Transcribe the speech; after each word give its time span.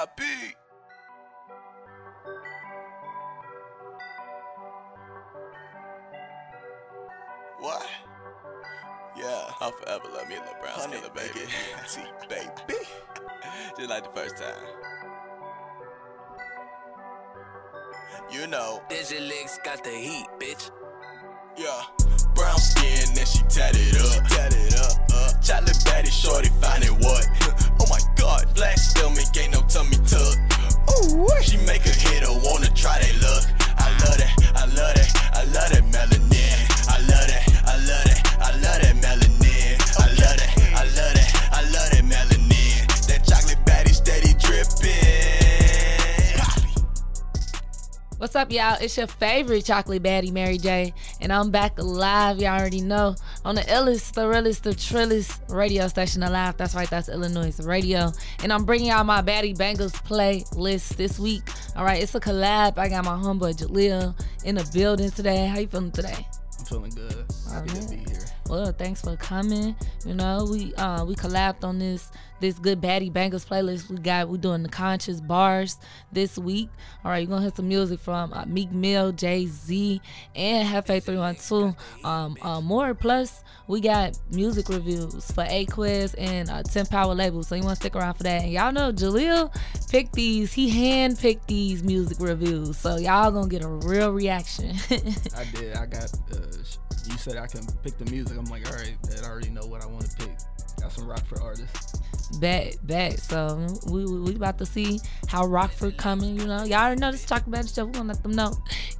Papi. 0.00 0.54
What? 7.58 7.86
Yeah, 9.14 9.50
I'll 9.60 9.72
forever 9.72 10.04
love 10.14 10.26
me 10.26 10.36
a 10.36 10.40
little 10.40 10.54
brown 10.62 10.80
skin, 10.80 11.02
baby. 11.14 11.40
T, 11.92 12.00
baby. 12.30 12.80
Just 13.76 13.90
like 13.90 14.04
the 14.04 14.18
first 14.18 14.38
time. 14.38 14.54
You 18.30 18.46
know. 18.46 18.82
Digilex 18.88 19.62
got 19.62 19.84
the 19.84 19.90
heat, 19.90 20.26
bitch. 20.38 20.70
Yeah. 21.58 21.82
Brown 22.34 22.56
skin 22.56 23.18
and 23.18 23.28
she 23.28 23.42
tatted 23.50 23.96
up. 24.00 24.26
Tatted 24.28 24.74
up. 24.76 24.92
Uh. 25.12 25.32
Chocolate 25.42 25.76
baddie, 25.84 26.10
shorty 26.10 26.48
finding 26.62 26.94
what? 27.00 27.26
god, 28.20 28.54
black 28.54 28.76
stomach 28.76 29.34
ain't 29.36 29.52
no 29.52 29.62
tummy 29.62 29.96
tuck. 30.06 30.36
Ooh, 30.90 31.26
she 31.42 31.56
make 31.64 31.84
a 31.86 31.94
hitter 32.04 32.32
wanna 32.44 32.68
try 32.74 32.98
that 33.00 33.16
luck. 33.24 33.44
I 33.78 33.88
love 34.04 34.18
that, 34.20 34.32
I 34.54 34.64
love 34.66 34.94
that, 34.94 35.08
I 35.34 35.44
love 35.44 35.70
that 35.72 35.84
melanin. 35.88 36.58
I 36.88 36.98
love 37.08 37.26
that, 37.32 37.44
I 37.64 37.76
love 37.88 38.04
that, 38.04 38.20
I 38.38 38.50
love 38.60 38.78
that 38.84 38.96
melanin. 39.00 39.80
I 39.98 40.06
love 40.20 40.36
that, 40.36 40.50
I 40.76 40.84
love 40.84 41.14
that, 41.16 41.30
I 41.52 41.62
love 41.72 41.88
that 41.92 42.04
melanin. 42.04 43.06
That 43.08 43.24
chocolate 43.24 43.64
baddie 43.64 43.94
steady 43.94 44.34
dripping. 44.38 45.00
What's 48.18 48.36
up, 48.36 48.52
y'all? 48.52 48.76
It's 48.82 48.98
your 48.98 49.06
favorite 49.06 49.64
chocolate 49.64 50.02
baddie, 50.02 50.30
Mary 50.30 50.58
J. 50.58 50.92
And 51.22 51.32
I'm 51.32 51.50
back 51.50 51.78
live, 51.78 52.38
y'all 52.38 52.58
already 52.58 52.82
know, 52.82 53.14
on 53.44 53.54
the 53.54 53.62
illest, 53.62 54.12
the 54.14 54.28
realest, 54.28 54.64
the 54.64 54.70
trillest 54.70 55.40
radio 55.48 55.88
station 55.88 56.22
alive. 56.22 56.56
That's 56.56 56.74
right, 56.74 56.88
that's 56.88 57.08
Illinois 57.08 57.58
Radio. 57.60 58.12
And 58.42 58.52
I'm 58.52 58.64
bringing 58.64 58.90
out 58.90 59.06
my 59.06 59.22
Baddie 59.22 59.56
Bangers 59.56 59.92
playlist 59.92 60.96
this 60.96 61.18
week. 61.18 61.42
All 61.76 61.84
right, 61.84 62.02
it's 62.02 62.14
a 62.14 62.20
collab. 62.20 62.78
I 62.78 62.88
got 62.88 63.04
my 63.04 63.12
homeboy 63.12 63.56
Jaleel 63.56 64.14
in 64.44 64.56
the 64.56 64.70
building 64.72 65.10
today. 65.10 65.46
How 65.46 65.58
you 65.58 65.66
feeling 65.66 65.92
today? 65.92 66.26
I'm 66.58 66.64
feeling 66.66 66.90
good. 66.90 67.26
Happy 67.50 67.68
to 67.70 67.88
be 67.88 67.96
here. 68.10 68.19
Well, 68.50 68.72
thanks 68.72 69.00
for 69.00 69.14
coming. 69.14 69.76
You 70.04 70.14
know, 70.14 70.44
we 70.50 70.74
uh 70.74 71.04
we 71.04 71.14
collabed 71.14 71.62
on 71.62 71.78
this 71.78 72.10
this 72.40 72.58
good 72.58 72.80
baddie 72.80 73.12
bangers 73.12 73.44
playlist 73.44 73.88
we 73.88 73.98
got. 73.98 74.28
We 74.28 74.38
doing 74.38 74.64
the 74.64 74.68
conscious 74.68 75.20
bars 75.20 75.78
this 76.10 76.36
week. 76.36 76.68
All 77.04 77.12
right, 77.12 77.18
you're 77.18 77.28
gonna 77.28 77.42
hear 77.42 77.52
some 77.54 77.68
music 77.68 78.00
from 78.00 78.32
uh, 78.32 78.46
Meek 78.46 78.72
Mill, 78.72 79.12
Jay 79.12 79.46
Z, 79.46 80.02
and 80.34 80.68
Hefe 80.68 81.00
Three 81.00 81.16
One 81.16 81.36
Two. 81.36 81.76
Um, 82.02 82.36
uh, 82.42 82.60
more 82.60 82.92
plus 82.92 83.44
we 83.68 83.80
got 83.80 84.18
music 84.32 84.68
reviews 84.68 85.30
for 85.30 85.44
Aquez 85.44 86.16
and 86.18 86.50
uh, 86.50 86.64
Ten 86.64 86.86
Power 86.86 87.14
Label. 87.14 87.44
So 87.44 87.54
you 87.54 87.62
want 87.62 87.76
to 87.76 87.80
stick 87.80 87.94
around 87.94 88.14
for 88.14 88.24
that. 88.24 88.42
And 88.42 88.50
y'all 88.50 88.72
know 88.72 88.90
Jaleel 88.90 89.54
picked 89.88 90.14
these. 90.14 90.52
He 90.52 90.70
hand 90.70 91.20
picked 91.20 91.46
these 91.46 91.84
music 91.84 92.18
reviews. 92.18 92.78
So 92.78 92.96
y'all 92.96 93.30
gonna 93.30 93.46
get 93.46 93.62
a 93.62 93.68
real 93.68 94.10
reaction. 94.10 94.74
I 95.36 95.44
did. 95.54 95.76
I 95.76 95.86
got. 95.86 96.12
Uh, 96.32 96.79
you 97.10 97.18
said 97.18 97.36
I 97.36 97.46
can 97.46 97.66
pick 97.82 97.98
the 97.98 98.10
music. 98.10 98.36
I'm 98.38 98.44
like, 98.46 98.66
all 98.68 98.76
right, 98.76 98.96
I 99.22 99.26
already 99.26 99.50
know 99.50 99.62
what 99.66 99.82
I 99.82 99.86
want 99.86 100.10
to 100.10 100.16
pick. 100.16 100.30
Got 100.80 100.92
some 100.92 101.06
Rockford 101.06 101.40
artists. 101.42 101.98
back 102.40 102.74
back. 102.84 103.18
So 103.18 103.66
we, 103.90 104.04
we 104.06 104.20
we 104.20 104.34
about 104.34 104.56
to 104.58 104.66
see 104.66 104.98
how 105.28 105.44
Rockford 105.46 105.96
coming. 105.98 106.36
You 106.40 106.46
know, 106.46 106.64
y'all 106.64 106.78
already 106.86 107.00
know 107.00 107.10
this 107.12 107.24
talk 107.26 107.46
about 107.46 107.66
stuff. 107.66 107.88
We 107.88 107.92
gonna 107.92 108.08
let 108.14 108.22
them 108.22 108.32
know 108.32 108.52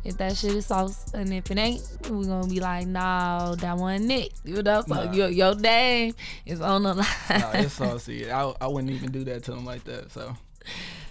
if 0.05 0.19
that 0.19 0.36
shit 0.36 0.55
is 0.55 0.66
sauce, 0.66 1.12
and 1.14 1.33
if 1.33 1.50
it 1.50 1.56
ain't, 1.58 1.83
we 2.11 2.27
gonna 2.27 2.47
be 2.48 2.61
like, 2.61 2.86
no, 2.86 3.55
that 3.58 3.77
wasn't 3.78 4.11
it. 4.12 4.34
You 4.44 4.62
know, 4.62 4.83
so 4.86 4.94
Nah. 5.05 5.12
your 5.12 5.28
your 5.31 5.55
name 5.55 6.14
is 6.44 6.61
on 6.61 6.83
the 6.83 6.94
line. 6.94 7.06
No, 7.31 7.50
it's 7.55 7.72
saucy. 7.81 8.31
I, 8.31 8.53
I 8.61 8.66
wouldn't 8.66 8.92
even 8.92 9.11
do 9.11 9.25
that 9.25 9.44
to 9.44 9.53
them 9.53 9.64
like 9.64 9.84
that. 9.84 10.11
So 10.12 10.36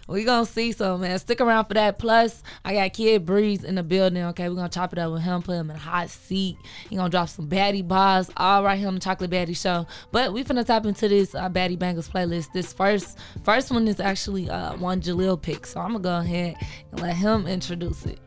we 0.09 0.23
gonna 0.23 0.45
see 0.45 0.71
some 0.71 1.01
man. 1.01 1.19
Stick 1.19 1.39
around 1.39 1.65
for 1.65 1.75
that. 1.75 1.99
Plus, 1.99 2.41
I 2.65 2.73
got 2.73 2.93
Kid 2.93 3.25
Breeze 3.25 3.63
in 3.63 3.75
the 3.75 3.83
building. 3.83 4.23
Okay, 4.23 4.49
we 4.49 4.55
gonna 4.55 4.67
chop 4.67 4.91
it 4.91 4.99
up 4.99 5.11
with 5.11 5.21
him, 5.21 5.41
put 5.43 5.53
him 5.53 5.69
in 5.69 5.75
a 5.75 5.79
hot 5.79 6.09
seat. 6.09 6.57
He 6.89 6.95
gonna 6.95 7.09
drop 7.09 7.29
some 7.29 7.47
baddie 7.47 7.87
bars 7.87 8.29
all 8.35 8.63
right 8.63 8.77
here 8.77 8.87
on 8.87 8.95
the 8.95 8.99
Chocolate 8.99 9.29
Baddie 9.29 9.55
Show. 9.55 9.85
But 10.11 10.33
we 10.33 10.43
finna 10.43 10.65
tap 10.65 10.85
into 10.85 11.07
this 11.07 11.35
uh, 11.35 11.49
baddie 11.49 11.77
bangers 11.77 12.09
playlist. 12.09 12.51
This 12.53 12.73
first 12.73 13.19
first 13.43 13.71
one 13.71 13.87
is 13.87 13.99
actually 13.99 14.49
uh, 14.49 14.75
one 14.77 14.99
Jaleel 14.99 15.39
pick, 15.39 15.67
so 15.67 15.79
I'm 15.79 15.91
gonna 15.93 15.99
go 15.99 16.17
ahead 16.17 16.55
and 16.91 17.01
let 17.01 17.15
him 17.15 17.45
introduce 17.45 18.05
it. 18.07 18.19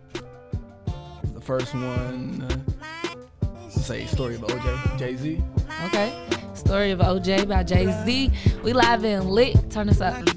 the 1.35 1.41
first 1.41 1.75
one, 1.75 2.47
uh, 2.49 3.69
say 3.69 4.07
story 4.07 4.37
of 4.37 4.43
OJ, 4.43 4.99
Jay 4.99 5.17
Z. 5.17 5.43
Okay, 5.87 6.29
story 6.55 6.93
of 6.93 7.01
OJ 7.01 7.49
by 7.49 7.65
Jay 7.65 7.91
Z. 8.05 8.31
We 8.63 8.73
live 8.73 9.05
in 9.05 9.27
lit. 9.27 9.69
Turn 9.69 9.89
this 9.89 10.01
up. 10.01 10.29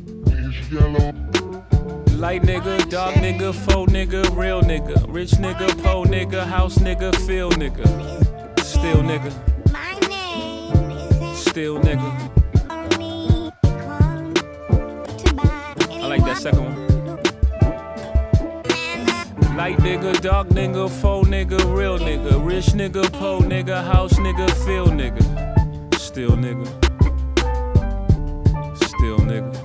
Light 2.17 2.41
nigga, 2.43 2.89
dark 2.89 3.15
nigga, 3.15 3.53
faux 3.53 3.91
nigga, 3.91 4.23
real 4.35 4.61
nigga, 4.61 5.05
rich 5.13 5.31
nigga, 5.31 5.67
po 5.83 6.03
nigga, 6.05 6.45
house 6.45 6.77
nigga, 6.77 7.13
feel 7.27 7.49
nigga, 7.51 7.85
still 8.59 9.03
nigga, 9.03 9.31
still 11.35 11.79
nigga. 11.79 12.31
I 15.91 16.07
like 16.07 16.23
that 16.25 16.37
second 16.37 16.63
one. 16.63 16.75
Light 19.55 19.77
nigga, 19.77 20.19
dark 20.21 20.47
nigga, 20.49 20.89
faux 20.89 21.27
nigga, 21.27 21.59
real 21.77 21.99
nigga, 21.99 22.43
rich 22.43 22.73
nigga, 22.73 23.03
po 23.11 23.39
nigga, 23.39 23.83
house 23.83 24.13
nigga, 24.13 24.49
feel 24.65 24.87
nigga, 24.87 25.21
still 25.99 26.31
nigga, 26.31 26.67
still 28.77 29.19
nigga. 29.19 29.64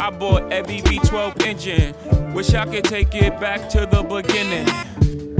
I 0.00 0.10
bought 0.10 0.52
a 0.52 0.62
BB12 0.62 1.44
engine. 1.44 2.32
Wish 2.32 2.54
I 2.54 2.64
could 2.66 2.84
take 2.84 3.14
it 3.14 3.38
back 3.40 3.68
to 3.70 3.80
the 3.86 4.02
beginning. 4.02 4.68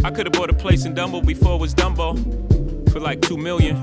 I 0.05 0.11
could 0.11 0.27
have 0.27 0.33
bought 0.33 0.51
a 0.51 0.55
place 0.55 0.85
in 0.85 0.95
Dumbo 0.95 1.25
before 1.25 1.55
it 1.55 1.61
was 1.61 1.75
Dumbo 1.75 2.19
for 2.91 3.01
like 3.01 3.21
two 3.21 3.37
million. 3.37 3.77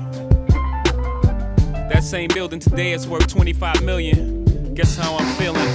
That 1.88 2.02
same 2.02 2.28
building 2.28 2.60
today 2.60 2.92
is 2.92 3.08
worth 3.08 3.26
25 3.26 3.82
million. 3.84 4.44
Guess 4.74 4.96
how 4.96 5.16
I'm 5.16 5.36
feeling? 5.36 5.66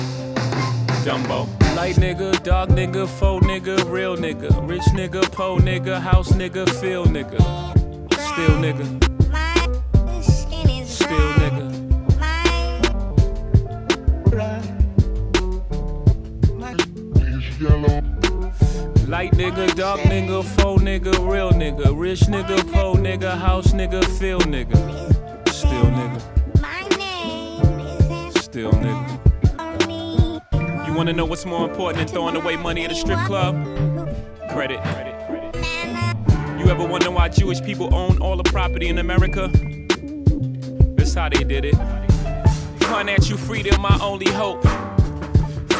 Dumbo. 1.04 1.48
Light 1.76 1.96
nigga, 1.96 2.44
dark 2.44 2.70
nigga, 2.70 3.08
faux 3.08 3.44
nigga, 3.46 3.90
real 3.90 4.16
nigga, 4.16 4.70
rich 4.70 4.84
nigga, 4.94 5.24
po 5.32 5.58
nigga, 5.58 6.00
house 6.00 6.32
nigga, 6.34 6.70
feel 6.80 7.06
nigga, 7.06 7.40
still 8.14 8.58
nigga, 8.60 9.11
Light 17.62 19.34
nigga, 19.34 19.76
dark 19.76 20.00
nigga, 20.02 20.44
faux 20.44 20.82
nigga, 20.82 21.12
real 21.32 21.52
nigga, 21.52 21.96
rich 21.96 22.22
nigga, 22.22 22.58
po 22.74 22.96
nigga, 22.96 23.38
house 23.38 23.72
nigga, 23.74 24.04
feel 24.18 24.40
nigga, 24.40 24.76
still 25.48 25.84
nigga, 25.84 26.20
still 28.42 28.72
nigga. 28.72 29.20
You 30.88 30.94
wanna 30.96 31.14
know 31.14 31.26
what's 31.26 31.46
more 31.46 31.70
important 31.70 32.00
than 32.00 32.08
throwing 32.08 32.36
away 32.36 32.56
money 32.56 32.84
at 32.84 32.92
a 32.92 32.96
strip 32.96 33.20
club? 33.28 33.54
Credit. 34.50 34.80
You 36.58 36.68
ever 36.68 36.84
wonder 36.84 37.12
why 37.12 37.30
Jewish 37.30 37.62
people 37.62 37.94
own 37.94 38.18
all 38.24 38.38
the 38.38 38.50
property 38.50 38.88
in 38.88 38.98
America? 38.98 39.52
This 40.96 41.14
how 41.14 41.30
they 41.30 41.44
did 41.44 41.66
it. 41.66 41.76
Financial 42.86 43.38
freedom, 43.38 43.80
my 43.82 44.00
only 44.02 44.32
hope. 44.32 44.66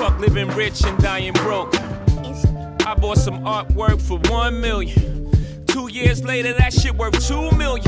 Fuck 0.02 0.18
living 0.20 0.48
rich 0.56 0.84
and 0.84 0.98
dying 0.98 1.32
broke. 1.34 1.76
I 2.88 2.96
bought 3.00 3.20
some 3.20 3.44
artwork 3.46 4.02
for 4.02 4.18
one 4.32 4.60
million. 4.60 5.30
Two 5.68 5.90
years 5.90 6.24
later, 6.24 6.54
that 6.54 6.74
shit 6.74 6.96
worth 6.96 7.24
two 7.28 7.52
million. 7.52 7.88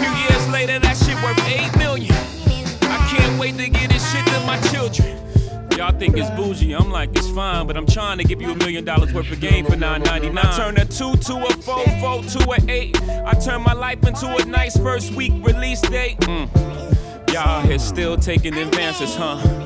Few 0.00 0.10
years 0.10 0.48
later, 0.48 0.78
that 0.78 0.96
shit 0.96 1.14
worth 1.22 1.38
eight 1.46 1.76
million. 1.76 2.14
I 2.84 3.14
can't 3.14 3.38
wait 3.38 3.58
to 3.58 3.68
get 3.68 3.90
this 3.90 4.10
shit 4.10 4.24
to 4.24 4.40
my 4.46 4.58
children. 4.72 5.14
Y'all 5.76 5.92
think 5.98 6.16
it's 6.16 6.30
bougie, 6.30 6.72
I'm 6.72 6.90
like, 6.90 7.10
it's 7.14 7.28
fine, 7.28 7.66
but 7.66 7.76
I'm 7.76 7.86
trying 7.86 8.16
to 8.16 8.24
give 8.24 8.40
you 8.40 8.52
a 8.52 8.56
million 8.56 8.86
dollars 8.86 9.12
worth 9.12 9.30
of 9.30 9.38
game 9.38 9.66
for 9.66 9.76
$9.99. 9.76 10.42
I 10.42 10.56
turn 10.56 10.78
a 10.78 10.86
two 10.86 11.16
to 11.16 11.36
a 11.36 11.50
four, 11.60 11.84
four 12.00 12.22
to 12.22 12.50
a 12.50 12.70
eight. 12.70 12.98
I 13.10 13.34
turn 13.34 13.60
my 13.60 13.74
life 13.74 14.02
into 14.06 14.26
a 14.26 14.42
nice 14.46 14.78
first 14.78 15.12
week 15.12 15.34
release 15.46 15.82
date. 15.82 16.18
Mm. 16.20 17.30
Y'all 17.30 17.60
here 17.60 17.78
still 17.78 18.16
taking 18.16 18.56
advances, 18.56 19.14
huh? 19.14 19.65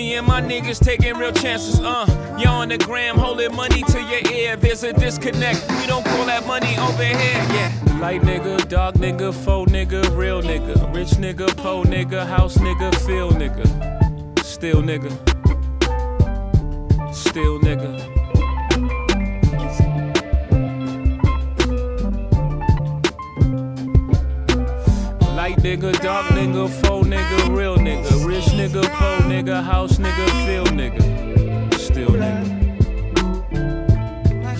Me 0.00 0.14
and 0.14 0.26
my 0.26 0.40
niggas 0.40 0.82
taking 0.82 1.14
real 1.18 1.30
chances, 1.30 1.78
uh. 1.78 2.06
you 2.38 2.48
on 2.48 2.70
the 2.70 2.78
gram, 2.78 3.18
holding 3.18 3.54
money 3.54 3.82
to 3.82 4.00
your 4.00 4.32
ear. 4.32 4.56
There's 4.56 4.82
a 4.82 4.94
disconnect. 4.94 5.60
We 5.78 5.86
don't 5.86 6.06
call 6.06 6.24
that 6.24 6.46
money 6.46 6.74
over 6.78 7.04
here, 7.04 7.44
yeah. 7.52 7.70
Light 8.00 8.22
nigga, 8.22 8.66
dark 8.66 8.94
nigga, 8.94 9.34
faux 9.44 9.70
nigga, 9.70 10.16
real 10.16 10.40
nigga. 10.40 10.94
Rich 10.94 11.18
nigga, 11.18 11.54
po 11.54 11.82
nigga, 11.82 12.26
house 12.26 12.56
nigga, 12.56 12.94
feel 13.04 13.30
nigga. 13.32 13.66
Still 14.42 14.80
nigga. 14.80 15.12
Still 17.14 17.60
nigga. 17.60 18.19
Light 25.50 25.62
nigga, 25.64 25.92
dark 26.00 26.26
nigga, 26.26 26.68
faux 26.68 27.08
nigga, 27.08 27.56
real 27.56 27.76
nigga, 27.76 28.24
rich 28.24 28.44
nigga, 28.54 28.82
po 28.82 29.18
nigga, 29.28 29.62
house 29.64 29.98
nigga, 29.98 30.30
feel 30.46 30.64
nigga, 30.66 31.02
still 31.74 32.10
nigga, 32.10 32.46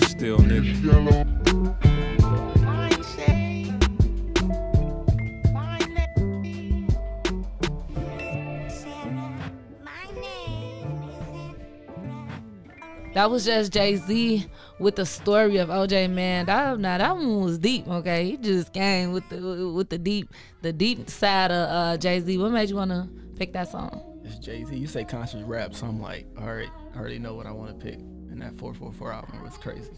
still 0.09 0.37
nigga. 0.37 1.31
That 13.13 13.29
was 13.29 13.45
just 13.45 13.71
Jay 13.71 13.95
Z 13.95 14.45
with 14.81 14.95
the 14.95 15.05
story 15.05 15.57
of 15.57 15.69
OJ. 15.69 16.09
Man, 16.09 16.47
that 16.47 16.79
now 16.79 16.97
that 16.97 17.15
one 17.15 17.41
was 17.41 17.57
deep. 17.57 17.87
Okay, 17.87 18.31
he 18.31 18.37
just 18.37 18.73
came 18.73 19.13
with 19.13 19.27
the 19.29 19.71
with 19.73 19.89
the 19.89 19.97
deep 19.97 20.33
the 20.61 20.73
deep 20.73 21.09
side 21.09 21.51
of 21.51 21.69
uh, 21.69 21.97
Jay 21.97 22.19
Z. 22.19 22.37
What 22.37 22.51
made 22.51 22.69
you 22.69 22.75
wanna 22.75 23.07
pick 23.37 23.53
that 23.53 23.69
song? 23.69 24.21
It's 24.25 24.37
Jay 24.39 24.63
Z. 24.65 24.75
You 24.75 24.87
say 24.87 25.05
conscious 25.05 25.43
rap, 25.43 25.73
so 25.73 25.85
I'm 25.85 26.01
like, 26.01 26.25
all 26.39 26.53
right, 26.53 26.69
I 26.95 26.99
already 26.99 27.19
know 27.19 27.35
what 27.35 27.45
I 27.45 27.51
want 27.51 27.79
to 27.79 27.85
pick. 27.85 27.95
And 27.95 28.41
that 28.41 28.57
444 28.57 29.11
album 29.11 29.43
was 29.43 29.57
crazy. 29.57 29.91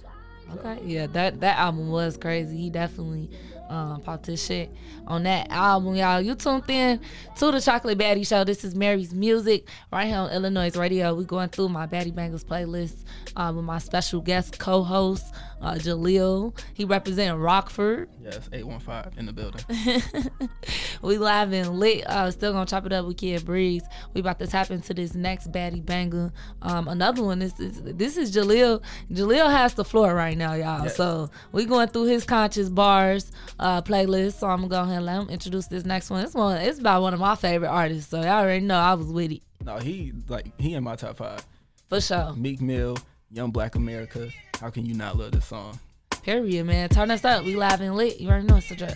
Okay, 0.52 0.82
yeah, 0.84 1.08
that 1.08 1.40
that 1.40 1.58
album 1.58 1.90
was 1.90 2.18
crazy. 2.18 2.58
He 2.58 2.70
definitely 2.70 3.30
um, 3.70 4.02
popped 4.02 4.26
his 4.26 4.44
shit 4.44 4.72
on 5.08 5.24
that 5.24 5.50
album, 5.50 5.96
y'all. 5.96 6.22
You 6.22 6.36
tuned 6.36 6.64
in 6.70 7.00
to 7.38 7.52
the 7.52 7.62
Chocolate 7.62 7.98
Baddie 7.98 8.28
Show. 8.28 8.44
This 8.44 8.64
is 8.64 8.76
Mary's 8.76 9.14
Music 9.14 9.68
right 9.92 10.08
here 10.08 10.18
on 10.18 10.32
Illinois 10.32 10.76
Radio. 10.76 11.14
We 11.14 11.26
going 11.26 11.50
through 11.50 11.70
my 11.70 11.88
Baddie 11.88 12.14
Bangers 12.14 12.44
playlist 12.44 13.04
uh, 13.36 13.52
with 13.56 13.66
my 13.66 13.80
special 13.80 14.22
guest 14.22 14.60
co-host 14.60 15.34
uh, 15.64 15.76
Jaleel. 15.76 16.58
He 16.74 16.86
representing 16.86 17.40
Rockford. 17.40 18.10
Yes, 18.22 18.50
815 18.52 19.18
in 19.18 19.26
the 19.26 19.34
building. 19.34 20.50
we 21.02 21.18
live 21.18 21.54
and 21.54 21.80
lit. 21.80 22.06
Uh, 22.06 22.30
still 22.32 22.52
gonna 22.52 22.66
chop 22.66 22.86
it 22.86 22.94
up 22.94 23.06
with 23.06 23.18
Kid 23.18 23.46
Breeze. 23.46 23.84
We 24.14 24.22
about 24.22 24.40
to 24.40 24.48
tap 24.48 24.72
into 24.72 24.94
this 24.94 25.16
next 25.16 25.52
baddie 25.52 25.84
banger. 25.84 26.32
Um, 26.62 26.88
another 26.88 27.24
one 27.24 27.42
is, 27.42 27.58
is 27.60 27.82
this 27.82 28.18
is 28.18 28.36
Jaleel. 28.36 28.82
Jaleel 29.12 29.50
has 29.50 29.74
the 29.74 29.86
floor 29.86 30.14
right 30.14 30.38
now, 30.38 30.54
y'all. 30.54 30.84
Yes. 30.84 30.98
So 30.98 31.30
we 31.52 31.66
going 31.66 31.88
through 31.88 32.06
his 32.06 32.26
conscious 32.26 32.70
bars 32.70 33.32
uh, 33.60 33.82
playlist. 33.82 34.34
So 34.40 34.48
I'm 34.48 34.68
gonna 34.68 34.70
go 34.70 34.82
ahead 34.82 34.98
and 34.98 35.06
let 35.06 35.22
him 35.22 35.30
introduce 35.30 35.68
this 35.68 35.86
next 35.86 36.10
one. 36.10 36.24
This 36.24 36.34
one 36.34 36.58
it's 36.58 36.80
about 36.80 37.02
one 37.02 37.14
of 37.14 37.20
my 37.20 37.36
favorite 37.36 37.70
artists. 37.70 38.10
So 38.10 38.22
y'all 38.22 38.30
already 38.42 38.66
know 38.66 38.78
I 38.78 38.94
was 38.94 39.08
with 39.08 39.32
it. 39.32 39.42
No, 39.64 39.78
he 39.78 40.14
like 40.28 40.48
he 40.60 40.74
in 40.74 40.84
my 40.84 40.96
top 40.96 41.18
five. 41.18 41.46
For 41.90 42.02
sure. 42.02 42.34
Meek 42.34 42.62
Mill, 42.62 42.98
Young 43.32 43.52
Black 43.52 43.76
America. 43.76 44.30
How 44.60 44.70
can 44.70 44.86
you 44.86 44.94
not 44.94 45.18
love 45.18 45.32
this 45.32 45.46
song? 45.46 45.80
Period, 46.24 46.66
man. 46.66 46.90
Turn 46.90 47.12
us 47.12 47.26
up. 47.26 47.44
We 47.44 47.56
live 47.56 47.82
and 47.82 47.96
lit. 47.96 48.20
You 48.20 48.30
already 48.30 48.48
know 48.48 48.58
it's 48.58 48.72
a 48.72 48.76
drop. 48.76 48.94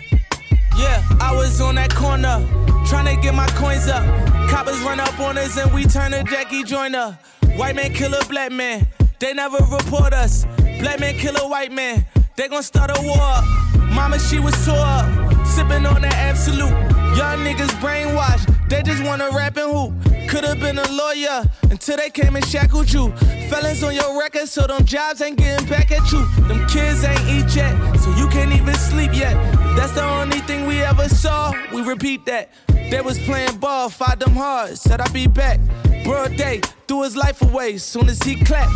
Yeah, 0.77 1.03
I 1.19 1.35
was 1.35 1.59
on 1.59 1.75
that 1.75 1.93
corner, 1.95 2.45
trying 2.87 3.13
to 3.13 3.19
get 3.19 3.33
my 3.33 3.47
coins 3.47 3.87
up. 3.87 4.03
Coppers 4.47 4.79
run 4.81 4.99
up 4.99 5.19
on 5.19 5.35
us 5.37 5.57
and 5.57 5.73
we 5.73 5.85
turn 5.85 6.11
to 6.11 6.23
Jackie 6.23 6.63
Joyner. 6.63 7.17
White 7.55 7.75
man 7.75 7.91
kill 7.93 8.13
a 8.13 8.23
black 8.25 8.51
man, 8.51 8.85
they 9.19 9.33
never 9.33 9.57
report 9.57 10.13
us. 10.13 10.45
Black 10.79 10.99
man 10.99 11.15
kill 11.15 11.35
a 11.35 11.49
white 11.49 11.71
man, 11.71 12.05
they 12.37 12.47
gon' 12.47 12.63
start 12.63 12.91
a 12.95 13.01
war. 13.01 13.41
Mama, 13.91 14.19
she 14.19 14.39
was 14.39 14.53
tore 14.63 14.77
up, 14.77 15.05
sipping 15.45 15.85
on 15.85 16.01
that 16.01 16.13
Absolut. 16.13 16.69
Young 17.17 17.39
niggas 17.43 17.73
brainwashed, 17.81 18.69
they 18.69 18.83
just 18.83 19.03
wanna 19.03 19.29
rap 19.33 19.57
and 19.57 19.71
hoop. 19.71 20.29
Could've 20.29 20.59
been 20.59 20.77
a 20.77 20.91
lawyer 20.91 21.43
until 21.71 21.97
they 21.97 22.09
came 22.09 22.35
and 22.35 22.45
shackled 22.45 22.91
you. 22.91 23.11
Felons 23.49 23.81
on 23.81 23.95
your 23.95 24.19
record, 24.19 24.47
so 24.47 24.67
them 24.67 24.85
jobs 24.85 25.21
ain't 25.21 25.37
getting 25.37 25.67
back 25.67 25.91
at 25.91 26.11
you. 26.11 26.25
Them 26.47 26.67
kids 26.67 27.03
ain't 27.03 27.19
eat 27.27 27.55
yet, 27.55 27.73
so 27.97 28.13
you 28.15 28.27
can't 28.27 28.51
even 28.51 28.75
sleep 28.75 29.11
yet. 29.13 29.33
That's 29.75 29.93
the 29.93 30.03
only 30.03 30.39
thing 30.41 30.67
we 30.67 30.81
ever 30.81 31.09
saw, 31.09 31.53
we 31.73 31.81
repeat 31.81 32.25
that. 32.27 32.51
They 32.67 33.01
was 33.01 33.17
playing 33.19 33.57
ball, 33.57 33.89
fought 33.89 34.19
them 34.19 34.35
hard, 34.35 34.77
said 34.77 35.01
I'd 35.01 35.11
be 35.11 35.27
back. 35.27 35.59
Broad 36.03 36.35
day, 36.35 36.61
threw 36.87 37.03
his 37.03 37.15
life 37.17 37.41
away, 37.41 37.77
soon 37.77 38.07
as 38.09 38.21
he 38.21 38.35
clapped. 38.43 38.71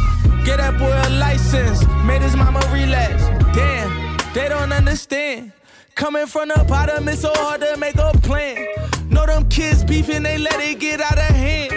Get 0.46 0.58
that 0.58 0.80
boy 0.80 0.90
a 0.90 1.10
license, 1.20 1.86
made 2.06 2.22
his 2.22 2.36
mama 2.36 2.60
relapse. 2.74 3.41
Damn, 3.54 4.18
they 4.34 4.50
don't 4.50 4.72
understand. 4.72 5.52
Coming 5.96 6.26
from 6.26 6.50
the 6.50 6.66
bottom, 6.68 7.08
it's 7.08 7.22
so 7.22 7.32
hard 7.36 7.62
to 7.62 7.78
make 7.78 7.96
a 7.96 8.12
plan. 8.24 8.66
Know 9.10 9.26
them 9.26 9.48
kids 9.50 9.84
beefing, 9.84 10.24
they 10.24 10.38
let 10.38 10.60
it 10.60 10.80
get 10.80 11.02
out 11.02 11.18
of 11.18 11.36
hand. 11.36 11.74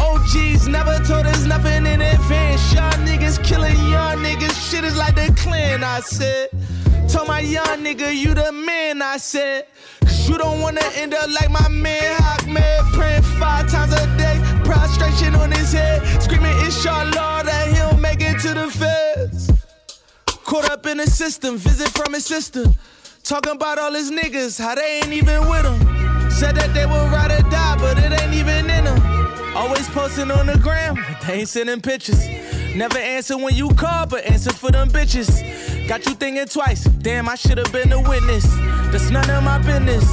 OGs 0.00 0.68
never 0.68 0.96
told 1.04 1.26
us 1.26 1.44
nothing 1.44 1.86
in 1.86 2.00
advance. 2.00 2.72
Young 2.72 2.92
niggas 3.06 3.42
killing 3.44 3.76
young 3.90 4.18
niggas, 4.18 4.70
shit 4.70 4.84
is 4.84 4.96
like 4.96 5.16
the 5.16 5.34
clan, 5.42 5.82
I 5.82 6.00
said. 6.00 6.50
Told 7.08 7.28
my 7.28 7.40
young 7.40 7.84
nigga, 7.84 8.14
you 8.14 8.34
the 8.34 8.52
man, 8.52 9.02
I 9.02 9.16
said. 9.16 9.66
Cause 10.00 10.28
you 10.28 10.38
don't 10.38 10.60
wanna 10.60 10.84
end 10.94 11.14
up 11.14 11.28
like 11.28 11.50
my 11.50 11.68
man 11.68 12.16
Hawk 12.22 12.38
praying 12.92 13.22
five 13.40 13.70
times 13.70 13.92
a 13.92 14.06
day, 14.16 14.36
prostration 14.64 15.34
on 15.34 15.50
his 15.52 15.72
head, 15.72 16.22
screaming, 16.22 16.56
Inshallah, 16.64 17.42
that 17.44 17.68
he'll 17.74 17.98
make 17.98 18.20
it 18.20 18.38
to 18.40 18.54
the 18.54 18.68
feds. 18.70 19.37
Caught 20.48 20.70
up 20.70 20.86
in 20.86 20.96
the 20.96 21.06
system, 21.06 21.58
visit 21.58 21.90
from 21.90 22.14
his 22.14 22.24
sister. 22.24 22.64
Talking 23.22 23.52
about 23.52 23.78
all 23.78 23.92
his 23.92 24.10
niggas, 24.10 24.58
how 24.58 24.74
they 24.74 25.00
ain't 25.02 25.12
even 25.12 25.46
with 25.46 25.62
him. 25.62 26.30
Said 26.30 26.56
that 26.56 26.72
they 26.72 26.86
would 26.86 27.12
ride 27.12 27.30
or 27.32 27.42
die, 27.50 27.76
but 27.78 27.98
it 27.98 28.18
ain't 28.18 28.32
even 28.32 28.70
in 28.70 28.84
them. 28.86 29.54
Always 29.54 29.86
posting 29.90 30.30
on 30.30 30.46
the 30.46 30.56
gram, 30.56 30.94
but 30.94 31.20
they 31.26 31.40
ain't 31.40 31.50
sending 31.50 31.82
pictures. 31.82 32.26
Never 32.74 32.96
answer 32.96 33.36
when 33.36 33.56
you 33.56 33.68
call, 33.74 34.06
but 34.06 34.24
answer 34.24 34.50
for 34.50 34.70
them 34.70 34.88
bitches. 34.88 35.86
Got 35.86 36.06
you 36.06 36.14
thinking 36.14 36.46
twice, 36.46 36.84
damn, 36.84 37.28
I 37.28 37.34
should've 37.34 37.70
been 37.70 37.92
a 37.92 38.00
witness. 38.00 38.46
That's 38.90 39.10
none 39.10 39.28
of 39.28 39.44
my 39.44 39.58
business, 39.58 40.04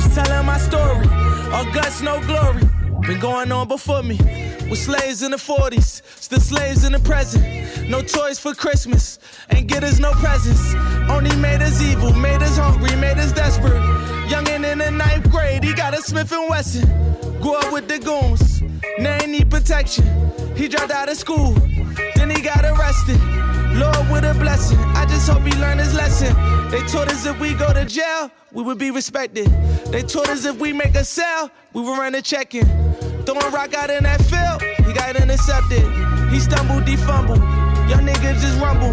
just 0.00 0.14
telling 0.14 0.46
my 0.46 0.56
story. 0.56 1.06
All 1.52 1.70
guts, 1.70 2.00
no 2.00 2.18
glory. 2.22 2.62
Been 3.06 3.20
going 3.20 3.52
on 3.52 3.68
before 3.68 4.02
me. 4.02 4.41
With 4.72 4.80
slaves 4.80 5.22
in 5.22 5.32
the 5.32 5.36
40s, 5.36 6.00
still 6.18 6.40
slaves 6.40 6.84
in 6.86 6.92
the 6.92 6.98
present. 7.00 7.44
No 7.90 8.00
toys 8.00 8.38
for 8.38 8.54
Christmas, 8.54 9.18
ain't 9.50 9.66
get 9.66 9.84
us 9.84 9.98
no 9.98 10.12
presents. 10.12 10.74
Only 11.10 11.36
made 11.36 11.60
us 11.60 11.82
evil, 11.82 12.14
made 12.14 12.42
us 12.42 12.56
hungry, 12.56 12.96
made 12.96 13.18
us 13.18 13.32
desperate. 13.32 13.82
Youngin' 14.30 14.64
in 14.64 14.78
the 14.78 14.90
ninth 14.90 15.30
grade, 15.30 15.62
he 15.62 15.74
got 15.74 15.92
a 15.92 15.98
Smith 15.98 16.32
and 16.32 16.48
Wesson. 16.48 16.88
Grew 17.42 17.52
up 17.52 17.70
with 17.70 17.86
the 17.86 17.98
goons, 17.98 18.62
now 18.98 19.20
he 19.20 19.26
need 19.26 19.50
protection. 19.50 20.06
He 20.56 20.68
dropped 20.68 20.90
out 20.90 21.10
of 21.10 21.18
school, 21.18 21.52
then 22.16 22.30
he 22.30 22.40
got 22.40 22.64
arrested. 22.64 23.20
Lord 23.74 24.10
with 24.10 24.24
a 24.24 24.34
blessing, 24.40 24.78
I 24.78 25.04
just 25.04 25.28
hope 25.28 25.42
he 25.42 25.52
learned 25.60 25.80
his 25.80 25.94
lesson. 25.94 26.34
They 26.70 26.80
taught 26.86 27.12
us 27.12 27.26
if 27.26 27.38
we 27.38 27.52
go 27.52 27.74
to 27.74 27.84
jail, 27.84 28.30
we 28.52 28.62
would 28.62 28.78
be 28.78 28.90
respected. 28.90 29.48
They 29.92 30.00
taught 30.00 30.30
us 30.30 30.46
if 30.46 30.58
we 30.58 30.72
make 30.72 30.94
a 30.94 31.04
sale, 31.04 31.50
we 31.74 31.82
would 31.82 31.98
run 31.98 32.14
a 32.14 32.22
check 32.22 32.54
in. 32.54 32.91
Throwing 33.24 33.52
rock 33.52 33.72
out 33.74 33.90
in 33.90 34.02
that 34.04 34.20
field, 34.22 34.62
he 34.86 34.92
got 34.92 35.14
intercepted. 35.14 35.84
He 36.32 36.40
stumbled, 36.40 36.84
defumbled. 36.84 37.38
Young 37.88 38.06
niggas 38.06 38.40
just 38.40 38.60
rumble. 38.60 38.92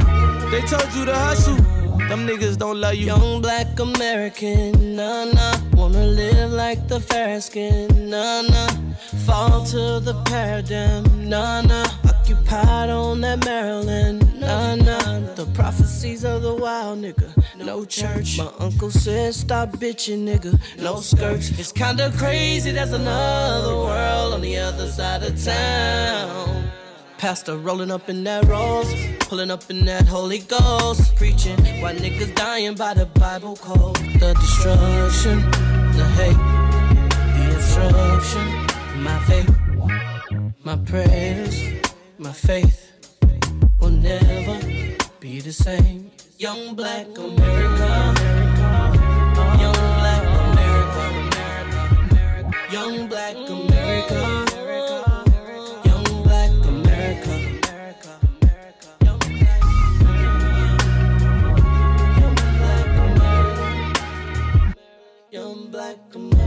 They 0.52 0.62
told 0.62 0.94
you 0.94 1.06
to 1.06 1.16
hustle. 1.16 1.79
Them 2.10 2.26
niggas 2.26 2.58
don't 2.58 2.82
love 2.82 2.96
you. 2.96 3.06
Young 3.06 3.40
black 3.40 3.80
American, 3.80 4.96
nah 4.96 5.26
nah. 5.26 5.56
Wanna 5.74 6.08
live 6.08 6.52
like 6.52 6.88
the 6.88 7.00
fair 7.00 7.40
skin, 7.40 8.10
nah 8.10 8.42
nah. 8.42 8.68
Fall 9.28 9.64
to 9.66 10.00
the 10.00 10.20
paradigm, 10.26 11.30
nah 11.30 11.62
nah. 11.62 11.86
Occupied 12.10 12.90
on 12.90 13.22
that 13.22 13.46
Maryland, 13.46 14.26
nah 14.40 14.74
nah. 14.74 15.20
The 15.36 15.46
prophecies 15.54 16.26
of 16.26 16.42
the 16.42 16.56
wild 16.56 16.98
nigga, 16.98 17.30
no 17.64 17.86
church. 17.86 18.40
My 18.40 18.50
uncle 18.58 18.90
said 18.90 19.36
stop 19.36 19.70
bitching, 19.74 20.26
nigga, 20.28 20.60
no 20.82 21.02
skirts. 21.02 21.52
It's 21.60 21.72
kinda 21.72 22.12
crazy, 22.18 22.72
there's 22.72 22.92
another 22.92 23.76
world 23.76 24.34
on 24.34 24.42
the 24.42 24.58
other 24.58 24.88
side 24.88 25.22
of 25.22 25.40
town. 25.46 26.72
Pastor 27.20 27.58
rolling 27.58 27.92
up 27.92 28.08
in 28.08 28.24
that 28.24 28.46
rose, 28.46 28.94
pulling 29.20 29.52
up 29.52 29.70
in 29.70 29.84
that 29.84 30.08
Holy 30.08 30.38
Ghost, 30.40 31.18
preaching 31.18 31.60
why 31.82 31.94
niggas 31.94 32.34
dying 32.34 32.76
by 32.76 32.94
the 32.94 33.08
Bible 33.08 33.58
code. 33.58 33.98
The 34.22 34.34
destruction, 34.40 35.42
the 35.98 36.06
hate, 36.16 36.38
the 37.36 37.44
instruction, 37.56 39.04
my 39.04 39.20
faith, 39.28 39.54
my 40.64 40.78
prayers, 40.78 41.62
my 42.18 42.32
faith 42.32 42.90
will 43.82 43.90
never 43.90 44.58
be 45.20 45.42
the 45.42 45.52
same. 45.52 46.12
Young 46.38 46.74
black 46.74 47.06
America, 47.18 48.14
young 49.60 49.82
black 50.00 50.24
America, 50.54 51.04
young 52.72 53.08
black 53.08 53.36
America. 53.36 54.39
like 65.90 66.16
a 66.16 66.39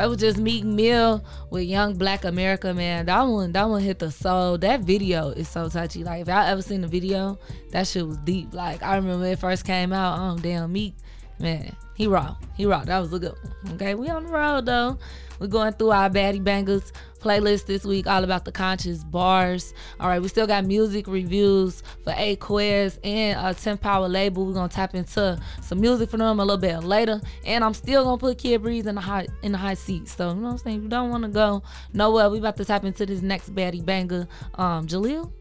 That 0.00 0.08
was 0.08 0.16
just 0.16 0.38
Meek 0.38 0.64
Mill 0.64 1.22
with 1.50 1.64
Young 1.64 1.92
Black 1.92 2.24
America, 2.24 2.72
man. 2.72 3.04
That 3.04 3.20
one, 3.20 3.52
that 3.52 3.68
one 3.68 3.82
hit 3.82 3.98
the 3.98 4.10
soul. 4.10 4.56
That 4.56 4.80
video 4.80 5.28
is 5.28 5.46
so 5.46 5.68
touchy. 5.68 6.02
Like 6.04 6.22
if 6.22 6.28
y'all 6.28 6.38
ever 6.38 6.62
seen 6.62 6.80
the 6.80 6.88
video, 6.88 7.38
that 7.72 7.86
shit 7.86 8.06
was 8.06 8.16
deep. 8.16 8.54
Like 8.54 8.82
I 8.82 8.96
remember 8.96 9.24
when 9.24 9.32
it 9.32 9.38
first 9.38 9.66
came 9.66 9.92
out. 9.92 10.18
Oh 10.18 10.40
damn, 10.40 10.72
Meek, 10.72 10.94
man, 11.38 11.76
he 11.94 12.06
raw. 12.06 12.34
He 12.56 12.64
raw. 12.64 12.82
That 12.82 12.98
was 12.98 13.12
a 13.12 13.18
good 13.18 13.34
one. 13.42 13.74
Okay, 13.74 13.94
we 13.94 14.08
on 14.08 14.24
the 14.24 14.32
road 14.32 14.64
though. 14.64 14.98
We're 15.38 15.48
going 15.48 15.74
through 15.74 15.90
our 15.90 16.08
baddie 16.08 16.42
bangers 16.42 16.94
playlist 17.20 17.66
this 17.66 17.84
week, 17.84 18.06
all 18.06 18.24
about 18.24 18.44
the 18.44 18.52
conscious 18.52 19.04
bars. 19.04 19.74
All 19.98 20.08
right, 20.08 20.20
we 20.20 20.28
still 20.28 20.46
got 20.46 20.64
music 20.64 21.06
reviews 21.06 21.82
for 22.04 22.12
Aquez 22.12 22.98
and 23.04 23.38
a 23.38 23.54
10 23.54 23.78
Power 23.78 24.08
label. 24.08 24.46
We're 24.46 24.54
gonna 24.54 24.68
tap 24.68 24.94
into 24.94 25.38
some 25.60 25.80
music 25.80 26.10
for 26.10 26.16
them 26.16 26.40
a 26.40 26.44
little 26.44 26.56
bit 26.58 26.82
later. 26.82 27.20
And 27.44 27.62
I'm 27.64 27.74
still 27.74 28.04
gonna 28.04 28.18
put 28.18 28.38
Kid 28.38 28.62
Breeze 28.62 28.86
in 28.86 28.94
the 28.94 29.00
hot 29.00 29.26
in 29.42 29.52
the 29.52 29.58
high 29.58 29.74
seat. 29.74 30.08
So 30.08 30.30
you 30.30 30.34
know 30.36 30.42
what 30.42 30.50
I'm 30.52 30.58
saying? 30.58 30.76
If 30.78 30.82
you 30.84 30.88
don't 30.88 31.10
wanna 31.10 31.28
go 31.28 31.62
nowhere, 31.92 32.30
we 32.30 32.38
about 32.38 32.56
to 32.56 32.64
tap 32.64 32.84
into 32.84 33.06
this 33.06 33.22
next 33.22 33.54
baddie 33.54 33.84
banger. 33.84 34.26
Um, 34.54 34.86
Jaleel? 34.86 35.32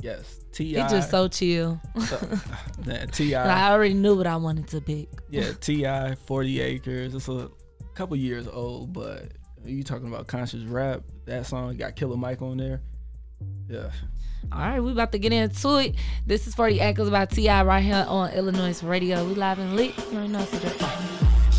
Yes. 0.00 0.40
Ti. 0.52 0.64
He 0.66 0.74
just 0.74 1.10
so 1.10 1.28
chill. 1.28 1.80
So, 2.06 2.18
Ti. 3.12 3.34
I 3.34 3.72
already 3.72 3.94
knew 3.94 4.14
what 4.14 4.26
I 4.26 4.36
wanted 4.36 4.68
to 4.68 4.80
pick. 4.80 5.08
Yeah, 5.30 5.52
T.I., 5.60 6.14
40 6.14 6.60
acres. 6.60 7.14
It's 7.14 7.28
a 7.28 7.50
couple 7.94 8.16
years 8.16 8.46
old, 8.46 8.92
but 8.92 9.32
you 9.66 9.82
talking 9.82 10.08
about 10.08 10.26
conscious 10.26 10.62
rap? 10.62 11.02
That 11.26 11.46
song 11.46 11.76
got 11.76 11.96
Killer 11.96 12.16
Mike 12.16 12.42
on 12.42 12.58
there. 12.58 12.82
Yeah. 13.68 13.90
All 14.52 14.58
right, 14.58 14.80
we 14.80 14.92
about 14.92 15.12
to 15.12 15.18
get 15.18 15.32
into 15.32 15.78
it. 15.78 15.94
This 16.26 16.46
is 16.46 16.54
40 16.54 16.80
Acres 16.80 17.10
by 17.10 17.24
T.I. 17.26 17.64
right 17.64 17.82
here 17.82 18.04
on 18.06 18.30
Illinois 18.32 18.82
Radio. 18.82 19.24
We 19.26 19.34
live 19.34 19.58
and 19.58 19.74
lit. 19.74 19.94
You 20.12 20.28
know 20.28 20.46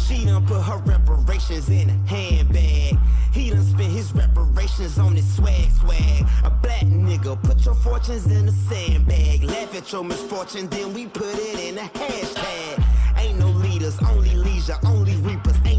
She 0.07 0.25
done 0.25 0.45
put 0.45 0.61
her 0.61 0.77
reparations 0.85 1.69
in 1.69 1.89
a 1.89 2.07
handbag. 2.07 2.97
He 3.33 3.49
done 3.49 3.63
spent 3.63 3.91
his 3.91 4.13
reparations 4.13 4.97
on 4.99 5.15
his 5.15 5.35
swag 5.35 5.71
swag. 5.71 6.25
A 6.43 6.49
black 6.49 6.83
nigga, 6.83 7.41
put 7.43 7.65
your 7.65 7.75
fortunes 7.75 8.27
in 8.27 8.47
a 8.47 8.51
sandbag. 8.51 9.43
Laugh 9.43 9.75
at 9.75 9.91
your 9.91 10.03
misfortune, 10.03 10.67
then 10.69 10.93
we 10.93 11.07
put 11.07 11.35
it 11.35 11.59
in 11.59 11.77
a 11.77 11.89
hashtag. 11.89 12.83
Ain't 13.17 13.39
no 13.39 13.49
leaders, 13.49 13.97
only 14.03 14.35
leisure, 14.35 14.77
only 14.85 15.15
reapers. 15.17 15.55
Ain't 15.65 15.74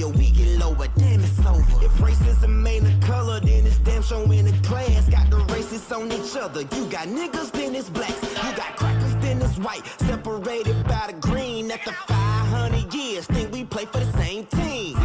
higher, 0.00 0.12
we 0.12 0.30
get 0.30 0.58
lower. 0.58 0.86
Damn, 0.96 1.20
it's 1.20 1.38
over. 1.40 1.84
If 1.84 1.92
racism 1.98 2.66
ain't 2.68 2.86
a 2.86 3.06
color, 3.06 3.40
then 3.40 3.66
it's 3.66 3.78
damn 3.78 4.02
show 4.02 4.22
in 4.30 4.46
the 4.46 4.66
class. 4.66 5.08
Got 5.08 5.30
the 5.30 5.38
racists 5.52 5.94
on 5.94 6.10
each 6.12 6.36
other. 6.36 6.60
You 6.60 6.86
got 6.86 7.08
niggas, 7.08 7.52
then 7.52 7.74
it's 7.74 7.90
blacks. 7.90 8.22
You 8.22 8.56
got 8.56 8.76
crackers, 8.76 9.14
then 9.16 9.40
it's 9.42 9.58
white. 9.58 9.86
Separated 10.00 10.84
by 10.84 11.12
the 11.12 11.18
green 11.20 11.70
after 11.70 11.92
500 11.92 12.92
years. 12.94 13.26
Think 13.26 13.52
we 13.52 13.64
play 13.64 13.86
for 13.86 13.98
the 13.98 14.12
same 14.12 14.46
team. 14.46 14.96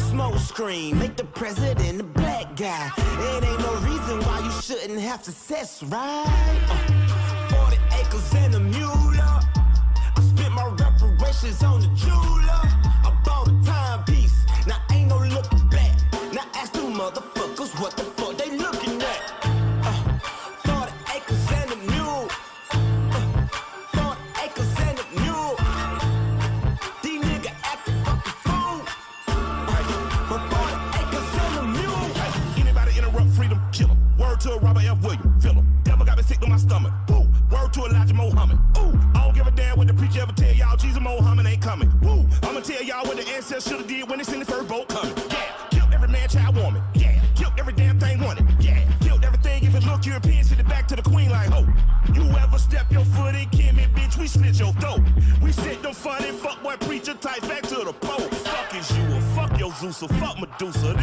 Smoke 0.00 0.38
screen, 0.38 0.98
make 0.98 1.16
the 1.16 1.24
president 1.24 2.00
a 2.00 2.04
black 2.04 2.56
guy. 2.56 2.90
It 2.96 3.44
ain't 3.44 3.60
no 3.60 3.74
reason 3.90 4.20
why 4.26 4.40
you 4.40 4.52
shouldn't 4.62 5.00
have 5.00 5.24
success, 5.24 5.82
right? 5.84 6.60
Uh, 6.70 7.66
40 7.68 7.76
acres 8.00 8.34
and 8.34 8.54
a 8.54 8.60
mule 8.60 8.94
I 10.16 10.20
spent 10.20 10.52
my 10.54 10.66
reparations 10.68 11.62
on 11.64 11.80
the 11.80 11.88
jeweler. 11.96 12.60
I 13.06 13.12
bought 13.24 13.48
a 13.48 13.63
what 17.80 17.96
the 17.96 18.13
fuck 60.08 60.38
Medusa. 60.40 60.93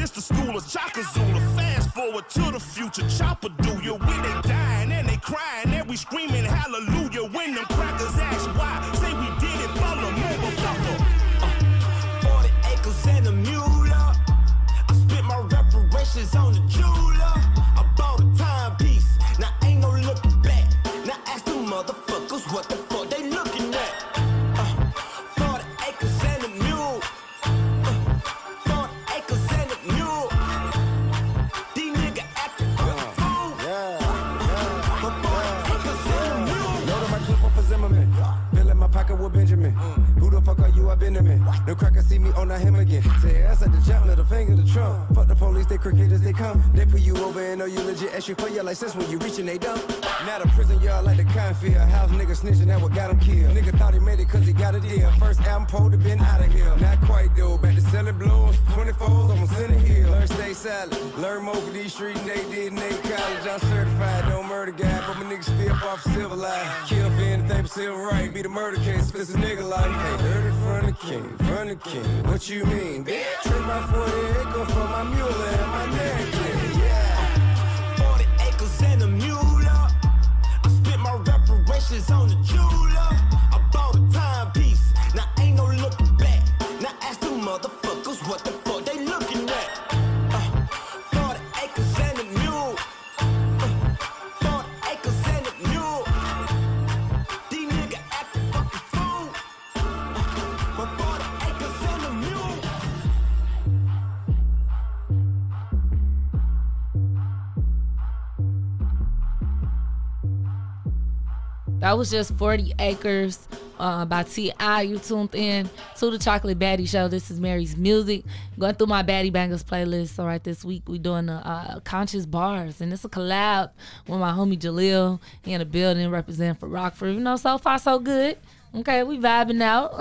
Was 112.01 112.09
just 112.09 112.33
40 112.33 112.73
Acres 112.79 113.47
uh, 113.77 114.03
by 114.05 114.23
T.I. 114.23 114.81
You 114.81 114.97
tuned 114.97 115.35
in 115.35 115.69
to 115.97 116.09
the 116.09 116.17
Chocolate 116.17 116.57
Baddie 116.57 116.89
Show. 116.89 117.07
This 117.07 117.29
is 117.29 117.39
Mary's 117.39 117.77
Music. 117.77 118.23
Going 118.57 118.73
through 118.73 118.87
my 118.87 119.03
Baddie 119.03 119.31
Bangers 119.31 119.63
playlist. 119.63 120.17
All 120.17 120.25
right, 120.25 120.43
this 120.43 120.65
week 120.65 120.89
we 120.89 120.97
doing 120.97 121.27
the 121.27 121.33
uh, 121.33 121.79
Conscious 121.81 122.25
Bars. 122.25 122.81
And 122.81 122.91
it's 122.91 123.05
a 123.05 123.07
collab 123.07 123.69
with 124.07 124.19
my 124.19 124.31
homie 124.31 124.57
Jaleel. 124.57 125.19
In 125.45 125.59
the 125.59 125.65
building 125.65 126.09
representing 126.09 126.55
for 126.55 126.67
Rockford. 126.67 127.13
You 127.13 127.19
know, 127.19 127.35
so 127.35 127.59
far 127.59 127.77
so 127.77 127.99
good. 127.99 128.35
Okay, 128.73 129.03
we 129.03 129.19
vibing 129.19 129.61
out. 129.61 129.93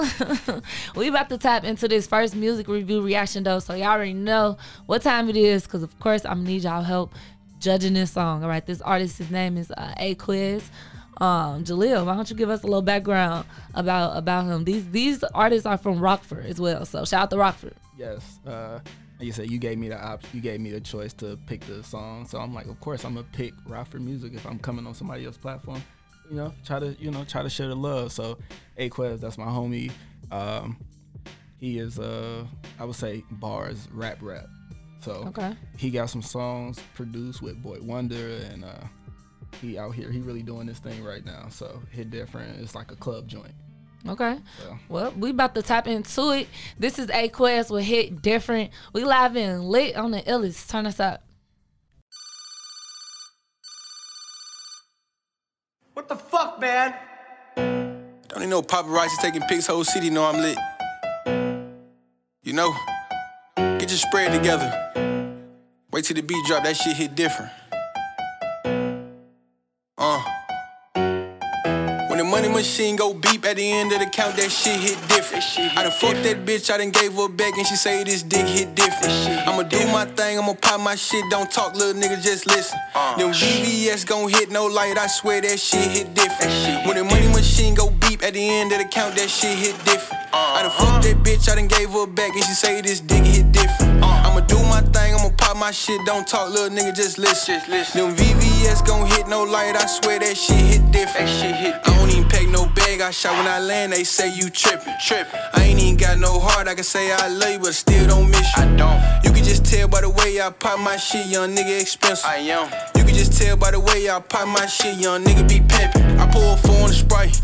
we 0.96 1.08
about 1.08 1.28
to 1.28 1.36
tap 1.36 1.64
into 1.64 1.86
this 1.86 2.06
first 2.06 2.34
music 2.34 2.66
review 2.66 3.02
reaction 3.02 3.42
though, 3.42 3.58
so 3.58 3.74
y'all 3.74 3.88
already 3.88 4.14
know 4.14 4.56
what 4.86 5.02
time 5.02 5.28
it 5.28 5.36
is. 5.36 5.66
Cause 5.66 5.82
of 5.82 6.00
course 6.00 6.24
I'm 6.24 6.38
gonna 6.38 6.48
need 6.48 6.62
y'all 6.62 6.82
help 6.82 7.12
judging 7.58 7.92
this 7.92 8.12
song. 8.12 8.42
All 8.42 8.48
right, 8.48 8.64
this 8.64 8.80
artist, 8.80 9.18
his 9.18 9.30
name 9.30 9.58
is 9.58 9.70
uh, 9.72 9.92
Aquez. 10.00 10.62
Um, 11.20 11.64
Jaleel, 11.64 12.06
why 12.06 12.14
don't 12.14 12.30
you 12.30 12.36
give 12.36 12.48
us 12.50 12.62
a 12.62 12.66
little 12.66 12.80
background 12.82 13.46
about 13.74 14.16
about 14.16 14.46
him? 14.46 14.64
These 14.64 14.88
these 14.90 15.22
artists 15.34 15.66
are 15.66 15.76
from 15.76 16.00
Rockford 16.00 16.46
as 16.46 16.60
well, 16.60 16.84
so 16.86 17.04
shout 17.04 17.22
out 17.24 17.30
to 17.30 17.36
Rockford. 17.38 17.74
Yes. 17.98 18.38
Uh, 18.46 18.78
like 19.18 19.26
you 19.26 19.32
said, 19.32 19.50
you 19.50 19.58
gave 19.58 19.76
me 19.76 19.88
the 19.90 20.02
op- 20.02 20.24
you 20.32 20.40
gave 20.40 20.60
me 20.60 20.70
the 20.70 20.80
choice 20.80 21.12
to 21.14 21.38
pick 21.46 21.60
the 21.66 21.82
song. 21.84 22.26
So 22.26 22.38
I'm 22.38 22.54
like, 22.54 22.66
of 22.68 22.80
course 22.80 23.04
I'm 23.04 23.14
gonna 23.14 23.26
pick 23.32 23.52
Rockford 23.66 24.00
music 24.00 24.32
if 24.34 24.46
I'm 24.46 24.58
coming 24.58 24.86
on 24.86 24.94
somebody 24.94 25.26
else's 25.26 25.40
platform. 25.42 25.82
You 26.30 26.36
know, 26.36 26.54
try 26.64 26.78
to 26.78 26.96
you 26.98 27.10
know 27.10 27.24
try 27.24 27.42
to 27.42 27.50
share 27.50 27.68
the 27.68 27.76
love. 27.76 28.12
So 28.12 28.38
Aquez, 28.78 29.20
that's 29.20 29.36
my 29.36 29.44
homie. 29.46 29.90
Um, 30.30 30.78
he 31.58 31.78
is 31.78 31.98
uh 31.98 32.46
I 32.78 32.84
would 32.84 32.96
say 32.96 33.22
bars 33.32 33.88
rap 33.92 34.18
rap. 34.22 34.46
So 35.02 35.12
Okay. 35.28 35.54
he 35.76 35.90
got 35.90 36.08
some 36.08 36.22
songs 36.22 36.78
produced 36.94 37.42
with 37.42 37.62
Boy 37.62 37.78
Wonder 37.82 38.38
and 38.50 38.64
uh 38.64 38.84
he 39.60 39.78
out 39.78 39.94
here 39.94 40.10
he 40.10 40.20
really 40.20 40.42
doing 40.42 40.66
this 40.66 40.78
thing 40.78 41.02
right 41.04 41.24
now. 41.24 41.48
So 41.50 41.80
hit 41.90 42.10
different. 42.10 42.60
It's 42.60 42.74
like 42.74 42.90
a 42.92 42.96
club 42.96 43.28
joint. 43.28 43.52
Okay. 44.08 44.38
So. 44.62 44.78
Well, 44.88 45.12
we 45.12 45.30
about 45.30 45.54
to 45.54 45.62
tap 45.62 45.86
into 45.86 46.30
it. 46.30 46.48
This 46.78 46.98
is 46.98 47.08
Aquez 47.08 47.70
with 47.70 47.84
Hit 47.84 48.22
Different. 48.22 48.70
We 48.92 49.04
live 49.04 49.36
and 49.36 49.64
lit 49.64 49.96
on 49.96 50.10
the 50.10 50.22
illest. 50.22 50.70
Turn 50.70 50.86
us 50.86 51.00
up. 51.00 51.22
What 55.92 56.08
the 56.08 56.16
fuck, 56.16 56.58
man? 56.60 56.94
Don't 57.56 58.38
even 58.38 58.50
know 58.50 58.62
paparazzi 58.62 59.18
taking 59.20 59.42
pics, 59.42 59.66
whole 59.66 59.84
city 59.84 60.08
know 60.08 60.24
I'm 60.24 60.40
lit. 60.40 60.56
You 62.42 62.54
know, 62.54 62.74
get 63.56 63.90
your 63.90 63.98
spread 63.98 64.32
together. 64.32 64.70
Wait 65.92 66.04
till 66.04 66.14
the 66.14 66.22
beat 66.22 66.46
drop, 66.46 66.64
that 66.64 66.76
shit 66.76 66.96
hit 66.96 67.14
different. 67.14 67.50
Uh. 70.02 70.24
When 72.08 72.16
the 72.16 72.24
money 72.24 72.48
machine 72.48 72.96
go 72.96 73.12
beep 73.12 73.44
at 73.44 73.56
the 73.56 73.70
end 73.70 73.92
of 73.92 73.98
the 73.98 74.06
count, 74.06 74.34
that 74.36 74.50
shit 74.50 74.80
hit 74.80 74.96
different. 75.08 75.44
I 75.76 75.82
done 75.82 75.92
fucked 75.92 76.22
that 76.22 76.46
bitch, 76.46 76.70
I 76.72 76.78
done 76.78 76.88
gave 76.90 77.12
her 77.12 77.28
back 77.28 77.52
and 77.58 77.66
she 77.66 77.76
say 77.76 78.02
this 78.02 78.22
dick 78.22 78.46
hit 78.46 78.74
different. 78.74 79.12
I'ma 79.46 79.62
do 79.64 79.78
my 79.92 80.06
thing, 80.06 80.38
I'ma 80.38 80.54
pop 80.54 80.80
my 80.80 80.94
shit, 80.94 81.22
don't 81.28 81.52
talk, 81.52 81.74
little 81.74 82.00
nigga, 82.00 82.22
just 82.22 82.46
listen. 82.46 82.78
Them 83.18 83.30
VVS 83.30 84.06
gon' 84.06 84.30
hit 84.30 84.50
no 84.50 84.64
light, 84.64 84.96
I 84.96 85.06
swear 85.06 85.42
that 85.42 85.60
shit 85.60 85.90
hit 85.90 86.14
different. 86.14 86.86
When 86.86 86.96
the 86.96 87.04
money 87.04 87.28
machine 87.28 87.74
go 87.74 87.90
beep 87.90 88.22
at 88.22 88.32
the 88.32 88.48
end 88.48 88.72
of 88.72 88.78
the 88.78 88.86
count, 88.86 89.16
that 89.16 89.28
shit 89.28 89.58
hit 89.58 89.76
different. 89.84 90.24
I 90.32 90.62
done 90.62 90.70
fucked 90.70 91.04
that 91.04 91.16
bitch, 91.22 91.46
I 91.46 91.56
done 91.56 91.68
gave 91.68 91.90
her 91.90 92.06
back 92.06 92.32
and 92.32 92.42
she 92.42 92.54
say 92.54 92.80
this 92.80 93.00
dick 93.00 93.22
hit 93.24 93.49
different. 93.60 94.02
I'ma 94.02 94.40
do 94.40 94.58
my 94.64 94.80
thing, 94.94 95.14
I'ma 95.14 95.30
pop 95.36 95.56
my 95.56 95.70
shit, 95.70 96.00
don't 96.06 96.26
talk, 96.26 96.50
little 96.50 96.70
nigga, 96.70 96.94
just 96.94 97.18
listen. 97.18 97.60
Them 97.68 98.16
VVS 98.16 98.86
gon' 98.86 99.06
hit 99.06 99.28
no 99.28 99.42
light, 99.44 99.76
I 99.76 99.86
swear 99.86 100.18
that 100.18 100.36
shit 100.36 100.56
hit 100.56 100.90
different. 100.90 101.28
I 101.28 101.96
don't 101.96 102.10
even 102.10 102.28
pack 102.28 102.48
no 102.48 102.66
bag, 102.66 103.00
I 103.00 103.10
shot 103.10 103.36
when 103.36 103.46
I 103.46 103.58
land, 103.58 103.92
they 103.92 104.04
say 104.04 104.32
you 104.34 104.50
trippin'. 104.50 104.94
Trippin'. 105.04 105.40
I 105.54 105.64
ain't 105.64 105.80
even 105.80 105.96
got 105.96 106.18
no 106.18 106.40
heart, 106.40 106.68
I 106.68 106.74
can 106.74 106.84
say 106.84 107.12
I 107.12 107.28
love 107.28 107.50
you, 107.50 107.58
but 107.58 107.74
still 107.74 108.06
don't 108.06 108.30
miss 108.30 108.56
you. 108.56 108.62
I 108.62 108.76
don't. 108.76 109.24
You 109.24 109.32
can 109.32 109.44
just 109.44 109.64
tell 109.64 109.88
by 109.88 110.00
the 110.00 110.10
way 110.10 110.40
I 110.40 110.50
pop 110.50 110.78
my 110.80 110.96
shit, 110.96 111.26
young 111.26 111.54
nigga 111.54 111.80
expensive. 111.80 112.26
I 112.26 112.36
am. 112.36 112.70
You 112.96 113.04
can 113.04 113.14
just 113.14 113.40
tell 113.40 113.56
by 113.56 113.70
the 113.72 113.80
way 113.80 114.08
I 114.08 114.20
pop 114.20 114.48
my 114.48 114.66
shit, 114.66 114.96
young 114.98 115.24
nigga 115.24 115.48
be 115.48 115.60
pimpin'. 115.60 116.18
I 116.18 116.30
pull 116.30 116.54
a 116.54 116.56
four 116.56 116.82
on 116.82 116.88
the 116.88 116.94
sprite. 116.94 117.40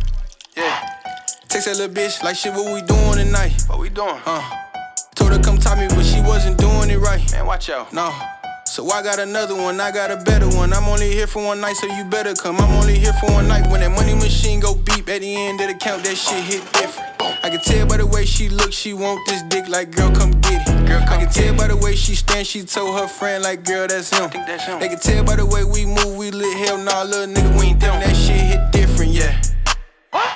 Yeah. 0.56 0.96
Text 1.48 1.66
that 1.66 1.76
little 1.76 1.94
bitch 1.94 2.22
like 2.22 2.36
shit, 2.36 2.52
what 2.52 2.72
we 2.72 2.82
doing 2.82 3.24
tonight? 3.24 3.62
What 3.68 3.78
we 3.78 3.88
doing? 3.88 4.20
Uh. 4.26 4.65
Told 5.16 5.32
her 5.32 5.38
come 5.38 5.58
top 5.58 5.78
me, 5.78 5.88
but 5.88 6.04
she 6.04 6.20
wasn't 6.20 6.58
doing 6.58 6.90
it 6.90 6.98
right. 6.98 7.20
Man, 7.32 7.46
watch 7.46 7.70
out. 7.70 7.92
No. 7.92 8.14
So 8.66 8.86
I 8.90 9.02
got 9.02 9.18
another 9.18 9.54
one, 9.54 9.80
I 9.80 9.90
got 9.90 10.10
a 10.10 10.16
better 10.16 10.46
one. 10.48 10.74
I'm 10.74 10.84
only 10.84 11.10
here 11.10 11.26
for 11.26 11.42
one 11.42 11.60
night, 11.62 11.76
so 11.76 11.86
you 11.86 12.04
better 12.04 12.34
come. 12.34 12.58
I'm 12.58 12.70
only 12.72 12.98
here 12.98 13.14
for 13.14 13.32
one 13.32 13.48
night. 13.48 13.66
When 13.70 13.80
that 13.80 13.90
money 13.90 14.14
machine 14.14 14.60
go 14.60 14.74
beep 14.74 15.08
at 15.08 15.22
the 15.22 15.34
end 15.34 15.58
of 15.62 15.68
the 15.68 15.74
count, 15.74 16.04
that 16.04 16.16
shit 16.16 16.44
hit 16.44 16.72
different. 16.74 17.08
I 17.42 17.48
can 17.48 17.60
tell 17.60 17.86
by 17.86 17.96
the 17.96 18.06
way 18.06 18.26
she 18.26 18.50
look, 18.50 18.74
she 18.74 18.92
want 18.92 19.26
this 19.26 19.42
dick, 19.44 19.68
like 19.68 19.92
girl, 19.92 20.10
come 20.10 20.32
get 20.42 20.68
it. 20.68 20.86
Girl, 20.86 21.02
I 21.08 21.24
can 21.24 21.30
tell 21.30 21.56
by 21.56 21.68
the 21.68 21.76
way 21.78 21.96
she 21.96 22.14
stand, 22.14 22.46
she 22.46 22.64
told 22.64 23.00
her 23.00 23.08
friend, 23.08 23.42
like 23.42 23.64
girl, 23.64 23.86
that's 23.86 24.10
him. 24.10 24.28
That's 24.46 24.64
him. 24.64 24.78
They 24.80 24.88
can 24.88 24.98
tell 24.98 25.24
by 25.24 25.36
the 25.36 25.46
way 25.46 25.64
we 25.64 25.86
move, 25.86 26.16
we 26.18 26.30
lit. 26.30 26.58
Hell 26.58 26.76
nah, 26.76 27.04
little 27.04 27.32
nigga, 27.34 27.58
we 27.58 27.66
ain't 27.68 27.80
them. 27.80 27.98
That 28.00 28.14
shit 28.14 28.36
hit 28.36 28.72
different, 28.72 29.12
yeah. 29.12 29.40
What? 30.10 30.28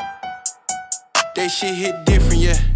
That 1.37 1.49
shit 1.49 1.75
hit 1.75 2.07
different, 2.07 2.41
yeah. 2.41 2.70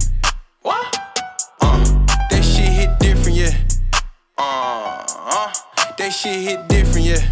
Uh, 4.37 5.05
uh, 5.09 5.53
that 5.97 6.11
shit 6.11 6.41
hit 6.41 6.67
different, 6.67 7.07
yeah. 7.07 7.31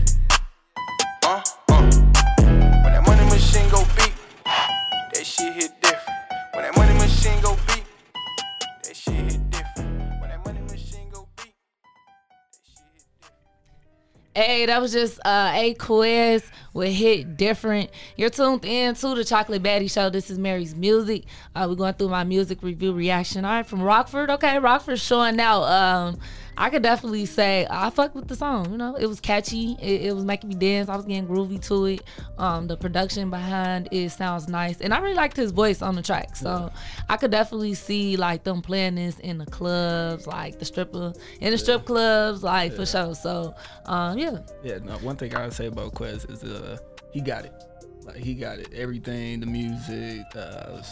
Uh, 1.24 1.42
uh. 1.68 1.90
When 2.38 2.92
that 2.92 3.02
money 3.04 3.24
machine 3.24 3.68
go 3.70 3.82
beep, 3.96 4.12
that 4.44 5.26
shit 5.26 5.52
hit 5.52 5.72
different. 5.82 6.18
When 6.54 6.62
that 6.62 6.76
money 6.76 6.94
machine 6.94 7.40
go 7.42 7.56
beep, 7.66 7.84
that 8.84 8.94
shit 8.94 9.14
hit 9.14 9.50
different. 9.50 10.20
When 10.20 10.30
that 10.30 10.44
money 10.46 10.60
machine 10.60 11.08
go 11.10 11.26
beep. 11.36 11.52
Hey, 14.36 14.66
that 14.66 14.80
was 14.80 14.92
just 14.92 15.18
uh, 15.24 15.50
Aquez 15.54 16.48
with 16.72 16.92
hit 16.92 17.36
different. 17.36 17.90
You're 18.16 18.30
tuned 18.30 18.64
in 18.64 18.94
to 18.94 19.14
the 19.16 19.24
Chocolate 19.24 19.64
Baddie 19.64 19.90
Show. 19.90 20.08
This 20.08 20.30
is 20.30 20.38
Mary's 20.38 20.76
music. 20.76 21.24
Uh, 21.52 21.66
we're 21.68 21.74
going 21.74 21.94
through 21.94 22.10
my 22.10 22.22
music 22.22 22.62
review 22.62 22.92
reaction. 22.92 23.44
All 23.44 23.50
right, 23.50 23.66
from 23.66 23.82
Rockford. 23.82 24.30
Okay, 24.30 24.60
Rockford 24.60 25.00
showing 25.00 25.40
out. 25.40 25.64
Um, 25.64 26.20
I 26.56 26.70
could 26.70 26.82
definitely 26.82 27.26
say 27.26 27.66
I 27.70 27.90
fucked 27.90 28.14
with 28.14 28.28
the 28.28 28.36
song. 28.36 28.70
You 28.70 28.76
know, 28.76 28.94
it 28.96 29.06
was 29.06 29.20
catchy. 29.20 29.76
It, 29.80 30.02
it 30.02 30.14
was 30.14 30.24
making 30.24 30.50
me 30.50 30.54
dance. 30.54 30.88
I 30.88 30.96
was 30.96 31.04
getting 31.04 31.26
groovy 31.26 31.64
to 31.68 31.86
it. 31.86 32.02
Um, 32.38 32.66
the 32.66 32.76
production 32.76 33.30
behind 33.30 33.88
it 33.90 34.10
sounds 34.10 34.48
nice, 34.48 34.80
and 34.80 34.92
I 34.92 34.98
really 34.98 35.14
liked 35.14 35.36
his 35.36 35.50
voice 35.50 35.82
on 35.82 35.94
the 35.94 36.02
track. 36.02 36.36
So 36.36 36.70
I 37.08 37.16
could 37.16 37.30
definitely 37.30 37.74
see 37.74 38.16
like 38.16 38.44
them 38.44 38.62
playing 38.62 38.96
this 38.96 39.18
in 39.20 39.38
the 39.38 39.46
clubs, 39.46 40.26
like 40.26 40.58
the 40.58 40.64
stripper 40.64 41.12
in 41.40 41.52
the 41.52 41.58
strip 41.58 41.84
clubs, 41.84 42.42
like 42.42 42.74
for 42.74 42.86
sure. 42.86 43.14
So 43.14 43.54
um, 43.86 44.18
yeah. 44.18 44.38
Yeah, 44.62 44.78
no, 44.78 44.98
one 44.98 45.16
thing 45.16 45.34
I 45.34 45.44
would 45.44 45.52
say 45.54 45.66
about 45.66 45.94
Quez 45.94 46.30
is 46.30 46.44
uh 46.44 46.78
he 47.12 47.20
got 47.20 47.44
it. 47.44 47.52
Like 48.02 48.16
he 48.16 48.34
got 48.34 48.58
it. 48.58 48.72
Everything, 48.74 49.40
the 49.40 49.46
music, 49.46 50.24
uh 50.34 50.82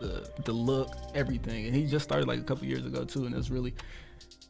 the 0.00 0.28
the 0.44 0.52
look, 0.52 0.94
everything. 1.14 1.66
And 1.66 1.74
he 1.74 1.86
just 1.86 2.04
started 2.04 2.28
like 2.28 2.40
a 2.40 2.44
couple 2.44 2.66
years 2.66 2.84
ago 2.84 3.04
too, 3.04 3.26
and 3.26 3.34
it's 3.34 3.50
really 3.50 3.74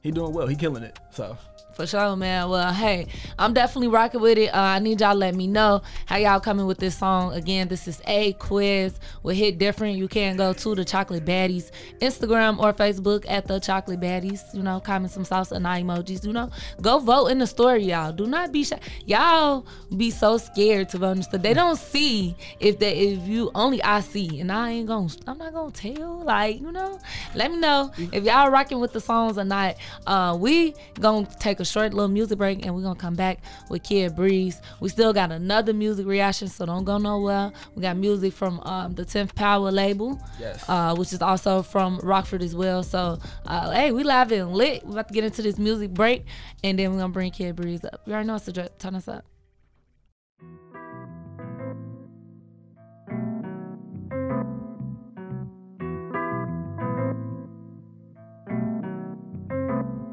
he 0.02 0.10
doing 0.10 0.32
well. 0.32 0.46
He 0.46 0.56
killing 0.56 0.82
it. 0.82 0.98
So 1.10 1.36
For 1.80 1.86
sure, 1.86 2.14
man. 2.14 2.50
Well, 2.50 2.74
hey, 2.74 3.06
I'm 3.38 3.54
definitely 3.54 3.88
rocking 3.88 4.20
with 4.20 4.36
it. 4.36 4.48
Uh, 4.48 4.58
I 4.58 4.80
need 4.80 5.00
y'all 5.00 5.14
to 5.14 5.18
let 5.18 5.34
me 5.34 5.46
know 5.46 5.80
how 6.04 6.18
y'all 6.18 6.38
coming 6.38 6.66
with 6.66 6.76
this 6.76 6.98
song. 6.98 7.32
Again, 7.32 7.68
this 7.68 7.88
is 7.88 8.02
Aquez 8.02 8.92
with 9.22 9.38
Hit 9.38 9.56
Different. 9.56 9.96
You 9.96 10.06
can 10.06 10.36
go 10.36 10.52
to 10.52 10.74
the 10.74 10.84
Chocolate 10.84 11.24
Baddies 11.24 11.70
Instagram 12.02 12.58
or 12.58 12.74
Facebook 12.74 13.24
at 13.26 13.46
the 13.46 13.58
Chocolate 13.60 13.98
Baddies. 13.98 14.42
You 14.52 14.62
know, 14.62 14.78
comment 14.78 15.10
some 15.10 15.24
salsa 15.24 15.52
and 15.52 15.64
emojis. 15.64 16.22
You 16.22 16.34
know, 16.34 16.50
go 16.82 16.98
vote 16.98 17.28
in 17.28 17.38
the 17.38 17.46
story, 17.46 17.84
y'all. 17.84 18.12
Do 18.12 18.26
not 18.26 18.52
be 18.52 18.62
shy. 18.62 18.78
Y'all 19.06 19.64
be 19.96 20.10
so 20.10 20.36
scared 20.36 20.90
to 20.90 20.98
vote 20.98 21.12
in 21.12 21.16
the 21.18 21.24
story. 21.24 21.42
They 21.44 21.54
don't 21.54 21.78
see 21.78 22.36
if 22.58 22.78
they 22.78 22.92
if 22.92 23.26
you 23.26 23.50
only 23.54 23.82
I 23.82 24.00
see, 24.00 24.38
and 24.38 24.52
I 24.52 24.72
ain't 24.72 24.86
gonna. 24.86 25.08
I'm 25.26 25.38
not 25.38 25.54
gonna 25.54 25.70
tell. 25.70 26.24
Like 26.24 26.60
you 26.60 26.72
know, 26.72 27.00
let 27.34 27.50
me 27.50 27.56
know 27.56 27.90
if 27.96 28.22
y'all 28.22 28.50
rocking 28.50 28.80
with 28.80 28.92
the 28.92 29.00
songs 29.00 29.38
or 29.38 29.44
not. 29.44 29.76
Uh, 30.06 30.36
we 30.38 30.74
gonna 31.00 31.26
take 31.38 31.58
a 31.60 31.69
short 31.70 31.94
little 31.94 32.08
music 32.08 32.38
break 32.38 32.64
and 32.64 32.74
we're 32.74 32.82
gonna 32.82 32.98
come 32.98 33.14
back 33.14 33.38
with 33.68 33.82
Kid 33.82 34.16
Breeze. 34.16 34.60
We 34.80 34.88
still 34.88 35.12
got 35.12 35.30
another 35.32 35.72
music 35.72 36.06
reaction, 36.06 36.48
so 36.48 36.66
don't 36.66 36.84
go 36.84 36.98
nowhere. 36.98 37.52
We 37.74 37.82
got 37.82 37.96
music 37.96 38.32
from 38.32 38.60
um, 38.60 38.94
the 38.94 39.04
10th 39.04 39.34
Power 39.34 39.70
label, 39.70 40.20
Yes. 40.38 40.64
uh, 40.68 40.94
which 40.96 41.12
is 41.12 41.22
also 41.22 41.62
from 41.62 41.98
Rockford 42.02 42.42
as 42.42 42.54
well. 42.54 42.82
So, 42.82 43.18
uh, 43.46 43.70
hey, 43.70 43.92
we 43.92 44.02
live 44.02 44.32
and 44.32 44.52
lit. 44.52 44.84
We're 44.84 44.92
about 44.92 45.08
to 45.08 45.14
get 45.14 45.24
into 45.24 45.42
this 45.42 45.58
music 45.58 45.90
break 45.94 46.24
and 46.64 46.78
then 46.78 46.92
we're 46.92 46.98
gonna 46.98 47.12
bring 47.12 47.30
Kid 47.30 47.56
Breeze 47.56 47.84
up. 47.84 48.02
You 48.06 48.12
already 48.14 48.26
know 48.26 48.34
it's 48.36 48.46
the 48.46 48.52
drip. 48.52 48.78
Turn 48.78 48.94
us 48.94 49.08
up. 49.08 49.24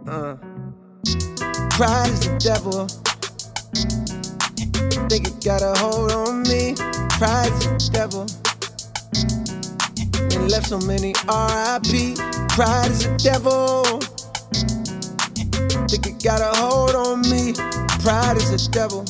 Uh. 0.07 0.35
Pride 1.77 2.09
is 2.09 2.21
the 2.21 2.33
devil. 2.41 2.87
Think 5.09 5.27
it 5.27 5.45
got 5.45 5.61
a 5.61 5.77
hold 5.77 6.11
on 6.11 6.41
me. 6.49 6.73
Pride 7.21 7.53
is 7.53 7.69
the 7.69 7.93
devil. 7.93 8.25
And 10.33 10.49
left 10.49 10.69
so 10.69 10.79
many 10.79 11.13
RIP. 11.29 12.17
Pride 12.49 12.89
is 12.89 13.05
the 13.05 13.13
devil. 13.21 13.83
Think 15.85 16.07
it 16.07 16.23
got 16.23 16.41
a 16.41 16.49
hold 16.57 16.95
on 16.95 17.21
me. 17.29 17.53
Pride 18.01 18.37
is 18.37 18.49
the 18.49 18.57
devil. 18.73 19.05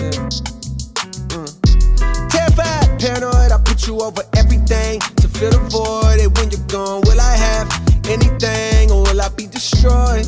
Yeah. 0.00 0.16
Mm. 1.36 2.30
Terrified, 2.30 2.98
paranoid, 2.98 3.52
I 3.52 3.60
put 3.62 3.86
you 3.86 4.00
over 4.00 4.22
everything 4.34 5.00
to 5.20 5.28
fill 5.28 5.50
the 5.50 5.60
void. 5.68 6.20
And 6.24 6.34
when 6.38 6.48
you're 6.50 6.66
gone, 6.68 7.02
will 7.04 7.20
I 7.20 7.36
have 7.36 7.68
anything 8.08 8.90
or 8.90 9.02
will 9.02 9.20
I 9.20 9.28
be 9.28 9.46
destroyed? 9.46 10.24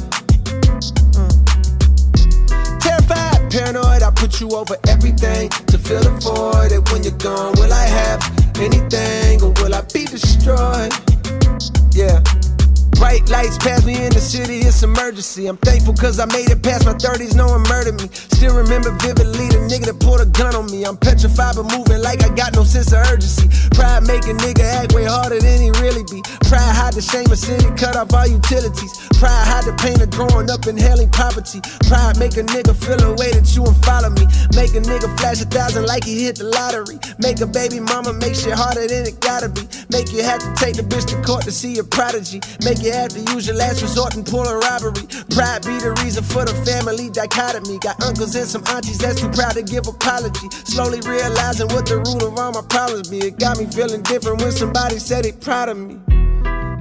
Paranoid, 3.53 4.03
I 4.03 4.11
put 4.11 4.41
you 4.41 4.49
over 4.51 4.77
everything 4.89 5.51
to 5.69 5.77
fill 5.79 6.01
the 6.01 6.11
void. 6.25 6.73
And 6.73 6.89
when 6.89 7.05
you're 7.05 7.19
gone, 7.21 7.53
will 7.61 7.73
I 7.73 7.85
have 7.85 8.21
anything 8.57 9.43
or 9.43 9.53
will 9.61 9.75
I 9.75 9.83
be 9.93 10.07
destroyed? 10.09 10.93
Yeah. 11.93 12.25
Bright 12.97 13.29
lights 13.29 13.59
pass 13.59 13.85
me 13.85 13.99
in 13.99 14.13
the 14.13 14.21
city, 14.21 14.61
it's 14.61 14.83
emergency. 14.83 15.47
I'm 15.49 15.57
thankful 15.57 15.93
cause 15.93 16.21
I 16.21 16.27
made 16.27 16.49
it 16.51 16.63
past 16.63 16.87
my 16.87 16.95
30s, 16.95 17.35
no 17.35 17.47
one 17.47 17.63
murdered 17.67 18.01
me. 18.01 18.09
Still 18.13 18.55
remember 18.55 18.95
vividly 19.03 19.49
the 19.51 19.59
nigga 19.67 19.91
that 19.91 19.99
pulled 19.99 20.21
a 20.21 20.27
gun 20.27 20.55
on 20.55 20.71
me. 20.71 20.85
I'm 20.85 20.97
petrified 20.97 21.57
but 21.57 21.67
moving 21.77 22.01
like 22.01 22.23
I 22.23 22.31
got 22.35 22.55
no 22.55 22.63
sense 22.63 22.93
of 22.93 23.03
urgency. 23.11 23.51
Pride 23.75 24.07
make 24.07 24.23
a 24.31 24.35
nigga 24.39 24.63
act 24.63 24.95
way 24.95 25.05
harder 25.05 25.41
than 25.41 25.61
he 25.61 25.75
really 25.83 26.07
be. 26.15 26.23
Pride 26.47 26.63
hide 26.79 26.95
the 26.95 27.03
shame 27.03 27.27
of 27.27 27.39
city, 27.43 27.67
cut 27.75 27.97
off 27.97 28.15
all 28.15 28.27
utilities. 28.27 29.02
Pride 29.23 29.47
hide 29.47 29.65
the 29.71 29.73
pain 29.79 30.03
of 30.03 30.11
growing 30.11 30.51
up 30.51 30.67
inhaling 30.67 31.07
poverty. 31.15 31.63
Pride 31.87 32.19
make 32.19 32.35
a 32.35 32.43
nigga 32.43 32.75
feel 32.75 32.99
a 33.07 33.15
way 33.15 33.31
that 33.31 33.47
you 33.55 33.63
and 33.63 33.79
follow 33.87 34.11
me. 34.11 34.27
Make 34.59 34.75
a 34.75 34.83
nigga 34.83 35.07
flash 35.15 35.39
a 35.39 35.47
thousand 35.47 35.87
like 35.87 36.03
he 36.03 36.27
hit 36.27 36.43
the 36.43 36.51
lottery. 36.51 36.99
Make 37.23 37.39
a 37.39 37.47
baby 37.47 37.79
mama 37.79 38.19
make 38.19 38.35
shit 38.35 38.51
harder 38.51 38.83
than 38.83 39.07
it 39.07 39.23
gotta 39.23 39.47
be. 39.47 39.63
Make 39.95 40.11
you 40.11 40.27
have 40.27 40.43
to 40.43 40.51
take 40.59 40.75
the 40.75 40.83
bitch 40.83 41.07
to 41.15 41.23
court 41.23 41.47
to 41.47 41.55
see 41.55 41.71
your 41.71 41.87
prodigy. 41.87 42.43
Make 42.67 42.83
you 42.83 42.91
have 42.91 43.15
to 43.15 43.23
use 43.31 43.47
your 43.47 43.55
last 43.55 43.79
resort 43.79 44.19
and 44.19 44.27
pull 44.27 44.43
a 44.43 44.59
robbery. 44.59 45.07
Pride 45.31 45.63
be 45.63 45.79
the 45.79 45.95
reason 46.03 46.27
for 46.27 46.43
the 46.43 46.59
family 46.67 47.07
dichotomy. 47.07 47.79
Got 47.79 48.03
uncles 48.03 48.35
and 48.35 48.51
some 48.51 48.67
aunties 48.75 48.99
that's 48.99 49.23
too 49.23 49.31
proud 49.31 49.55
to 49.55 49.63
give 49.63 49.87
apology. 49.87 50.51
Slowly 50.67 50.99
realizing 51.07 51.71
what 51.71 51.87
the 51.87 52.03
root 52.03 52.27
of 52.27 52.35
all 52.43 52.51
my 52.59 52.67
problems 52.67 53.07
be. 53.07 53.23
It 53.31 53.39
got 53.39 53.55
me 53.55 53.71
feeling 53.71 54.03
different 54.03 54.43
when 54.43 54.51
somebody 54.51 54.99
said 54.99 55.23
they 55.23 55.31
proud 55.31 55.71
of 55.71 55.79
me. 55.79 56.03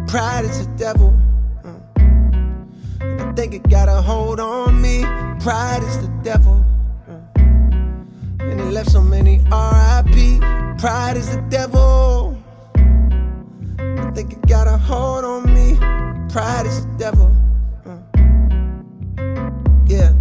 Pride 0.09 0.49
is 0.49 0.65
the 0.65 0.73
devil. 0.73 1.13
Think 3.33 3.53
it 3.53 3.69
got 3.69 3.87
a 3.87 4.01
hold 4.01 4.41
on 4.41 4.81
me. 4.81 5.03
Pride 5.39 5.81
is 5.83 6.01
the 6.01 6.09
devil. 6.21 6.65
Uh. 7.09 7.39
And 8.41 8.59
it 8.59 8.71
left 8.71 8.91
so 8.91 9.01
many 9.01 9.37
RIP. 9.37 10.41
Pride 10.77 11.15
is 11.15 11.33
the 11.33 11.41
devil. 11.49 12.37
I 12.75 14.11
think 14.13 14.33
it 14.33 14.45
got 14.47 14.67
a 14.67 14.77
hold 14.77 15.23
on 15.23 15.53
me. 15.53 15.77
Pride 16.29 16.65
is 16.65 16.85
the 16.85 16.93
devil. 16.97 17.31
Uh. 17.85 17.97
Yeah. 19.87 20.11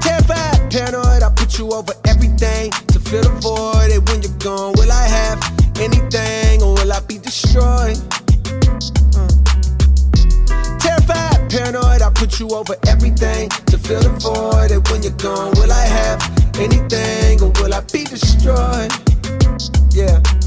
Terrified, 0.00 0.70
paranoid, 0.70 1.22
I 1.24 1.32
put 1.34 1.58
you 1.58 1.72
over 1.72 1.92
everything 2.06 2.70
to 2.70 3.00
fill 3.00 3.24
the 3.24 3.30
void. 3.40 3.90
And 3.90 4.08
when 4.08 4.22
you're 4.22 4.38
gone, 4.38 4.72
will 4.76 4.92
I 4.92 5.06
have 5.08 5.42
anything 5.80 6.62
or 6.62 6.74
will 6.74 6.92
I 6.92 7.00
be 7.00 7.18
destroyed? 7.18 7.98
Terrified, 9.14 9.51
paranoid, 11.52 12.00
I 12.00 12.10
put 12.14 12.40
you 12.40 12.48
over 12.48 12.74
everything 12.86 13.50
to 13.66 13.76
fill 13.76 14.00
the 14.00 14.08
void. 14.24 14.70
And 14.70 14.86
when 14.88 15.02
you're 15.02 15.12
gone, 15.12 15.52
will 15.56 15.70
I 15.70 15.84
have 15.84 16.20
anything 16.58 17.42
or 17.42 17.50
will 17.60 17.74
I 17.74 17.80
be 17.92 18.04
destroyed? 18.04 18.90
Yeah. 19.92 20.41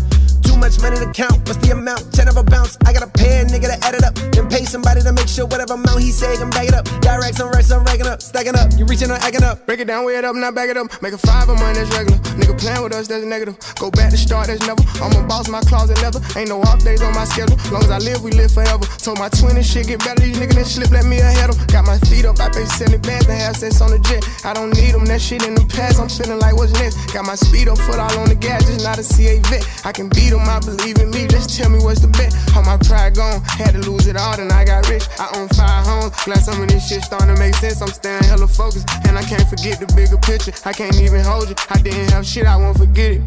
Too 0.55 0.61
much 0.61 0.79
money 0.79 0.95
to 0.95 1.11
count, 1.11 1.35
what's 1.49 1.57
the 1.57 1.71
amount? 1.73 2.13
Ten 2.13 2.29
of 2.29 2.37
a 2.37 2.43
bounce. 2.43 2.77
I 2.85 2.93
pay 3.15 3.41
a 3.41 3.45
nigga 3.45 3.67
to 3.73 3.77
add 3.85 3.95
it 3.95 4.03
up. 4.03 4.13
Then 4.31 4.47
pay 4.47 4.63
somebody 4.65 5.01
to 5.01 5.11
make 5.11 5.27
sure 5.27 5.45
whatever 5.45 5.73
amount 5.73 5.99
he 6.01 6.11
say 6.11 6.37
can 6.37 6.49
back 6.51 6.67
it 6.67 6.75
up. 6.75 6.85
Directs 7.01 7.39
on 7.41 7.49
racks, 7.51 7.71
I'm 7.71 7.83
racking 7.83 8.07
up, 8.07 8.21
stacking 8.21 8.55
up. 8.55 8.71
You 8.77 8.85
reaching 8.85 9.09
or 9.09 9.19
acting 9.19 9.43
up. 9.43 9.65
Break 9.65 9.79
it 9.79 9.87
down, 9.87 10.05
weigh 10.05 10.17
it 10.17 10.25
up, 10.25 10.35
now 10.35 10.51
back 10.51 10.69
it 10.69 10.77
up. 10.77 10.87
Make 11.01 11.13
a 11.13 11.17
five 11.17 11.49
of 11.49 11.57
mine, 11.59 11.75
that's 11.75 11.89
regular. 11.95 12.19
Nigga 12.37 12.55
playing 12.59 12.83
with 12.83 12.93
us, 12.93 13.07
that's 13.07 13.25
negative. 13.25 13.57
Go 13.79 13.89
back 13.89 14.11
to 14.11 14.17
start, 14.17 14.47
that's 14.47 14.61
never. 14.67 14.83
I'm 15.01 15.11
a 15.17 15.27
boss, 15.27 15.49
my 15.49 15.61
closet 15.61 15.99
leather. 16.01 16.21
Ain't 16.37 16.49
no 16.49 16.61
off 16.61 16.83
days 16.83 17.01
on 17.01 17.13
my 17.15 17.25
schedule. 17.25 17.57
Long 17.71 17.83
as 17.83 17.91
I 17.91 17.99
live, 17.99 18.21
we 18.23 18.31
live 18.31 18.51
forever. 18.51 18.85
Told 18.99 19.19
my 19.19 19.29
twin 19.29 19.55
and 19.57 19.65
shit 19.65 19.87
get 19.87 19.99
better. 19.99 20.21
These 20.21 20.37
niggas 20.37 20.55
that 20.55 20.67
slip, 20.67 20.91
let 20.91 21.05
me 21.05 21.19
ahead 21.19 21.49
of. 21.49 21.57
Got 21.67 21.85
my 21.85 21.97
feet 22.05 22.25
up, 22.25 22.39
I 22.39 22.49
pay 22.49 22.65
70 22.65 22.99
bands 23.07 23.25
to 23.25 23.33
have 23.33 23.55
sex 23.57 23.81
on 23.81 23.91
the 23.91 23.99
jet. 23.99 24.23
I 24.45 24.53
don't 24.53 24.71
need 24.75 24.93
them, 24.93 25.05
that 25.05 25.21
shit 25.21 25.43
in 25.43 25.55
the 25.55 25.65
past. 25.65 25.99
I'm 25.99 26.09
feeling 26.09 26.39
like 26.39 26.55
what's 26.55 26.73
next. 26.73 27.13
Got 27.13 27.25
my 27.25 27.35
speed 27.35 27.67
up, 27.67 27.77
foot 27.79 27.99
all 27.99 28.13
on 28.19 28.29
the 28.29 28.35
gas, 28.35 28.65
just 28.65 28.83
not 28.83 28.97
a 28.97 29.03
CA 29.03 29.39
vet. 29.49 29.63
I 29.85 29.91
can 29.91 30.09
beat 30.09 30.29
them, 30.29 30.44
I 30.49 30.59
believe 30.59 30.97
in 30.99 31.11
me. 31.11 31.27
Just 31.27 31.55
tell 31.57 31.69
me 31.69 31.79
what's 31.79 31.99
the 31.99 32.07
bet. 32.07 32.33
All 32.55 32.63
my 32.63 32.77
pride 32.77 33.15
gone, 33.15 33.41
had 33.43 33.73
to 33.73 33.79
lose 33.79 34.07
it 34.07 34.17
all, 34.17 34.35
then 34.37 34.51
I 34.51 34.65
got 34.65 34.89
rich. 34.89 35.07
I 35.19 35.29
own 35.35 35.47
five 35.49 35.85
homes. 35.85 36.15
Glad 36.23 36.43
some 36.43 36.61
of 36.61 36.67
this 36.67 36.87
shit 36.87 37.03
starting 37.03 37.33
to 37.33 37.39
make 37.39 37.55
sense. 37.55 37.81
I'm 37.81 37.89
staying 37.89 38.23
hella 38.23 38.47
focused, 38.47 38.87
and 39.07 39.17
I 39.17 39.23
can't 39.23 39.47
forget 39.47 39.79
the 39.79 39.87
bigger 39.95 40.17
picture. 40.17 40.53
I 40.65 40.73
can't 40.73 40.95
even 41.01 41.23
hold 41.23 41.49
you. 41.49 41.55
I 41.69 41.81
didn't 41.81 42.11
have 42.11 42.25
shit, 42.25 42.45
I 42.45 42.55
won't 42.55 42.77
forget 42.77 43.11
it. 43.11 43.21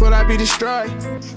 Will 0.00 0.14
I 0.14 0.22
be 0.22 0.36
destroyed? 0.36 0.90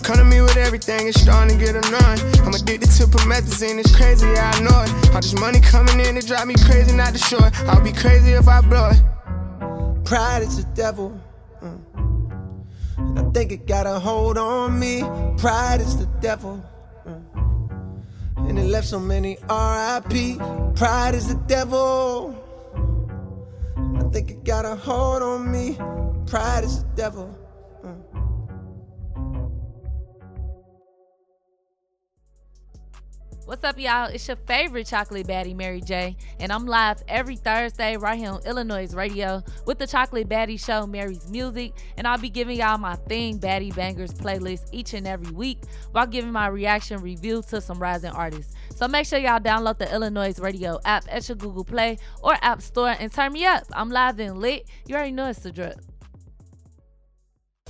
Come 0.04 0.18
to 0.18 0.24
me 0.24 0.40
with 0.42 0.56
everything, 0.56 1.08
it's 1.08 1.20
starting 1.20 1.58
to 1.58 1.66
get 1.66 1.76
annoying. 1.76 2.20
I'm 2.46 2.54
addicted 2.54 2.92
to 2.92 3.06
promethazine, 3.08 3.80
it's 3.80 3.96
crazy, 3.96 4.28
I 4.28 4.60
know 4.62 4.84
it. 4.84 5.16
All 5.16 5.22
this 5.22 5.34
money 5.40 5.60
coming 5.60 6.00
in, 6.00 6.16
it 6.16 6.28
drive 6.28 6.48
me 6.48 6.54
crazy, 6.66 6.96
not 6.96 7.14
destroy. 7.14 7.50
I'll 7.66 7.82
be 7.82 7.92
crazy 7.92 8.34
if 8.34 8.48
I 8.48 8.62
blow 8.62 8.92
it. 8.92 9.02
Pride 10.06 10.44
is 10.44 10.64
the 10.64 10.70
devil. 10.76 11.20
And 13.08 13.20
I 13.20 13.24
think 13.32 13.52
it 13.52 13.66
got 13.68 13.86
a 13.88 14.00
hold 14.00 14.38
on 14.38 14.80
me. 14.80 15.02
Pride 15.38 15.82
is 15.82 15.98
the 15.98 16.06
devil. 16.22 16.64
mm. 17.08 18.50
And 18.50 18.60
it 18.60 18.68
left 18.68 18.88
so 18.88 19.00
many 19.00 19.38
RIP. 19.50 20.38
Pride 20.76 21.16
is 21.16 21.28
the 21.28 21.40
devil. 21.48 22.36
I 23.76 24.04
think 24.14 24.32
it 24.32 24.44
got 24.44 24.66
a 24.66 24.76
hold 24.76 25.22
on 25.22 25.52
me. 25.52 25.78
Pride 26.26 26.64
is 26.64 26.84
the 26.84 26.90
devil. 26.96 27.41
What's 33.52 33.66
up, 33.66 33.78
y'all? 33.78 34.06
It's 34.06 34.26
your 34.30 34.38
favorite 34.38 34.88
chocolate 34.88 35.28
baddie, 35.28 35.54
Mary 35.54 35.82
J. 35.82 36.16
And 36.40 36.54
I'm 36.54 36.66
live 36.66 37.04
every 37.10 37.36
Thursday 37.36 37.98
right 37.98 38.18
here 38.18 38.30
on 38.30 38.40
Illinois 38.46 38.94
Radio 38.94 39.44
with 39.66 39.78
the 39.78 39.86
Chocolate 39.86 40.30
Baddie 40.30 40.58
Show, 40.58 40.88
Mary's 40.88 41.30
Music. 41.30 41.74
And 41.98 42.08
I'll 42.08 42.18
be 42.18 42.30
giving 42.30 42.58
y'all 42.58 42.78
my 42.78 42.96
Thing 42.96 43.42
Baddie 43.42 43.76
Bangers 43.76 44.14
playlist 44.14 44.70
each 44.72 44.94
and 44.94 45.06
every 45.06 45.34
week 45.34 45.64
while 45.92 46.08
giving 46.08 46.32
my 46.32 46.48
reaction 46.48 47.02
review 47.02 47.44
to 47.50 47.60
some 47.60 47.78
rising 47.78 48.12
artists. 48.12 48.54
So 48.74 48.88
make 48.88 49.06
sure 49.06 49.20
y'all 49.20 49.42
download 49.42 49.80
the 49.80 49.94
Illinois 49.94 50.40
Radio 50.40 50.80
app 50.86 51.04
at 51.10 51.28
your 51.28 51.36
Google 51.36 51.66
Play 51.66 51.98
or 52.24 52.38
App 52.42 52.62
Store 52.62 52.96
and 52.98 53.12
turn 53.12 53.34
me 53.34 53.46
up. 53.46 53.66
I'm 53.74 53.90
live 53.90 54.18
and 54.22 54.38
lit. 54.38 54.66
You 54.88 54.96
already 54.96 55.12
know 55.12 55.28
it's 55.28 55.40
the 55.40 55.52
drip. 55.52 55.91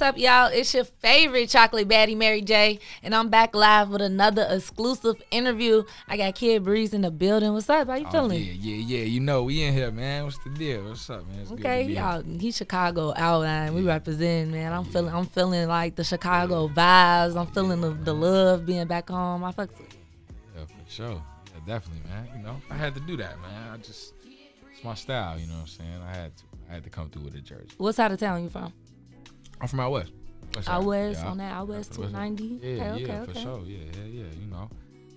What's 0.01 0.15
up, 0.15 0.17
y'all? 0.17 0.47
It's 0.51 0.73
your 0.73 0.83
favorite 0.83 1.47
chocolate 1.47 1.87
baddie, 1.87 2.17
Mary 2.17 2.41
J, 2.41 2.79
and 3.03 3.13
I'm 3.13 3.29
back 3.29 3.53
live 3.53 3.89
with 3.89 4.01
another 4.01 4.47
exclusive 4.49 5.21
interview. 5.29 5.83
I 6.07 6.17
got 6.17 6.33
Kid 6.33 6.63
Breeze 6.63 6.95
in 6.95 7.01
the 7.01 7.11
building. 7.11 7.53
What's 7.53 7.69
up? 7.69 7.87
How 7.87 7.93
you 7.93 8.07
Oh, 8.07 8.11
feeling? 8.11 8.43
Yeah, 8.43 8.51
yeah, 8.53 8.97
yeah. 8.97 9.03
You 9.03 9.19
know, 9.19 9.43
we 9.43 9.61
in 9.61 9.75
here, 9.75 9.91
man. 9.91 10.23
What's 10.23 10.39
the 10.39 10.49
deal? 10.49 10.85
What's 10.85 11.07
up, 11.07 11.27
man? 11.27 11.41
It's 11.41 11.51
Okay, 11.51 11.83
y'all. 11.83 12.23
He's 12.23 12.57
Chicago 12.57 13.13
outline. 13.15 13.75
We 13.75 13.83
represent, 13.83 14.49
man. 14.49 14.73
I'm 14.73 14.85
feeling, 14.85 15.13
I'm 15.13 15.27
feeling 15.27 15.67
like 15.67 15.95
the 15.95 16.03
Chicago 16.03 16.67
vibes. 16.67 17.39
I'm 17.39 17.45
feeling 17.53 17.81
the, 17.81 17.91
the 17.91 18.15
love 18.15 18.65
being 18.65 18.87
back 18.87 19.07
home. 19.07 19.43
I 19.43 19.51
fucks 19.51 19.77
with. 19.77 19.95
Yeah, 20.57 20.65
for 20.65 20.91
sure. 20.91 21.23
Yeah, 21.53 21.75
definitely, 21.75 22.09
man. 22.09 22.27
You 22.35 22.41
know, 22.41 22.59
I 22.71 22.73
had 22.73 22.95
to 22.95 23.01
do 23.01 23.17
that, 23.17 23.39
man. 23.39 23.71
I 23.71 23.77
just, 23.77 24.15
it's 24.73 24.83
my 24.83 24.95
style. 24.95 25.37
You 25.37 25.45
know 25.45 25.53
what 25.53 25.61
I'm 25.61 25.67
saying? 25.67 26.01
I 26.03 26.15
had 26.15 26.35
to, 26.37 26.43
I 26.71 26.73
had 26.73 26.83
to 26.85 26.89
come 26.89 27.11
through 27.11 27.25
with 27.25 27.35
a 27.35 27.41
jersey. 27.41 27.69
What 27.77 27.93
side 27.93 28.11
of 28.11 28.19
town 28.19 28.41
you 28.41 28.49
from? 28.49 28.73
I'm 29.62 29.67
from 29.67 29.80
out 29.80 29.91
west. 29.91 30.12
Out 30.67 30.84
west 30.84 31.21
Yeah, 31.21 31.30
on 31.30 31.38
that 31.38 31.54
out 31.54 31.67
west 31.67 31.97
West- 31.97 32.12
290. 32.12 32.43
Yeah, 32.43 32.58
okay, 32.69 32.78
yeah, 32.78 32.93
okay, 32.93 33.26
for 33.26 33.32
okay. 33.32 33.41
sure. 33.43 33.62
Yeah, 33.65 33.78
yeah, 33.78 34.04
yeah. 34.06 34.24
You 34.39 34.47
know, 34.52 34.69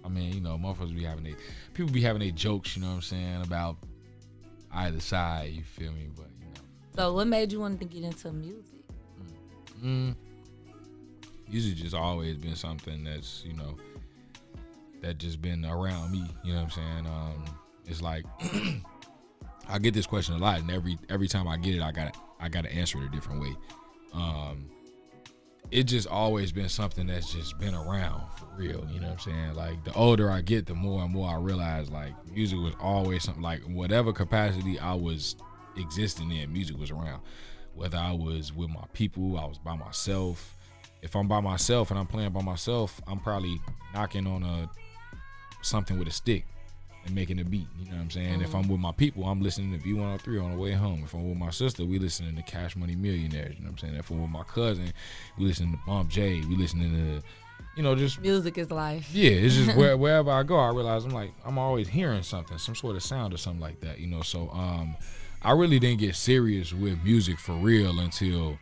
I 0.05 0.09
mean, 0.09 0.33
you 0.33 0.41
know, 0.41 0.57
motherfuckers 0.57 0.95
be 0.95 1.03
having 1.05 1.25
they 1.25 1.35
people 1.73 1.93
be 1.93 2.01
having 2.03 2.21
their 2.21 2.31
jokes. 2.31 2.77
You 2.77 2.83
know 2.83 2.89
what 2.91 2.95
I'm 2.97 3.03
saying 3.03 3.43
about 3.43 3.77
either 4.73 5.01
side. 5.01 5.53
You 5.53 5.63
feel 5.63 5.91
me? 5.93 6.09
But 6.15 6.27
you 6.41 6.47
know, 6.47 6.61
So, 6.97 7.15
what 7.15 7.27
made 7.27 7.51
you 7.53 7.59
want 7.61 7.81
to 7.81 7.85
get 7.87 8.05
into 8.05 8.33
music? 8.33 8.65
Mm. 9.83 10.15
Music 11.49 11.77
just 11.77 11.95
always 11.95 12.37
been 12.39 12.57
something 12.57 13.05
that's, 13.05 13.45
you 13.45 13.53
know, 13.55 13.77
that 15.03 15.19
just 15.19 15.43
been 15.43 15.65
around 15.65 16.11
me. 16.13 16.25
You 16.43 16.53
know 16.55 16.63
what 16.63 16.65
I'm 16.65 16.71
saying? 16.71 17.07
Um, 17.07 17.45
it's 17.87 18.01
like 18.01 18.25
I 19.69 19.79
get 19.79 19.95
this 19.95 20.07
question 20.07 20.35
a 20.35 20.39
lot, 20.39 20.61
and 20.61 20.71
every 20.71 20.97
every 21.09 21.29
time 21.29 21.49
I 21.49 21.57
get 21.57 21.75
it, 21.75 21.83
I 21.83 21.91
got 21.93 22.17
I 22.41 22.49
got 22.49 22.65
to 22.65 22.73
answer 22.73 22.99
it 23.03 23.07
a 23.07 23.09
different 23.09 23.41
way. 23.43 23.55
Um, 24.15 24.71
it 25.71 25.85
just 25.85 26.07
always 26.07 26.53
been 26.53 26.69
something 26.69 27.07
that's 27.07 27.33
just 27.33 27.59
been 27.59 27.75
around 27.75 28.23
for 28.37 28.47
real. 28.57 28.87
You 28.93 29.01
know 29.01 29.09
what 29.09 29.15
I'm 29.15 29.19
saying? 29.19 29.55
Like 29.55 29.85
the 29.85 29.93
older 29.95 30.31
I 30.31 30.41
get, 30.41 30.67
the 30.67 30.75
more 30.75 31.03
and 31.03 31.13
more 31.13 31.29
I 31.29 31.37
realize 31.37 31.91
like 31.91 32.13
music 32.31 32.59
was 32.59 32.75
always 32.81 33.25
something 33.25 33.43
like 33.43 33.61
whatever 33.63 34.13
capacity 34.13 34.79
I 34.79 34.95
was 34.95 35.37
existing 35.77 36.31
in, 36.31 36.53
music 36.53 36.79
was 36.79 36.91
around. 36.91 37.23
Whether 37.75 37.99
I 37.99 38.13
was 38.13 38.53
with 38.53 38.71
my 38.71 38.85
people, 38.93 39.37
I 39.39 39.47
was 39.47 39.59
by 39.59 39.75
myself. 39.75 40.57
If 41.03 41.17
I'm 41.17 41.27
by 41.27 41.41
myself 41.41 41.91
and 41.91 41.99
I'm 41.99 42.07
playing 42.07 42.31
by 42.31 42.43
myself, 42.43 43.01
I'm 43.07 43.19
probably 43.19 43.61
knocking 43.93 44.27
on 44.27 44.43
a 44.45 44.71
something 45.63 45.99
with 45.99 46.09
a 46.09 46.13
stick 46.13 46.47
and 47.07 47.15
making 47.15 47.41
a 47.41 47.45
beat. 47.45 47.67
You 47.79 47.87
know 47.91 47.97
what 47.97 48.03
I'm 48.03 48.11
saying? 48.11 48.41
If 48.41 48.55
I'm 48.55 48.69
with 48.69 48.81
my 48.81 48.93
people, 48.93 49.25
I'm 49.25 49.43
listening 49.43 49.79
to 49.79 49.87
V103 49.87 50.43
on 50.43 50.53
the 50.53 50.59
way 50.59 50.73
home. 50.73 51.03
If 51.05 51.15
I'm 51.15 51.29
with 51.29 51.39
my 51.39 51.51
sister, 51.51 51.85
we 51.85 51.99
listening 51.99 52.37
to 52.37 52.43
Cash 52.43 52.77
Money 52.77 52.95
Millionaires. 52.97 53.55
You 53.57 53.65
know 53.65 53.71
what 53.71 53.83
I'm 53.83 53.89
saying? 53.89 53.95
If 53.97 54.11
I'm 54.11 54.21
with 54.23 54.31
my 54.31 54.43
cousin, 54.45 54.93
we 55.39 55.47
listening 55.47 55.73
to 55.73 55.79
Bump 55.87 56.11
J. 56.11 56.41
We 56.41 56.57
listening 56.57 56.93
to, 56.93 57.23
you 57.77 57.83
know, 57.83 57.95
just 57.95 58.21
Music 58.21 58.57
is 58.59 58.71
life. 58.71 59.09
yeah, 59.13 59.31
it's 59.31 59.55
just 59.55 59.77
where, 59.77 59.97
wherever 59.97 60.31
I 60.31 60.43
go, 60.43 60.59
I 60.59 60.69
realize 60.69 61.05
I'm 61.05 61.11
like 61.11 61.33
I'm 61.45 61.59
always 61.59 61.89
hearing 61.89 62.23
something, 62.23 62.59
some 62.59 62.75
sort 62.75 62.97
of 62.97 63.03
sound 63.03 63.35
or 63.35 63.37
something 63.37 63.61
like 63.61 63.81
that, 63.81 63.99
you 63.99 64.07
know. 64.07 64.23
So 64.23 64.51
um, 64.51 64.97
I 65.43 65.53
really 65.53 65.79
didn't 65.79 66.01
get 66.01 66.15
serious 66.15 66.73
with 66.73 67.03
music 67.03 67.39
for 67.39 67.53
real 67.55 67.99
until 68.01 68.59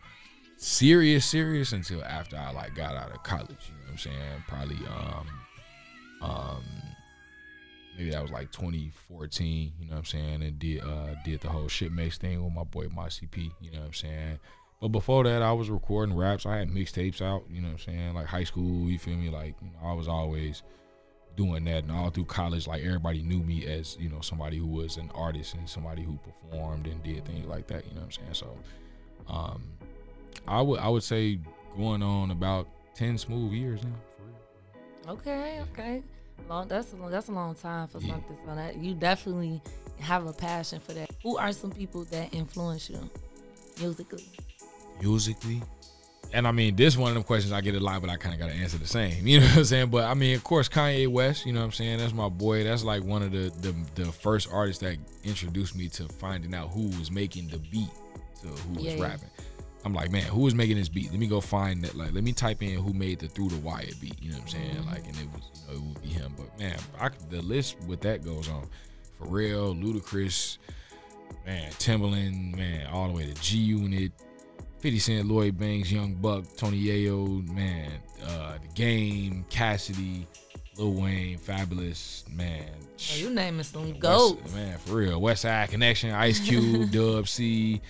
serious, 0.57 1.25
serious 1.25 1.71
until 1.71 2.03
after 2.03 2.37
I 2.37 2.51
like 2.51 2.75
got 2.75 2.95
out 2.95 3.11
of 3.11 3.23
college. 3.23 3.49
You 3.49 3.73
know 3.73 3.83
what 3.85 3.91
I'm 3.91 3.97
saying? 3.97 4.43
Probably 4.47 4.77
um, 4.87 5.27
um, 6.21 6.63
that 7.99 8.21
was 8.21 8.31
like 8.31 8.51
2014. 8.51 9.73
You 9.79 9.85
know 9.85 9.91
what 9.91 9.99
I'm 9.99 10.05
saying? 10.05 10.43
And 10.43 10.59
did 10.59 10.81
uh 10.81 11.15
did 11.23 11.41
the 11.41 11.49
whole 11.49 11.67
shit 11.67 11.91
makes 11.91 12.17
thing 12.17 12.43
with 12.43 12.53
my 12.53 12.63
boy 12.63 12.87
Marcy 12.89 13.27
P. 13.27 13.51
You 13.61 13.71
know 13.71 13.79
what 13.79 13.87
I'm 13.87 13.93
saying? 13.93 14.39
But 14.81 14.89
before 14.89 15.23
that, 15.23 15.41
I 15.41 15.53
was 15.53 15.69
recording 15.69 16.15
raps. 16.15 16.45
I 16.45 16.57
had 16.57 16.69
mixtapes 16.69 17.21
out. 17.21 17.43
You 17.49 17.61
know 17.61 17.69
what 17.69 17.73
I'm 17.75 17.79
saying? 17.79 18.13
Like 18.15 18.25
high 18.25 18.43
school. 18.43 18.89
You 18.89 18.99
feel 18.99 19.15
me? 19.15 19.29
Like 19.29 19.55
you 19.61 19.69
know, 19.69 19.87
I 19.87 19.93
was 19.93 20.07
always 20.07 20.63
doing 21.35 21.63
that, 21.65 21.83
and 21.83 21.91
all 21.91 22.09
through 22.09 22.25
college, 22.25 22.67
like 22.67 22.83
everybody 22.83 23.21
knew 23.21 23.39
me 23.39 23.65
as 23.65 23.97
you 23.99 24.09
know 24.09 24.21
somebody 24.21 24.57
who 24.57 24.67
was 24.67 24.97
an 24.97 25.09
artist 25.15 25.53
and 25.55 25.69
somebody 25.69 26.03
who 26.03 26.17
performed 26.17 26.87
and 26.87 27.01
did 27.03 27.25
things 27.25 27.45
like 27.47 27.67
that. 27.67 27.85
You 27.87 27.93
know 27.93 28.01
what 28.01 28.05
I'm 28.05 28.11
saying? 28.11 28.33
So, 28.33 28.57
um, 29.27 29.63
I 30.47 30.61
would 30.61 30.79
I 30.79 30.89
would 30.89 31.03
say 31.03 31.39
going 31.77 32.03
on 32.03 32.31
about 32.31 32.67
ten 32.95 33.17
smooth 33.17 33.53
years 33.53 33.81
now. 33.83 35.11
Okay, 35.11 35.61
okay. 35.71 36.03
Long, 36.49 36.67
that's 36.67 36.93
a, 36.93 36.95
that's 37.09 37.29
a 37.29 37.31
long 37.31 37.55
time 37.55 37.87
for 37.87 38.01
something 38.01 38.37
so 38.45 38.55
that 38.55 38.77
you 38.77 38.93
definitely 38.93 39.61
have 39.99 40.27
a 40.27 40.33
passion 40.33 40.79
for 40.79 40.93
that. 40.93 41.09
Who 41.23 41.37
are 41.37 41.51
some 41.53 41.71
people 41.71 42.03
that 42.05 42.33
influence 42.33 42.89
you 42.89 43.09
musically? 43.79 44.25
Musically, 45.01 45.61
and 46.33 46.47
I 46.47 46.51
mean, 46.51 46.75
this 46.75 46.97
one 46.97 47.09
of 47.09 47.13
them 47.13 47.23
questions 47.23 47.53
I 47.53 47.61
get 47.61 47.75
a 47.75 47.79
lot, 47.79 48.01
but 48.01 48.09
I 48.09 48.17
kind 48.17 48.33
of 48.33 48.39
got 48.41 48.47
to 48.49 48.55
answer 48.57 48.77
the 48.77 48.87
same. 48.87 49.25
You 49.27 49.39
know 49.39 49.45
what 49.45 49.57
I'm 49.57 49.63
saying? 49.65 49.89
But 49.89 50.05
I 50.05 50.15
mean, 50.15 50.35
of 50.35 50.43
course, 50.43 50.67
Kanye 50.67 51.07
West. 51.07 51.45
You 51.45 51.53
know 51.53 51.59
what 51.59 51.67
I'm 51.67 51.71
saying? 51.71 51.99
That's 51.99 52.13
my 52.13 52.27
boy. 52.27 52.63
That's 52.63 52.83
like 52.83 53.03
one 53.03 53.21
of 53.21 53.31
the 53.31 53.51
the, 53.61 53.75
the 53.95 54.11
first 54.11 54.49
artists 54.51 54.81
that 54.81 54.97
introduced 55.23 55.75
me 55.75 55.87
to 55.89 56.07
finding 56.07 56.53
out 56.55 56.69
who 56.69 56.87
was 56.99 57.11
making 57.11 57.49
the 57.49 57.59
beat 57.59 57.89
to 58.41 58.47
who 58.47 58.73
was 58.73 58.83
Yeah, 58.83 58.93
yeah. 58.95 59.03
rapping. 59.03 59.29
I'm 59.85 59.93
like, 59.93 60.11
man, 60.11 60.23
who 60.23 60.41
was 60.41 60.55
making 60.55 60.77
this 60.77 60.87
beat? 60.89 61.11
Let 61.11 61.19
me 61.19 61.27
go 61.27 61.41
find 61.41 61.83
that. 61.83 61.95
Like, 61.95 62.13
let 62.13 62.23
me 62.23 62.31
type 62.31 62.63
in 62.63 62.79
who 62.79 62.93
made 62.93 63.19
the 63.19 63.27
Through 63.27 63.49
the 63.49 63.57
Wire 63.57 63.85
beat. 63.99 64.15
You 64.21 64.31
know 64.31 64.37
what 64.37 64.43
I'm 64.43 64.47
saying? 64.49 64.75
Mm-hmm. 64.75 64.89
Like, 64.89 65.05
and 65.07 65.17
it 65.17 65.27
was, 65.33 65.43
you 65.67 65.67
know, 65.67 65.73
it 65.73 65.81
would 65.81 66.01
be 66.01 66.09
him. 66.09 66.33
But 66.37 66.57
man, 66.59 66.77
I, 66.99 67.09
the 67.29 67.41
list 67.41 67.77
with 67.87 68.01
that 68.01 68.23
goes 68.23 68.47
on. 68.49 68.67
Pharrell, 69.21 69.81
Ludacris, 69.81 70.57
man, 71.45 71.71
Timbaland, 71.73 72.55
man, 72.55 72.87
all 72.87 73.07
the 73.07 73.13
way 73.13 73.25
to 73.25 73.41
G 73.41 73.57
Unit, 73.57 74.11
50 74.79 74.99
Cent, 74.99 75.27
Lloyd 75.27 75.57
Banks, 75.57 75.91
Young 75.91 76.13
Buck, 76.15 76.45
Tony 76.57 76.81
Yayo, 76.81 77.47
man, 77.53 77.91
uh, 78.25 78.57
The 78.61 78.67
Game, 78.73 79.45
Cassidy, 79.49 80.27
Lil 80.77 80.93
Wayne, 80.93 81.37
Fabolous, 81.37 82.27
man. 82.33 82.65
Oh, 83.13 83.15
you 83.17 83.29
naming 83.29 83.63
some 83.63 83.89
West- 83.89 83.99
goats. 83.99 84.53
man, 84.53 84.77
for 84.79 84.95
real. 84.95 85.21
West 85.21 85.43
Side 85.43 85.69
Connection, 85.69 86.11
Ice 86.11 86.39
Cube, 86.39 86.91
Dub 86.91 87.27
C, 87.27 87.81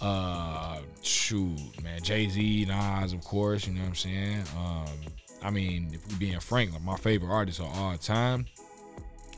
uh, 0.00 0.78
shoot, 1.02 1.56
man, 1.82 2.02
Jay 2.02 2.28
Z, 2.28 2.66
Nas, 2.66 3.12
of 3.12 3.22
course. 3.24 3.66
You 3.66 3.74
know 3.74 3.80
what 3.82 3.88
I'm 3.88 3.94
saying? 3.94 4.44
Um, 4.56 4.86
I 5.42 5.50
mean, 5.50 5.90
if 5.92 6.06
we 6.08 6.14
being 6.16 6.40
frank, 6.40 6.72
like 6.72 6.82
my 6.82 6.96
favorite 6.96 7.30
artists 7.32 7.60
of 7.60 7.66
all 7.66 7.96
time 7.96 8.46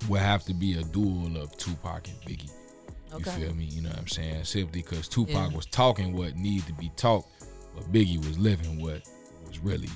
would 0.08 0.20
have 0.20 0.44
to 0.44 0.54
be 0.54 0.78
a 0.78 0.82
duel 0.84 1.36
of 1.36 1.56
Tupac 1.56 2.08
and 2.08 2.16
Biggie. 2.24 2.50
You 3.16 3.24
Okay. 3.26 3.30
feel 3.44 3.54
me? 3.54 3.64
You 3.64 3.82
know 3.82 3.90
what 3.90 3.98
I'm 3.98 4.08
saying? 4.08 4.44
Simply 4.44 4.82
because 4.82 5.06
Tupac 5.08 5.50
Yeah. 5.50 5.56
was 5.56 5.66
talking 5.66 6.12
what 6.16 6.34
needed 6.36 6.66
to 6.66 6.72
be 6.72 6.90
talked, 6.96 7.28
but 7.74 7.92
Biggie 7.92 8.18
was 8.26 8.38
living 8.38 8.80
what 8.80 9.02
was 9.46 9.58
really, 9.58 9.90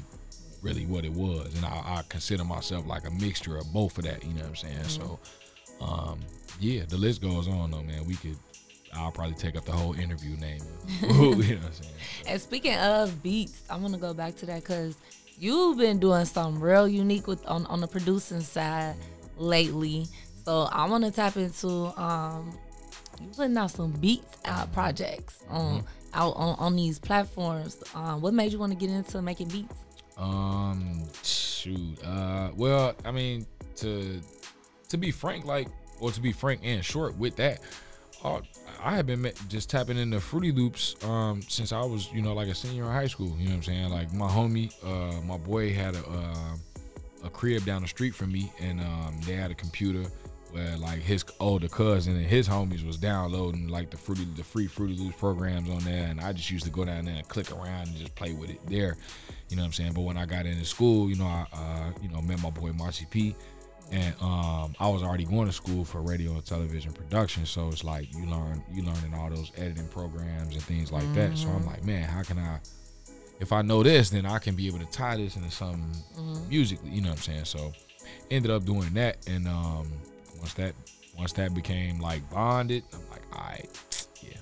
really 0.62 0.84
what 0.86 1.04
it 1.04 1.12
was. 1.12 1.54
And 1.54 1.64
I, 1.64 1.70
I 1.98 2.02
consider 2.08 2.44
myself 2.44 2.86
like 2.86 3.06
a 3.06 3.10
mixture 3.10 3.56
of 3.56 3.72
both 3.72 3.96
of 3.98 4.04
that. 4.04 4.22
You 4.22 4.34
know 4.34 4.42
what 4.42 4.48
I'm 4.50 4.56
saying? 4.56 4.88
So, 4.88 5.18
um, 5.80 6.20
yeah, 6.60 6.84
the 6.86 6.96
list 6.98 7.22
goes 7.22 7.48
on 7.48 7.70
though, 7.70 7.82
man. 7.82 8.04
We 8.06 8.14
could, 8.16 8.36
I'll 8.96 9.12
probably 9.12 9.34
take 9.34 9.56
up 9.56 9.64
the 9.64 9.72
whole 9.72 9.94
interview 9.94 10.36
name. 10.36 10.60
you 11.02 11.08
know 11.08 11.30
what 11.30 11.40
I'm 11.40 11.72
saying? 11.72 11.94
And 12.26 12.40
speaking 12.40 12.76
of 12.76 13.22
beats, 13.22 13.62
I'm 13.70 13.82
gonna 13.82 13.98
go 13.98 14.14
back 14.14 14.36
to 14.36 14.46
that 14.46 14.62
because 14.62 14.96
you've 15.38 15.78
been 15.78 15.98
doing 15.98 16.24
something 16.24 16.60
real 16.60 16.88
unique 16.88 17.26
with 17.26 17.46
on, 17.46 17.66
on 17.66 17.80
the 17.80 17.86
producing 17.86 18.40
side 18.40 18.94
lately. 19.36 20.06
So 20.44 20.68
I 20.70 20.88
want 20.88 21.04
to 21.04 21.10
tap 21.10 21.36
into 21.36 21.68
um, 22.00 22.56
you 23.20 23.28
putting 23.36 23.56
out 23.56 23.70
some 23.70 23.90
beats 23.92 24.36
out 24.44 24.72
projects 24.72 25.42
on 25.48 25.84
out 26.14 26.34
on, 26.36 26.56
on 26.58 26.76
these 26.76 26.98
platforms. 26.98 27.82
Um, 27.94 28.20
what 28.20 28.34
made 28.34 28.52
you 28.52 28.58
want 28.58 28.72
to 28.72 28.78
get 28.78 28.90
into 28.90 29.20
making 29.22 29.48
beats? 29.48 29.74
Um, 30.16 31.02
shoot. 31.22 31.98
Uh, 32.04 32.50
well, 32.56 32.94
I 33.04 33.10
mean, 33.10 33.46
to 33.76 34.20
to 34.88 34.96
be 34.96 35.10
frank, 35.10 35.44
like, 35.44 35.68
or 36.00 36.10
to 36.10 36.20
be 36.20 36.32
frank 36.32 36.60
and 36.62 36.84
short 36.84 37.16
with 37.18 37.36
that, 37.36 37.60
uh, 38.24 38.40
I 38.86 38.94
have 38.94 39.06
been 39.08 39.28
just 39.48 39.68
tapping 39.68 39.98
into 39.98 40.20
Fruity 40.20 40.52
Loops 40.52 40.94
um 41.04 41.42
since 41.42 41.72
I 41.72 41.80
was, 41.80 42.08
you 42.12 42.22
know, 42.22 42.34
like 42.34 42.46
a 42.46 42.54
senior 42.54 42.84
in 42.84 42.92
high 42.92 43.08
school. 43.08 43.34
You 43.36 43.46
know 43.46 43.50
what 43.50 43.56
I'm 43.56 43.62
saying? 43.64 43.90
Like 43.90 44.12
my 44.12 44.28
homie, 44.28 44.72
uh, 44.84 45.20
my 45.22 45.36
boy 45.36 45.72
had 45.72 45.96
a 45.96 46.08
uh, 46.08 47.24
a 47.24 47.30
crib 47.30 47.64
down 47.64 47.82
the 47.82 47.88
street 47.88 48.14
from 48.14 48.30
me, 48.30 48.52
and 48.60 48.80
um, 48.80 49.18
they 49.26 49.32
had 49.32 49.50
a 49.50 49.56
computer 49.56 50.04
where 50.52 50.76
like 50.76 51.00
his 51.00 51.24
older 51.40 51.66
cousin 51.66 52.14
and 52.14 52.24
his 52.24 52.48
homies 52.48 52.86
was 52.86 52.96
downloading 52.96 53.66
like 53.66 53.90
the 53.90 53.96
fruity 53.96 54.24
the 54.36 54.44
free 54.44 54.68
Fruity 54.68 54.94
Loops 54.94 55.16
programs 55.16 55.68
on 55.68 55.80
there, 55.80 56.06
and 56.06 56.20
I 56.20 56.32
just 56.32 56.52
used 56.52 56.64
to 56.66 56.70
go 56.70 56.84
down 56.84 57.06
there 57.06 57.16
and 57.16 57.28
click 57.28 57.50
around 57.50 57.88
and 57.88 57.96
just 57.96 58.14
play 58.14 58.34
with 58.34 58.50
it 58.50 58.64
there. 58.68 58.96
You 59.48 59.56
know 59.56 59.62
what 59.62 59.66
I'm 59.66 59.72
saying? 59.72 59.94
But 59.94 60.02
when 60.02 60.16
I 60.16 60.26
got 60.26 60.46
into 60.46 60.64
school, 60.64 61.10
you 61.10 61.16
know, 61.16 61.26
I 61.26 61.46
uh, 61.52 61.90
you 62.00 62.08
know 62.08 62.22
met 62.22 62.40
my 62.40 62.50
boy 62.50 62.70
Marcy 62.70 63.06
P. 63.10 63.34
And 63.92 64.14
um, 64.20 64.74
I 64.80 64.88
was 64.88 65.02
already 65.02 65.24
going 65.24 65.46
to 65.46 65.52
school 65.52 65.84
for 65.84 66.00
radio 66.02 66.32
and 66.32 66.44
television 66.44 66.92
production, 66.92 67.46
so 67.46 67.68
it's 67.68 67.84
like 67.84 68.12
you 68.14 68.26
learn 68.26 68.62
you 68.72 68.82
learning 68.82 69.14
all 69.14 69.30
those 69.30 69.52
editing 69.56 69.86
programs 69.88 70.54
and 70.54 70.62
things 70.64 70.90
like 70.90 71.12
that. 71.12 71.38
So 71.38 71.50
I'm 71.50 71.62
Mhm. 71.62 71.66
like, 71.66 71.84
man, 71.84 72.02
how 72.08 72.22
can 72.22 72.38
I 72.38 72.58
if 73.38 73.52
I 73.52 73.60
know 73.62 73.82
this, 73.82 74.08
then 74.10 74.24
I 74.24 74.38
can 74.38 74.54
be 74.56 74.66
able 74.66 74.78
to 74.78 74.86
tie 74.86 75.16
this 75.18 75.36
into 75.36 75.50
something 75.50 75.92
Mhm. 76.18 76.48
musically. 76.48 76.90
You 76.90 77.02
know 77.02 77.10
what 77.10 77.18
I'm 77.18 77.22
saying? 77.22 77.44
So 77.44 77.72
ended 78.30 78.50
up 78.50 78.64
doing 78.64 78.92
that, 78.94 79.18
and 79.28 79.46
um, 79.46 79.92
once 80.38 80.54
that 80.54 80.74
once 81.16 81.32
that 81.34 81.54
became 81.54 82.00
like 82.00 82.28
bonded, 82.30 82.82
I'm 82.92 83.08
like, 83.10 83.22
all 83.32 83.44
right, 83.46 83.68
yeah, 84.22 84.36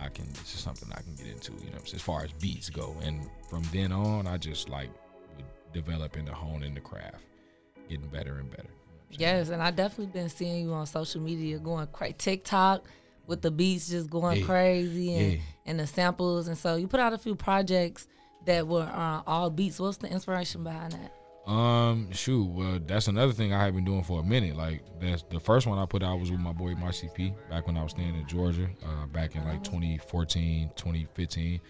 I 0.00 0.08
can. 0.08 0.26
This 0.32 0.54
is 0.54 0.60
something 0.60 0.88
I 0.92 1.02
can 1.02 1.14
get 1.14 1.26
into. 1.26 1.52
You 1.52 1.58
know, 1.58 1.64
what 1.72 1.80
I'm 1.80 1.86
saying? 1.86 1.96
as 1.96 2.02
far 2.02 2.24
as 2.24 2.32
beats 2.32 2.68
go, 2.70 2.96
and 3.02 3.20
from 3.48 3.62
then 3.72 3.92
on, 3.92 4.26
I 4.26 4.38
just 4.38 4.68
like 4.68 4.90
would 5.36 5.44
develop 5.72 6.16
into 6.16 6.32
honing 6.34 6.74
the 6.74 6.80
craft, 6.80 7.22
getting 7.92 8.08
better 8.10 8.38
and 8.38 8.50
better. 8.50 8.68
Yes, 9.10 9.50
and 9.50 9.62
I 9.62 9.70
definitely 9.70 10.06
been 10.06 10.28
seeing 10.30 10.64
you 10.64 10.72
on 10.72 10.86
social 10.86 11.20
media 11.20 11.58
going 11.58 11.86
crazy. 11.88 12.14
TikTok 12.16 12.84
with 13.26 13.42
the 13.42 13.50
beats 13.50 13.88
just 13.88 14.08
going 14.10 14.40
Yeah. 14.40 14.46
crazy 14.46 15.14
and, 15.14 15.32
Yeah. 15.34 15.38
and 15.66 15.80
the 15.80 15.86
samples. 15.86 16.48
And 16.48 16.56
so 16.56 16.76
you 16.76 16.88
put 16.88 16.98
out 17.00 17.12
a 17.12 17.18
few 17.18 17.34
projects 17.34 18.08
that 18.46 18.66
were 18.66 18.82
uh, 18.82 19.22
all 19.26 19.50
beats. 19.50 19.78
What's 19.78 19.98
the 19.98 20.08
inspiration 20.10 20.64
behind 20.64 20.92
that? 20.92 21.50
Um, 21.50 22.10
shoot, 22.12 22.44
well, 22.44 22.78
that's 22.86 23.08
another 23.08 23.32
thing 23.32 23.52
I 23.52 23.64
have 23.64 23.74
been 23.74 23.84
doing 23.84 24.02
for 24.04 24.20
a 24.20 24.22
minute. 24.22 24.56
Like, 24.56 24.82
that's 25.00 25.24
the 25.24 25.40
first 25.40 25.66
one 25.66 25.78
I 25.78 25.86
put 25.86 26.02
out 26.02 26.18
was 26.20 26.30
with 26.30 26.40
my 26.40 26.52
boy 26.52 26.74
Marcy 26.74 27.10
P. 27.14 27.34
Back 27.50 27.66
when 27.66 27.76
I 27.76 27.82
was 27.82 27.90
staying 27.92 28.14
in 28.14 28.26
Georgia, 28.28 28.68
uh, 28.84 29.06
back 29.06 29.34
in 29.36 29.44
like 29.44 29.62
2014, 29.64 30.70
2015. 30.76 31.60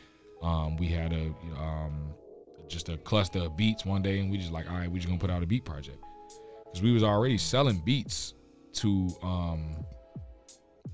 Um, 0.43 0.77
we 0.77 0.87
had 0.89 1.13
a 1.13 1.35
um, 1.61 2.13
just 2.69 2.89
a 2.89 2.97
cluster 2.99 3.41
of 3.41 3.57
beats 3.57 3.85
one 3.87 4.03
day, 4.03 4.19
and 4.21 4.31
we 4.31 4.37
just 4.39 4.53
like, 4.53 4.71
all 4.71 4.77
right, 4.77 4.91
we 4.91 4.99
just 4.99 5.09
gonna 5.09 5.19
put 5.21 5.31
out 5.31 5.43
a 5.43 5.47
beat 5.47 5.65
project 5.65 5.99
because 6.73 6.83
we 6.83 6.93
was 6.93 7.03
already 7.03 7.37
selling 7.37 7.83
beats 7.85 8.35
to 8.73 9.09
um 9.23 9.85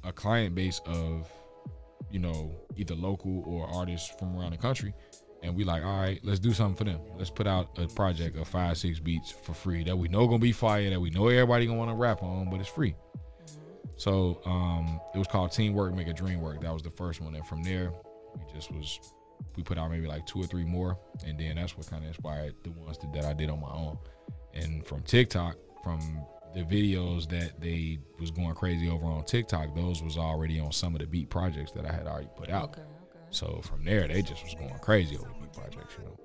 a 0.04 0.12
client 0.12 0.54
base 0.54 0.80
of 0.86 1.30
you 2.10 2.18
know 2.18 2.52
either 2.76 2.94
local 2.94 3.42
or 3.46 3.66
artists 3.68 4.12
from 4.18 4.36
around 4.36 4.52
the 4.52 4.58
country. 4.58 4.94
And 5.40 5.54
we 5.54 5.62
like 5.62 5.84
all 5.84 6.00
right 6.00 6.18
let's 6.24 6.40
do 6.40 6.52
something 6.52 6.76
for 6.76 6.84
them. 6.84 7.00
Let's 7.16 7.30
put 7.30 7.46
out 7.46 7.78
a 7.78 7.86
project 7.86 8.36
of 8.36 8.48
five 8.48 8.76
six 8.76 8.98
beats 8.98 9.30
for 9.30 9.54
free 9.54 9.84
that 9.84 9.96
we 9.96 10.08
know 10.08 10.26
gonna 10.26 10.38
be 10.38 10.52
fire 10.52 10.90
that 10.90 11.00
we 11.00 11.10
know 11.10 11.28
everybody 11.28 11.66
gonna 11.66 11.78
want 11.78 11.90
to 11.90 11.94
rap 11.94 12.22
on 12.22 12.50
but 12.50 12.58
it's 12.58 12.68
free. 12.68 12.96
So 13.96 14.40
um 14.44 15.00
it 15.14 15.18
was 15.18 15.28
called 15.28 15.52
teamwork 15.52 15.94
make 15.94 16.08
a 16.08 16.12
dream 16.12 16.40
work. 16.40 16.60
That 16.60 16.72
was 16.72 16.82
the 16.82 16.90
first 16.90 17.20
one. 17.20 17.34
And 17.34 17.46
from 17.46 17.62
there 17.62 17.92
we 18.34 18.52
just 18.52 18.72
was 18.72 18.98
we 19.56 19.62
put 19.62 19.78
out 19.78 19.90
maybe 19.90 20.08
like 20.08 20.26
two 20.26 20.42
or 20.42 20.46
three 20.46 20.64
more. 20.64 20.98
And 21.24 21.38
then 21.38 21.54
that's 21.56 21.76
what 21.76 21.88
kind 21.88 22.02
of 22.02 22.08
inspired 22.08 22.54
the 22.64 22.70
ones 22.70 22.98
that, 22.98 23.12
that 23.12 23.24
i 23.24 23.32
did 23.32 23.48
on 23.50 23.60
my 23.60 23.70
own. 23.70 23.96
And 24.54 24.84
from 24.84 25.02
tiktok 25.02 25.56
from 25.82 26.00
the 26.54 26.62
videos 26.62 27.28
that 27.28 27.60
they 27.60 27.98
was 28.18 28.30
going 28.30 28.54
crazy 28.54 28.88
over 28.88 29.04
on 29.04 29.22
tiktok 29.24 29.74
those 29.74 30.02
was 30.02 30.16
already 30.16 30.58
on 30.58 30.72
some 30.72 30.94
of 30.94 31.00
the 31.00 31.06
beat 31.06 31.28
projects 31.28 31.72
that 31.72 31.84
i 31.84 31.92
had 31.92 32.06
already 32.06 32.28
put 32.36 32.48
out 32.48 32.70
Okay, 32.70 32.80
okay. 32.80 33.20
so 33.30 33.60
from 33.62 33.84
there 33.84 34.08
they 34.08 34.22
just 34.22 34.42
was 34.44 34.54
going 34.54 34.78
crazy 34.80 35.16
over 35.16 35.28
beat 35.40 35.52
projects 35.52 35.94
you 35.98 36.04
know 36.04 36.16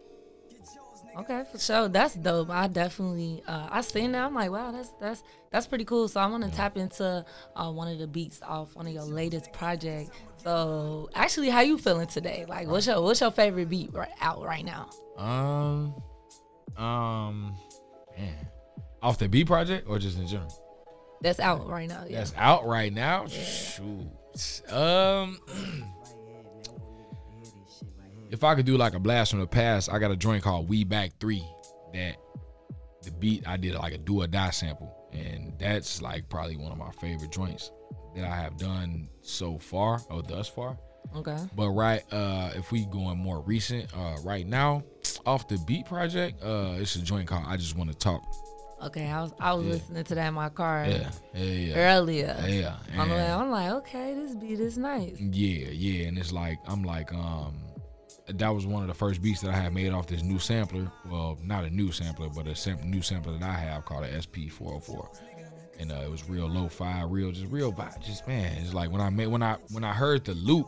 Okay, 1.15 1.43
for 1.51 1.59
sure. 1.59 1.89
That's 1.89 2.15
dope. 2.15 2.49
I 2.49 2.67
definitely 2.67 3.43
uh 3.47 3.67
I 3.69 3.81
seen 3.81 4.13
that. 4.13 4.25
I'm 4.25 4.33
like, 4.33 4.49
wow, 4.49 4.71
that's 4.71 4.89
that's 4.99 5.23
that's 5.51 5.67
pretty 5.67 5.85
cool. 5.85 6.07
So 6.07 6.19
I 6.19 6.25
want 6.25 6.43
to 6.43 6.49
tap 6.49 6.75
into 6.75 7.23
uh, 7.55 7.71
one 7.71 7.87
of 7.87 7.99
the 7.99 8.07
beats 8.07 8.41
off 8.41 8.75
one 8.75 8.87
of 8.87 8.93
your 8.93 9.03
latest 9.03 9.53
project. 9.53 10.09
So 10.37 11.09
actually, 11.13 11.49
how 11.49 11.61
you 11.61 11.77
feeling 11.77 12.07
today? 12.07 12.45
Like, 12.47 12.67
what's 12.67 12.87
your 12.87 12.99
what's 13.01 13.21
your 13.21 13.29
favorite 13.29 13.69
beat 13.69 13.93
right 13.93 14.09
out 14.21 14.41
right 14.43 14.65
now? 14.65 14.89
Um, 15.15 15.93
um, 16.83 17.55
man, 18.17 18.47
off 19.03 19.19
the 19.19 19.27
B 19.29 19.45
project 19.45 19.87
or 19.87 19.99
just 19.99 20.17
in 20.17 20.25
general? 20.25 20.59
That's 21.21 21.39
out 21.39 21.67
right 21.69 21.87
now. 21.87 22.05
Yeah. 22.07 22.17
That's 22.19 22.33
out 22.35 22.65
right 22.65 22.91
now. 22.91 23.27
Shoot. 23.27 24.09
Um, 24.71 25.39
if 28.31 28.43
I 28.43 28.55
could 28.55 28.65
do 28.65 28.77
like 28.77 28.93
a 28.93 28.99
blast 28.99 29.31
from 29.31 29.39
the 29.39 29.47
past, 29.47 29.91
I 29.91 29.99
got 29.99 30.11
a 30.11 30.15
joint 30.15 30.43
called 30.43 30.67
We 30.67 30.83
Back 30.83 31.11
Three 31.19 31.45
that 31.93 32.15
the 33.03 33.11
beat 33.11 33.47
I 33.47 33.57
did 33.57 33.75
like 33.75 33.93
a 33.93 33.97
do 33.97 34.23
or 34.23 34.27
die 34.27 34.49
sample, 34.49 34.93
and 35.13 35.53
that's 35.59 36.01
like 36.01 36.27
probably 36.29 36.57
one 36.57 36.71
of 36.71 36.77
my 36.77 36.91
favorite 36.99 37.31
joints 37.31 37.71
that 38.15 38.25
I 38.25 38.35
have 38.35 38.57
done 38.57 39.07
so 39.21 39.57
far 39.57 40.01
or 40.09 40.23
thus 40.23 40.47
far. 40.47 40.77
Okay. 41.15 41.37
But 41.55 41.69
right, 41.69 42.01
uh, 42.11 42.51
if 42.55 42.71
we 42.71 42.85
going 42.85 43.17
more 43.17 43.41
recent, 43.41 43.95
uh, 43.95 44.17
right 44.23 44.47
now, 44.47 44.83
off 45.25 45.47
the 45.47 45.57
beat 45.67 45.85
project, 45.85 46.41
uh, 46.43 46.75
it's 46.77 46.95
a 46.95 47.01
joint 47.01 47.27
called 47.27 47.45
"I 47.47 47.57
Just 47.57 47.77
Want 47.77 47.91
to 47.91 47.97
Talk." 47.97 48.23
Okay, 48.85 49.07
I 49.09 49.21
was 49.21 49.33
I 49.39 49.53
was 49.53 49.65
Yeah. 49.65 49.71
listening 49.73 50.03
to 50.05 50.15
that 50.15 50.27
in 50.27 50.33
my 50.33 50.49
car 50.49 50.85
Yeah, 50.87 51.09
yeah, 51.33 51.75
earlier. 51.95 52.35
Yeah, 52.47 52.75
On 52.97 53.09
the 53.09 53.15
way, 53.15 53.31
I'm 53.31 53.49
like, 53.49 53.71
okay, 53.71 54.13
this 54.13 54.35
beat 54.35 54.59
is 54.59 54.77
nice. 54.77 55.17
Yeah, 55.19 55.69
yeah, 55.71 56.07
and 56.07 56.17
it's 56.17 56.31
like 56.31 56.57
I'm 56.67 56.83
like 56.83 57.13
um 57.13 57.55
that 58.27 58.49
was 58.49 58.65
one 58.65 58.81
of 58.81 58.87
the 58.87 58.93
first 58.93 59.21
beats 59.21 59.41
that 59.41 59.51
I 59.51 59.55
had 59.57 59.73
made 59.73 59.91
off 59.91 60.07
this 60.07 60.23
new 60.23 60.39
sampler. 60.39 60.89
Well, 61.09 61.37
not 61.43 61.65
a 61.65 61.69
new 61.69 61.91
sampler, 61.91 62.29
but 62.29 62.47
a 62.47 62.55
sam- 62.55 62.79
new 62.89 63.01
sampler 63.01 63.37
that 63.37 63.43
I 63.49 63.53
have 63.53 63.83
called 63.85 64.05
a 64.05 64.09
SP404. 64.17 65.07
And 65.79 65.91
uh, 65.91 65.95
it 66.05 66.09
was 66.09 66.29
real 66.29 66.47
lo-fi, 66.47 67.03
real 67.03 67.31
just 67.31 67.51
real 67.51 67.73
vibe. 67.73 67.99
Just 68.01 68.27
man, 68.27 68.55
it's 68.61 68.73
like 68.73 68.91
when 68.91 69.01
I 69.01 69.09
made 69.09 69.27
when 69.27 69.43
I 69.43 69.57
when 69.71 69.83
I 69.83 69.91
heard 69.93 70.23
the 70.25 70.33
loop, 70.35 70.67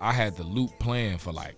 I 0.00 0.12
had 0.12 0.36
the 0.36 0.44
loop 0.44 0.70
playing 0.80 1.18
for 1.18 1.32
like 1.32 1.56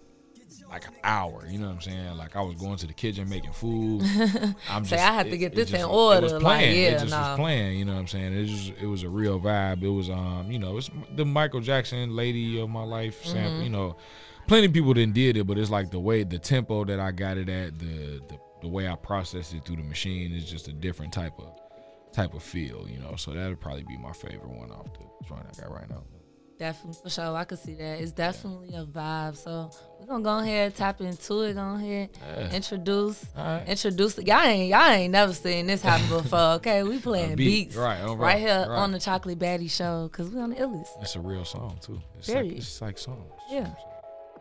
like 0.68 0.86
an 0.86 0.94
hour. 1.04 1.46
You 1.48 1.58
know 1.58 1.66
what 1.68 1.74
I'm 1.76 1.80
saying? 1.80 2.16
Like 2.16 2.34
I 2.36 2.40
was 2.42 2.56
going 2.56 2.76
to 2.76 2.86
the 2.86 2.92
kitchen 2.92 3.28
making 3.28 3.52
food. 3.52 4.02
I'm 4.70 4.82
just, 4.84 4.90
Say, 4.90 4.96
I 4.98 5.12
had 5.12 5.30
to 5.30 5.38
get 5.38 5.54
this 5.54 5.70
in 5.70 5.76
just- 5.76 5.88
order, 5.90 6.18
It 6.18 6.22
was 6.24 6.32
like, 6.34 6.42
playing. 6.42 6.80
yeah, 6.82 6.88
it 6.88 6.98
just 7.00 7.10
nah. 7.10 7.30
was 7.30 7.38
playing. 7.38 7.78
You 7.78 7.84
know 7.84 7.94
what 7.94 8.00
I'm 8.00 8.06
saying? 8.08 8.32
It 8.34 8.46
just 8.46 8.72
it 8.80 8.86
was 8.86 9.02
a 9.02 9.08
real 9.08 9.40
vibe. 9.40 9.82
It 9.82 9.88
was 9.88 10.10
um 10.10 10.50
you 10.50 10.58
know 10.58 10.76
it's 10.76 10.90
the 11.14 11.24
Michael 11.24 11.60
Jackson 11.60 12.14
"Lady 12.16 12.60
of 12.60 12.68
My 12.68 12.82
Life" 12.82 13.24
sample. 13.24 13.60
Mhm. 13.60 13.64
You 13.64 13.70
know, 13.70 13.96
plenty 14.48 14.66
of 14.66 14.72
people 14.72 14.92
didn't 14.94 15.14
did 15.14 15.36
it, 15.36 15.46
but 15.46 15.56
it's 15.58 15.70
like 15.70 15.90
the 15.90 16.00
way 16.00 16.24
the 16.24 16.38
tempo 16.38 16.84
that 16.84 16.98
I 17.00 17.12
got 17.12 17.38
it 17.38 17.48
at, 17.48 17.78
the 17.78 18.20
the, 18.28 18.38
the 18.62 18.68
way 18.68 18.88
I 18.88 18.96
processed 18.96 19.54
it 19.54 19.64
through 19.64 19.76
the 19.76 19.84
machine 19.84 20.32
is 20.32 20.50
just 20.50 20.66
a 20.68 20.72
different 20.72 21.12
type 21.12 21.38
of 21.38 21.48
type 22.12 22.34
of 22.34 22.42
feel. 22.42 22.88
You 22.88 22.98
know, 22.98 23.14
so 23.16 23.30
that'll 23.32 23.56
probably 23.56 23.84
be 23.84 23.96
my 23.98 24.12
favorite 24.12 24.48
one 24.48 24.70
off 24.72 24.86
the 24.94 25.26
joint 25.28 25.46
I 25.48 25.60
got 25.62 25.70
right 25.72 25.88
now. 25.88 26.02
Definitely 26.58 26.98
for 27.02 27.10
sure. 27.10 27.36
I 27.36 27.44
could 27.44 27.58
see 27.58 27.74
that. 27.74 28.00
It's 28.00 28.12
definitely 28.12 28.74
a 28.74 28.86
vibe. 28.86 29.36
So 29.36 29.70
we're 30.06 30.12
gonna 30.12 30.24
go 30.24 30.38
ahead, 30.38 30.74
tap 30.76 31.00
into 31.00 31.42
it. 31.42 31.54
Go 31.54 31.74
ahead, 31.74 32.10
Yeah. 32.20 32.52
introduce, 32.52 33.24
Alright. 33.36 33.68
introduce. 33.68 34.18
Y'all 34.18 34.40
ain't 34.40 34.70
y'all 34.70 34.88
ain't 34.88 35.12
never 35.12 35.32
seen 35.32 35.66
this 35.66 35.82
happen 35.82 36.08
before. 36.08 36.38
Okay, 36.56 36.82
we 36.82 36.98
playing 37.00 37.34
beat, 37.36 37.66
beats 37.68 37.76
right, 37.76 38.02
right 38.04 38.16
right, 38.16 38.38
here 38.38 38.66
right. 38.68 38.78
on 38.78 38.92
the 38.92 39.00
Chocolate 39.00 39.38
Baddie 39.38 39.70
Show 39.70 40.08
because 40.10 40.30
we 40.30 40.40
on 40.40 40.50
the 40.50 40.56
illest. 40.56 40.88
It's 41.02 41.16
a 41.16 41.20
real 41.20 41.44
song 41.44 41.78
too. 41.80 42.00
It's 42.18 42.28
Period. 42.28 42.48
like 42.52 42.58
it's 42.58 42.80
like 42.80 42.98
songs. 42.98 43.32
Yeah. 43.50 43.70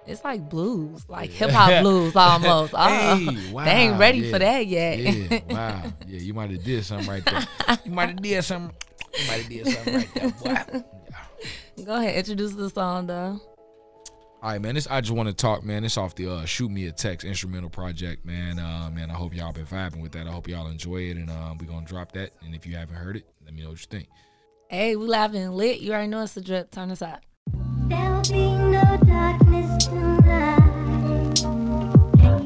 It's 0.08 0.24
like 0.24 0.48
blues, 0.52 1.04
like 1.10 1.32
hip 1.32 1.50
hop 1.50 1.82
blues 1.82 2.16
almost. 2.16 2.76
Uh, 2.76 3.16
Hey, 3.18 3.26
they 3.26 3.72
ain't 3.72 4.00
ready 4.00 4.22
wow, 4.26 4.32
for 4.34 4.40
that 4.40 4.68
yet. 4.68 5.00
Yeah, 5.00 5.40
wow. 5.50 5.84
Yeah, 6.08 6.20
you 6.20 6.34
might 6.36 6.52
have 6.52 6.64
did 6.64 6.86
something 6.86 7.08
right 7.10 7.26
there. 7.26 7.78
You 7.84 7.92
might 7.92 8.10
have 8.10 8.22
did 8.22 8.44
something. 8.44 8.76
You 9.18 9.28
might 9.28 9.42
have 9.42 9.50
did 9.50 9.68
something 9.68 9.96
right 9.96 10.14
there, 10.14 10.30
boy. 10.76 10.84
Go 11.86 11.96
ahead, 11.96 12.16
introduce 12.18 12.54
the 12.54 12.70
song 12.70 13.08
though. 13.08 13.42
All 14.46 14.52
right, 14.52 14.62
man. 14.62 14.76
This 14.76 14.86
I 14.86 15.02
just 15.02 15.12
want 15.12 15.28
to 15.28 15.34
talk, 15.34 15.64
man. 15.64 15.84
It's 15.84 15.98
off 15.98 16.14
the 16.14 16.32
uh, 16.32 16.46
"Shoot 16.46 16.70
Me 16.70 16.86
a 16.86 16.92
Text" 16.92 17.26
instrumental 17.26 17.72
project, 17.72 18.28
man. 18.28 18.60
Uh, 18.60 18.92
man, 18.94 19.10
I 19.10 19.16
hope 19.16 19.34
y'all 19.34 19.52
been 19.52 19.66
vibing 19.66 20.04
with 20.04 20.12
that. 20.12 20.28
I 20.28 20.30
hope 20.30 20.48
y'all 20.48 20.68
enjoy 20.68 20.98
it, 20.98 21.18
and 21.18 21.32
um, 21.32 21.58
we 21.58 21.66
gonna 21.66 21.84
drop 21.84 22.12
that. 22.12 22.30
And 22.44 22.54
if 22.54 22.68
you 22.68 22.76
haven't 22.76 22.96
heard 22.96 23.16
it, 23.16 23.26
let 23.44 23.56
me 23.56 23.64
know 23.64 23.70
what 23.70 23.80
you 23.80 23.88
think. 23.90 24.08
Hey, 24.70 24.96
we 24.96 25.08
live 25.08 25.34
and 25.34 25.56
lit. 25.56 25.80
You 25.80 25.94
already 25.94 26.10
know 26.10 26.22
it's 26.22 26.38
a 26.38 26.42
drip. 26.42 26.70
Turn 26.70 26.90
this 26.90 27.02
up. 27.02 27.24
There'll 27.88 28.22
be 28.22 28.54
no 28.54 29.00
darkness 29.08 29.86
tonight. 29.88 31.42
Your 32.22 32.40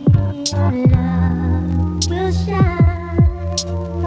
love 0.96 2.08
will 2.08 2.32
shine. 2.32 3.99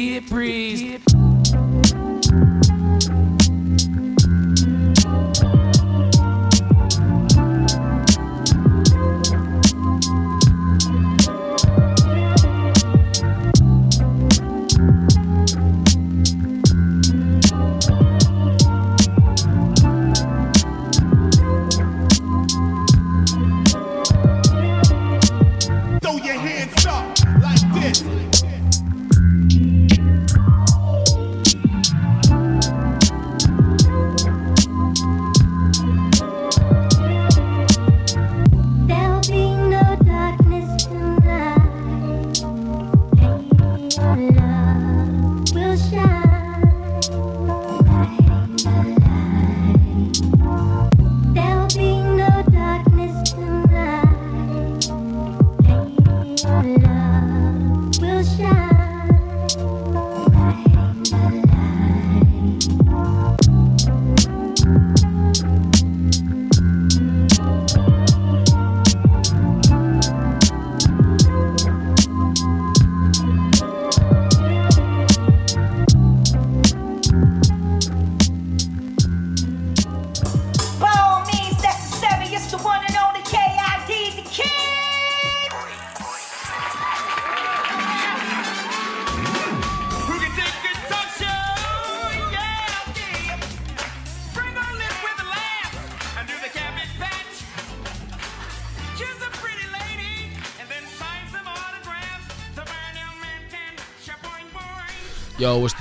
Kid 0.00 0.30
breeze. 0.30 1.09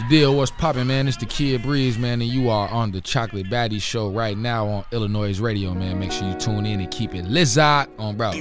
Deal? 0.10 0.36
What's 0.36 0.50
poppin', 0.50 0.88
man? 0.88 1.08
It's 1.08 1.18
the 1.18 1.28
Kid 1.28 1.62
Breeze, 1.62 2.00
man, 2.00 2.22
and 2.22 2.30
you 2.30 2.50
are 2.50 2.68
on 2.70 2.92
the 2.92 3.00
Chocolate 3.00 3.48
Baddie 3.48 3.82
Show 3.82 4.10
right 4.10 4.36
now 4.36 4.68
on 4.68 4.86
Illinois 4.92 5.40
Radio, 5.40 5.74
man. 5.76 6.00
Make 6.00 6.12
sure 6.12 6.28
you 6.28 6.34
tune 6.36 6.66
in 6.66 6.80
and 6.80 6.90
keep 6.90 7.14
it 7.14 7.26
Lizard 7.26 7.88
on, 8.00 8.18
bro. 8.18 8.32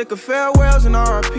Sick 0.00 0.12
of 0.12 0.20
farewells 0.20 0.86
and 0.86 0.94
RIP. 0.94 1.36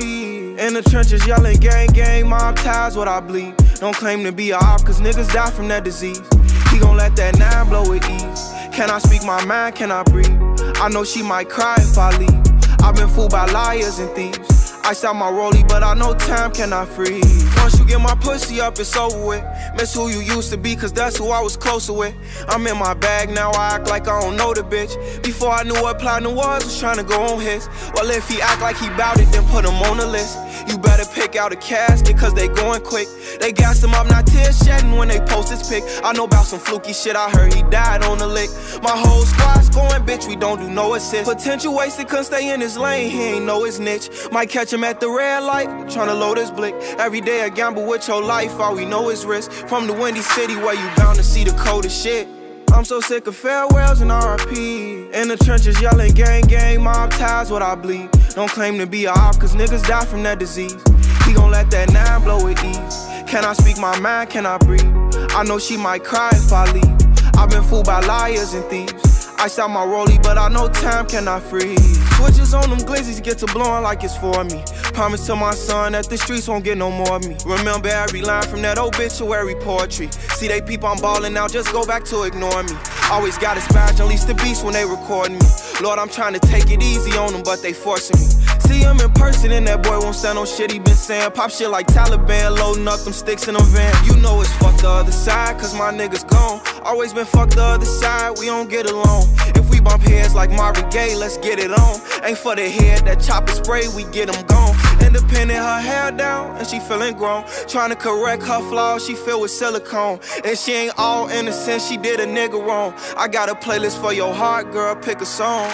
In 0.59 0.75
the 0.75 0.83
trenches 0.87 1.25
yelling 1.25 1.57
gang 1.57 1.87
gang, 1.87 2.29
mob 2.29 2.57
ties 2.57 2.95
what 2.95 3.07
I 3.07 3.19
bleed. 3.19 3.55
Don't 3.79 3.95
claim 3.95 4.23
to 4.23 4.31
be 4.31 4.51
a 4.51 4.57
op, 4.57 4.85
cause 4.85 4.99
niggas 5.01 5.33
die 5.33 5.49
from 5.49 5.67
that 5.69 5.83
disease. 5.83 6.21
He 6.69 6.77
gon' 6.77 6.95
let 6.95 7.15
that 7.15 7.39
nine 7.39 7.69
blow 7.69 7.89
with 7.89 8.07
ease. 8.07 8.43
Can 8.71 8.91
I 8.91 8.99
speak 8.99 9.23
my 9.23 9.43
mind? 9.45 9.73
Can 9.75 9.91
I 9.91 10.03
breathe? 10.03 10.37
I 10.75 10.89
know 10.89 11.03
she 11.03 11.23
might 11.23 11.49
cry 11.49 11.75
if 11.79 11.97
I 11.97 12.15
leave. 12.19 12.83
I've 12.83 12.93
been 12.93 13.09
fooled 13.09 13.31
by 13.31 13.45
liars 13.51 13.97
and 13.97 14.11
thieves. 14.15 14.50
Ice 14.83 15.03
out 15.03 15.15
my 15.15 15.29
rollie, 15.29 15.67
but 15.67 15.83
I 15.83 15.93
know 15.93 16.15
time 16.15 16.51
cannot 16.51 16.87
freeze. 16.87 17.45
Once 17.57 17.77
you 17.77 17.85
get 17.85 18.01
my 18.01 18.15
pussy 18.15 18.59
up, 18.59 18.79
it's 18.79 18.95
over 18.97 19.25
with. 19.25 19.43
Miss 19.75 19.93
who 19.93 20.09
you 20.09 20.19
used 20.19 20.49
to 20.51 20.57
be, 20.57 20.75
cause 20.75 20.91
that's 20.91 21.17
who 21.17 21.29
I 21.29 21.39
was 21.39 21.55
closer 21.55 21.93
with. 21.93 22.15
I'm 22.49 22.65
in 22.65 22.77
my 22.77 22.95
bag 22.95 23.29
now, 23.29 23.51
I 23.51 23.75
act 23.75 23.87
like 23.87 24.07
I 24.07 24.19
don't 24.19 24.35
know 24.35 24.53
the 24.53 24.61
bitch. 24.61 24.91
Before 25.23 25.51
I 25.51 25.63
knew 25.63 25.79
what 25.81 25.99
platinum 25.99 26.35
was, 26.35 26.65
was 26.65 26.79
trying 26.79 26.97
to 26.97 27.03
go 27.03 27.21
on 27.21 27.39
his. 27.39 27.69
Well, 27.93 28.09
if 28.09 28.27
he 28.27 28.41
act 28.41 28.61
like 28.61 28.77
he 28.77 28.89
bout 28.89 29.19
it, 29.19 29.31
then 29.31 29.43
put 29.49 29.65
him 29.65 29.75
on 29.83 29.97
the 29.97 30.07
list. 30.07 30.39
You 30.67 30.77
better 30.79 31.05
pick 31.13 31.35
out 31.35 31.51
a 31.51 31.55
casket, 31.55 32.17
cause 32.17 32.33
they 32.33 32.47
going 32.47 32.81
quick. 32.81 33.07
They 33.39 33.51
gas 33.51 33.83
him 33.83 33.93
up, 33.93 34.09
not 34.09 34.25
tears 34.25 34.57
shedding 34.57 34.93
when 34.93 35.09
they 35.09 35.19
post 35.21 35.49
his 35.49 35.67
pic. 35.69 35.83
I 36.03 36.13
know 36.13 36.25
about 36.25 36.45
some 36.45 36.59
fluky 36.59 36.93
shit, 36.93 37.15
I 37.15 37.29
heard 37.29 37.53
he 37.53 37.61
died 37.63 38.03
on 38.03 38.17
the 38.17 38.27
lick. 38.27 38.49
My 38.81 38.97
whole 38.97 39.25
squad's 39.25 39.69
going, 39.69 40.03
bitch, 40.05 40.27
we 40.27 40.35
don't 40.35 40.59
do 40.59 40.69
no 40.69 40.95
assist. 40.95 41.29
Potential 41.29 41.75
wasted, 41.75 42.07
couldn't 42.07 42.25
stay 42.25 42.51
in 42.51 42.59
his 42.59 42.77
lane, 42.77 43.11
he 43.11 43.21
ain't 43.35 43.45
know 43.45 43.63
his 43.63 43.79
niche. 43.79 44.09
Might 44.31 44.49
catch 44.49 44.70
him 44.71 44.83
at 44.83 44.99
the 44.99 45.09
red 45.09 45.43
light, 45.43 45.67
tryna 45.87 46.17
load 46.17 46.37
his 46.37 46.51
blick. 46.51 46.73
Every 46.97 47.21
day 47.21 47.41
a 47.41 47.49
gamble 47.49 47.85
with 47.85 48.07
your 48.07 48.21
life, 48.21 48.59
all 48.59 48.75
we 48.75 48.85
know 48.85 49.09
is 49.09 49.25
risk. 49.25 49.51
From 49.51 49.87
the 49.87 49.93
windy 49.93 50.21
city 50.21 50.55
where 50.55 50.73
you 50.73 50.95
bound 50.95 51.17
to 51.17 51.23
see 51.23 51.43
the 51.43 51.51
coldest 51.51 52.01
shit. 52.01 52.27
I'm 52.71 52.85
so 52.85 53.01
sick 53.01 53.27
of 53.27 53.35
farewells 53.35 54.01
and 54.01 54.11
RP. 54.11 55.11
In 55.11 55.27
the 55.27 55.37
trenches 55.37 55.81
yelling 55.81 56.13
gang 56.13 56.43
gang, 56.43 56.81
mob 56.83 57.11
ties 57.11 57.51
what 57.51 57.61
I 57.61 57.75
bleed. 57.75 58.09
Don't 58.35 58.49
claim 58.49 58.77
to 58.79 58.87
be 58.87 59.05
a 59.05 59.11
op, 59.11 59.39
cause 59.39 59.55
niggas 59.55 59.85
die 59.87 60.05
from 60.05 60.23
that 60.23 60.39
disease. 60.39 60.81
He 61.25 61.33
gon' 61.33 61.51
let 61.51 61.69
that 61.71 61.91
nine 61.91 62.23
blow 62.23 62.43
with 62.43 62.63
ease. 62.63 63.29
Can 63.29 63.43
I 63.43 63.53
speak 63.53 63.77
my 63.77 63.99
mind? 63.99 64.29
Can 64.29 64.45
I 64.45 64.57
breathe? 64.57 64.85
I 65.31 65.43
know 65.43 65.59
she 65.59 65.75
might 65.75 66.03
cry 66.03 66.29
if 66.33 66.51
I 66.51 66.71
leave. 66.71 67.35
I've 67.37 67.49
been 67.49 67.63
fooled 67.63 67.85
by 67.85 67.99
liars 68.01 68.53
and 68.53 68.63
thieves. 68.65 69.10
I 69.41 69.45
out 69.59 69.71
my 69.71 69.83
rollie, 69.83 70.21
but 70.21 70.37
I 70.37 70.49
know 70.49 70.69
time 70.69 71.07
cannot 71.07 71.41
freeze. 71.41 71.97
Switches 72.17 72.53
on 72.53 72.69
them 72.69 72.77
glizzies 72.77 73.23
get 73.23 73.39
to 73.39 73.47
blowing 73.47 73.81
like 73.81 74.03
it's 74.03 74.15
for 74.15 74.43
me. 74.43 74.63
Promise 74.93 75.25
to 75.25 75.35
my 75.35 75.55
son 75.55 75.93
that 75.93 76.07
the 76.07 76.17
streets 76.19 76.47
won't 76.47 76.63
get 76.63 76.77
no 76.77 76.91
more 76.91 77.15
of 77.15 77.27
me. 77.27 77.35
Remember 77.47 77.89
every 77.89 78.21
line 78.21 78.43
from 78.43 78.61
that 78.61 78.77
obituary 78.77 79.55
poetry. 79.55 80.11
See 80.35 80.47
they 80.47 80.61
peep 80.61 80.83
I'm 80.83 81.01
ballin' 81.01 81.33
now, 81.33 81.47
just 81.47 81.71
go 81.71 81.83
back 81.87 82.03
to 82.05 82.21
ignore 82.21 82.61
me. 82.61 82.73
Always 83.09 83.39
got 83.39 83.57
a 83.57 83.61
spatch, 83.61 83.99
unleash 83.99 84.25
the 84.25 84.35
beast 84.35 84.63
when 84.63 84.73
they 84.73 84.85
record 84.85 85.31
me. 85.31 85.39
Lord, 85.81 85.97
I'm 85.97 86.09
trying 86.09 86.33
to 86.33 86.39
take 86.39 86.69
it 86.69 86.83
easy 86.83 87.17
on 87.17 87.33
them, 87.33 87.41
but 87.43 87.63
they 87.63 87.73
forcing 87.73 88.19
me. 88.19 88.27
See 88.71 88.81
him 88.81 88.99
in 88.99 89.11
person 89.13 89.51
and 89.51 89.67
that 89.67 89.83
boy 89.83 89.99
won't 89.99 90.15
stand 90.15 90.37
on 90.37 90.45
shit 90.45 90.71
he 90.71 90.79
been 90.79 90.95
saying. 90.95 91.31
Pop 91.31 91.49
shit 91.49 91.69
like 91.69 91.87
Taliban, 91.87 92.57
loading 92.57 92.87
up 92.87 92.99
them 93.01 93.11
sticks 93.11 93.47
in 93.47 93.55
a 93.55 93.63
van. 93.73 93.93
You 94.05 94.15
know 94.21 94.39
it's 94.39 94.53
fuck 94.57 94.77
the 94.77 94.87
other 94.87 95.11
side, 95.11 95.59
cause 95.59 95.73
my 95.73 95.91
niggas 95.91 96.29
gone. 96.29 96.61
Always 96.85 97.11
been 97.11 97.25
fuck 97.25 97.49
the 97.49 97.63
other 97.63 97.85
side, 97.85 98.37
we 98.39 98.45
don't 98.45 98.69
get 98.69 98.89
along. 98.89 99.30
If 99.55 99.69
we 99.69 99.79
bump 99.79 100.03
heads 100.03 100.35
like 100.35 100.51
Marvin 100.51 100.89
Gaye, 100.89 101.15
let's 101.15 101.37
get 101.37 101.59
it 101.59 101.71
on. 101.71 101.99
Ain't 102.23 102.37
for 102.37 102.55
the 102.55 102.69
head, 102.69 103.05
that 103.05 103.19
chopper 103.19 103.51
spray, 103.51 103.87
we 103.95 104.03
get 104.11 104.31
them 104.31 104.45
gone. 104.47 104.75
Independent, 105.05 105.59
her 105.59 105.79
hair 105.79 106.11
down, 106.11 106.55
and 106.57 106.67
she 106.67 106.79
feeling 106.79 107.15
grown. 107.15 107.43
Trying 107.67 107.89
to 107.89 107.95
correct 107.95 108.43
her 108.43 108.59
flaws, 108.69 109.05
she 109.05 109.15
filled 109.15 109.41
with 109.41 109.51
silicone. 109.51 110.19
And 110.45 110.57
she 110.57 110.73
ain't 110.73 110.93
all 110.97 111.27
innocent, 111.29 111.81
she 111.81 111.97
did 111.97 112.19
a 112.19 112.25
nigga 112.25 112.63
wrong. 112.65 112.93
I 113.17 113.27
got 113.27 113.49
a 113.49 113.55
playlist 113.55 113.99
for 113.99 114.13
your 114.13 114.33
heart, 114.33 114.71
girl, 114.71 114.95
pick 114.95 115.21
a 115.21 115.25
song. 115.25 115.69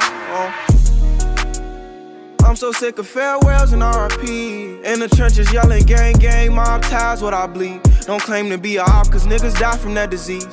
I'm 2.47 2.55
so 2.55 2.71
sick 2.71 2.97
of 2.97 3.05
farewells 3.05 3.73
and 3.73 3.81
RP. 3.81 4.81
In 4.85 4.99
the 4.99 5.09
trenches 5.09 5.51
yelling 5.51 5.83
gang 5.83 6.15
gang, 6.15 6.55
mob 6.55 6.81
ties 6.83 7.21
what 7.21 7.33
I 7.33 7.45
bleed. 7.45 7.81
Don't 8.05 8.21
claim 8.21 8.49
to 8.51 8.57
be 8.57 8.77
a 8.77 8.83
op, 8.83 9.11
cause 9.11 9.27
niggas 9.27 9.59
die 9.59 9.75
from 9.77 9.95
that 9.95 10.09
disease. 10.09 10.47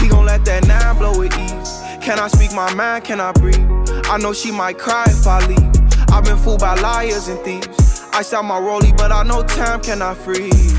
He 0.00 0.08
gon' 0.08 0.24
let 0.24 0.44
that 0.46 0.66
nine 0.66 0.96
blow 0.98 1.18
with 1.18 1.32
ease. 1.38 1.80
Can 2.04 2.18
I 2.18 2.28
speak 2.28 2.52
my 2.52 2.72
mind? 2.74 3.04
Can 3.04 3.20
I 3.20 3.32
breathe? 3.32 3.60
I 4.06 4.18
know 4.18 4.32
she 4.32 4.50
might 4.50 4.78
cry 4.78 5.04
if 5.06 5.26
I 5.26 5.46
leave. 5.46 6.12
I've 6.12 6.24
been 6.24 6.38
fooled 6.38 6.60
by 6.60 6.74
liars 6.80 7.28
and 7.28 7.38
thieves. 7.40 8.02
I 8.12 8.24
out 8.34 8.44
my 8.44 8.58
rollie, 8.58 8.96
but 8.96 9.12
I 9.12 9.22
know 9.22 9.42
time 9.44 9.80
cannot 9.80 10.16
freeze. 10.16 10.74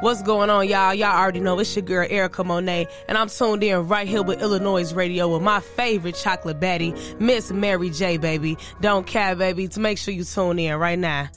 What's 0.00 0.22
going 0.22 0.48
on, 0.48 0.68
y'all? 0.68 0.94
Y'all 0.94 1.18
already 1.18 1.40
know 1.40 1.58
it's 1.58 1.74
your 1.74 1.84
girl 1.84 2.06
Erica 2.08 2.44
Monet, 2.44 2.86
and 3.08 3.18
I'm 3.18 3.28
tuned 3.28 3.64
in 3.64 3.88
right 3.88 4.06
here 4.06 4.22
with 4.22 4.40
Illinois 4.40 4.92
Radio 4.92 5.26
with 5.26 5.42
my 5.42 5.58
favorite 5.58 6.14
chocolate 6.14 6.60
baddie, 6.60 6.94
Miss 7.18 7.50
Mary 7.50 7.90
J, 7.90 8.16
baby. 8.16 8.56
Don't 8.80 9.08
care, 9.08 9.34
baby. 9.34 9.66
To 9.66 9.80
make 9.80 9.98
sure 9.98 10.14
you 10.14 10.22
tune 10.22 10.60
in 10.60 10.76
right 10.76 10.98
now. 10.98 11.28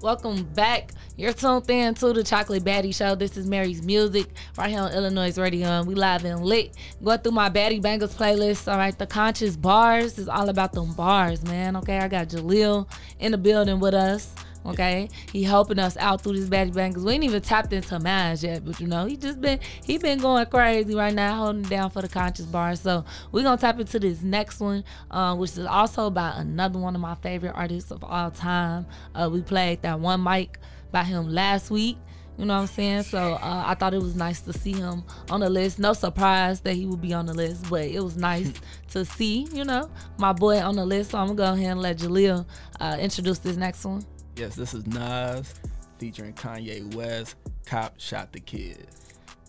Welcome 0.00 0.44
back. 0.44 0.92
You're 1.16 1.32
tuned 1.32 1.70
in 1.70 1.94
to 1.94 2.12
the 2.12 2.24
Chocolate 2.24 2.64
Baddie 2.64 2.92
Show. 2.92 3.14
This 3.14 3.36
is 3.36 3.46
Mary's 3.46 3.84
Music 3.84 4.26
right 4.58 4.68
here 4.68 4.80
on 4.80 4.92
Illinois 4.92 5.38
Radio. 5.38 5.84
We 5.84 5.94
live 5.94 6.24
and 6.24 6.44
lit. 6.44 6.74
Going 7.04 7.20
through 7.20 7.30
my 7.30 7.48
Baddie 7.48 7.80
Bangers 7.80 8.16
playlist. 8.16 8.66
All 8.66 8.78
right, 8.78 8.98
the 8.98 9.06
conscious 9.06 9.56
bars 9.56 10.18
is 10.18 10.28
all 10.28 10.48
about 10.48 10.72
them 10.72 10.92
bars, 10.94 11.44
man. 11.44 11.76
Okay, 11.76 11.98
I 11.98 12.08
got 12.08 12.30
Jaleel 12.30 12.88
in 13.20 13.30
the 13.30 13.38
building 13.38 13.78
with 13.78 13.94
us. 13.94 14.34
Okay, 14.66 15.08
he 15.30 15.44
helping 15.44 15.78
us 15.78 15.96
out 15.98 16.22
through 16.22 16.32
this 16.32 16.48
baddie 16.48 16.74
bangers. 16.74 17.04
We 17.04 17.12
ain't 17.12 17.22
even 17.22 17.42
tapped 17.42 17.72
into 17.72 18.00
mine 18.00 18.36
yet, 18.40 18.64
but 18.64 18.80
you 18.80 18.88
know 18.88 19.04
he 19.04 19.16
just 19.16 19.40
been 19.40 19.60
he 19.84 19.98
been 19.98 20.18
going 20.18 20.46
crazy 20.46 20.96
right 20.96 21.14
now, 21.14 21.36
holding 21.36 21.62
down 21.62 21.90
for 21.90 22.02
the 22.02 22.08
conscious 22.08 22.46
bar. 22.46 22.74
So 22.74 23.04
we 23.30 23.44
gonna 23.44 23.56
tap 23.56 23.78
into 23.78 24.00
this 24.00 24.22
next 24.22 24.58
one, 24.58 24.82
uh, 25.12 25.36
which 25.36 25.52
is 25.52 25.66
also 25.66 26.06
about 26.06 26.38
another 26.38 26.80
one 26.80 26.96
of 26.96 27.00
my 27.00 27.14
favorite 27.16 27.52
artists 27.54 27.92
of 27.92 28.02
all 28.02 28.32
time. 28.32 28.86
Uh, 29.14 29.28
we 29.30 29.42
played 29.42 29.82
that 29.82 30.00
one 30.00 30.20
mic 30.20 30.58
by 30.94 31.02
him 31.02 31.28
last 31.28 31.72
week. 31.72 31.98
You 32.38 32.46
know 32.46 32.54
what 32.54 32.60
I'm 32.60 32.66
saying? 32.68 33.02
So 33.02 33.18
uh, 33.18 33.64
I 33.66 33.74
thought 33.74 33.94
it 33.94 34.00
was 34.00 34.14
nice 34.14 34.40
to 34.42 34.52
see 34.52 34.72
him 34.72 35.02
on 35.28 35.40
the 35.40 35.50
list. 35.50 35.78
No 35.78 35.92
surprise 35.92 36.60
that 36.60 36.74
he 36.74 36.86
would 36.86 37.00
be 37.00 37.12
on 37.12 37.26
the 37.26 37.34
list, 37.34 37.68
but 37.68 37.82
it 37.82 38.00
was 38.00 38.16
nice 38.16 38.52
to 38.92 39.04
see, 39.04 39.46
you 39.52 39.64
know, 39.64 39.90
my 40.18 40.32
boy 40.32 40.60
on 40.60 40.76
the 40.76 40.86
list. 40.86 41.10
So 41.10 41.18
I'm 41.18 41.26
gonna 41.26 41.36
go 41.36 41.52
ahead 41.52 41.72
and 41.72 41.82
let 41.82 41.98
Jaleel 41.98 42.46
uh, 42.80 42.96
introduce 42.98 43.40
this 43.40 43.56
next 43.56 43.84
one. 43.84 44.04
Yes, 44.36 44.54
this 44.54 44.72
is 44.72 44.86
Nas 44.86 45.54
featuring 45.98 46.32
Kanye 46.32 46.94
West. 46.94 47.36
Cop 47.66 47.98
shot 48.00 48.32
the 48.32 48.40
kid. 48.40 48.86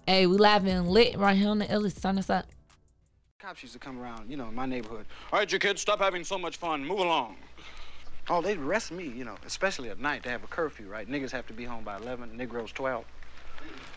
Hey, 0.07 0.27
we 0.27 0.37
live 0.37 0.65
and 0.65 0.89
lit 0.89 1.17
right 1.17 1.37
here 1.37 1.49
on 1.49 1.59
the 1.59 1.65
illest. 1.65 2.01
Turn 2.01 2.17
us 2.17 2.29
up. 2.29 2.45
Cops 3.39 3.61
used 3.61 3.73
to 3.73 3.79
come 3.79 3.99
around, 3.99 4.29
you 4.29 4.37
know, 4.37 4.47
in 4.47 4.55
my 4.55 4.65
neighborhood. 4.65 5.05
All 5.31 5.39
right, 5.39 5.51
you 5.51 5.59
kids, 5.59 5.81
stop 5.81 5.99
having 5.99 6.23
so 6.23 6.37
much 6.37 6.57
fun. 6.57 6.83
Move 6.83 6.99
along. 6.99 7.37
Oh, 8.29 8.41
they'd 8.41 8.57
arrest 8.57 8.91
me, 8.91 9.05
you 9.07 9.23
know, 9.23 9.35
especially 9.45 9.89
at 9.89 9.99
night. 9.99 10.23
They 10.23 10.31
have 10.31 10.43
a 10.43 10.47
curfew, 10.47 10.87
right? 10.87 11.07
Niggas 11.07 11.31
have 11.31 11.45
to 11.47 11.53
be 11.53 11.63
home 11.63 11.83
by 11.83 11.97
11, 11.97 12.35
Negroes 12.35 12.71
12. 12.71 13.05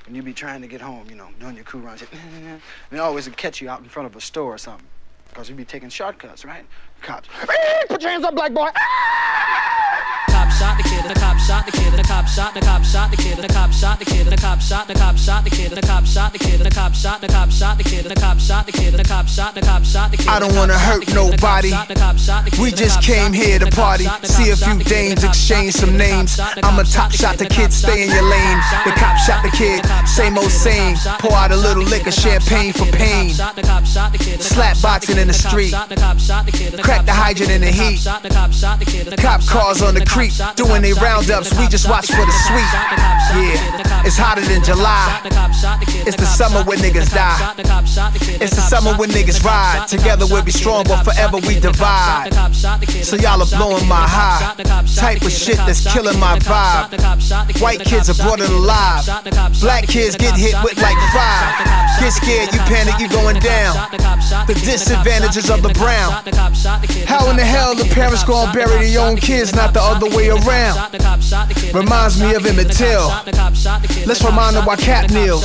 And 0.07 0.17
you 0.17 0.23
be 0.23 0.35
trying 0.35 0.61
to 0.63 0.69
get 0.69 0.81
home, 0.81 1.07
you 1.09 1.17
know, 1.17 1.29
doing 1.41 1.55
your 1.55 1.65
crew 1.65 1.81
runs. 1.81 2.03
and 2.03 2.61
they 2.91 2.99
always 2.99 3.27
catch 3.29 3.61
you 3.61 3.71
out 3.71 3.81
in 3.81 3.89
front 3.89 4.07
of 4.07 4.17
a 4.17 4.21
store 4.21 4.55
or 4.55 4.59
something. 4.59 4.87
Because 5.29 5.49
you'd 5.49 5.57
be 5.57 5.65
taking 5.65 5.89
shortcuts, 5.89 6.45
right? 6.45 6.67
Cops. 7.03 7.29
Put 7.89 8.03
your 8.03 8.11
hands 8.11 8.25
up, 8.25 8.35
black 8.35 8.53
boy. 8.53 8.71
cop 10.49 10.51
shot 10.53 10.77
the 10.77 10.83
kid, 10.83 11.05
the 11.05 11.15
cop 11.15 11.39
shot 11.39 11.67
the 11.67 11.73
kid, 11.73 11.93
the 11.93 12.03
cop 12.03 12.27
shot, 12.27 12.55
the 12.55 12.61
cop 12.61 12.85
shot 12.85 13.11
the 13.11 13.17
kid, 13.17 13.39
the 13.39 13.49
cop 13.49 13.73
shot 13.73 13.99
the 13.99 14.05
kid, 14.05 14.27
the 14.27 14.37
cop 14.37 14.61
shot, 14.61 14.89
the 14.89 14.95
cop 14.95 15.17
shot 15.17 15.45
the 15.45 15.51
kid, 15.51 15.71
the 15.71 15.83
cop 15.83 16.05
shot 16.07 16.33
the 16.33 16.39
kid, 16.39 16.61
the 16.61 16.71
cop 16.71 16.95
shot, 16.95 17.21
the 17.21 17.29
cop 17.29 17.51
shot 17.51 17.79
the 17.79 17.85
kid, 17.85 18.05
the 18.05 18.15
cop 18.15 18.39
shot 18.39 18.67
the 18.67 18.73
kid, 18.73 18.95
the 18.95 19.05
cop 19.05 19.27
shot, 19.29 19.55
the 19.55 19.61
cop 19.61 19.85
shot 19.85 20.11
the 20.11 20.17
kid. 20.17 20.29
I 20.29 20.39
don't 20.39 20.55
wanna 20.55 20.79
hurt 20.79 21.13
nobody. 21.15 21.73
We 22.61 22.71
just 22.71 23.03
came 23.03 23.33
here 23.33 23.59
to 23.59 23.71
party, 23.71 24.07
see 24.25 24.51
a 24.51 24.57
few 24.57 24.79
dames, 24.85 25.25
exchange 25.25 25.75
some 25.75 25.97
names. 25.97 26.39
I'm 26.39 26.79
a 26.79 26.85
top 26.85 27.13
shot 27.13 27.39
the 27.39 27.47
kid, 27.47 27.73
stay 27.73 28.05
in 28.05 28.11
your 28.11 28.23
lane. 28.23 28.59
The 28.85 28.93
cop 28.97 29.17
shot 29.19 29.43
the 29.43 29.51
kid, 29.51 29.85
same 30.07 30.39
old 30.39 30.51
same. 30.51 30.97
Pour 31.19 31.33
out 31.33 31.51
a 31.53 31.57
little 31.57 31.85
liquor, 31.85 32.13
champagne 32.13 32.73
for 32.73 32.87
pain. 32.87 33.31
Slap 33.31 34.81
boxing 34.83 35.19
in 35.19 35.29
the 35.29 35.35
street, 35.35 35.75
crack 36.89 37.05
the 37.05 37.13
hydrant 37.13 37.53
in 37.53 37.61
the 37.61 37.69
heat. 37.69 38.01
Cop 39.21 39.45
cars 39.45 39.83
on 39.83 39.93
the 39.93 40.05
creek, 40.09 40.33
doing 40.57 40.81
they 40.81 40.95
roundups. 40.95 41.53
We 41.61 41.69
just 41.69 41.89
watch 41.89 42.09
for 42.09 42.25
the 42.25 42.37
sweet. 42.49 42.73
Yeah, 43.37 44.09
it's 44.09 44.17
hotter 44.17 44.41
than 44.41 44.65
July. 44.65 45.21
It's 46.09 46.17
the 46.17 46.25
summer 46.25 46.65
when 46.65 46.79
niggas 46.79 47.13
die. 47.13 47.37
It's 48.41 48.57
the 48.57 48.65
summer 48.65 48.97
when 48.97 49.11
niggas 49.11 49.45
ride. 49.45 49.87
Together 49.87 50.25
we'll 50.27 50.45
be 50.45 50.51
strong, 50.51 50.85
but 50.85 51.05
forever 51.05 51.37
we 51.45 51.61
divide. 51.61 52.33
So 53.05 53.17
y'all 53.17 53.43
are 53.43 53.53
blowing 53.53 53.87
my 53.87 54.07
high. 54.09 54.55
Type 54.97 55.23
of 55.23 55.33
shit 55.33 55.59
that's 55.69 55.85
killing 55.93 56.19
my 56.19 56.39
vibe. 56.41 57.61
White 57.61 57.85
kids 57.85 58.09
are 58.09 58.17
brought 58.25 58.41
in 58.41 58.51
alive. 58.51 59.05
Black 59.61 59.85
kids 59.87 60.17
get 60.17 60.35
hit 60.37 60.57
with 60.65 60.81
like 60.81 60.97
five. 61.13 61.53
Get 62.01 62.13
scared, 62.13 62.55
you 62.55 62.61
panic, 62.61 62.99
you 62.99 63.09
going 63.09 63.39
down. 63.41 63.77
The 64.47 64.55
disadvantages 64.55 65.51
of 65.51 65.63
the 65.63 65.71
brown. 65.75 66.15
How 67.07 67.31
in 67.31 67.37
the 67.37 67.45
hell 67.45 67.75
the 67.75 67.85
parents 67.95 68.25
gonna 68.25 68.53
bury 68.53 68.91
their 68.91 69.01
own 69.01 69.17
kids, 69.17 69.55
not 69.55 69.73
the 69.73 69.83
other 69.83 70.09
way 70.17 70.29
around? 70.29 70.79
Reminds 71.75 72.21
me 72.21 72.35
of 72.35 72.47
Emmett 72.47 72.73
Till. 72.73 73.09
Let's 74.07 74.23
remind 74.25 74.57
them 74.57 74.65
why 74.65 74.77
Kap 74.77 75.11
kneels. 75.11 75.45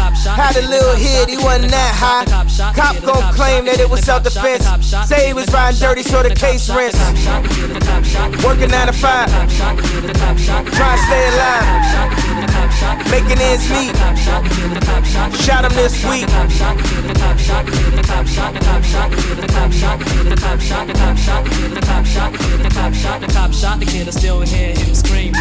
Had 0.01 0.55
a 0.55 0.67
little 0.67 0.95
hit, 0.95 1.29
he 1.29 1.37
wasn't 1.37 1.71
that 1.71 1.93
high. 1.93 2.25
Cop 2.73 2.95
gon' 3.03 3.33
claim 3.33 3.65
that 3.65 3.79
it 3.79 3.89
was 3.89 4.01
self 4.01 4.23
defense. 4.23 4.65
Say 5.07 5.27
he 5.27 5.33
was 5.33 5.51
riding 5.53 5.79
dirty, 5.79 6.03
so 6.03 6.23
the 6.23 6.33
case 6.33 6.69
rents. 6.69 6.97
Working 8.43 8.69
9 8.69 8.87
to 8.87 8.93
5. 8.93 9.29
Trying 10.73 10.97
to 10.97 11.03
stay 11.05 11.27
alive. 11.33 12.21
Making 13.09 13.39
ends 13.41 13.69
meet. 13.69 13.95
Shot 15.41 15.65
him 15.65 15.73
this 15.73 16.03
week. 16.05 16.27
The 23.21 23.29
cop 23.33 23.53
shot 23.53 23.79
the 23.79 23.85
kid, 23.85 24.07
I 24.07 24.11
still 24.11 24.41
hear 24.41 24.73
him 24.75 24.95
scream. 24.95 25.33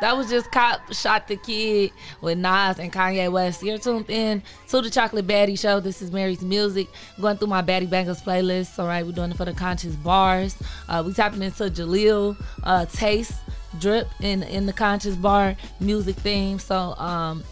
That 0.00 0.14
was 0.16 0.28
just 0.28 0.52
Cop 0.52 0.92
Shot 0.92 1.26
the 1.26 1.36
Kid 1.36 1.90
with 2.20 2.36
Nas 2.36 2.78
and 2.78 2.92
Kanye 2.92 3.32
West. 3.32 3.62
You're 3.62 3.78
tuned 3.78 4.10
in 4.10 4.42
to 4.68 4.82
the 4.82 4.90
Chocolate 4.90 5.26
Baddie 5.26 5.58
Show. 5.58 5.80
This 5.80 6.02
is 6.02 6.10
Mary's 6.10 6.42
Music. 6.42 6.86
Going 7.18 7.38
through 7.38 7.48
my 7.48 7.62
Baddie 7.62 7.88
Bangers 7.88 8.20
playlist. 8.20 8.78
All 8.78 8.86
right, 8.86 9.06
we're 9.06 9.12
doing 9.12 9.30
it 9.30 9.38
for 9.38 9.46
the 9.46 9.54
conscious 9.54 9.96
bars. 9.96 10.54
Uh, 10.86 11.02
we 11.06 11.14
tapping 11.14 11.42
into 11.42 11.64
Jaleel 11.64 12.36
uh, 12.62 12.84
Taste 12.86 13.32
Drip 13.80 14.08
in 14.20 14.42
in 14.42 14.66
the 14.66 14.72
conscious 14.72 15.16
bar 15.16 15.56
music 15.80 16.16
theme. 16.16 16.58
So 16.58 16.94
um, 16.96 17.42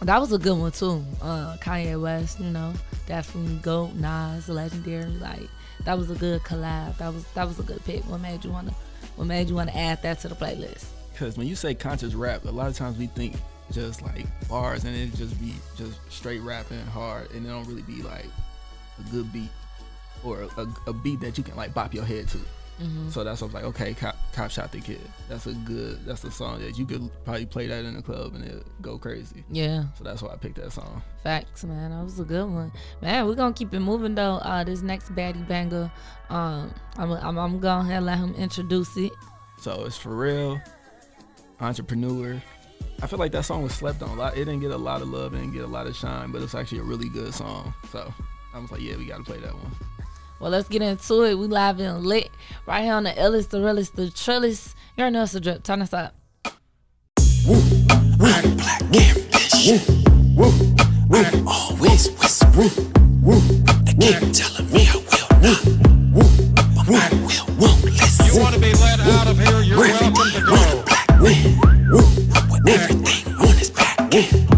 that 0.00 0.20
was 0.20 0.32
a 0.32 0.38
good 0.38 0.58
one 0.58 0.72
too. 0.72 1.04
Uh, 1.22 1.56
Kanye 1.60 2.00
West, 2.00 2.40
you 2.40 2.50
know, 2.50 2.72
definitely 3.06 3.58
go 3.62 3.92
Nas, 3.94 4.48
legendary. 4.48 5.04
Like 5.04 5.48
that 5.84 5.96
was 5.96 6.10
a 6.10 6.16
good 6.16 6.42
collab. 6.42 6.98
That 6.98 7.14
was 7.14 7.24
that 7.34 7.46
was 7.46 7.60
a 7.60 7.62
good 7.62 7.84
pick. 7.84 8.02
What 8.08 8.20
made 8.20 8.44
you 8.44 8.50
wanna 8.50 8.72
What 9.14 9.26
made 9.28 9.48
you 9.48 9.54
wanna 9.54 9.72
add 9.72 10.02
that 10.02 10.18
to 10.20 10.28
the 10.28 10.34
playlist? 10.34 10.86
Because 11.18 11.38
when 11.38 11.46
you 11.46 11.56
say 11.56 11.74
conscious 11.74 12.12
rap, 12.12 12.44
a 12.44 12.50
lot 12.50 12.68
of 12.68 12.76
times 12.76 12.98
we 12.98 13.06
think 13.06 13.36
just 13.72 14.02
like 14.02 14.26
bars 14.50 14.84
and 14.84 14.94
it 14.94 15.14
just 15.14 15.40
be 15.40 15.54
just 15.74 15.98
straight 16.12 16.40
rapping 16.42 16.78
hard 16.88 17.30
and 17.30 17.46
it 17.46 17.48
don't 17.48 17.66
really 17.66 17.80
be 17.82 18.02
like 18.02 18.26
a 19.00 19.10
good 19.10 19.32
beat 19.32 19.48
or 20.22 20.42
a, 20.42 20.66
a 20.86 20.92
beat 20.92 21.18
that 21.20 21.38
you 21.38 21.42
can 21.42 21.56
like 21.56 21.72
bop 21.72 21.94
your 21.94 22.04
head 22.04 22.28
to. 22.28 22.38
Mhm. 22.82 23.10
So 23.10 23.24
that's 23.24 23.40
what 23.40 23.46
I 23.46 23.48
was 23.48 23.54
like, 23.54 23.64
okay, 23.64 23.94
Cop, 23.94 24.14
Cop 24.34 24.50
Shot 24.50 24.70
the 24.72 24.80
Kid. 24.80 25.00
That's 25.30 25.46
a 25.46 25.54
good, 25.54 26.04
that's 26.04 26.22
a 26.24 26.30
song 26.30 26.60
that 26.60 26.76
you 26.76 26.84
could 26.84 27.08
probably 27.24 27.46
play 27.46 27.66
that 27.68 27.86
in 27.86 27.94
the 27.94 28.02
club 28.02 28.34
and 28.34 28.44
it 28.44 28.66
go 28.82 28.98
crazy. 28.98 29.42
Yeah. 29.50 29.84
So 29.96 30.04
that's 30.04 30.20
why 30.20 30.32
I 30.34 30.36
picked 30.36 30.56
that 30.56 30.70
song. 30.72 31.02
Facts, 31.22 31.64
man. 31.64 31.92
That 31.92 32.04
was 32.04 32.20
a 32.20 32.24
good 32.24 32.44
one. 32.44 32.70
Man, 33.00 33.26
we're 33.26 33.34
gonna 33.34 33.54
keep 33.54 33.72
it 33.72 33.80
moving 33.80 34.14
though. 34.14 34.34
Uh 34.36 34.64
this 34.64 34.82
next 34.82 35.08
baddie 35.14 35.48
banger, 35.48 35.90
um, 36.28 36.74
I'm 36.98 37.10
I'm, 37.12 37.38
I'm 37.38 37.58
gonna 37.58 38.02
let 38.02 38.18
him 38.18 38.34
introduce 38.34 38.94
it. 38.98 39.12
So 39.62 39.84
it's 39.86 39.96
for 39.96 40.14
real, 40.14 40.60
entrepreneur. 41.60 42.42
I 43.02 43.06
feel 43.06 43.18
like 43.18 43.32
that 43.32 43.44
song 43.44 43.62
was 43.62 43.74
slept 43.74 44.02
on 44.02 44.10
a 44.10 44.14
lot. 44.14 44.34
It 44.34 44.46
didn't 44.46 44.60
get 44.60 44.70
a 44.70 44.76
lot 44.76 45.02
of 45.02 45.08
love, 45.08 45.34
it 45.34 45.38
didn't 45.38 45.52
get 45.52 45.64
a 45.64 45.68
lot 45.68 45.86
of 45.86 45.94
shine, 45.96 46.32
but 46.32 46.42
it's 46.42 46.54
actually 46.54 46.78
a 46.78 46.84
really 46.84 47.08
good 47.08 47.34
song. 47.34 47.74
So 47.92 48.12
I 48.54 48.58
was 48.58 48.70
like, 48.70 48.80
yeah, 48.80 48.96
we 48.96 49.06
gotta 49.06 49.24
play 49.24 49.38
that 49.38 49.54
one. 49.54 49.72
Well, 50.40 50.50
let's 50.50 50.68
get 50.68 50.82
into 50.82 51.24
it. 51.24 51.38
We 51.38 51.46
live 51.46 51.80
and 51.80 52.04
lit 52.04 52.30
right 52.66 52.84
here 52.84 52.94
on 52.94 53.04
the 53.04 53.12
illest, 53.12 53.48
the 53.50 53.62
realest, 53.62 53.96
the 53.96 54.06
trillest. 54.06 54.74
You're 54.96 55.10
know 55.10 55.22
it's 55.22 55.34
a 55.34 55.40
drip. 55.40 55.62
Turn 55.62 55.82
us 55.82 55.92
up. 55.92 56.14
Woo. 57.46 57.76
I'm 61.12 61.48
always 61.48 62.10
whispering. 62.10 62.92
They 63.98 64.12
keep 64.12 64.32
telling 64.32 64.70
me 64.72 64.86
I 64.86 64.96
will 64.96 65.28
not. 65.40 65.64
Woo, 66.12 66.22
But 66.76 66.88
my 66.88 67.08
will 67.12 67.46
won't 67.58 67.84
listen. 67.84 68.26
You 68.26 68.40
wanna 68.40 68.58
be 68.58 68.72
let 68.74 69.00
out 69.00 69.26
of 69.26 69.38
here, 69.38 69.60
you're 69.62 69.78
welcome 69.78 70.30
to 70.32 70.40
go. 70.46 70.85
With 71.26 72.68
everything 72.68 73.34
on 73.34 73.48
his 73.56 73.70
back 73.70 73.98
end. 74.14 74.48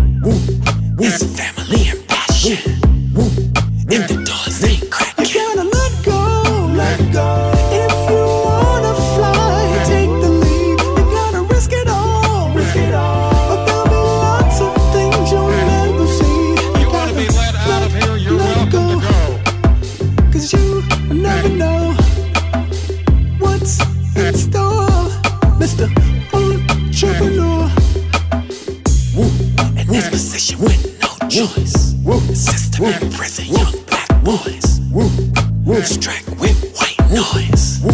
It's 1.00 1.24
family 1.34 1.88
and 1.88 2.06
passion. 2.06 2.58
If 3.88 4.06
the 4.08 4.17
choice. 31.38 31.94
Woo. 32.02 32.18
System 32.34 32.84
Woo. 32.86 32.92
prison, 33.16 33.46
Woo. 33.48 33.58
young 33.58 33.84
black 33.86 34.08
boys. 34.24 34.80
Woo. 34.90 35.08
Woo. 35.64 35.82
Strike 35.82 36.26
with 36.40 36.58
white 36.76 36.98
noise. 37.10 37.80
Woo. 37.84 37.92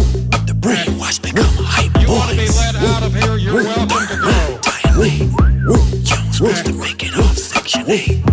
The 0.49 0.55
brainwash 0.57 1.21
become 1.21 1.55
Woo. 1.57 1.63
hype 1.63 1.93
boys. 1.93 2.03
You 2.03 2.09
want 2.09 2.29
to 2.31 2.37
be 2.37 2.47
let 2.47 2.75
out 2.75 3.03
of 3.03 3.13
here, 3.13 3.37
you're 3.37 3.53
Woo. 3.53 3.63
welcome 3.63 4.07
to 4.07 4.17
go. 4.19 4.59
Dying 4.61 5.31
Woo. 5.31 5.73
Woo. 5.73 5.83
You're 6.03 6.33
supposed 6.33 6.65
to 6.65 6.73
make 6.73 7.03
it 7.03 7.15
off 7.17 7.37
Section 7.37 7.83
8. 7.87 8.24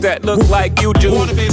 That 0.00 0.24
look 0.24 0.48
like 0.48 0.80
you 0.80 0.92
do. 0.94 1.10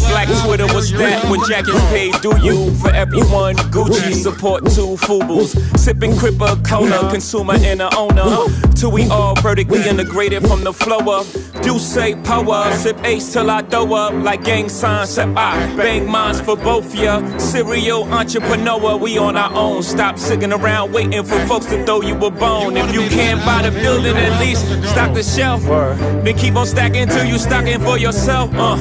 Black 0.09 0.27
Twitter 0.43 0.65
was 0.73 0.91
that 0.91 1.29
when 1.29 1.39
Jack 1.47 1.67
is 1.67 1.81
paid. 1.89 2.13
Do 2.21 2.37
you 2.41 2.73
for 2.75 2.91
everyone? 2.91 3.55
Gucci 3.71 4.13
support 4.13 4.65
two 4.65 4.97
Fubus. 4.97 5.55
Sipping 5.77 6.11
Cripper 6.13 6.55
Cola, 6.67 7.09
consumer 7.11 7.55
and 7.55 7.81
a 7.81 7.95
owner. 7.95 8.23
Till 8.75 8.91
we 8.91 9.07
all 9.09 9.35
vertically 9.41 9.87
integrated 9.87 10.47
from 10.47 10.63
the 10.63 10.73
flow 10.73 10.99
up. 11.11 11.25
Do 11.61 11.79
say 11.79 12.15
power 12.23 12.71
sip 12.75 12.97
ace 13.03 13.33
till 13.33 13.49
I 13.49 13.61
throw 13.61 13.93
up 13.93 14.13
like 14.13 14.43
gang 14.43 14.69
signs. 14.69 15.09
Set 15.09 15.29
I 15.37 15.75
bang 15.75 16.09
minds 16.09 16.41
for 16.41 16.55
both 16.55 16.93
ya. 16.95 17.21
Serial 17.49 18.03
entrepreneur, 18.13 18.95
we 18.95 19.17
on 19.17 19.35
our 19.35 19.51
own. 19.55 19.81
Stop 19.81 20.19
sitting 20.19 20.53
around 20.53 20.93
waiting 20.93 21.23
for 21.23 21.39
folks 21.47 21.65
to 21.65 21.83
throw 21.83 22.01
you 22.01 22.13
a 22.13 22.29
bone. 22.29 22.77
If 22.77 22.93
you 22.93 23.01
can't 23.09 23.43
buy 23.43 23.67
the 23.67 23.71
building, 23.71 24.15
at 24.15 24.39
least 24.39 24.67
stock 24.87 25.15
the 25.15 25.23
shelf. 25.23 25.63
Then 25.63 26.37
keep 26.37 26.55
on 26.55 26.67
stacking 26.67 27.07
till 27.07 27.25
you 27.25 27.39
stocking 27.39 27.79
for 27.79 27.97
yourself. 27.97 28.51
Uh. 28.53 28.77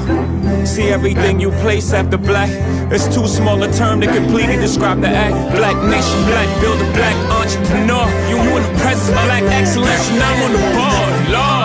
See 0.66 0.90
everything 0.90 1.40
you 1.40 1.50
place 1.62 1.94
after 1.94 2.18
black. 2.18 2.50
It's 2.92 3.06
too 3.14 3.26
small 3.26 3.62
a 3.62 3.72
term 3.72 4.02
to 4.02 4.06
completely 4.06 4.56
describe 4.56 5.00
the 5.00 5.08
act. 5.08 5.56
Black 5.56 5.76
nation, 5.88 6.20
black 6.26 6.60
builder, 6.60 6.92
black 6.92 7.16
entrepreneur. 7.40 8.04
You, 8.28 8.36
in 8.36 8.62
the 8.64 8.78
presence, 8.82 9.10
black 9.24 9.44
excellence, 9.44 10.10
and 10.10 10.22
I'm 10.22 10.42
on 10.42 10.52
the 10.52 10.58
board. 10.76 11.32
Lord. 11.32 11.57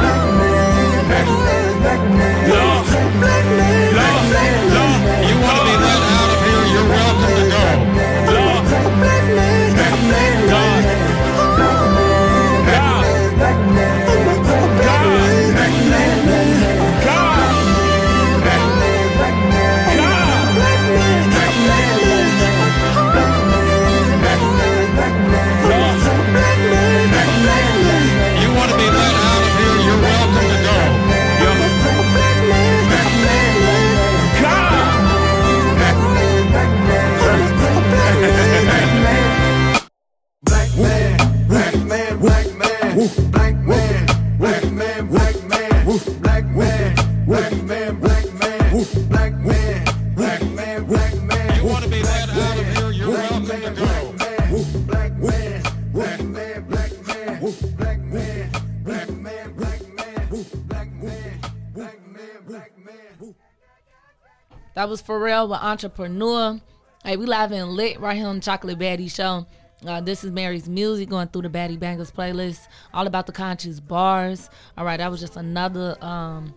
Pharrell 65.13 65.47
with 65.47 65.59
Entrepreneur. 65.59 66.59
Hey, 67.05 67.17
we 67.17 67.27
live 67.27 67.51
and 67.51 67.69
lit 67.69 67.99
right 67.99 68.17
here 68.17 68.25
on 68.25 68.37
the 68.37 68.41
Chocolate 68.41 68.79
Baddie 68.79 69.13
Show. 69.13 69.45
Uh, 69.85 70.01
this 70.01 70.23
is 70.23 70.31
Mary's 70.31 70.67
music 70.67 71.07
going 71.07 71.27
through 71.27 71.43
the 71.43 71.49
Baddie 71.49 71.77
Bangers 71.77 72.11
playlist. 72.11 72.67
All 72.95 73.05
about 73.05 73.27
the 73.27 73.31
conscious 73.31 73.79
bars. 73.79 74.49
All 74.75 74.83
right, 74.83 74.97
that 74.97 75.11
was 75.11 75.19
just 75.19 75.37
another 75.37 76.03
um 76.03 76.55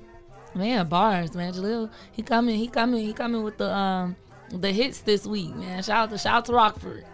man 0.54 0.88
bars, 0.88 1.34
man. 1.34 1.52
Jaleel, 1.52 1.90
he 2.12 2.22
coming, 2.22 2.56
he 2.56 2.66
coming, 2.66 3.04
he 3.04 3.12
coming 3.12 3.42
with 3.42 3.58
the 3.58 3.70
um 3.70 4.16
the 4.48 4.72
hits 4.72 5.00
this 5.00 5.26
week, 5.26 5.54
man. 5.54 5.82
Shout 5.82 6.04
out 6.04 6.10
to 6.10 6.16
shout 6.16 6.36
out 6.36 6.44
to 6.46 6.54
Rockford. 6.54 7.04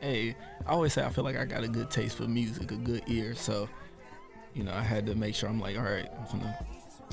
Hey, 0.00 0.34
I 0.66 0.70
always 0.72 0.92
say 0.92 1.04
I 1.04 1.10
feel 1.10 1.22
like 1.22 1.36
I 1.36 1.44
got 1.44 1.62
a 1.62 1.68
good 1.68 1.88
taste 1.92 2.16
for 2.16 2.24
music, 2.24 2.72
a 2.72 2.76
good 2.76 3.04
ear. 3.06 3.36
So, 3.36 3.68
you 4.54 4.64
know, 4.64 4.72
I 4.72 4.82
had 4.82 5.06
to 5.06 5.14
make 5.14 5.36
sure 5.36 5.48
I'm 5.48 5.60
like, 5.60 5.76
all 5.76 5.84
right, 5.84 6.08
I'm 6.18 6.40
gonna. 6.40 6.58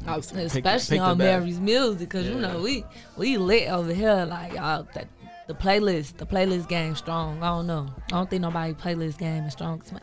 Pick- 0.06 0.36
Especially 0.46 0.98
pick 0.98 1.04
the 1.04 1.12
on. 1.12 1.18
Mary's 1.18 1.60
music, 1.60 2.00
because 2.10 2.28
you 2.28 2.36
know 2.36 2.62
we 2.62 2.84
we 3.18 3.38
lit 3.38 3.70
over 3.70 3.94
here 3.94 4.26
like 4.30 4.54
y'all. 4.54 4.88
That 4.94 5.08
the 5.48 5.54
playlist, 5.54 6.18
the 6.18 6.26
playlist 6.26 6.68
game 6.70 6.96
strong. 6.96 7.42
I 7.44 7.48
don't 7.48 7.68
know. 7.68 7.88
I 8.08 8.10
don't 8.12 8.30
think 8.30 8.42
nobody 8.42 8.74
playlist 8.74 9.18
game 9.18 9.44
is 9.46 9.54
strong 9.54 9.82
as 9.84 9.92
mine. 9.92 10.02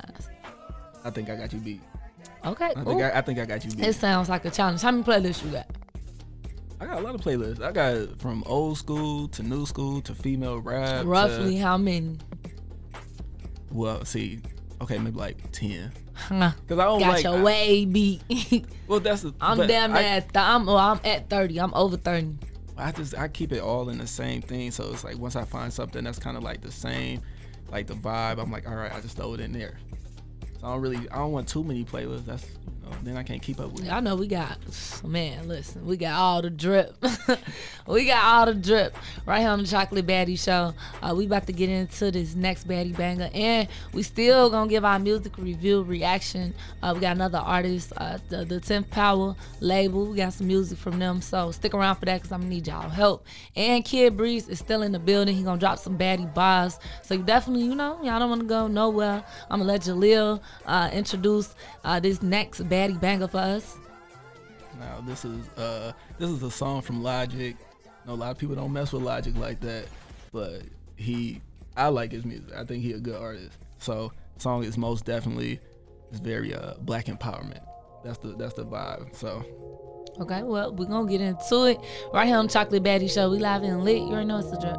I 1.05 1.11
think 1.11 1.29
I 1.31 1.37
got 1.37 1.53
you 1.53 1.59
beat. 1.61 1.81
Okay, 2.45 2.73
I 2.77 2.85
think. 2.85 3.03
I, 3.03 3.11
I 3.19 3.21
think 3.23 3.39
I 3.39 3.45
got 3.47 3.65
you 3.65 3.71
beat. 3.71 3.87
It 3.87 3.95
sounds 3.95 4.29
like 4.29 4.45
a 4.45 4.51
challenge. 4.51 4.83
How 4.83 4.91
many 4.91 5.03
playlists 5.05 5.45
you 5.45 5.51
got? 5.53 5.67
I 6.81 6.87
got 6.87 6.99
a 6.99 7.01
lot 7.03 7.15
of 7.15 7.21
playlists. 7.23 7.63
I 7.63 7.73
got 7.73 8.21
from 8.21 8.43
old 8.47 8.77
school 8.77 9.29
to 9.29 9.43
new 9.43 9.65
school 9.65 10.01
to 10.03 10.15
female 10.15 10.61
rap. 10.61 11.03
to- 11.03 11.07
Roughly 11.09 11.57
how 11.57 11.79
many? 11.79 12.19
well, 13.71 14.05
see, 14.05 14.41
okay, 14.85 14.99
maybe 14.99 15.17
like 15.19 15.37
ten. 15.53 15.93
Huh. 16.15 16.53
Cause 16.69 16.79
I 16.79 16.85
don't 16.85 17.01
got 17.01 17.09
like. 17.15 17.25
your 17.25 17.39
I- 17.39 17.43
way 17.43 17.85
beat. 17.85 18.23
well, 18.89 19.01
that's 19.01 19.23
the. 19.23 19.35
I'm 19.41 19.67
damn 19.67 19.93
I- 19.95 20.03
at 20.05 20.33
th- 20.33 20.37
I'm 20.45 20.67
well, 20.67 20.79
I'm 20.79 21.01
at 21.05 21.29
thirty. 21.29 21.59
I'm 21.59 21.75
over 21.75 21.97
thirty. 21.97 22.35
I 22.77 22.93
just 22.93 23.17
I 23.17 23.29
keep 23.29 23.53
it 23.53 23.61
all 23.61 23.89
in 23.89 23.99
the 23.99 24.07
same 24.07 24.41
thing. 24.43 24.71
So 24.71 24.91
it's 24.93 25.05
like 25.05 25.19
once 25.19 25.37
I 25.37 25.45
find 25.45 25.73
something 25.73 26.03
that's 26.05 26.19
kind 26.19 26.37
of 26.37 26.43
like 26.43 26.61
the 26.61 26.73
same, 26.73 27.21
like 27.71 27.87
the 27.87 27.95
vibe, 27.95 28.39
I'm 28.41 28.51
like, 28.51 28.69
all 28.69 28.75
right, 28.77 28.93
I 28.93 29.01
just 29.01 29.17
throw 29.17 29.35
it 29.35 29.41
in 29.41 29.53
there. 29.53 29.77
So 30.61 30.67
I 30.67 30.71
don't 30.73 30.81
really 30.81 31.09
I 31.11 31.17
don't 31.17 31.33
want 31.33 31.49
too 31.49 31.63
many 31.65 31.85
playlists. 31.85 32.25
That's 32.27 32.47
then 33.05 33.17
I 33.17 33.23
can't 33.23 33.43
keep 33.43 33.61
up 33.61 33.73
with. 33.73 33.87
it. 33.87 33.93
I 33.93 34.01
know 34.01 34.17
we 34.17 34.27
got 34.27 34.59
man. 35.05 35.49
Listen, 35.49 35.87
we 35.87 35.97
got 35.97 36.15
all 36.15 36.43
the 36.43 36.51
drip. 36.51 36.95
we 37.87 38.07
got 38.07 38.25
all 38.25 38.47
the 38.47 38.55
drip 38.55 38.97
right 39.27 39.41
here 39.41 39.51
on 39.51 39.61
the 39.63 39.67
Chocolate 39.67 40.07
Baddie 40.07 40.39
Show. 40.39 40.75
Uh, 41.03 41.15
we 41.15 41.27
about 41.27 41.47
to 41.47 41.53
get 41.53 41.69
into 41.69 42.11
this 42.11 42.35
next 42.35 42.69
Baddie 42.69 42.97
banger, 42.97 43.31
and 43.35 43.69
we 43.93 44.03
still 44.03 44.51
gonna 44.51 44.71
give 44.71 44.85
our 44.85 44.99
music 44.99 45.37
review 45.39 45.83
reaction. 45.83 46.55
Uh, 46.83 46.93
we 46.95 47.01
got 47.01 47.17
another 47.17 47.39
artist, 47.39 47.93
uh, 47.97 48.19
the 48.29 48.45
the 48.45 48.61
Tenth 48.61 48.91
Power 48.91 49.35
label. 49.61 50.07
We 50.07 50.17
got 50.17 50.33
some 50.35 50.47
music 50.47 50.79
from 50.79 50.99
them, 50.99 51.21
so 51.21 51.51
stick 51.51 51.75
around 51.75 51.97
for 51.97 52.07
that 52.07 52.17
because 52.19 52.33
I'm 52.33 52.41
gonna 52.41 52.51
need 52.51 52.67
y'all 52.67 52.89
help. 52.89 53.27
And 53.57 53.85
Kid 53.85 54.17
Breeze 54.17 54.49
is 54.49 54.59
still 54.59 54.83
in 54.83 54.93
the 54.93 54.99
building. 54.99 55.35
He 55.35 55.43
gonna 55.43 55.61
drop 55.61 55.79
some 55.79 55.99
Baddie 55.99 56.33
bars, 56.33 56.79
so 57.03 57.15
you 57.15 57.23
definitely, 57.23 57.65
you 57.65 57.75
know, 57.75 57.99
y'all 58.03 58.19
don't 58.19 58.31
wanna 58.31 58.45
go 58.45 58.67
nowhere. 58.67 59.25
I'm 59.51 59.61
gonna 59.61 59.73
let 59.73 59.83
Jaleel 59.83 60.41
uh, 60.67 60.91
introduce 60.93 61.55
uh, 61.85 62.01
this 62.01 62.23
next 62.23 62.63
Baddie 62.63 62.74
banger 63.01 63.29
for 63.29 63.39
us. 63.39 63.77
Now 64.79 65.03
this 65.07 65.25
is 65.25 65.49
uh 65.51 65.93
this 66.19 66.31
is 66.31 66.43
a 66.43 66.51
song 66.51 66.83
from 66.83 67.03
Logic. 67.03 67.57
No, 68.07 68.13
a 68.13 68.15
lot 68.15 68.31
of 68.33 68.39
people 68.39 68.55
don't 68.55 68.73
mess 68.73 68.93
with 68.93 69.03
Logic 69.03 69.37
like 69.37 69.61
that, 69.61 69.87
but 70.33 70.63
he 70.97 71.41
I 71.77 71.89
like 71.89 72.13
his 72.13 72.25
music. 72.25 72.55
I 72.55 72.65
think 72.65 72.83
he 72.83 72.93
a 72.93 72.99
good 72.99 73.21
artist. 73.21 73.57
So 73.79 74.13
song 74.39 74.65
is 74.65 74.77
most 74.77 75.05
definitely 75.05 75.61
is 76.13 76.21
very 76.21 76.55
uh 76.55 76.75
black 76.81 77.07
empowerment. 77.07 77.65
That's 78.05 78.19
the 78.19 78.29
that's 78.37 78.55
the 78.55 78.65
vibe. 78.65 79.15
So 79.15 79.45
Okay, 80.21 80.45
well, 80.45 80.73
we're 80.73 80.87
gonna 80.87 81.11
get 81.11 81.21
into 81.21 81.65
it 81.65 81.79
right 82.13 82.27
here 82.27 82.37
on 82.37 82.49
Chocolate 82.49 82.85
Baddie 82.85 83.11
Show. 83.11 83.31
We 83.31 83.39
live 83.39 83.63
and 83.65 83.85
lit. 83.85 83.97
You 83.97 84.11
already 84.11 84.27
know 84.27 84.39
it's 84.39 84.51
the 84.51 84.59
drip. 84.59 84.77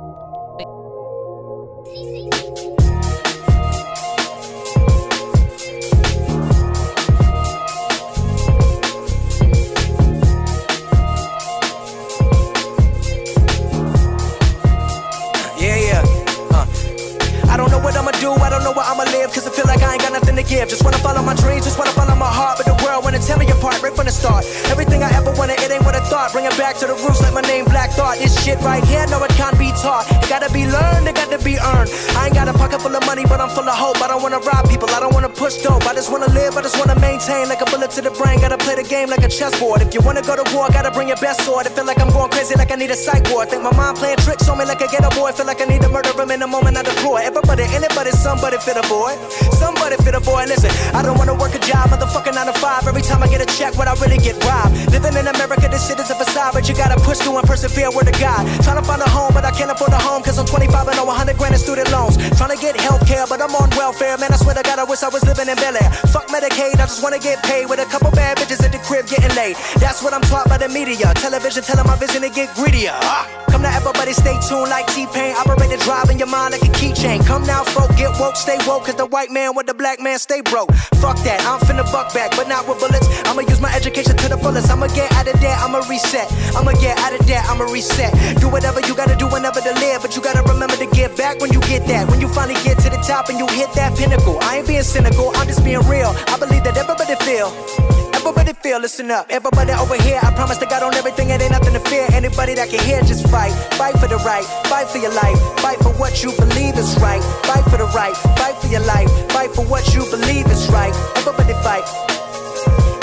Do, 18.26 18.34
I 18.42 18.50
don't 18.50 18.66
know 18.66 18.74
where 18.74 18.88
I'ma 18.90 19.06
live, 19.14 19.30
cause 19.30 19.46
I 19.46 19.52
feel 19.54 19.70
like 19.70 19.86
I 19.86 19.94
ain't 19.94 20.02
got 20.02 20.14
nothing 20.18 20.36
to 20.36 20.42
give. 20.42 20.66
Just 20.74 20.82
wanna 20.82 20.98
follow 21.06 21.22
my 21.22 21.38
dreams, 21.38 21.64
just 21.70 21.78
wanna 21.78 21.94
follow 21.94 22.18
my 22.18 22.32
heart, 22.40 22.58
but 22.58 22.66
the 22.66 22.78
world 22.82 23.06
wanna 23.06 23.22
tear 23.22 23.38
me 23.38 23.46
apart 23.54 23.78
right 23.86 23.94
from 23.94 24.10
the 24.10 24.16
start. 24.22 24.44
Everything 24.74 25.06
I 25.06 25.14
ever 25.14 25.32
wanted, 25.38 25.62
it 25.62 25.70
ain't 25.70 25.86
what 25.86 25.94
I 25.94 26.02
thought. 26.10 26.34
Bring 26.34 26.46
it 26.50 26.58
back 26.58 26.74
to 26.82 26.86
the 26.90 26.98
roots 27.06 27.22
like 27.22 27.34
my 27.38 27.46
name 27.46 27.66
Black 27.66 27.92
Thought. 27.94 28.18
This 28.18 28.34
shit 28.42 28.58
right 28.66 28.84
here, 28.90 29.06
no, 29.14 29.22
it 29.22 29.34
can't 29.38 29.58
be 29.62 29.70
taught. 29.78 30.10
It 30.10 30.30
gotta 30.30 30.50
be 30.50 30.66
learned, 30.66 31.06
it 31.06 31.16
got 31.16 31.30
to 31.30 31.40
be 31.46 31.56
earned. 31.62 31.90
I 32.18 32.26
ain't 32.28 32.34
got 32.34 32.50
a 32.50 32.56
pocket 32.58 32.82
full 32.82 32.96
of 32.96 33.06
money, 33.06 33.26
but 33.30 33.40
I'm 33.40 33.52
full 33.54 33.70
of 33.70 33.78
hope. 33.78 34.02
I 34.02 34.08
don't 34.10 34.24
wanna 34.26 34.42
rob 34.42 34.66
people, 34.70 34.90
I 34.90 35.00
don't 35.00 35.14
wanna 35.14 35.30
push 35.30 35.62
dope. 35.62 35.86
I 35.86 35.94
just 35.94 36.10
wanna 36.10 36.32
live, 36.34 36.58
I 36.58 36.62
just 36.66 36.78
wanna 36.82 36.98
maintain 37.00 37.46
like 37.48 37.62
a 37.62 37.68
bullet 37.70 37.92
to 37.98 38.02
the 38.02 38.14
brain. 38.18 38.42
Gotta 38.42 38.58
play 38.58 38.76
the 38.76 38.88
game 38.96 39.10
like 39.14 39.24
a 39.24 39.30
chessboard. 39.30 39.82
If 39.86 39.94
you 39.94 40.02
wanna 40.02 40.24
go 40.26 40.34
to 40.34 40.46
war, 40.56 40.66
gotta 40.74 40.90
bring 40.90 41.10
your 41.14 41.22
best 41.22 41.46
sword. 41.46 41.68
I 41.68 41.70
feel 41.70 41.86
like 41.86 42.02
I'm 42.02 42.10
going 42.10 42.32
crazy, 42.32 42.56
like 42.56 42.72
I 42.72 42.76
need 42.76 42.90
a 42.90 42.98
psych 42.98 43.30
ward. 43.30 43.50
Think 43.50 43.62
my 43.62 43.76
mind 43.78 43.98
playing 44.02 44.18
tricks 44.26 44.50
on 44.50 44.58
me 44.58 44.66
like 44.66 44.82
a 44.82 44.88
ghetto 44.88 45.14
boy. 45.14 45.32
Feel 45.38 45.46
like 45.46 45.62
I 45.62 45.66
need 45.66 45.82
to 45.86 45.90
murder 45.90 46.10
him 46.18 46.32
in 46.32 46.40
the 46.40 46.48
moment 46.48 46.78
I 46.78 46.84
deploy. 46.84 47.22
Everybody, 47.22 47.64
anybody, 47.70 48.12
somebody 48.16 48.58
fit 48.58 48.78
a 48.78 48.86
boy. 48.88 49.14
Somebody 49.60 49.96
fit 50.04 50.16
a 50.16 50.22
boy. 50.22 50.46
Listen, 50.48 50.72
I 50.96 51.02
don't 51.04 51.18
wanna 51.18 51.36
work 51.36 51.54
a 51.56 51.60
job, 51.60 51.90
motherfucking 51.92 52.36
nine 52.36 52.48
to 52.48 52.54
five. 52.60 52.88
Every 52.88 53.02
time 53.02 53.22
I 53.24 53.28
get 53.28 53.42
a 53.42 53.50
check, 53.58 53.78
what 53.78 53.88
I 53.88 53.94
really 54.02 54.18
get 54.18 54.40
robbed. 54.44 54.74
Living 54.92 55.16
in 55.16 55.28
America, 55.28 55.68
this 55.70 55.88
shit 55.88 56.00
is 56.00 56.10
a 56.10 56.16
facade, 56.16 56.54
but 56.54 56.68
you 56.68 56.76
gotta 56.76 57.00
push 57.02 57.20
through 57.20 57.38
and 57.38 57.48
persevere. 57.48 57.92
Word 57.92 58.08
to 58.08 58.16
God. 58.20 58.42
Trying 58.64 58.80
to 58.82 58.86
find 58.86 59.02
a 59.02 59.10
home, 59.10 59.34
but 59.34 59.46
I 59.46 59.52
can't 59.52 59.72
afford 59.72 59.92
a 59.94 60.00
home, 60.00 60.24
cause 60.24 60.38
I'm 60.40 60.46
25 60.46 60.88
and 60.88 61.00
owe 61.00 61.06
100 61.06 61.38
grand 61.38 61.54
in 61.54 61.60
student 61.60 61.92
loans. 61.92 62.18
Trying 62.38 62.56
to 62.56 62.60
get 62.62 62.80
health 62.80 63.06
care, 63.08 63.26
but 63.28 63.42
I'm 63.42 63.54
on 63.56 63.70
welfare. 63.78 64.18
man. 64.18 64.32
I 64.34 64.38
swear 64.38 64.56
to 64.56 64.64
God, 64.64 64.80
I 64.80 64.84
wish 64.84 65.04
I 65.04 65.10
was 65.10 65.24
living 65.26 65.48
in 65.50 65.56
Bel 65.58 65.76
Air. 65.76 65.90
Fuck 66.14 66.28
Medicaid, 66.28 66.76
I 66.80 66.86
just 66.90 67.04
wanna 67.04 67.20
get 67.20 67.44
paid 67.44 67.66
with 67.70 67.80
a 67.80 67.86
couple 67.86 68.12
bad 68.12 68.38
bitches 68.38 68.64
at 68.64 68.72
the 68.72 68.80
crib 68.80 69.08
getting 69.08 69.34
laid. 69.36 69.56
That's 69.80 70.02
what 70.04 70.14
I'm 70.14 70.22
taught 70.22 70.48
by 70.50 70.58
the 70.58 70.70
media. 70.70 71.14
Television 71.16 71.64
telling 71.64 71.88
my 71.88 71.96
vision 71.98 72.22
to 72.22 72.30
get 72.30 72.54
greedier. 72.56 72.94
Ah. 73.02 73.28
Come 73.56 73.62
now, 73.62 73.72
everybody 73.78 74.12
stay 74.12 74.36
tuned 74.50 74.70
like 74.70 74.86
T-Pain. 74.88 75.34
Operate 75.38 75.70
the 75.72 75.78
drive 75.78 76.10
in 76.10 76.20
your 76.20 76.28
mind 76.28 76.52
like 76.52 76.64
a 76.64 76.72
keychain. 76.76 77.26
Come 77.26 77.44
now, 77.48 77.64
folk, 77.64 77.96
get 77.96 78.05
woke, 78.20 78.36
stay 78.36 78.58
woke, 78.68 78.86
cause 78.86 78.96
the 78.96 79.06
white 79.06 79.32
man 79.32 79.56
with 79.56 79.68
the 79.68 79.74
black 79.74 80.02
man 80.02 80.20
stay 80.20 80.42
broke. 80.42 80.74
Fuck 81.02 81.18
that, 81.24 81.42
I'm 81.46 81.60
finna 81.68 81.86
buck 81.92 82.14
back, 82.14 82.32
but 82.36 82.48
not 82.48 82.68
with 82.68 82.80
bullets. 82.80 83.08
I'ma 83.26 83.42
use 83.42 83.62
my 83.62 83.74
education 83.74 84.16
to 84.18 84.30
the 84.30 84.38
fullest. 84.38 84.72
I'ma 84.72 84.88
get 84.88 85.12
out 85.14 85.28
of 85.28 85.40
there, 85.40 85.56
I'ma 85.58 85.80
reset. 85.90 86.28
I'ma 86.56 86.74
get 86.74 86.98
out 87.00 87.14
of 87.14 87.26
there, 87.28 87.42
I'ma 87.46 87.66
reset. 87.72 88.14
Do 88.40 88.50
whatever 88.50 88.80
you 88.82 88.96
gotta 88.96 89.16
do 89.16 89.28
whenever 89.28 89.62
to 89.62 89.74
live, 89.80 90.02
but 90.02 90.16
you 90.16 90.22
gotta 90.22 90.44
remember 90.44 90.76
to 90.76 90.88
give 90.88 91.16
back 91.18 91.40
when 91.40 91.52
you 91.52 91.62
get 91.62 91.88
that. 91.88 92.08
When 92.10 92.22
you 92.22 92.28
finally 92.28 92.60
get 92.64 92.80
to 92.80 92.90
the 92.90 93.02
top 93.08 93.30
and 93.30 93.38
you 93.40 93.48
hit 93.48 93.72
that 93.74 93.98
pinnacle. 93.98 94.38
I 94.42 94.58
ain't 94.58 94.68
being 94.68 94.84
cynical, 94.84 95.32
I'm 95.36 95.48
just 95.48 95.64
being 95.64 95.82
real. 95.88 96.14
I 96.28 96.38
believe 96.38 96.64
that 96.64 96.78
everybody 96.78 97.16
feel. 97.26 98.05
Everybody 98.26 98.54
feel, 98.54 98.80
listen 98.80 99.12
up. 99.12 99.28
Everybody 99.30 99.72
over 99.74 99.94
here, 100.02 100.18
I 100.18 100.34
promise 100.34 100.58
to 100.58 100.66
God 100.66 100.82
on 100.82 100.96
everything, 100.96 101.30
it 101.30 101.40
ain't 101.44 101.52
nothing 101.52 101.74
to 101.74 101.80
fear. 101.80 102.08
Anybody 102.12 102.56
that 102.56 102.70
can 102.70 102.84
hear, 102.84 103.00
just 103.02 103.30
fight. 103.30 103.54
Fight 103.78 103.94
for 104.00 104.08
the 104.08 104.18
right, 104.26 104.44
fight 104.66 104.88
for 104.90 104.98
your 104.98 105.14
life. 105.14 105.38
Fight 105.62 105.78
for 105.78 105.94
what 106.02 106.24
you 106.24 106.34
believe 106.34 106.74
is 106.74 106.98
right. 106.98 107.22
Fight 107.46 107.64
for 107.70 107.78
the 107.78 107.86
right, 107.94 108.18
fight 108.42 108.58
for 108.58 108.66
your 108.66 108.82
life. 108.82 109.06
Fight 109.30 109.52
for 109.54 109.62
what 109.70 109.94
you 109.94 110.02
believe 110.10 110.48
is 110.50 110.68
right. 110.74 110.90
Everybody 111.22 111.54
fight. 111.62 111.86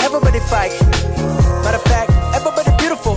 Everybody 0.03 0.39
fight. 0.51 0.75
Matter 1.63 1.79
of 1.79 1.87
fact, 1.87 2.11
everybody 2.35 2.75
beautiful. 2.75 3.15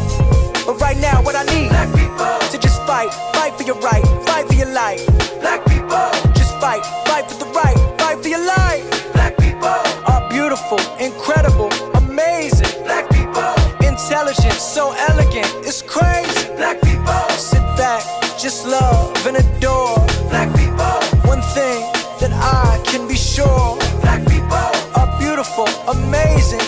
But 0.63 0.79
right 0.81 0.97
now, 0.99 1.23
what 1.27 1.35
I 1.35 1.43
need 1.51 1.71
Black 1.75 1.91
people 1.91 2.39
to 2.55 2.57
just 2.57 2.79
fight, 2.87 3.11
fight 3.35 3.59
for 3.59 3.65
your 3.65 3.83
right, 3.83 4.07
fight 4.31 4.47
for 4.47 4.55
your 4.55 4.71
life. 4.71 5.03
Black 5.43 5.59
people 5.67 6.07
just 6.39 6.55
fight, 6.63 6.87
fight 7.11 7.27
for 7.27 7.43
the 7.43 7.51
right, 7.51 7.75
fight 7.99 8.23
for 8.23 8.29
your 8.29 8.47
life. 8.47 8.87
Black 9.13 9.37
people 9.39 9.75
are 10.07 10.23
beautiful, 10.31 10.79
incredible, 11.03 11.71
amazing. 12.17 12.83
Black 12.85 13.09
people 13.11 13.53
intelligent, 13.85 14.55
so 14.55 14.95
elegant, 15.09 15.51
it's 15.69 15.83
crazy. 15.83 16.49
Black 16.57 16.81
people 16.81 17.13
sit 17.37 17.61
back, 17.77 18.03
just 18.39 18.67
love 18.67 19.27
and 19.27 19.37
adore. 19.37 19.97
Black 20.31 20.49
people, 20.57 20.97
one 21.29 21.43
thing 21.57 21.81
that 22.21 22.33
I 22.33 22.81
can 22.87 23.07
be 23.07 23.17
sure. 23.17 23.77
Black 24.01 24.23
people 24.27 24.69
are 24.97 25.09
beautiful, 25.19 25.69
amazing, 25.89 26.65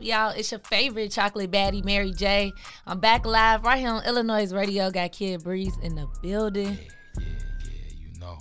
up, 0.00 0.06
y'all? 0.06 0.30
It's 0.30 0.50
your 0.50 0.60
favorite 0.60 1.10
chocolate 1.12 1.50
baddie, 1.50 1.84
Mary 1.84 2.12
J. 2.12 2.52
I'm 2.86 3.00
back 3.00 3.26
live 3.26 3.64
right 3.64 3.78
here 3.78 3.90
on 3.90 4.04
Illinois 4.04 4.52
Radio. 4.52 4.90
Got 4.90 5.12
Kid 5.12 5.42
Breeze 5.42 5.76
in 5.82 5.94
the 5.94 6.06
building. 6.22 6.78
Yeah, 7.18 7.24
yeah, 7.24 7.26
yeah. 7.64 8.08
You 8.14 8.20
know. 8.20 8.38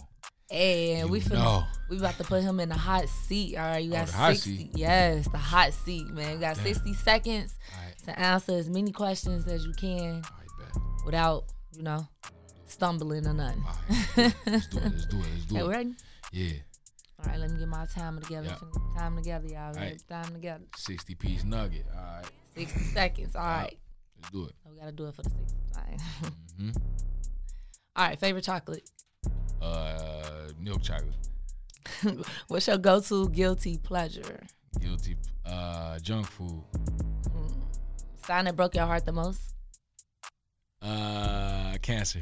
And 0.51 1.10
we 1.10 1.20
You 1.20 1.26
finna, 1.26 1.34
know. 1.34 1.64
we 1.89 1.97
about 1.97 2.18
to 2.18 2.24
put 2.24 2.41
him 2.43 2.60
in 2.60 2.70
the 2.70 2.76
hot 2.76 3.07
seat. 3.10 3.57
All 3.57 3.64
right, 3.64 3.84
you 3.84 3.91
Oh, 3.91 3.95
got 3.95 4.10
hot 4.10 4.36
60. 4.36 4.57
seat. 4.57 4.72
Yes, 4.76 5.28
the 5.30 5.38
hot 5.38 5.74
seat, 5.74 6.07
man. 6.07 6.34
You 6.36 6.39
got 6.39 6.55
Damn. 6.55 6.66
60 6.66 6.93
seconds 6.95 7.55
to 8.05 8.18
answer 8.20 8.53
as 8.53 8.70
many 8.70 8.91
questions 8.91 9.47
as 9.47 9.66
you 9.66 9.74
can 9.74 10.24
without, 11.05 11.43
you 11.76 11.84
know, 11.84 12.07
stumbling 12.68 13.28
or 13.28 13.34
nothing. 13.34 13.64
Let's 14.18 14.68
do 14.68 14.78
it. 14.78 14.84
Let's 14.86 15.05
do 15.05 15.18
it. 15.18 15.24
Let's 15.34 15.45
do 15.47 15.55
Hey, 15.55 15.62
it. 15.62 15.68
we 15.68 15.70
ready? 15.74 15.95
Yeah. 16.32 16.51
All 17.22 17.26
right, 17.32 17.40
let 17.40 17.52
me 17.52 17.60
get 17.60 17.68
my 17.68 17.86
timer 17.86 18.22
together. 18.22 18.50
Finna- 18.50 18.98
Time 18.98 19.16
together, 19.18 19.48
y'all. 19.48 19.68
All 19.68 19.74
right. 19.74 20.02
Time 20.08 20.32
together. 20.34 20.64
60 20.78 21.16
piece 21.16 21.44
nugget. 21.44 21.86
All 21.94 22.02
right. 22.02 22.26
60 22.56 22.80
seconds. 22.94 23.36
All 23.36 23.44
right. 23.44 23.78
Let's 24.22 24.32
do 24.32 24.46
it. 24.46 24.54
We 24.70 24.78
gotta 24.80 24.92
do 24.92 25.08
it 25.08 25.16
for 25.16 25.22
the 25.24 25.30
60. 25.30 25.56
All 25.76 25.84
right. 25.90 26.02
hmm 26.58 26.70
All 27.96 28.08
right, 28.08 28.20
favorite 28.20 28.44
chocolate. 28.44 28.90
Uh, 29.62 30.50
milk 30.60 30.82
chocolate. 30.82 31.16
What's 32.48 32.68
your 32.68 32.78
go-to 32.78 33.30
guilty 33.30 33.78
pleasure? 33.78 34.42
Guilty. 34.80 35.16
Uh, 35.46 35.98
junk 36.00 36.28
food. 36.28 36.64
Sign 38.26 38.46
that 38.46 38.56
broke 38.56 38.76
your 38.76 38.86
heart 38.86 39.06
the 39.06 39.12
most. 39.12 39.42
Uh, 40.82 41.76
cancer. 41.82 42.22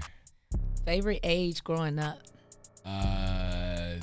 Favorite 0.86 1.20
age 1.24 1.64
growing 1.64 2.00
up. 2.00 2.20
Uh, 2.86 3.96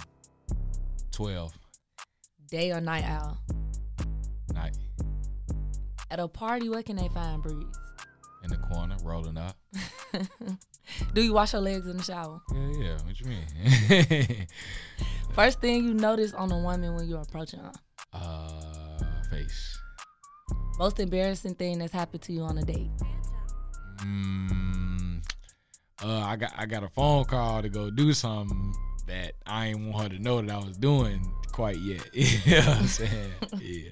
12. 1.15 1.53
Day 2.51 2.73
or 2.73 2.81
night 2.81 3.05
owl. 3.05 3.39
Night. 4.53 4.77
At 6.11 6.19
a 6.19 6.27
party, 6.29 6.69
what 6.69 6.85
can 6.85 6.97
they 6.97 7.09
find, 7.09 7.43
Breeze? 7.43 7.65
In 8.43 8.51
the 8.51 8.57
corner, 8.57 8.97
rolling 9.03 9.39
up. 9.39 9.57
Do 11.15 11.23
you 11.23 11.33
wash 11.33 11.53
your 11.53 11.63
legs 11.63 11.87
in 11.87 11.97
the 11.97 12.03
shower? 12.03 12.41
Yeah, 12.53 12.73
yeah. 12.79 12.99
What 13.05 13.21
you 13.21 13.27
mean? 13.27 14.47
First 15.35 15.61
thing 15.61 15.85
you 15.85 15.95
notice 15.95 16.35
on 16.35 16.51
a 16.53 16.59
woman 16.59 16.95
when 16.95 17.09
you're 17.09 17.23
approaching 17.23 17.61
her. 17.61 17.73
uh, 18.13 18.99
face. 19.31 19.79
Most 20.79 20.99
embarrassing 21.01 21.55
thing 21.55 21.79
that's 21.79 21.93
happened 21.93 22.23
to 22.23 22.33
you 22.33 22.43
on 22.43 22.59
a 22.59 22.63
date. 22.63 22.91
Mm, 24.03 25.23
uh, 26.03 26.19
I 26.21 26.37
got 26.37 26.53
I 26.57 26.67
got 26.67 26.83
a 26.83 26.89
phone 26.89 27.25
call 27.25 27.63
to 27.63 27.69
go 27.69 27.91
do 27.91 28.13
something 28.13 28.75
that 29.07 29.33
I 29.47 29.67
ain't 29.67 29.93
want 29.93 30.13
her 30.13 30.17
to 30.19 30.23
know 30.23 30.41
that 30.41 30.51
I 30.51 30.59
was 30.59 30.77
doing 30.77 31.33
quite 31.53 31.79
yet. 31.79 32.09
you 32.15 32.53
know 32.53 32.59
what 32.69 32.79
I'm 32.79 32.87
saying? 32.89 33.33
Yeah. 33.61 33.91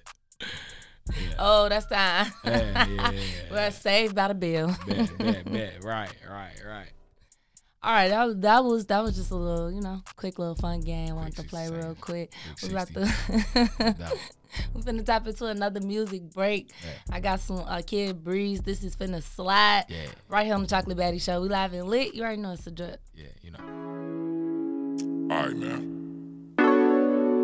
Oh, 1.38 1.68
that's 1.68 1.86
time. 1.86 2.32
Yeah, 2.44 2.86
yeah, 2.86 3.10
yeah, 3.10 3.20
We're 3.50 3.70
saved 3.72 4.14
by 4.14 4.28
the 4.28 4.34
bill. 4.34 4.74
Bet, 4.86 5.18
bet, 5.18 5.52
bet. 5.52 5.84
Right, 5.84 6.12
right, 6.30 6.62
right. 6.66 6.88
All 7.84 7.92
right, 7.92 8.08
that 8.08 8.24
was 8.26 8.36
that 8.36 8.64
was 8.64 8.86
that 8.86 9.02
was 9.02 9.16
just 9.16 9.32
a 9.32 9.34
little, 9.34 9.68
you 9.70 9.80
know, 9.80 10.02
quick 10.14 10.38
little 10.38 10.54
fun 10.54 10.80
game. 10.80 11.16
Wanted 11.16 11.34
to 11.36 11.42
play 11.42 11.68
real 11.68 11.96
quick. 12.00 12.32
We're 12.62 12.70
about 12.70 12.86
to 12.94 13.00
We're 14.74 14.82
finna 14.82 15.04
tap 15.04 15.26
into 15.26 15.46
another 15.46 15.80
music 15.80 16.30
break. 16.32 16.70
I 17.10 17.18
got 17.18 17.40
some 17.40 17.58
uh, 17.66 17.82
Kid 17.84 18.22
Breeze. 18.22 18.60
This 18.60 18.84
is 18.84 18.94
finna 18.94 19.20
slide 19.22 19.86
Yeah. 19.88 20.06
right 20.28 20.44
here 20.46 20.54
on 20.54 20.60
the 20.62 20.68
Chocolate 20.68 20.96
Baddie 20.96 21.20
Show. 21.20 21.40
We 21.42 21.48
live 21.48 21.72
and 21.72 21.88
lit. 21.88 22.14
You 22.14 22.22
already 22.22 22.40
know 22.40 22.52
it's 22.52 22.66
a 22.68 22.70
drip. 22.70 23.00
Yeah, 23.16 23.26
you 23.42 23.50
know. 23.50 23.58
All 25.32 25.46
right, 25.46 25.56
man. 25.56 25.82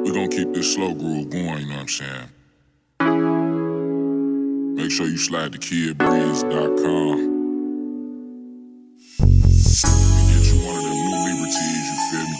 We're 0.04 0.12
gonna 0.12 0.28
keep 0.28 0.52
this 0.52 0.74
slow 0.74 0.92
groove 0.92 1.30
going, 1.30 1.60
you 1.60 1.68
know 1.68 1.76
what 1.76 1.80
I'm 1.80 1.88
saying? 1.88 2.28
Make 4.76 4.90
sure 4.90 5.06
you 5.06 5.16
slide 5.16 5.52
to 5.52 5.58
kidbreeze.com 5.58 7.18
and 9.18 9.30
get 10.28 10.44
you 10.52 10.58
one 10.66 10.76
of 10.76 10.82
them 10.84 10.92
new 10.92 11.16
liberties, 11.24 11.86
you 11.88 11.96
feel 12.10 12.26
me? 12.28 12.36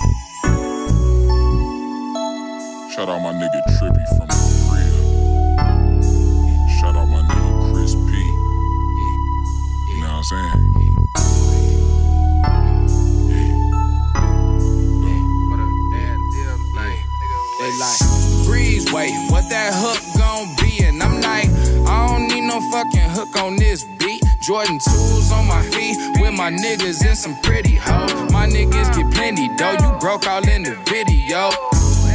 Shout 2.93 3.09
out 3.09 3.21
my 3.23 3.33
nigga 3.33 3.61
Trippy 3.79 4.05
from 4.19 4.29
the 4.29 4.37
crib. 4.69 4.93
Shout 6.79 6.95
out 6.95 7.09
my 7.09 7.23
nigga 7.23 7.73
Chris 7.73 7.93
P. 7.95 8.01
You 9.95 10.01
know 10.03 10.09
what 10.09 10.19
I'm 10.19 10.25
saying? 10.25 10.68
They 17.69 17.77
like 17.77 18.01
breezeway, 18.49 19.11
what 19.31 19.47
that 19.51 19.75
hook 19.77 20.01
gon' 20.17 20.49
be? 20.57 20.85
And 20.85 21.03
I'm 21.03 21.21
like, 21.21 21.53
I 21.87 22.09
don't 22.09 22.27
need 22.29 22.49
no 22.49 22.63
fucking 22.73 23.11
hook 23.11 23.37
on 23.37 23.57
this 23.57 23.85
beat. 23.85 24.25
Jordan 24.41 24.79
tools 24.79 25.31
on 25.31 25.47
my 25.47 25.61
feet 25.61 25.99
with 26.19 26.33
my 26.33 26.51
niggas 26.51 27.05
and 27.07 27.19
some 27.19 27.37
pretty 27.43 27.75
hoes. 27.75 28.33
My 28.33 28.49
niggas 28.49 28.97
get 28.97 29.13
plenty 29.13 29.55
dough, 29.57 29.77
you 29.85 29.99
broke 30.01 30.27
all 30.27 30.49
in 30.49 30.63
the 30.63 30.77
video. 30.89 31.51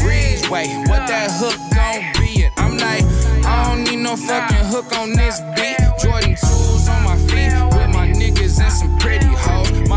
Breezeway, 0.01 0.89
what 0.89 1.05
that 1.05 1.29
hook 1.37 1.59
gon' 1.69 2.01
be? 2.17 2.45
And 2.45 2.53
I'm 2.57 2.75
like, 2.79 3.05
I 3.45 3.69
don't 3.69 3.83
need 3.83 4.01
no 4.01 4.15
fucking 4.15 4.65
hook 4.73 4.91
on 4.97 5.13
this 5.13 5.39
beat. 5.55 5.77
Jordan 6.01 6.33
tools 6.33 6.89
on 6.89 7.03
my 7.03 7.15
feet 7.29 7.33
feet 7.33 7.53
with 7.77 7.89
my 7.93 8.07
niggas 8.07 8.59
and 8.61 8.73
some 8.73 8.97
pretty 8.97 9.25
hoes. 9.25 9.52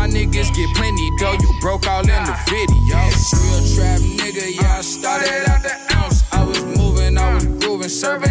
Niggas 0.07 0.55
get 0.55 0.75
plenty 0.75 1.11
dough, 1.17 1.37
you 1.39 1.51
broke 1.59 1.87
all 1.87 1.99
in 1.99 2.07
the 2.07 2.37
video. 2.47 2.97
Real 2.97 3.75
trap 3.75 3.99
nigga, 3.99 4.55
yeah, 4.55 4.77
I 4.77 4.81
started 4.81 5.49
out 5.49 5.61
the 5.61 5.95
ounce. 5.95 6.23
I 6.33 6.43
was 6.43 6.63
moving, 6.63 7.17
I 7.17 7.35
was 7.35 7.45
grooving, 7.45 7.89
serving 7.89 8.26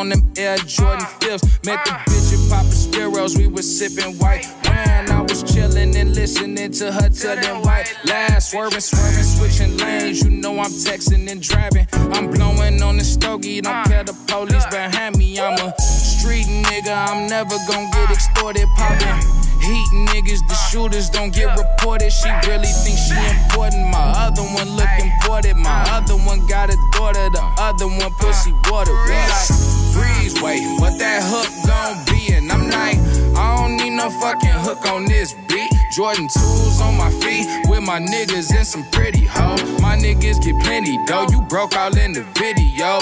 on 0.00 0.08
them 0.08 0.32
Air 0.36 0.56
Jordan 0.56 1.04
5s. 1.20 1.66
Met 1.66 1.84
the 1.84 1.90
bitch 2.08 2.32
at 2.32 2.50
Papa 2.50 2.74
Spiros, 2.74 3.36
we 3.36 3.46
was 3.46 3.66
sipping 3.78 4.16
white 4.16 4.46
wine. 4.64 5.10
I 5.10 5.20
was 5.20 5.42
chilling 5.42 5.94
and 5.94 6.14
listening 6.14 6.72
to 6.72 6.90
her 6.90 7.08
tell 7.10 7.36
them 7.36 7.62
white 7.62 7.94
lies. 8.06 8.50
Swerving, 8.50 8.80
swerving, 8.80 9.22
switching 9.22 9.76
lanes. 9.76 10.24
You 10.24 10.30
know 10.30 10.58
I'm 10.58 10.70
texting 10.70 11.30
and 11.30 11.42
driving. 11.42 11.86
I'm 11.92 12.30
blowing 12.30 12.82
on 12.82 12.96
the 12.96 13.04
stogie, 13.04 13.60
don't 13.60 13.84
care 13.86 14.02
the 14.02 14.14
police 14.26 14.66
behind 14.66 15.18
me. 15.18 15.38
I'm 15.38 15.58
a 15.58 15.74
street 16.20 16.46
nigga, 16.68 16.92
I'm 17.08 17.26
never 17.26 17.56
gonna 17.66 17.88
get 17.92 18.10
extorted. 18.10 18.68
poppin'. 18.76 19.16
heat 19.64 19.88
niggas, 20.12 20.40
the 20.48 20.54
shooters 20.68 21.08
don't 21.08 21.32
get 21.32 21.48
reported. 21.56 22.12
She 22.12 22.28
really 22.46 22.68
thinks 22.84 23.08
she 23.08 23.16
important. 23.16 23.88
My 23.88 24.28
other 24.28 24.42
one 24.42 24.68
look 24.76 24.92
imported. 25.00 25.56
My 25.56 25.82
uh. 25.88 25.96
other 25.96 26.16
one 26.28 26.46
got 26.46 26.68
a 26.68 26.76
daughter, 26.92 27.30
the 27.30 27.42
other 27.58 27.86
one 27.86 28.12
pussy 28.20 28.52
uh. 28.52 28.70
water. 28.70 28.92
We 28.92 29.16
like 29.32 29.48
breeze, 29.96 30.36
wait, 30.42 30.60
what 30.80 30.98
that 30.98 31.24
hook 31.24 31.48
gon' 31.64 31.96
be? 32.12 32.34
And 32.34 32.52
I'm 32.52 32.68
like, 32.68 32.98
I 33.36 33.56
don't 33.56 33.76
need 33.76 33.96
no 33.96 34.10
fucking 34.20 34.58
hook 34.60 34.84
on 34.92 35.06
this 35.06 35.32
beat. 35.48 35.72
Jordan 35.96 36.28
tools 36.28 36.80
on 36.80 36.96
my 36.96 37.10
feet 37.10 37.46
with 37.68 37.82
my 37.82 37.98
niggas 37.98 38.54
and 38.54 38.66
some 38.66 38.84
pretty 38.92 39.24
hoes. 39.24 39.62
My 39.80 39.96
niggas 39.96 40.42
get 40.44 40.60
plenty 40.62 40.98
dough. 41.06 41.26
You 41.30 41.40
broke 41.48 41.76
all 41.76 41.96
in 41.96 42.12
the 42.12 42.24
video. 42.36 43.00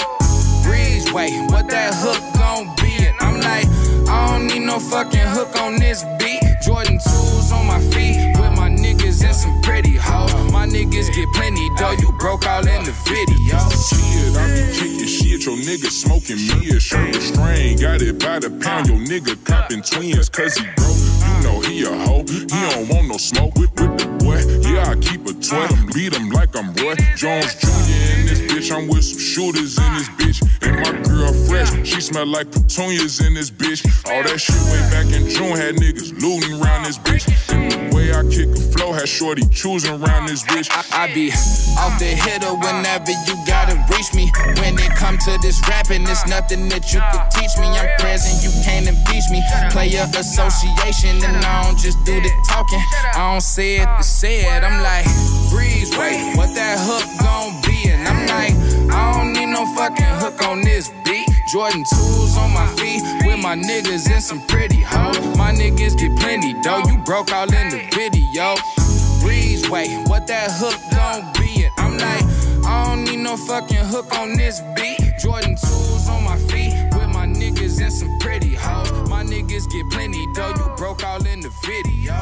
Breeze, 0.63 1.11
wait, 1.11 1.33
what 1.51 1.67
that 1.69 1.93
hook 1.93 2.21
gon' 2.35 2.73
be? 2.77 2.88
I'm 3.19 3.39
like, 3.41 3.65
I 4.09 4.27
don't 4.27 4.47
need 4.47 4.65
no 4.65 4.79
fucking 4.79 5.27
hook 5.27 5.55
on 5.61 5.75
this 5.75 6.03
beat. 6.19 6.41
Jordan 6.61 6.99
tools 6.99 7.51
on 7.51 7.65
my 7.67 7.79
feet 7.91 8.17
with 8.39 8.53
my 8.55 8.69
niggas 8.69 9.23
and 9.23 9.35
some 9.35 9.61
pretty 9.61 9.95
hoes. 9.95 10.33
My 10.51 10.67
niggas 10.67 11.13
get 11.15 11.27
plenty 11.33 11.69
dough. 11.77 11.95
You 11.99 12.11
broke 12.19 12.45
all 12.47 12.65
in 12.67 12.83
the 12.83 12.95
video. 13.07 13.59
Shit, 13.69 14.35
I 14.35 14.45
be 14.53 14.63
kicking 14.77 15.07
shit, 15.07 15.45
your 15.45 15.55
nigga 15.57 15.89
smoking 15.89 16.37
me 16.37 16.75
a 16.75 16.79
shirt 16.79 17.15
strain. 17.15 17.77
Got 17.79 18.01
it 18.01 18.19
by 18.19 18.39
the 18.39 18.49
pound, 18.61 18.87
your 18.87 18.97
nigga 18.97 19.33
copping 19.45 19.81
twins, 19.81 20.29
cause 20.29 20.57
he 20.57 20.65
broke. 20.75 20.97
You 21.25 21.43
know 21.43 21.59
he 21.61 21.83
a 21.83 21.93
hoe, 22.05 22.23
he 22.27 22.45
don't 22.45 22.89
want 22.89 23.07
no 23.07 23.17
smoke 23.17 23.55
with, 23.55 23.71
with 23.79 23.97
the 23.97 24.07
boy. 24.19 24.43
Yeah, 24.67 24.91
I 24.91 24.95
keep 24.95 25.25
a 25.25 25.33
toy, 25.33 25.67
beat 25.93 26.13
him 26.13 26.29
like 26.29 26.55
I'm 26.55 26.73
Roy 26.75 26.95
Jones 27.15 27.55
Jr. 27.55 28.28
bitch. 28.59 28.75
I'm 28.75 28.87
with 28.87 29.03
some 29.03 29.19
shooters 29.19 29.77
in 29.77 29.93
this 29.95 30.09
bitch. 30.19 30.39
And 30.61 30.75
my 30.83 30.91
girl 31.07 31.33
fresh, 31.47 31.71
she 31.87 32.01
smell 32.01 32.25
like 32.27 32.51
petunias 32.51 33.25
in 33.25 33.33
this 33.33 33.49
bitch. 33.51 33.85
All 34.09 34.23
that 34.23 34.39
shit 34.39 34.59
way 34.71 34.81
back 34.91 35.07
in 35.13 35.29
June 35.29 35.55
had 35.55 35.75
niggas 35.75 36.19
looting 36.21 36.61
around 36.61 36.83
this 36.83 36.97
bitch. 36.99 37.25
And 37.53 37.71
the 37.71 37.95
way 37.95 38.11
I 38.11 38.23
kick 38.27 38.49
a 38.49 38.61
flow 38.75 38.91
had 38.91 39.07
shorty 39.07 39.43
choosing 39.51 40.01
around 40.01 40.27
this 40.27 40.43
bitch. 40.43 40.69
I 40.91 41.13
be 41.13 41.31
off 41.79 41.97
the 41.99 42.11
hitter 42.11 42.53
whenever 42.53 43.11
you 43.27 43.35
gotta 43.47 43.75
reach 43.91 44.13
me. 44.13 44.31
When 44.59 44.75
it 44.75 44.91
come 44.95 45.17
to 45.17 45.37
this 45.41 45.61
rapping, 45.67 46.03
it's 46.03 46.27
nothing 46.27 46.67
that 46.69 46.91
you 46.93 46.99
could 47.11 47.25
teach 47.31 47.55
me. 47.57 47.67
I'm 47.79 47.87
present, 47.99 48.43
you 48.43 48.51
can't 48.63 48.87
impeach 48.87 49.29
me. 49.31 49.41
Player 49.71 50.05
association, 50.15 51.23
and 51.23 51.37
I 51.45 51.63
don't 51.63 51.79
just 51.79 52.03
do 52.05 52.19
the 52.19 52.31
talking. 52.47 52.81
I 53.15 53.31
don't 53.31 53.41
say 53.41 53.77
it 53.77 53.87
to 53.87 54.03
say 54.03 54.43
it. 54.43 54.63
I'm 54.63 54.81
like, 54.83 55.05
breeze, 55.49 55.91
wait, 55.95 56.35
what 56.35 56.53
that 56.55 56.77
hook 56.79 57.07
gon' 57.23 57.61
be? 57.63 57.89
And 57.89 58.07
I'm 58.07 58.27
like, 58.27 58.48
I 58.91 59.13
don't 59.13 59.33
need 59.33 59.47
no 59.47 59.65
fucking 59.75 60.13
hook 60.21 60.41
on 60.47 60.61
this 60.61 60.89
beat. 61.05 61.27
Jordan 61.51 61.83
tools 61.83 62.37
on 62.37 62.53
my 62.53 62.67
feet 62.75 63.01
with 63.25 63.39
my 63.39 63.55
niggas 63.55 64.09
and 64.11 64.21
some 64.21 64.41
pretty 64.47 64.81
hoes. 64.81 65.17
My 65.37 65.51
niggas 65.51 65.97
get 65.97 66.17
plenty 66.19 66.53
dough. 66.61 66.83
You 66.87 66.97
broke 66.99 67.33
all 67.33 67.51
in 67.51 67.69
the 67.69 67.81
video. 67.93 68.55
Breeze, 69.21 69.69
wait, 69.69 70.07
what 70.07 70.27
that 70.27 70.51
hook 70.51 70.79
gon' 70.91 71.31
be? 71.33 71.65
And 71.65 71.73
I'm 71.77 71.97
like, 71.97 72.65
I 72.65 72.85
don't 72.85 73.03
need 73.03 73.23
no 73.23 73.35
fucking 73.35 73.85
hook 73.85 74.15
on 74.17 74.37
this 74.37 74.61
beat. 74.75 74.99
Jordan 75.19 75.55
tools 75.55 76.07
on 76.07 76.23
my 76.23 76.37
feet 76.37 76.73
with 76.93 77.09
my 77.09 77.25
niggas 77.25 77.81
and 77.81 77.91
some 77.91 78.19
pretty 78.19 78.53
hoes. 78.55 78.91
My 79.09 79.23
niggas 79.23 79.69
get 79.71 79.89
plenty 79.89 80.25
dough. 80.33 80.53
You 80.55 80.75
broke 80.77 81.03
all 81.03 81.25
in 81.25 81.41
the 81.41 81.51
video. 81.65 82.15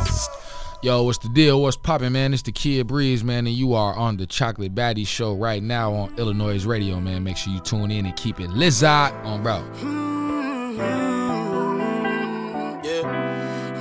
Yo, 0.83 1.01
what's 1.01 1.17
the 1.17 1.29
deal? 1.29 1.59
What's 1.59 1.75
poppin', 1.75 2.13
man? 2.13 2.35
It's 2.35 2.43
the 2.43 2.51
Kid 2.51 2.85
Breeze, 2.85 3.23
man, 3.23 3.47
and 3.47 3.55
you 3.55 3.73
are 3.73 3.95
on 3.95 4.15
the 4.17 4.27
Chocolate 4.27 4.75
Baddie 4.75 5.07
Show 5.07 5.33
right 5.33 5.63
now 5.63 5.91
on 5.91 6.13
Illinois 6.19 6.63
Radio, 6.65 6.99
man. 6.99 7.23
Make 7.23 7.35
sure 7.35 7.51
you 7.51 7.59
tune 7.61 7.89
in 7.89 8.05
and 8.05 8.15
keep 8.15 8.39
it 8.39 8.51
Lizard 8.51 9.11
on, 9.23 9.41
bro. 9.41 9.63
Mm-hmm. 9.73 9.97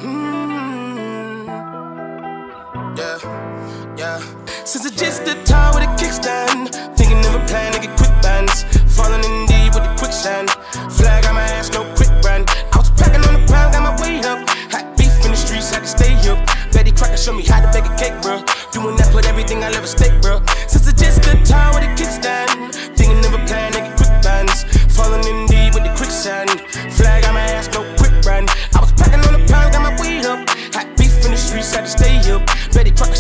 Mm-hmm. 0.01 0.47
Yeah, 2.97 3.18
yeah. 3.99 4.18
Since 4.64 4.86
it's 4.86 4.97
just 4.97 5.26
the 5.26 5.34
time 5.44 5.74
with 5.74 5.84
a 5.84 5.88
kickstand, 6.03 6.74
thinking 6.97 7.18
of 7.26 7.34
a 7.34 7.44
plan 7.47 7.74
to 7.74 7.80
get 7.80 7.94
quick 7.99 8.22
bands. 8.22 8.64
Falling 8.97 9.22
in 9.22 9.44
deep 9.44 9.74
with 9.74 9.84
the 9.84 9.94
quicksand. 9.99 10.49
Flag 10.90 11.26
on 11.26 11.34
my 11.34 11.42
ass, 11.42 11.70
no 11.72 11.84
quick 11.94 12.06
Betty 16.97 17.05
Crocker 17.05 17.16
show 17.16 17.32
me 17.32 17.44
how 17.44 17.61
to 17.61 17.70
bake 17.72 17.90
a 17.90 17.97
cake, 17.97 18.22
bro. 18.22 18.42
Doing 18.72 18.97
that, 18.97 19.12
put 19.12 19.26
everything 19.26 19.62
I 19.62 19.70
ever 19.72 19.86
stake, 19.86 20.20
bro. 20.22 20.40
Since 20.66 20.88
it's 20.88 21.03
just 21.03 21.22
the 21.22 21.36
time 21.44 21.74
with 21.74 21.84
a 21.84 21.92
kickstand, 21.94 22.74
thinking 22.97 23.24
of 23.24 23.34
a 23.34 23.44
plan 23.47 23.66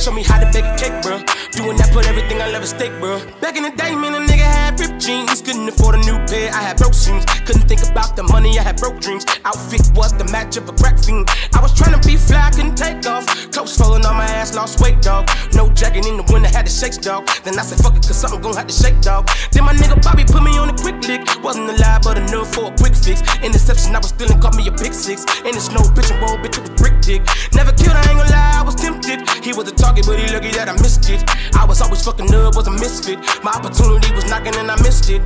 Show 0.06 0.12
me 0.12 0.22
how 0.22 0.38
to 0.38 0.46
bake 0.52 0.62
a 0.62 0.76
cake, 0.78 1.02
bro. 1.02 1.18
Doing 1.50 1.76
that, 1.82 1.90
put 1.90 2.06
everything 2.06 2.40
I 2.40 2.46
ever 2.54 2.64
stake, 2.64 2.94
bro. 3.00 3.18
Back 3.40 3.56
in 3.56 3.64
the 3.64 3.74
day, 3.74 3.90
man, 3.96 4.14
a 4.14 4.22
nigga 4.22 4.46
had 4.46 4.78
ripped 4.78 5.02
jeans. 5.02 5.42
Couldn't 5.42 5.66
afford 5.66 5.96
a 5.96 5.98
new 6.06 6.14
pair, 6.30 6.54
I 6.54 6.62
had 6.62 6.76
broke 6.76 6.94
seams. 6.94 7.26
Couldn't 7.42 7.66
think 7.66 7.82
about 7.82 8.14
the 8.14 8.22
money, 8.22 8.56
I 8.56 8.62
had 8.62 8.76
broke 8.76 9.00
dreams. 9.00 9.26
Outfit 9.44 9.82
was 9.98 10.14
the 10.14 10.22
match 10.30 10.56
of 10.56 10.68
a 10.68 10.72
crack 10.78 11.02
fiend. 11.02 11.26
I 11.54 11.60
was 11.60 11.74
trying 11.74 11.98
to 11.98 12.02
be 12.06 12.14
fly, 12.14 12.54
couldn't 12.54 12.76
take 12.78 13.02
off. 13.06 13.26
Clothes 13.50 13.74
falling 13.74 14.06
on 14.06 14.14
my 14.14 14.30
ass, 14.30 14.54
lost 14.54 14.78
weight, 14.80 15.02
dog. 15.02 15.26
No 15.54 15.66
jacket 15.74 16.06
in 16.06 16.22
the 16.22 16.26
winter, 16.30 16.54
had 16.54 16.66
to 16.66 16.72
shake, 16.72 17.02
dog. 17.02 17.26
Then 17.42 17.58
I 17.58 17.62
said, 17.66 17.82
fuck 17.82 17.96
it, 17.98 18.06
cause 18.06 18.14
something 18.14 18.40
gon' 18.40 18.54
have 18.54 18.68
to 18.68 18.76
shake, 18.76 19.00
dog. 19.00 19.26
Then 19.50 19.64
my 19.64 19.74
nigga 19.74 19.98
Bobby 20.06 20.22
put 20.22 20.44
me 20.46 20.54
on 20.58 20.70
a 20.70 20.76
quick 20.78 21.02
lick. 21.02 21.26
Wasn't 21.42 21.66
alive, 21.66 22.06
but 22.06 22.14
enough 22.14 22.54
for 22.54 22.70
a 22.70 22.76
quick 22.78 22.94
fix. 22.94 23.26
Interception, 23.42 23.90
I 23.96 23.98
was 23.98 24.14
stealing, 24.14 24.38
caught 24.38 24.54
me 24.54 24.68
a 24.68 24.72
pick 24.72 24.94
six. 24.94 25.26
In 25.42 25.50
the 25.50 25.60
snow, 25.60 25.82
bitch 25.98 26.14
and 26.14 26.22
roll, 26.22 26.38
bitch, 26.38 26.62
it 26.62 26.62
was 26.62 26.74
brick 26.78 26.94
dick. 27.02 27.26
Never 27.58 27.74
killed, 27.74 27.98
I 27.98 28.06
ain't 28.06 28.22
gonna 28.22 28.30
lie, 28.30 28.60
I 28.60 28.62
was 28.62 28.76
tempted. 28.78 29.26
He 29.42 29.50
was 29.50 29.65
a 29.66 29.72
target, 29.72 30.06
but 30.06 30.18
he 30.18 30.32
lucky 30.32 30.50
that 30.50 30.68
I 30.68 30.72
missed 30.72 31.08
it. 31.10 31.22
I 31.56 31.64
was 31.64 31.80
always 31.80 32.02
fucking 32.02 32.32
up, 32.34 32.54
was 32.54 32.66
a 32.66 32.70
misfit. 32.70 33.18
My 33.42 33.52
opportunity 33.52 34.12
was 34.14 34.28
knocking 34.28 34.54
and 34.56 34.70
I 34.70 34.76
missed 34.82 35.10
it. 35.10 35.22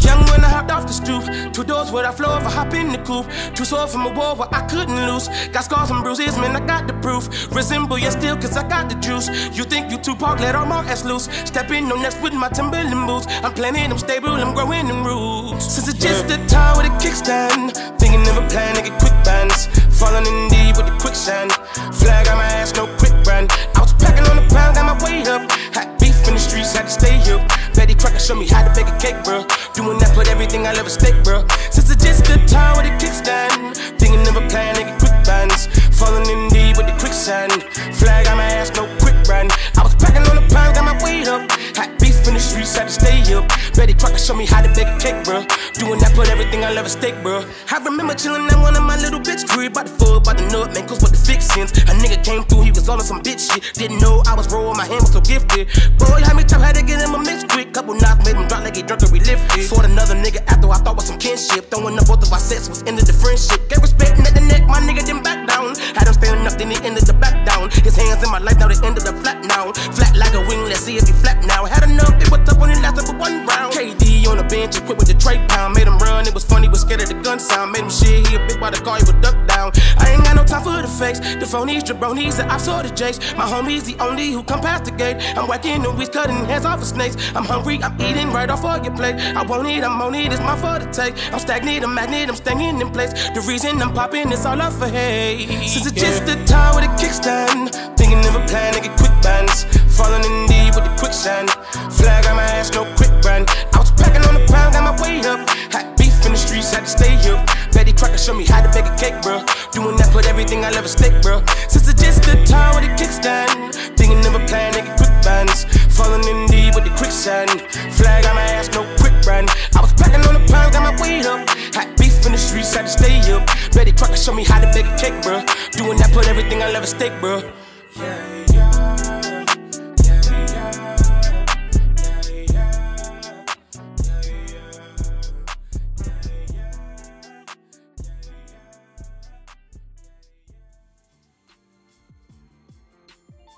Young 0.00 0.24
when 0.30 0.42
I 0.42 0.48
hopped 0.48 0.70
off 0.70 0.86
the 0.86 0.92
stoop, 0.92 1.24
two 1.52 1.64
doors 1.64 1.92
where 1.92 2.06
I 2.06 2.12
flow 2.12 2.36
if 2.38 2.46
I 2.46 2.50
hop 2.50 2.72
in 2.72 2.88
the 2.92 2.98
coupe. 2.98 3.26
Two 3.54 3.64
swords 3.64 3.92
from 3.92 4.06
a 4.06 4.12
war 4.12 4.34
where 4.34 4.48
I 4.52 4.66
couldn't 4.66 4.96
lose. 5.08 5.28
Got 5.52 5.64
scars 5.64 5.90
and 5.90 6.02
bruises, 6.02 6.36
man, 6.38 6.56
I 6.56 6.64
got 6.66 6.86
the 6.86 6.94
proof. 6.94 7.28
Resemble 7.54 7.98
you 7.98 8.10
still, 8.10 8.36
cause 8.36 8.56
I 8.56 8.66
got 8.66 8.88
the 8.88 8.96
juice. 8.96 9.28
You 9.56 9.64
think 9.64 9.90
you 9.90 9.98
Tupac, 9.98 10.40
let 10.40 10.54
all 10.54 10.66
my 10.66 10.84
ass 10.86 11.04
loose. 11.04 11.28
Step 11.44 11.70
in 11.70 11.92
on 11.92 12.00
next 12.02 12.20
with 12.22 12.32
my 12.32 12.48
Timberland 12.48 13.06
boots. 13.06 13.26
I'm 13.44 13.52
planning, 13.52 13.90
I'm 13.90 13.98
stable, 13.98 14.30
I'm 14.30 14.54
growing 14.54 14.88
in 14.88 15.04
roots. 15.04 15.66
Since 15.66 15.88
it's 15.88 15.98
just 15.98 16.28
the 16.28 16.38
time 16.46 16.78
with 16.78 16.86
a 16.86 16.94
kickstand, 17.02 17.76
thinking 17.98 18.22
of 18.28 18.42
a 18.42 18.48
plan 18.48 18.76
to 18.76 18.82
get 18.82 18.98
quick 18.98 19.16
bands. 19.24 19.68
Falling 19.98 20.24
in 20.24 20.48
deep 20.48 20.76
with 20.78 20.86
the 20.86 20.96
quicksand. 20.98 21.52
Flag 21.92 22.26
on 22.28 22.38
my 22.38 22.44
ass, 22.44 22.74
no 22.74 22.86
quick 22.96 23.12
brand. 23.22 23.52
I 23.90 23.92
was 23.92 24.04
packing 24.04 24.26
on 24.30 24.36
the 24.38 24.46
pound, 24.54 24.76
got 24.76 24.86
my 24.86 24.96
weight 25.02 25.26
up. 25.26 25.50
Hot 25.74 25.98
beef 25.98 26.14
in 26.28 26.34
the 26.34 26.40
streets, 26.40 26.72
had 26.72 26.86
to 26.86 26.94
stay 26.94 27.18
up. 27.34 27.42
Betty 27.74 27.94
Crocker 27.94 28.20
show 28.20 28.36
me 28.36 28.46
how 28.46 28.62
to 28.62 28.70
bake 28.70 28.86
a 28.86 28.96
cake, 29.02 29.18
bro. 29.24 29.42
Doing 29.74 29.98
that, 29.98 30.14
put 30.14 30.28
everything 30.28 30.66
I 30.66 30.74
ever 30.78 30.90
stake, 30.90 31.18
bro. 31.24 31.42
Since 31.74 31.90
it's 31.90 32.04
just 32.04 32.24
the 32.24 32.38
time 32.46 32.78
with 32.78 32.86
a 32.86 32.94
kickstand, 33.02 33.74
thinking 33.98 34.22
of 34.30 34.36
a 34.38 34.46
plan 34.46 34.78
get 34.78 34.94
quick 35.02 35.16
bands. 35.26 35.66
Falling 35.98 36.22
in 36.30 36.48
deep 36.54 36.76
with 36.78 36.86
the 36.86 36.94
quicksand. 37.02 37.66
Flag 37.98 38.28
on 38.28 38.38
my 38.38 38.46
ass, 38.46 38.70
no 38.78 38.86
quick 39.02 39.18
brand. 39.26 39.50
I 39.74 39.82
was 39.82 39.94
packing 39.98 40.22
on 40.22 40.38
the 40.38 40.46
pound, 40.54 40.78
got 40.78 40.86
my 40.86 40.94
weight 41.02 41.26
up. 41.26 41.50
Hot 41.74 41.90
in 42.30 42.34
the 42.34 42.40
streets, 42.40 42.78
had 42.78 42.86
to 42.86 42.94
stay 42.94 43.18
up. 43.34 43.50
Betty 43.74 43.94
Crocker 43.94 44.18
show 44.18 44.34
me 44.34 44.46
how 44.46 44.62
to 44.62 44.70
bake 44.70 44.86
a 44.86 44.98
cake, 45.02 45.18
bro. 45.26 45.42
Doing 45.74 45.98
that, 45.98 46.14
put 46.14 46.30
everything 46.30 46.62
I 46.62 46.70
ever 46.72 46.88
stake, 46.88 47.18
bro. 47.22 47.42
I 47.70 47.82
remember 47.82 48.14
chilling 48.14 48.46
at 48.46 48.58
one 48.62 48.76
of 48.78 48.84
my 48.86 48.96
little 48.96 49.18
bitch 49.18 49.42
crib, 49.50 49.72
about 49.72 49.86
the 49.90 49.94
foot, 49.98 50.22
about 50.22 50.38
the 50.38 50.46
nut, 50.46 50.72
man, 50.72 50.86
cause 50.86 51.02
what 51.02 51.10
the 51.10 51.18
fixins. 51.18 51.74
A 51.90 51.94
nigga 51.98 52.22
came 52.22 52.46
through, 52.46 52.62
he 52.62 52.70
was 52.70 52.88
all 52.88 53.02
on 53.02 53.04
some 53.04 53.20
bitch 53.20 53.50
shit. 53.50 53.74
Didn't 53.74 54.00
know 54.00 54.22
I 54.26 54.34
was 54.38 54.46
rolling, 54.52 54.78
my 54.78 54.86
hand 54.86 55.02
was 55.02 55.12
so 55.12 55.20
gifted. 55.20 55.66
Boy, 55.98 56.22
how 56.22 56.34
me 56.38 56.46
tough, 56.46 56.62
had 56.62 56.78
to 56.78 56.82
get 56.86 57.02
him 57.02 57.14
a 57.14 57.18
mix 57.18 57.42
quick. 57.44 57.74
Couple 57.74 57.94
knocks 57.98 58.24
made 58.24 58.38
him 58.38 58.46
drop 58.46 58.62
like 58.62 58.76
he 58.76 58.82
drunk 58.82 59.02
and 59.02 59.10
relifted. 59.10 59.66
Fought 59.66 59.90
another 59.90 60.14
nigga 60.14 60.40
after 60.46 60.70
I 60.70 60.78
thought 60.78 60.96
was 60.96 61.10
some 61.10 61.18
kinship. 61.18 61.66
Throwing 61.70 61.98
up 61.98 62.06
both 62.06 62.22
of 62.22 62.32
our 62.32 62.38
sets 62.38 62.68
was 62.68 62.82
ended 62.86 63.06
the 63.10 63.12
friendship. 63.12 63.68
Gave 63.68 63.82
respect 63.82 64.22
at 64.22 64.34
the 64.38 64.44
neck, 64.46 64.62
my 64.70 64.78
nigga 64.78 65.02
didn't 65.02 65.24
back 65.26 65.48
down. 65.50 65.74
Had 65.98 66.06
him 66.06 66.14
standing 66.14 66.46
up, 66.46 66.54
then 66.54 66.70
he 66.70 66.78
ended 66.86 67.04
the 67.10 67.14
back 67.14 67.34
down. 67.44 67.59
His 67.84 67.96
hands 67.96 68.22
in 68.22 68.30
my 68.30 68.38
life, 68.38 68.58
now 68.58 68.68
they 68.68 68.78
ended 68.86 69.06
up 69.06 69.16
flat 69.22 69.44
now. 69.44 69.72
Flat 69.72 70.16
like 70.16 70.34
a 70.34 70.40
wing, 70.48 70.64
let's 70.64 70.80
see 70.80 70.96
if 70.96 71.06
he 71.06 71.12
flat 71.12 71.44
now. 71.44 71.64
Had 71.64 71.84
enough, 71.84 72.14
it 72.20 72.30
was 72.30 72.40
tough 72.46 72.58
when 72.58 72.70
it 72.70 72.80
lasted 72.80 73.06
for 73.06 73.16
one 73.16 73.46
round. 73.46 73.72
KD 73.74 74.26
on 74.28 74.40
ain't 74.52 74.72
too 74.72 74.80
quick 74.82 74.98
with 74.98 75.08
the 75.08 75.14
trade 75.14 75.48
pound. 75.48 75.74
Made 75.74 75.86
him 75.86 75.98
run, 75.98 76.26
it 76.26 76.34
was 76.34 76.44
funny, 76.44 76.68
was 76.68 76.80
scared 76.82 77.00
of 77.02 77.08
the 77.08 77.14
gun 77.14 77.38
sound. 77.38 77.72
Made 77.72 77.84
him 77.84 77.90
shit, 77.90 78.26
he 78.26 78.36
a 78.36 78.38
big 78.46 78.60
by 78.60 78.70
the 78.70 78.78
car, 78.78 78.98
he 78.98 79.04
would 79.04 79.20
duck 79.20 79.36
down. 79.46 79.72
I 79.98 80.10
ain't 80.12 80.24
got 80.24 80.36
no 80.36 80.44
time 80.44 80.62
for 80.62 80.80
the 80.82 80.88
fakes. 80.88 81.20
The 81.20 81.46
phonies, 81.46 81.82
jabronis, 81.82 82.36
the 82.36 82.46
ops 82.48 82.68
or 82.68 82.82
the 82.82 82.90
jakes. 82.90 83.18
My 83.34 83.44
homies, 83.44 83.84
the 83.84 83.96
only 84.02 84.30
who 84.30 84.42
come 84.42 84.60
past 84.60 84.84
the 84.84 84.92
gate. 84.92 85.16
I'm 85.36 85.48
whacking 85.48 85.82
the 85.82 85.90
weeds, 85.90 86.10
cutting 86.10 86.44
heads 86.44 86.64
off 86.64 86.80
of 86.80 86.86
snakes. 86.86 87.16
I'm 87.34 87.44
hungry, 87.44 87.82
I'm 87.82 88.00
eating 88.00 88.32
right 88.32 88.50
off 88.50 88.64
of 88.64 88.84
your 88.84 88.94
plate. 88.94 89.16
I 89.16 89.42
won't 89.42 89.68
eat, 89.68 89.82
I'm 89.82 90.00
on 90.00 90.14
it, 90.14 90.32
it's 90.32 90.40
my 90.40 90.56
fault 90.56 90.82
to 90.82 90.90
take. 90.92 91.14
I'm 91.32 91.38
stagnant, 91.38 91.84
I'm 91.84 91.94
magnet, 91.94 92.28
I'm 92.28 92.36
staying 92.36 92.80
in 92.80 92.90
place. 92.90 93.12
The 93.34 93.40
reason 93.46 93.80
I'm 93.82 93.92
popping 93.94 94.32
is 94.32 94.44
all 94.46 94.60
up 94.60 94.72
for 94.72 94.88
hate. 94.88 95.48
Since 95.68 95.86
it's 95.86 96.00
just 96.00 96.22
a 96.24 96.36
time 96.44 96.74
with 96.74 96.84
a 96.84 96.88
kickstand. 97.00 97.59
Thinking 97.96 98.24
of 98.24 98.36
a 98.36 98.44
plan 98.46 98.72
to 98.74 98.80
get 98.80 98.96
quick 98.96 99.12
bands. 99.22 99.64
Falling 99.96 100.24
in 100.24 100.46
deep 100.46 100.74
with 100.74 100.84
the 100.84 100.94
quicksand. 100.96 101.50
Flag 101.92 102.26
on 102.26 102.36
my 102.36 102.44
ass, 102.56 102.72
no 102.72 102.84
quick 102.96 103.12
brand. 103.20 103.50
I 103.74 103.78
was 103.78 103.92
packing 103.92 104.24
on 104.24 104.34
the 104.34 104.44
pound, 104.48 104.74
got 104.74 104.84
my 104.84 104.94
weight 105.02 105.26
up. 105.26 105.48
Had 105.72 105.96
beef 105.96 106.24
in 106.24 106.32
the 106.32 106.38
streets, 106.38 106.72
had 106.72 106.84
to 106.84 106.90
stay 106.90 107.16
here. 107.16 107.38
Betty 107.72 107.92
Crocker 107.92 108.18
show 108.18 108.34
me 108.34 108.44
how 108.44 108.62
to 108.62 108.70
bake 108.72 108.88
a 108.88 108.96
cake, 108.96 109.20
bro. 109.22 109.44
Doing 109.72 109.96
that, 109.96 110.10
put 110.12 110.26
everything 110.26 110.64
I 110.64 110.70
love 110.70 110.84
at 110.84 110.90
stake, 110.90 111.20
bro. 111.22 111.44
Since 111.68 111.88
it's 111.88 112.02
just 112.02 112.24
a 112.28 112.36
time 112.46 112.74
with 112.74 112.88
a 112.88 112.92
kickstand. 112.96 113.74
Thinking 113.96 114.24
of 114.24 114.34
a 114.34 114.42
plan 114.46 114.72
to 114.74 114.80
get 114.80 114.96
quick 114.96 115.12
bands. 115.22 115.64
Falling 115.92 116.24
in 116.24 116.46
deep 116.48 116.74
with 116.74 116.84
the 116.84 116.94
quicksand. 116.96 117.60
Flag 117.92 118.24
on 118.26 118.34
my 118.34 118.46
ass, 118.56 118.72
no 118.72 118.88
quick 118.96 119.14
brand. 119.22 119.50
I 119.76 119.80
was 119.80 119.92
packing 119.92 120.24
on 120.24 120.34
the 120.34 120.44
pound, 120.48 120.72
got 120.72 120.82
my 120.82 120.94
weight 121.02 121.26
up. 121.26 121.44
Had 121.76 121.99
beef 122.20 122.26
in 122.26 122.32
the 122.32 122.38
streets, 122.38 122.74
had 122.74 122.82
to 122.82 122.88
stay 122.88 123.32
up. 123.32 123.46
Betty 123.72 123.92
Crocker 123.92 124.16
show 124.16 124.32
me 124.32 124.44
how 124.44 124.60
to 124.60 124.66
bake 124.72 124.86
a 124.86 124.98
cake, 124.98 125.22
bro. 125.22 125.44
Doing 125.72 125.98
that, 125.98 126.10
put 126.12 126.28
everything 126.28 126.62
I 126.62 126.70
love 126.70 126.82
at 126.82 126.88
stake, 126.88 127.18
bro. 127.20 127.40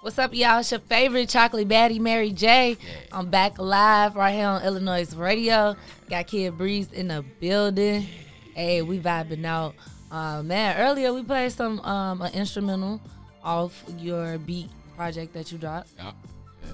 What's 0.03 0.19
up, 0.19 0.35
y'all? 0.35 0.59
It's 0.59 0.73
your 0.73 0.81
favorite 0.81 1.29
chocolate 1.29 1.69
baddie, 1.69 2.01
Mary 2.01 2.33
J. 2.33 2.77
I'm 3.13 3.31
back 3.31 3.59
live 3.59 4.17
right 4.17 4.35
here 4.35 4.47
on 4.47 4.63
Illinois 4.63 5.15
Radio. 5.15 5.77
Got 6.11 6.27
Kid 6.27 6.59
Breeze 6.59 6.93
in 6.93 7.09
the 7.09 7.25
building. 7.41 8.07
Hey, 8.55 8.83
we 8.83 8.99
vibing 8.99 9.45
out. 9.45 9.75
Uh, 10.11 10.43
man, 10.43 10.77
earlier 10.79 11.13
we 11.13 11.23
played 11.23 11.53
some 11.53 11.81
um 11.81 12.21
an 12.21 12.33
instrumental 12.35 13.01
off 13.43 13.83
your 13.99 14.39
beat 14.39 14.69
project 14.97 15.33
that 15.35 15.51
you 15.51 15.59
dropped. 15.59 15.91
Yeah. 15.97 16.13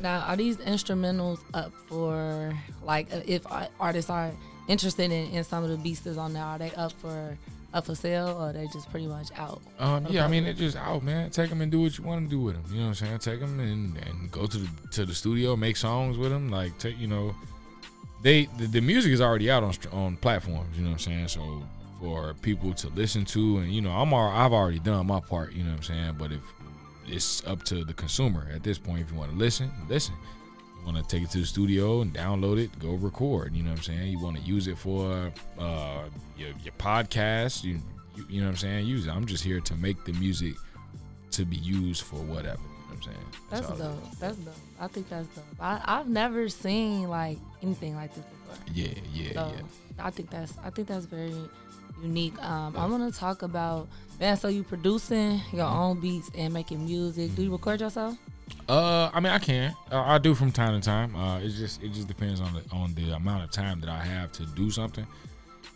Now, 0.01 0.21
are 0.27 0.37
these 0.37 0.57
instrumentals 0.59 1.41
up 1.55 1.73
for 1.89 2.53
like 2.83 3.13
uh, 3.13 3.21
if 3.27 3.43
artists 3.81 4.11
are 4.11 4.33
interested 4.69 5.05
in, 5.05 5.31
in 5.31 5.45
some 5.45 5.65
of 5.65 5.71
the 5.71 5.77
beats 5.77 6.01
that's 6.01 6.19
on 6.19 6.33
there? 6.33 6.43
Are 6.43 6.59
they 6.59 6.71
up 6.73 6.93
for 6.93 7.37
up 7.75 7.87
for 7.87 7.95
sale 7.95 8.29
or 8.29 8.51
are 8.51 8.53
they 8.53 8.67
just 8.73 8.91
pretty 8.91 9.07
much 9.07 9.29
out? 9.37 9.61
Um, 9.79 10.07
yeah, 10.09 10.25
I 10.25 10.29
mean, 10.29 10.47
it 10.47 10.57
just 10.57 10.77
out, 10.77 11.03
man. 11.03 11.31
Take 11.31 11.51
them 11.51 11.61
and 11.61 11.71
do 11.71 11.81
what 11.81 11.97
you 11.99 12.05
want 12.05 12.25
to 12.25 12.31
do 12.31 12.41
with 12.41 12.55
them. 12.55 12.65
You 12.71 12.81
know 12.81 12.89
what 12.89 13.01
I'm 13.03 13.07
saying? 13.07 13.19
Take 13.19 13.41
them 13.41 13.61
and, 13.61 13.97
and 13.97 14.31
go 14.31 14.47
to 14.47 14.59
the 14.59 14.69
to 14.93 15.07
the 15.07 15.15
studio, 15.15 15.57
make 15.57 15.77
songs 15.77 16.19
with 16.19 16.31
them. 16.31 16.49
Like, 16.49 16.77
take 16.79 16.99
you 16.99 17.07
know, 17.09 17.35
they 18.23 18.47
the, 18.59 18.67
the 18.67 18.81
music 18.81 19.13
is 19.13 19.21
already 19.21 19.51
out 19.51 19.63
on 19.63 19.75
on 19.93 20.17
platforms. 20.17 20.77
You 20.77 20.85
know 20.85 20.91
what 20.91 20.95
I'm 20.95 20.99
saying? 20.99 21.29
So 21.29 21.63
for 22.01 22.35
people 22.35 22.73
to 22.75 22.89
listen 22.91 23.25
to, 23.27 23.59
and 23.59 23.73
you 23.73 23.81
know, 23.81 23.91
I'm 23.91 24.13
al- 24.13 24.31
I've 24.31 24.53
already 24.53 24.79
done 24.79 25.07
my 25.07 25.21
part. 25.21 25.53
You 25.53 25.65
know 25.65 25.71
what 25.71 25.79
I'm 25.79 25.83
saying? 25.83 26.17
But 26.19 26.33
if 26.33 26.41
it's 27.07 27.47
up 27.47 27.63
to 27.65 27.85
the 27.85 27.95
consumer 27.95 28.49
at 28.55 28.63
this 28.63 28.79
point, 28.79 29.01
if 29.03 29.11
you 29.11 29.19
want 29.19 29.31
to 29.33 29.37
listen, 29.37 29.71
listen. 29.89 30.15
You 30.79 30.95
want 30.95 31.09
to 31.09 31.17
take 31.17 31.25
it 31.25 31.31
to 31.33 31.39
the 31.39 31.47
studio 31.47 32.03
and 32.03 32.15
download 32.15 32.59
it, 32.59 32.79
go 32.79 32.93
record. 32.95 33.55
You 33.55 33.65
know 33.65 33.71
what 33.71 33.79
I'm 33.79 33.85
saying? 33.85 34.13
You 34.13 34.21
want 34.21 34.37
to 34.37 34.43
use 34.43 34.69
it 34.69 34.79
for 34.79 35.33
uh, 35.59 36.05
your, 36.37 36.51
your 36.63 36.73
podcast. 36.79 37.65
You, 37.65 37.81
you 38.15 38.27
you 38.29 38.41
know 38.41 38.47
what 38.47 38.53
I'm 38.53 38.57
saying? 38.59 38.87
Use 38.87 39.07
it. 39.07 39.11
I'm 39.11 39.27
just 39.27 39.43
here 39.43 39.61
to 39.61 39.75
make 39.75 40.05
the 40.05 40.13
music 40.15 40.55
to 41.33 41.45
be 41.45 41.57
used 41.57 42.03
for 42.05 42.17
whatever. 42.17 42.61
You 42.61 42.69
know 42.69 42.87
what 42.87 42.97
I'm 42.97 43.03
saying? 43.03 43.27
That's 43.51 43.67
all 43.67 43.75
it 43.75 43.79
dope. 43.79 44.19
That's 44.19 44.37
dope. 44.37 44.55
I 44.81 44.87
think 44.87 45.09
that's 45.09 45.29
dope. 45.29 45.45
I, 45.61 45.81
I've 45.85 46.09
never 46.09 46.49
seen 46.49 47.09
like 47.09 47.39
anything 47.63 47.97
like 47.97 48.15
this 48.15 48.25
before. 48.25 48.65
Yeah, 48.73 48.89
yeah, 49.13 49.33
So, 49.35 49.53
yeah. 49.57 50.07
I 50.07 50.11
think 50.11 50.31
that's 50.31 50.55
I 50.63 50.71
think 50.71 50.89
that's 50.89 51.07
very 51.07 51.35
unique. 52.03 52.41
Um, 52.43 52.77
I'm 52.77 52.91
gonna 52.91 53.11
talk 53.11 53.43
about 53.43 53.89
man. 54.21 54.37
So 54.37 54.49
you 54.49 54.63
producing 54.63 55.41
your 55.53 55.67
own 55.67 56.01
beats 56.01 56.31
and 56.37 56.53
making 56.55 56.85
music. 56.85 57.35
Do 57.35 57.43
you 57.43 57.51
record 57.51 57.81
yourself? 57.81 58.17
Uh, 58.69 59.11
I 59.13 59.21
mean, 59.21 59.33
I 59.33 59.39
can. 59.39 59.75
Uh, 59.91 60.01
I 60.01 60.19
do 60.19 60.35
from 60.35 60.53
time 60.53 60.81
to 60.81 60.85
time. 60.85 61.15
Uh, 61.17 61.39
it 61.41 61.51
just 61.51 61.83
it 61.83 61.93
just 61.93 62.09
depends 62.09 62.41
on 62.41 62.53
the 62.55 62.63
on 62.73 62.95
the 62.95 63.11
amount 63.15 63.45
of 63.45 63.51
time 63.51 63.81
that 63.81 63.89
I 63.89 63.99
have 63.99 64.33
to 64.33 64.47
do 64.47 64.71
something. 64.71 65.07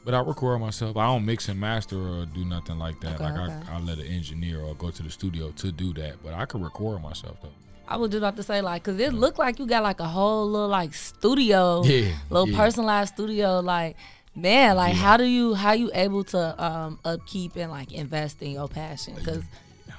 But 0.05 0.15
I 0.15 0.21
record 0.21 0.61
myself. 0.61 0.97
I 0.97 1.07
don't 1.07 1.25
mix 1.25 1.49
and 1.49 1.61
master 1.61 1.97
or 1.97 2.27
do 2.27 2.45
nothing 2.45 2.79
like 2.79 3.01
that. 3.01 3.15
Okay, 3.15 3.25
like 3.25 3.35
okay. 3.39 3.61
I, 3.71 3.77
I 3.77 3.81
let 3.81 3.99
an 3.99 4.07
engineer 4.07 4.61
or 4.61 4.75
go 4.75 4.91
to 4.91 5.03
the 5.03 5.11
studio 5.11 5.53
to 5.53 5.71
do 5.71 5.93
that. 5.95 6.17
But 6.25 6.35
I 6.35 6.45
can 6.45 6.63
record 6.63 7.03
myself 7.03 7.37
though. 7.43 7.49
I 7.93 7.97
was 7.97 8.11
just 8.11 8.19
about 8.19 8.37
to 8.37 8.43
say 8.43 8.61
like, 8.63 8.83
cause 8.85 8.99
it 8.99 9.13
looked 9.13 9.39
like 9.39 9.59
you 9.59 9.67
got 9.67 9.83
like 9.83 10.01
a 10.01 10.07
whole 10.09 10.49
little 10.51 10.69
like 10.69 10.95
studio, 10.95 11.83
Yeah, 11.85 12.13
little 12.31 12.49
yeah. 12.49 12.57
personalized 12.57 13.15
studio. 13.15 13.61
Like, 13.61 13.97
man, 14.35 14.77
like 14.77 14.95
how 14.95 15.17
do 15.17 15.25
you 15.25 15.55
how 15.55 15.73
you 15.73 15.91
able 15.95 16.25
to 16.25 16.65
um 16.65 16.99
upkeep 17.05 17.57
and 17.57 17.71
like 17.71 17.93
invest 17.93 18.41
in 18.43 18.53
your 18.53 18.69
passion? 18.69 19.15
Cause 19.25 19.43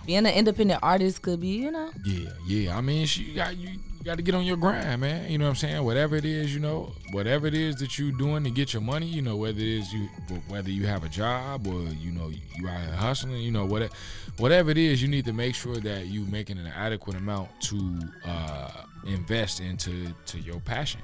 being 0.06 0.26
an 0.26 0.34
independent 0.34 0.80
artist 0.84 1.22
could 1.22 1.40
be, 1.40 1.50
you 1.64 1.72
know, 1.72 1.90
Yeah, 2.04 2.30
yeah. 2.48 2.78
I 2.78 2.82
mean, 2.82 3.06
sh- 3.06 3.20
you 3.20 3.36
got 3.36 3.56
you, 3.56 3.80
you 4.04 4.12
got 4.12 4.18
to 4.18 4.22
get 4.22 4.36
on 4.36 4.44
your 4.44 4.58
grind, 4.58 5.00
man. 5.00 5.32
You 5.32 5.38
know 5.38 5.46
what 5.46 5.52
I'm 5.52 5.56
saying? 5.56 5.82
Whatever 5.82 6.18
it 6.18 6.26
is, 6.26 6.54
you 6.54 6.60
know, 6.60 6.92
whatever 7.12 7.48
it 7.48 7.54
is 7.54 7.78
that 7.78 7.98
you're 7.98 8.12
doing 8.12 8.44
to 8.44 8.50
get 8.50 8.74
your 8.74 8.82
money, 8.82 9.06
you 9.06 9.22
know, 9.22 9.38
whether 9.38 9.62
it 9.62 9.66
is 9.66 9.94
you 9.94 10.10
whether 10.50 10.70
you 10.70 10.86
have 10.86 11.06
a 11.06 11.08
job 11.08 11.66
or 11.66 11.80
you 11.84 12.12
know 12.12 12.28
you 12.28 12.42
here 12.58 12.68
hustling, 12.68 13.38
you 13.38 13.52
know, 13.52 13.64
whatever 13.66 13.94
whatever 14.40 14.72
it 14.72 14.78
is, 14.78 15.02
you 15.02 15.08
need 15.08 15.24
to 15.24 15.32
make 15.32 15.56
sure 15.56 15.78
that 15.78 16.08
you're 16.08 16.28
making 16.28 16.58
an 16.58 16.68
adequate 16.68 17.16
amount 17.16 17.50
to 17.62 17.98
uh, 18.26 18.72
invest 19.06 19.62
into 19.62 20.14
to 20.26 20.38
your 20.38 20.60
passion. 20.60 21.00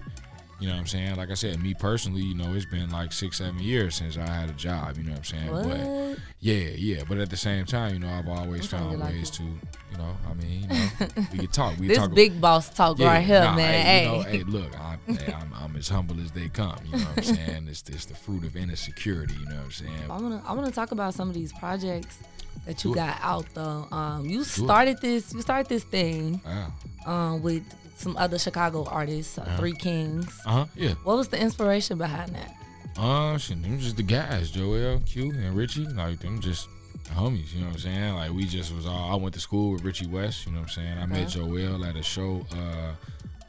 You 0.60 0.68
know 0.68 0.74
what 0.74 0.82
I'm 0.82 0.88
saying? 0.88 1.16
Like 1.16 1.32
I 1.32 1.36
said, 1.36 1.62
me 1.64 1.74
personally, 1.74 2.22
you 2.22 2.36
know, 2.36 2.54
it's 2.54 2.66
been 2.66 2.90
like 2.90 3.14
six, 3.14 3.38
seven 3.38 3.60
years 3.60 3.96
since 3.96 4.18
I 4.18 4.28
had 4.28 4.50
a 4.50 4.54
job. 4.54 4.98
You 4.98 5.04
know 5.06 5.12
what 5.12 5.20
I'm 5.20 5.24
saying? 5.24 5.52
What? 5.52 5.64
But 5.70 6.20
yeah, 6.42 6.70
yeah. 6.76 7.04
But 7.08 7.18
at 7.20 7.30
the 7.30 7.38
same 7.38 7.66
time, 7.66 7.94
you 7.94 8.00
know, 8.00 8.10
I've 8.10 8.28
always 8.28 8.62
I'm 8.74 8.80
found 8.80 9.00
like 9.00 9.14
ways 9.14 9.30
to, 9.32 9.44
you 9.44 9.98
know, 9.98 10.18
I 10.30 10.34
mean, 10.34 10.64
you 10.64 10.68
know, 10.68 11.24
we 11.32 11.38
could 11.40 11.54
talk. 11.54 11.78
We 11.80 11.88
this 11.90 11.98
talk. 11.98 12.14
big 12.14 12.42
boss 12.42 12.70
talk 12.70 13.00
right 13.00 13.22
here, 13.22 13.42
nah, 13.42 13.56
man. 13.56 13.86
Hey, 13.86 14.04
you 14.04 14.12
know, 14.12 14.22
hey, 14.22 14.44
look, 14.44 14.80
I, 14.80 14.98
hey, 15.14 15.34
I'm, 15.34 15.54
I'm 15.54 15.76
as 15.78 15.88
humble 15.88 16.20
as 16.22 16.32
they 16.32 16.50
come. 16.50 16.76
You 16.86 16.98
know 16.98 17.06
what 17.06 17.18
I'm 17.30 17.36
saying? 17.36 17.68
It's 17.70 17.84
it's 17.88 18.06
the 18.06 18.16
fruit 18.16 18.44
of 18.44 18.58
inner 18.58 18.76
security. 18.76 19.36
You 19.36 19.46
know 19.46 19.56
what 19.56 19.64
I'm 19.66 19.72
saying? 19.72 19.94
I'm 20.10 20.20
gonna 20.20 20.44
I'm 20.46 20.56
gonna 20.58 20.72
talk 20.72 20.92
about 20.92 21.14
some 21.14 21.30
of 21.30 21.36
these 21.36 21.54
projects 21.54 22.20
that 22.66 22.84
you 22.84 22.94
got 22.94 23.18
out 23.22 23.46
though. 23.54 23.88
Um, 23.92 24.26
you 24.26 24.44
started 24.44 25.00
this 25.00 25.34
you 25.34 25.42
started 25.42 25.70
this 25.70 25.86
thing 25.86 26.42
Wow. 26.46 26.74
um 27.06 27.42
with 27.42 27.64
some 28.00 28.16
other 28.18 28.40
Chicago 28.40 28.86
artists, 28.86 29.38
uh, 29.38 29.42
Uh-huh. 29.42 29.58
Three 29.58 29.74
Kings. 29.74 30.40
Uh 30.46 30.52
huh. 30.52 30.66
Yeah. 30.76 30.94
What 31.04 31.18
was 31.18 31.28
the 31.28 31.40
inspiration 31.40 31.98
behind 31.98 32.34
that? 32.36 32.54
Uh, 32.98 33.38
shit, 33.38 33.62
them 33.62 33.80
just 33.80 33.98
the 33.98 34.04
guys, 34.04 34.52
Joel, 34.52 35.00
Q, 35.06 35.32
and 35.32 35.56
Richie. 35.56 35.86
Like 35.86 36.20
them 36.20 36.40
just 36.42 36.68
homies. 37.14 37.54
You 37.54 37.62
know 37.62 37.68
what 37.68 37.76
I'm 37.76 37.80
saying? 37.80 38.14
Like 38.16 38.32
we 38.32 38.46
just 38.46 38.74
was 38.74 38.86
all. 38.86 39.12
I 39.12 39.16
went 39.16 39.34
to 39.36 39.40
school 39.40 39.72
with 39.74 39.84
Richie 39.84 40.08
West. 40.08 40.46
You 40.46 40.52
know 40.54 40.60
what 40.60 40.70
I'm 40.70 40.74
saying? 40.74 40.98
I 40.98 41.06
met 41.06 41.22
Okay. 41.22 41.40
Joel 41.40 41.86
at 41.86 41.96
a 41.96 42.04
show. 42.04 42.46
Uh, 42.52 42.94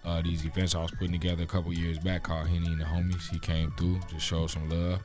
uh, 0.02 0.22
these 0.22 0.44
events 0.46 0.74
I 0.74 0.80
was 0.80 0.90
putting 0.92 1.12
together 1.12 1.42
a 1.42 1.46
couple 1.46 1.72
years 1.74 1.98
back 1.98 2.22
called 2.22 2.46
Henny 2.48 2.68
and 2.68 2.80
the 2.80 2.84
Homies. 2.86 3.28
He 3.30 3.38
came 3.38 3.70
through, 3.72 4.00
just 4.10 4.24
showed 4.24 4.50
some 4.50 4.68
love. 4.70 5.00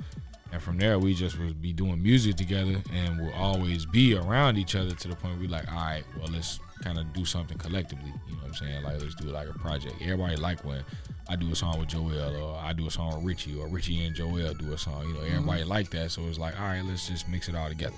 And 0.53 0.61
from 0.61 0.77
there, 0.77 0.99
we 0.99 1.13
just 1.13 1.37
was 1.37 1.51
be 1.53 1.73
doing 1.73 2.01
music 2.01 2.37
together, 2.37 2.81
and 2.93 3.19
we'll 3.19 3.33
always 3.33 3.85
be 3.85 4.15
around 4.15 4.57
each 4.57 4.73
other 4.75 4.91
to 4.95 5.07
the 5.09 5.15
point 5.15 5.37
we 5.39 5.47
like, 5.47 5.67
all 5.69 5.75
right, 5.79 6.03
well, 6.17 6.29
let's 6.31 6.59
kind 6.83 6.97
of 6.97 7.11
do 7.13 7.25
something 7.25 7.57
collectively. 7.57 8.13
You 8.27 8.35
know 8.35 8.41
what 8.41 8.47
I'm 8.47 8.53
saying? 8.55 8.83
Like, 8.83 9.01
let's 9.01 9.15
do 9.15 9.27
like 9.27 9.49
a 9.49 9.53
project. 9.53 9.95
Everybody 10.01 10.35
like 10.35 10.63
when 10.63 10.83
I 11.27 11.35
do 11.35 11.51
a 11.51 11.55
song 11.55 11.79
with 11.79 11.89
Joel, 11.89 12.35
or 12.35 12.57
I 12.57 12.73
do 12.73 12.87
a 12.87 12.91
song 12.91 13.15
with 13.15 13.25
Richie, 13.25 13.57
or 13.57 13.67
Richie 13.67 14.05
and 14.05 14.15
Joel 14.15 14.53
do 14.53 14.73
a 14.73 14.77
song. 14.77 15.07
You 15.07 15.13
know, 15.13 15.21
everybody 15.21 15.63
like 15.63 15.89
that. 15.91 16.11
So 16.11 16.23
it's 16.27 16.39
like, 16.39 16.59
all 16.59 16.67
right, 16.67 16.83
let's 16.83 17.07
just 17.07 17.27
mix 17.29 17.49
it 17.49 17.55
all 17.55 17.69
together. 17.69 17.95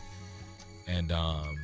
And 0.87 1.11
um, 1.11 1.57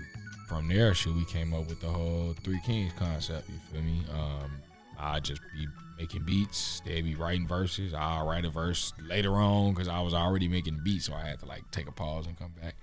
from 0.47 0.67
there, 0.67 0.93
shit, 0.93 1.13
we 1.13 1.25
came 1.25 1.53
up 1.53 1.67
with 1.67 1.79
the 1.79 1.87
whole 1.87 2.33
Three 2.43 2.59
Kings 2.65 2.91
concept. 2.97 3.49
You 3.49 3.55
feel 3.71 3.81
me? 3.81 4.01
Um, 4.13 4.51
I 4.99 5.19
just 5.19 5.41
be 5.53 5.67
making 5.97 6.23
beats. 6.23 6.81
They 6.85 7.01
be 7.01 7.15
writing 7.15 7.47
verses. 7.47 7.93
I'll 7.93 8.27
write 8.27 8.45
a 8.45 8.49
verse 8.49 8.93
later 9.01 9.33
on 9.33 9.73
because 9.73 9.87
I 9.87 10.01
was 10.01 10.13
already 10.13 10.47
making 10.47 10.81
beats, 10.83 11.05
so 11.05 11.13
I 11.13 11.27
had 11.27 11.39
to 11.39 11.45
like 11.45 11.69
take 11.71 11.87
a 11.87 11.91
pause 11.91 12.27
and 12.27 12.37
come 12.37 12.53
back. 12.61 12.75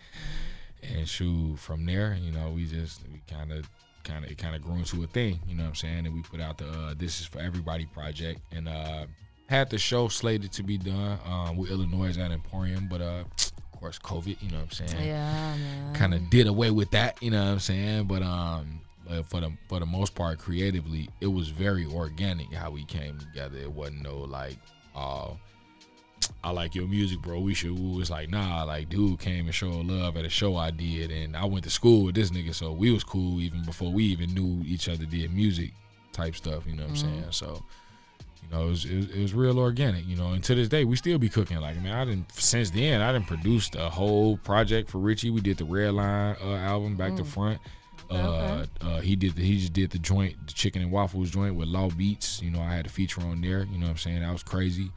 And 0.82 1.06
shoot, 1.06 1.58
from 1.58 1.84
there, 1.84 2.16
you 2.20 2.32
know, 2.32 2.50
we 2.50 2.66
just 2.66 3.02
we 3.12 3.20
kind 3.28 3.52
of, 3.52 3.68
kind 4.04 4.24
of, 4.24 4.30
it 4.30 4.38
kind 4.38 4.54
of 4.56 4.62
grew 4.62 4.76
into 4.76 5.02
a 5.02 5.06
thing. 5.06 5.40
You 5.46 5.56
know 5.56 5.64
what 5.64 5.70
I'm 5.70 5.74
saying? 5.74 6.06
And 6.06 6.14
we 6.14 6.22
put 6.22 6.40
out 6.40 6.58
the 6.58 6.68
uh, 6.68 6.94
"This 6.96 7.20
Is 7.20 7.26
for 7.26 7.40
Everybody" 7.40 7.86
project, 7.86 8.40
and 8.52 8.68
uh, 8.68 9.06
had 9.46 9.70
the 9.70 9.78
show 9.78 10.08
slated 10.08 10.52
to 10.52 10.62
be 10.62 10.78
done 10.78 11.18
um, 11.26 11.56
with 11.56 11.70
Illinois 11.70 12.16
at 12.18 12.30
Emporium, 12.30 12.88
but 12.88 13.00
uh, 13.00 13.24
of 13.38 13.80
course, 13.80 13.98
COVID. 13.98 14.40
You 14.40 14.50
know 14.50 14.58
what 14.58 14.80
I'm 14.80 14.88
saying? 14.88 15.06
Yeah. 15.06 15.56
Kind 15.94 16.14
of 16.14 16.30
did 16.30 16.46
away 16.46 16.70
with 16.70 16.90
that. 16.92 17.22
You 17.22 17.30
know 17.30 17.44
what 17.44 17.52
I'm 17.52 17.60
saying? 17.60 18.04
But 18.04 18.22
um, 18.22 18.80
but 19.08 19.26
for 19.26 19.40
the 19.40 19.52
for 19.68 19.80
the 19.80 19.86
most 19.86 20.14
part, 20.14 20.38
creatively, 20.38 21.08
it 21.20 21.26
was 21.26 21.48
very 21.48 21.86
organic 21.86 22.52
how 22.52 22.70
we 22.70 22.84
came 22.84 23.18
together. 23.18 23.58
It 23.58 23.72
wasn't 23.72 24.02
no 24.02 24.18
like, 24.20 24.56
oh, 24.94 25.38
I 26.42 26.50
like 26.50 26.74
your 26.74 26.88
music, 26.88 27.20
bro. 27.20 27.38
We 27.40 27.52
should. 27.54 27.78
Was 27.78 28.10
like, 28.10 28.30
nah, 28.30 28.64
like 28.64 28.88
dude 28.88 29.20
came 29.20 29.46
and 29.46 29.54
showed 29.54 29.86
love 29.86 30.16
at 30.16 30.24
a 30.24 30.30
show 30.30 30.56
I 30.56 30.70
did, 30.70 31.10
and 31.10 31.36
I 31.36 31.44
went 31.44 31.64
to 31.64 31.70
school 31.70 32.04
with 32.06 32.14
this 32.14 32.30
nigga, 32.30 32.54
so 32.54 32.72
we 32.72 32.90
was 32.90 33.04
cool 33.04 33.40
even 33.40 33.62
before 33.64 33.92
we 33.92 34.04
even 34.04 34.32
knew 34.34 34.62
each 34.66 34.88
other 34.88 35.04
did 35.04 35.32
music 35.34 35.72
type 36.12 36.34
stuff. 36.34 36.64
You 36.66 36.76
know 36.76 36.84
what 36.84 36.94
Mhm. 36.94 37.04
I'm 37.04 37.10
saying? 37.20 37.24
So, 37.32 37.62
you 38.42 38.48
know, 38.56 38.66
it 38.66 38.70
was, 38.70 38.84
it 38.86 38.96
was 38.96 39.10
it 39.10 39.20
was 39.22 39.34
real 39.34 39.58
organic. 39.58 40.06
You 40.06 40.16
know, 40.16 40.28
and 40.32 40.42
to 40.44 40.54
this 40.54 40.68
day 40.68 40.84
we 40.84 40.96
still 40.96 41.18
be 41.18 41.28
cooking. 41.28 41.58
Like, 41.58 41.80
man, 41.82 41.94
I 41.94 42.04
didn't 42.06 42.32
since 42.32 42.70
then 42.70 43.02
I 43.02 43.12
didn't 43.12 43.26
produced 43.26 43.74
a 43.76 43.90
whole 43.90 44.38
project 44.38 44.88
for 44.90 44.98
Richie. 44.98 45.28
We 45.30 45.42
did 45.42 45.58
the 45.58 45.66
Red 45.66 45.92
Line 45.92 46.36
uh, 46.42 46.54
album 46.56 46.96
back 46.96 47.16
to 47.16 47.22
Mm. 47.22 47.26
front. 47.26 47.60
Uh, 48.10 48.14
Okay. 48.14 48.68
uh, 48.80 49.00
he 49.00 49.14
did 49.14 49.36
the, 49.36 49.42
he 49.44 49.58
just 49.60 49.72
did 49.72 49.90
the 49.90 49.98
joint, 49.98 50.34
the 50.48 50.52
chicken 50.54 50.82
and 50.82 50.90
waffles 50.90 51.30
joint 51.30 51.54
with 51.54 51.68
Law 51.68 51.90
Beats. 51.90 52.40
You 52.42 52.50
know, 52.50 52.60
I 52.60 52.72
had 52.74 52.86
a 52.86 52.88
feature 52.88 53.20
on 53.20 53.40
there. 53.42 53.68
You 53.70 53.78
know 53.78 53.84
what 53.86 53.90
I'm 53.92 53.96
saying? 53.98 54.20
That 54.20 54.32
was 54.32 54.42
crazy. 54.42 54.90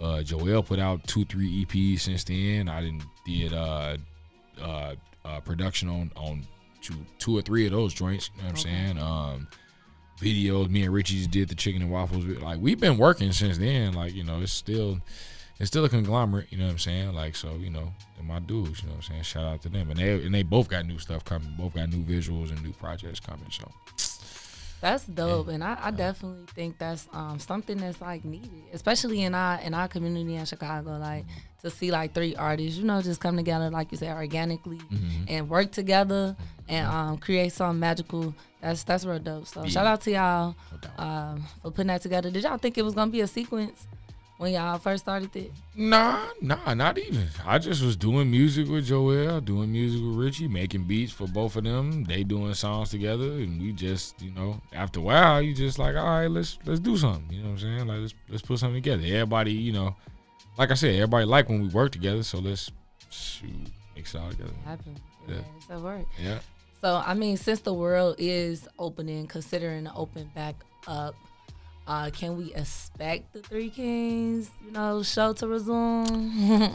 Uh, 0.00 0.22
Joel 0.22 0.62
put 0.62 0.78
out 0.78 1.06
two, 1.06 1.24
three 1.24 1.64
EPs 1.64 2.00
since 2.00 2.24
then. 2.24 2.68
I 2.68 2.80
didn't 2.80 3.04
did 3.26 3.52
uh, 3.52 3.96
uh, 4.60 4.94
uh, 5.24 5.40
production 5.40 5.88
on 5.88 6.12
on 6.16 6.46
two, 6.80 6.94
two 7.18 7.36
or 7.36 7.42
three 7.42 7.66
of 7.66 7.72
those 7.72 7.92
joints. 7.94 8.30
You 8.36 8.42
know 8.42 8.48
what 8.48 8.50
I'm 8.52 8.56
saying? 8.56 8.98
Um, 8.98 9.48
videos. 10.20 10.68
Me 10.68 10.84
and 10.84 10.92
Richie 10.92 11.16
just 11.16 11.30
did 11.30 11.48
the 11.48 11.54
chicken 11.54 11.82
and 11.82 11.90
waffles. 11.90 12.24
Like 12.24 12.58
we've 12.60 12.80
been 12.80 12.98
working 12.98 13.32
since 13.32 13.58
then. 13.58 13.94
Like 13.94 14.14
you 14.14 14.24
know, 14.24 14.40
it's 14.40 14.52
still 14.52 14.98
it's 15.58 15.68
still 15.68 15.84
a 15.84 15.88
conglomerate. 15.88 16.46
You 16.50 16.58
know 16.58 16.66
what 16.66 16.72
I'm 16.72 16.78
saying? 16.78 17.14
Like 17.14 17.34
so, 17.34 17.56
you 17.56 17.70
know, 17.70 17.92
my 18.22 18.38
dudes. 18.38 18.82
You 18.82 18.88
know 18.88 18.94
what 18.94 19.04
I'm 19.04 19.10
saying? 19.10 19.22
Shout 19.22 19.44
out 19.44 19.62
to 19.62 19.68
them. 19.68 19.90
And 19.90 19.98
they 19.98 20.24
and 20.24 20.34
they 20.34 20.42
both 20.42 20.68
got 20.68 20.86
new 20.86 20.98
stuff 20.98 21.24
coming. 21.24 21.52
Both 21.58 21.74
got 21.74 21.88
new 21.90 22.04
visuals 22.04 22.50
and 22.50 22.62
new 22.62 22.72
projects 22.72 23.20
coming. 23.20 23.50
So 23.50 23.70
That's 24.80 25.04
dope, 25.06 25.48
and 25.48 25.64
I, 25.64 25.76
I 25.82 25.90
definitely 25.90 26.44
think 26.54 26.78
that's 26.78 27.08
um, 27.12 27.40
something 27.40 27.78
that's 27.78 28.00
like 28.00 28.24
needed, 28.24 28.50
especially 28.72 29.22
in 29.22 29.34
our 29.34 29.58
in 29.60 29.74
our 29.74 29.88
community 29.88 30.36
in 30.36 30.44
Chicago. 30.44 30.98
Like 30.98 31.24
to 31.62 31.70
see 31.70 31.90
like 31.90 32.14
three 32.14 32.36
artists, 32.36 32.78
you 32.78 32.84
know, 32.84 33.02
just 33.02 33.20
come 33.20 33.36
together, 33.36 33.70
like 33.70 33.90
you 33.90 33.98
said, 33.98 34.16
organically, 34.16 34.78
Mhm. 34.78 35.24
and 35.26 35.48
work 35.48 35.72
together 35.72 36.36
and 36.68 36.86
um, 36.86 37.18
create 37.18 37.52
something 37.52 37.80
magical. 37.80 38.32
That's 38.60 38.84
that's 38.84 39.04
real 39.04 39.18
dope. 39.18 39.46
So 39.48 39.62
Yeah. 39.64 39.68
shout 39.68 39.86
out 39.86 40.00
to 40.02 40.10
y'all 40.12 40.54
um, 40.96 41.44
for 41.62 41.72
putting 41.72 41.88
that 41.88 42.02
together. 42.02 42.30
Did 42.30 42.44
y'all 42.44 42.58
think 42.58 42.78
it 42.78 42.82
was 42.82 42.94
gonna 42.94 43.10
be 43.10 43.20
a 43.20 43.26
sequence 43.26 43.88
when 44.38 44.52
y'all 44.52 44.78
first 44.78 45.04
started 45.04 45.34
it? 45.36 45.52
Nah, 45.76 46.26
nah, 46.40 46.72
not 46.72 46.96
even. 46.96 47.26
I 47.44 47.58
just 47.58 47.82
was 47.82 47.96
doing 47.96 48.30
music 48.30 48.68
with 48.68 48.86
Joel, 48.86 49.40
doing 49.40 49.70
music 49.70 50.00
with 50.00 50.16
Richie, 50.16 50.48
making 50.48 50.84
beats 50.84 51.12
for 51.12 51.26
both 51.26 51.56
of 51.56 51.64
them. 51.64 52.04
They 52.04 52.22
doing 52.22 52.54
songs 52.54 52.90
together, 52.90 53.32
and 53.32 53.60
we 53.60 53.72
just, 53.72 54.22
you 54.22 54.30
know, 54.30 54.60
after 54.72 55.00
a 55.00 55.02
while, 55.02 55.42
you 55.42 55.54
just 55.54 55.78
like, 55.78 55.96
all 55.96 56.04
right, 56.04 56.30
let's 56.30 56.58
let's 56.64 56.80
do 56.80 56.96
something. 56.96 57.30
You 57.30 57.42
know 57.42 57.50
what 57.50 57.52
I'm 57.52 57.58
saying? 57.58 57.86
Like 57.86 57.98
let's 58.00 58.14
let's 58.28 58.42
put 58.42 58.58
something 58.58 58.82
together. 58.82 59.02
Everybody, 59.04 59.52
you 59.52 59.72
know, 59.72 59.96
like 60.56 60.70
I 60.70 60.74
said, 60.74 60.94
everybody 60.94 61.26
like 61.26 61.48
when 61.48 61.60
we 61.60 61.68
work 61.68 61.92
together. 61.92 62.22
So 62.22 62.38
let's 62.38 62.70
shoot, 63.10 63.50
mix 63.94 64.14
it 64.14 64.18
all 64.18 64.30
together. 64.30 64.54
Happen. 64.64 64.96
Yeah. 65.28 65.36
It's 65.56 65.66
that 65.66 65.80
work. 65.80 66.06
Yeah. 66.22 66.38
So 66.80 67.02
I 67.04 67.14
mean, 67.14 67.36
since 67.36 67.60
the 67.60 67.74
world 67.74 68.14
is 68.18 68.68
opening, 68.78 69.26
considering 69.26 69.84
the 69.84 69.94
open 69.94 70.30
back 70.34 70.54
up, 70.86 71.16
uh, 71.88 72.10
can 72.10 72.36
we 72.36 72.52
expect 72.54 73.32
the 73.32 73.40
Three 73.40 73.70
Kings, 73.70 74.50
you 74.62 74.70
know, 74.70 75.02
show 75.02 75.32
to 75.32 75.48
resume? 75.48 76.04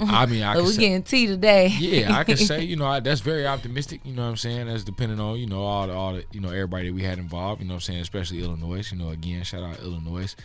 I 0.10 0.26
mean, 0.26 0.42
I 0.42 0.56
can 0.56 0.66
we 0.66 0.76
getting 0.76 1.04
tea 1.04 1.28
today. 1.28 1.68
yeah, 1.68 2.18
I 2.18 2.24
can 2.24 2.36
say, 2.36 2.64
you 2.64 2.76
know, 2.76 2.88
I, 2.88 3.00
that's 3.00 3.22
very 3.22 3.46
optimistic. 3.46 4.02
You 4.04 4.14
know 4.14 4.24
what 4.24 4.30
I'm 4.30 4.38
saying? 4.38 4.66
That's 4.66 4.84
depending 4.84 5.20
on, 5.20 5.38
you 5.38 5.46
know, 5.46 5.62
all 5.62 5.86
the, 5.86 5.94
all 5.94 6.14
the, 6.14 6.26
you 6.32 6.42
know, 6.42 6.50
everybody 6.50 6.88
that 6.88 6.96
we 6.96 7.04
had 7.04 7.20
involved. 7.20 7.62
You 7.62 7.68
know 7.68 7.76
what 7.76 7.88
I'm 7.88 7.94
saying? 7.94 8.02
Especially 8.02 8.42
Illinois. 8.42 8.92
You 8.92 8.98
know, 8.98 9.10
again, 9.10 9.44
shout 9.44 9.62
out 9.62 9.80
Illinois. 9.82 10.36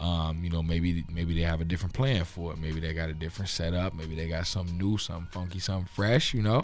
Um, 0.00 0.44
you 0.44 0.50
know, 0.50 0.62
maybe 0.62 1.04
maybe 1.10 1.34
they 1.34 1.42
have 1.42 1.62
a 1.62 1.64
different 1.64 1.94
plan 1.94 2.24
for 2.24 2.52
it. 2.52 2.58
Maybe 2.58 2.78
they 2.78 2.92
got 2.92 3.08
a 3.08 3.14
different 3.14 3.48
setup. 3.48 3.94
Maybe 3.94 4.14
they 4.16 4.28
got 4.28 4.46
something 4.46 4.76
new, 4.76 4.98
something 4.98 5.28
funky, 5.30 5.60
something 5.60 5.88
fresh. 5.94 6.34
You 6.34 6.42
know, 6.42 6.62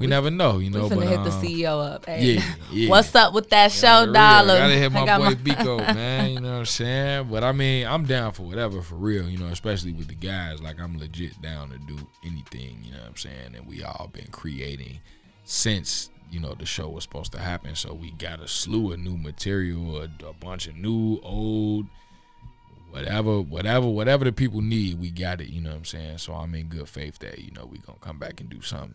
we, 0.00 0.06
never 0.06 0.30
know. 0.30 0.58
You 0.58 0.70
know, 0.70 0.84
we 0.84 0.88
finna 0.90 0.96
but 0.96 1.06
hit 1.06 1.24
the 1.24 1.30
um, 1.30 1.42
CEO 1.42 1.94
up. 1.94 2.06
Hey, 2.06 2.22
Yeah, 2.34 2.54
yeah. 2.72 2.88
What's 2.90 3.14
up 3.14 3.32
with 3.34 3.50
that 3.50 3.70
show 3.70 4.04
real. 4.04 4.12
dollar? 4.12 4.58
Gotta 4.58 4.74
hit 4.74 4.92
my 4.92 5.18
boy 5.18 5.24
my- 5.24 5.34
Biko, 5.34 5.78
man. 5.94 6.30
You 6.30 6.40
know 6.40 6.52
what 6.52 6.58
I'm 6.58 6.66
saying? 6.66 7.28
But 7.30 7.44
I 7.44 7.52
mean, 7.52 7.86
I'm 7.86 8.04
down 8.04 8.32
for 8.32 8.42
whatever, 8.42 8.82
for 8.82 8.96
real. 8.96 9.28
You 9.28 9.38
know, 9.38 9.46
especially 9.46 9.92
with 9.92 10.08
the 10.08 10.14
guys. 10.14 10.60
Like 10.60 10.80
I'm 10.80 10.98
legit 10.98 11.40
down 11.40 11.70
to 11.70 11.78
do 11.78 11.98
anything. 12.24 12.80
You 12.82 12.92
know 12.92 12.98
what 13.00 13.08
I'm 13.08 13.16
saying? 13.16 13.54
And 13.56 13.66
we 13.66 13.82
all 13.84 14.08
been 14.12 14.28
creating 14.32 15.00
since 15.44 16.10
you 16.30 16.40
know 16.40 16.54
the 16.54 16.66
show 16.66 16.88
was 16.88 17.04
supposed 17.04 17.32
to 17.32 17.38
happen. 17.38 17.74
So 17.74 17.92
we 17.92 18.12
got 18.12 18.40
a 18.40 18.48
slew 18.48 18.92
of 18.92 19.00
new 19.00 19.16
material, 19.16 19.98
a, 20.02 20.08
a 20.26 20.32
bunch 20.32 20.66
of 20.66 20.76
new, 20.76 21.20
old, 21.22 21.86
whatever, 22.90 23.40
whatever, 23.40 23.86
whatever 23.86 24.24
the 24.24 24.32
people 24.32 24.60
need. 24.60 24.98
We 25.00 25.10
got 25.10 25.40
it. 25.40 25.48
You 25.48 25.60
know 25.60 25.70
what 25.70 25.76
I'm 25.78 25.84
saying? 25.84 26.18
So 26.18 26.32
I'm 26.34 26.54
in 26.54 26.68
good 26.68 26.88
faith 26.88 27.18
that 27.20 27.38
you 27.38 27.50
know 27.52 27.66
we 27.66 27.78
gonna 27.78 27.98
come 28.00 28.18
back 28.18 28.40
and 28.40 28.48
do 28.48 28.60
something. 28.62 28.94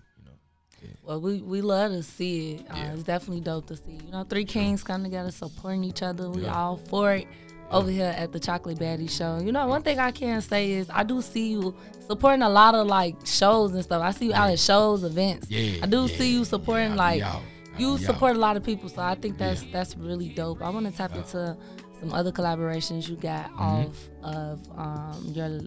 Well, 1.04 1.20
we, 1.22 1.42
we 1.42 1.62
love 1.62 1.92
to 1.92 2.04
see 2.04 2.54
it. 2.56 2.66
Uh, 2.70 2.92
It's 2.94 3.04
definitely 3.04 3.42
dope 3.42 3.68
to 3.68 3.76
see. 3.78 4.00
You 4.06 4.12
know, 4.12 4.24
three 4.24 4.46
kings 4.46 4.84
come 4.84 5.04
together, 5.04 5.32
supporting 5.32 5.84
each 5.84 6.02
other. 6.02 6.30
We 6.30 6.44
Yeah. 6.44 6.56
all 6.56 6.78
for 6.78 7.14
it 7.14 7.28
over 7.72 7.90
here 7.90 8.14
at 8.18 8.32
the 8.32 8.40
Chocolate 8.40 8.78
Baddie 8.80 9.10
Show. 9.10 9.40
You 9.44 9.52
know, 9.52 9.68
one 9.68 9.82
thing 9.82 10.00
I 10.00 10.12
can 10.12 10.42
say 10.42 10.72
is 10.72 10.88
I 10.90 11.04
do 11.04 11.22
see 11.22 11.52
you 11.52 11.76
supporting 12.08 12.42
a 12.44 12.50
lot 12.50 12.76
of 12.76 12.86
like 12.88 13.16
shows 13.26 13.74
and 13.74 13.84
stuff. 13.84 14.02
I 14.04 14.12
see 14.12 14.26
you 14.28 14.34
out 14.34 14.50
at 14.52 14.60
shows, 14.60 15.04
events. 15.04 15.50
Yeah, 15.50 15.84
I 15.84 15.88
do 15.88 16.02
yeah, 16.06 16.18
see 16.18 16.32
you 16.34 16.46
supporting 16.46 16.96
like 16.96 17.24
you 17.78 17.98
support 17.98 18.36
a 18.36 18.40
lot 18.40 18.56
of 18.56 18.64
people. 18.64 18.88
So 18.90 19.02
I 19.02 19.16
think 19.16 19.38
that's 19.38 19.64
that's 19.72 19.98
really 19.98 20.30
dope. 20.30 20.62
I 20.62 20.70
want 20.70 20.86
to 20.86 20.92
tap 20.92 21.16
into 21.16 21.58
some 22.00 22.14
other 22.14 22.32
collaborations 22.32 23.10
you 23.10 23.16
got 23.16 23.50
Mm-hmm. 23.52 23.62
off 23.62 24.10
of 24.24 24.60
um, 24.78 25.32
your 25.34 25.62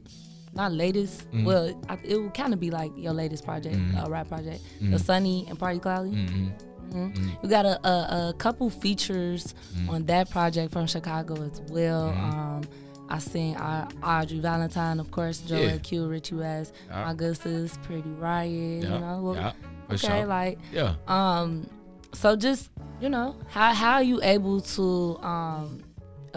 not 0.59 0.73
latest. 0.73 1.31
Mhm. 1.31 1.45
Well, 1.45 1.81
I, 1.89 1.99
it 2.05 2.17
would 2.21 2.35
kind 2.35 2.53
of 2.53 2.61
be 2.61 2.71
like 2.71 2.91
your 2.97 3.13
latest 3.15 3.45
project, 3.45 3.77
Mhm. 3.77 4.05
uh, 4.05 4.11
rap 4.11 4.29
project, 4.29 4.61
Mhm. 4.83 4.91
the 4.91 4.99
Sunny 4.99 5.47
and 5.49 5.59
Party 5.59 5.79
Cloudy. 5.79 6.11
Mhm. 6.11 6.53
Mhm. 6.93 7.15
Mhm. 7.17 7.43
You 7.43 7.49
got 7.49 7.65
a, 7.65 7.75
a, 7.89 8.29
a 8.31 8.35
couple 8.39 8.69
features 8.71 9.55
on 9.89 10.05
that 10.07 10.29
project 10.31 10.73
from 10.73 10.87
Chicago 10.87 11.35
as 11.43 11.61
well. 11.71 12.09
Um, 12.09 12.63
I 13.11 13.19
seen 13.19 13.57
Au- 13.57 13.89
Audrey 14.03 14.41
Valentine, 14.41 15.01
of 15.01 15.11
course, 15.11 15.39
Joel 15.41 15.61
Yeah. 15.63 15.79
Q, 15.79 16.07
Richie 16.09 16.35
West, 16.35 16.75
Yeah. 16.89 17.05
my 17.07 17.15
good 17.15 17.37
sis, 17.41 17.79
Pretty 17.85 18.11
Riot. 18.11 18.83
Yeah. 18.85 18.95
You 18.95 18.99
know, 19.01 19.21
well, 19.23 19.35
Yeah. 19.35 19.53
For 19.87 19.95
okay, 19.95 20.07
sure. 20.19 20.27
like 20.27 20.59
Yeah. 20.73 20.95
Um, 21.07 21.67
so 22.13 22.37
just 22.37 22.71
you 23.01 23.09
know, 23.09 23.37
how 23.49 23.73
how 23.73 23.93
are 23.95 24.03
you 24.03 24.19
able 24.23 24.61
to 24.61 25.19
um 25.23 25.83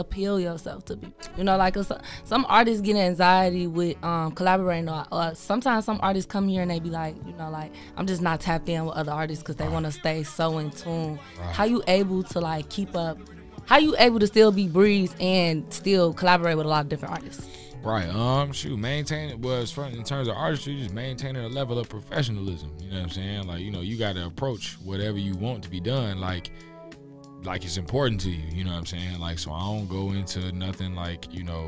appeal 0.01 0.39
yourself 0.39 0.85
to 0.85 0.97
people? 0.97 1.13
You 1.37 1.45
know, 1.45 1.55
like 1.57 1.77
some 2.25 2.45
artists 2.49 2.81
get 2.81 2.95
anxiety 2.97 3.67
with 3.67 4.03
um 4.03 4.33
collaborating, 4.33 4.89
or, 4.89 5.05
or 5.11 5.33
sometimes 5.35 5.85
some 5.85 5.99
artists 6.03 6.29
come 6.29 6.47
here 6.47 6.61
and 6.61 6.69
they 6.69 6.79
be 6.79 6.89
like, 6.89 7.15
you 7.25 7.33
know, 7.33 7.49
like 7.49 7.73
I'm 7.95 8.05
just 8.05 8.21
not 8.21 8.41
tapped 8.41 8.67
in 8.67 8.85
with 8.85 8.95
other 8.95 9.11
artists 9.11 9.41
because 9.41 9.55
they 9.55 9.67
want 9.69 9.85
to 9.85 9.91
stay 9.91 10.23
so 10.23 10.57
in 10.57 10.71
tune. 10.71 11.19
Right. 11.39 11.55
How 11.55 11.63
you 11.63 11.81
able 11.87 12.23
to 12.23 12.39
like 12.39 12.69
keep 12.69 12.95
up? 12.95 13.17
How 13.65 13.77
you 13.77 13.95
able 13.99 14.19
to 14.19 14.27
still 14.27 14.51
be 14.51 14.67
Breeze 14.67 15.15
and 15.19 15.71
still 15.71 16.13
collaborate 16.13 16.57
with 16.57 16.65
a 16.65 16.69
lot 16.69 16.83
of 16.83 16.89
different 16.89 17.13
artists? 17.13 17.47
Right. 17.83 18.07
Um. 18.09 18.51
Shoot. 18.51 18.77
Maintain. 18.77 19.41
Well, 19.41 19.61
as 19.61 19.71
far 19.71 19.87
in 19.87 20.03
terms 20.03 20.27
of 20.27 20.35
artistry, 20.35 20.79
just 20.79 20.93
maintaining 20.93 21.43
a 21.43 21.47
level 21.47 21.79
of 21.79 21.89
professionalism. 21.89 22.71
You 22.79 22.91
know 22.91 22.97
what 22.97 23.03
I'm 23.03 23.09
saying? 23.09 23.47
Like, 23.47 23.61
you 23.61 23.71
know, 23.71 23.81
you 23.81 23.97
got 23.97 24.15
to 24.15 24.25
approach 24.25 24.77
whatever 24.83 25.17
you 25.17 25.35
want 25.35 25.63
to 25.63 25.69
be 25.69 25.79
done. 25.79 26.19
Like, 26.19 26.51
like 27.43 27.63
it's 27.63 27.77
important 27.77 28.21
to 28.21 28.29
you. 28.29 28.43
You 28.51 28.63
know 28.63 28.71
what 28.71 28.77
I'm 28.77 28.85
saying? 28.85 29.19
Like, 29.19 29.39
so 29.39 29.51
I 29.51 29.59
don't 29.61 29.87
go 29.87 30.11
into 30.11 30.51
nothing 30.51 30.95
like, 30.95 31.33
you 31.33 31.43
know, 31.43 31.67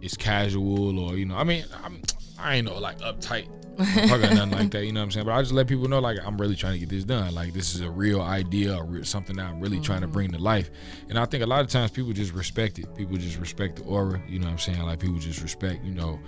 it's 0.00 0.16
casual 0.16 0.98
or 0.98 1.16
you 1.16 1.26
know. 1.26 1.36
I 1.36 1.44
mean, 1.44 1.64
I'm, 1.84 2.00
I 2.38 2.56
ain't 2.56 2.66
no 2.66 2.78
like 2.78 2.98
uptight. 3.00 3.48
fuck 3.80 4.22
or 4.22 4.34
nothing 4.34 4.50
like 4.50 4.70
that, 4.70 4.84
you 4.84 4.92
know 4.92 5.00
what 5.00 5.04
I'm 5.04 5.10
saying? 5.10 5.26
But 5.26 5.32
I 5.32 5.40
just 5.40 5.52
let 5.52 5.66
people 5.66 5.88
know, 5.88 6.00
like, 6.00 6.18
I'm 6.24 6.36
really 6.36 6.56
trying 6.56 6.74
to 6.74 6.78
get 6.78 6.88
this 6.88 7.04
done. 7.04 7.34
Like, 7.34 7.52
this 7.52 7.74
is 7.74 7.80
a 7.80 7.90
real 7.90 8.20
idea, 8.20 8.82
real, 8.82 9.04
something 9.04 9.36
that 9.36 9.46
I'm 9.46 9.60
really 9.60 9.80
trying 9.80 10.00
to 10.00 10.06
mm-hmm. 10.06 10.12
bring 10.12 10.32
to 10.32 10.38
life. 10.38 10.70
And 11.08 11.18
I 11.18 11.24
think 11.24 11.42
a 11.42 11.46
lot 11.46 11.60
of 11.60 11.68
times 11.68 11.90
people 11.90 12.12
just 12.12 12.34
respect 12.34 12.78
it. 12.78 12.94
People 12.94 13.16
just 13.16 13.38
respect 13.38 13.76
the 13.76 13.84
aura, 13.84 14.20
you 14.28 14.38
know 14.38 14.46
what 14.46 14.52
I'm 14.52 14.58
saying? 14.58 14.82
Like, 14.82 14.98
people 14.98 15.18
just 15.18 15.42
respect, 15.42 15.84
you 15.84 15.94
know, 15.94 16.18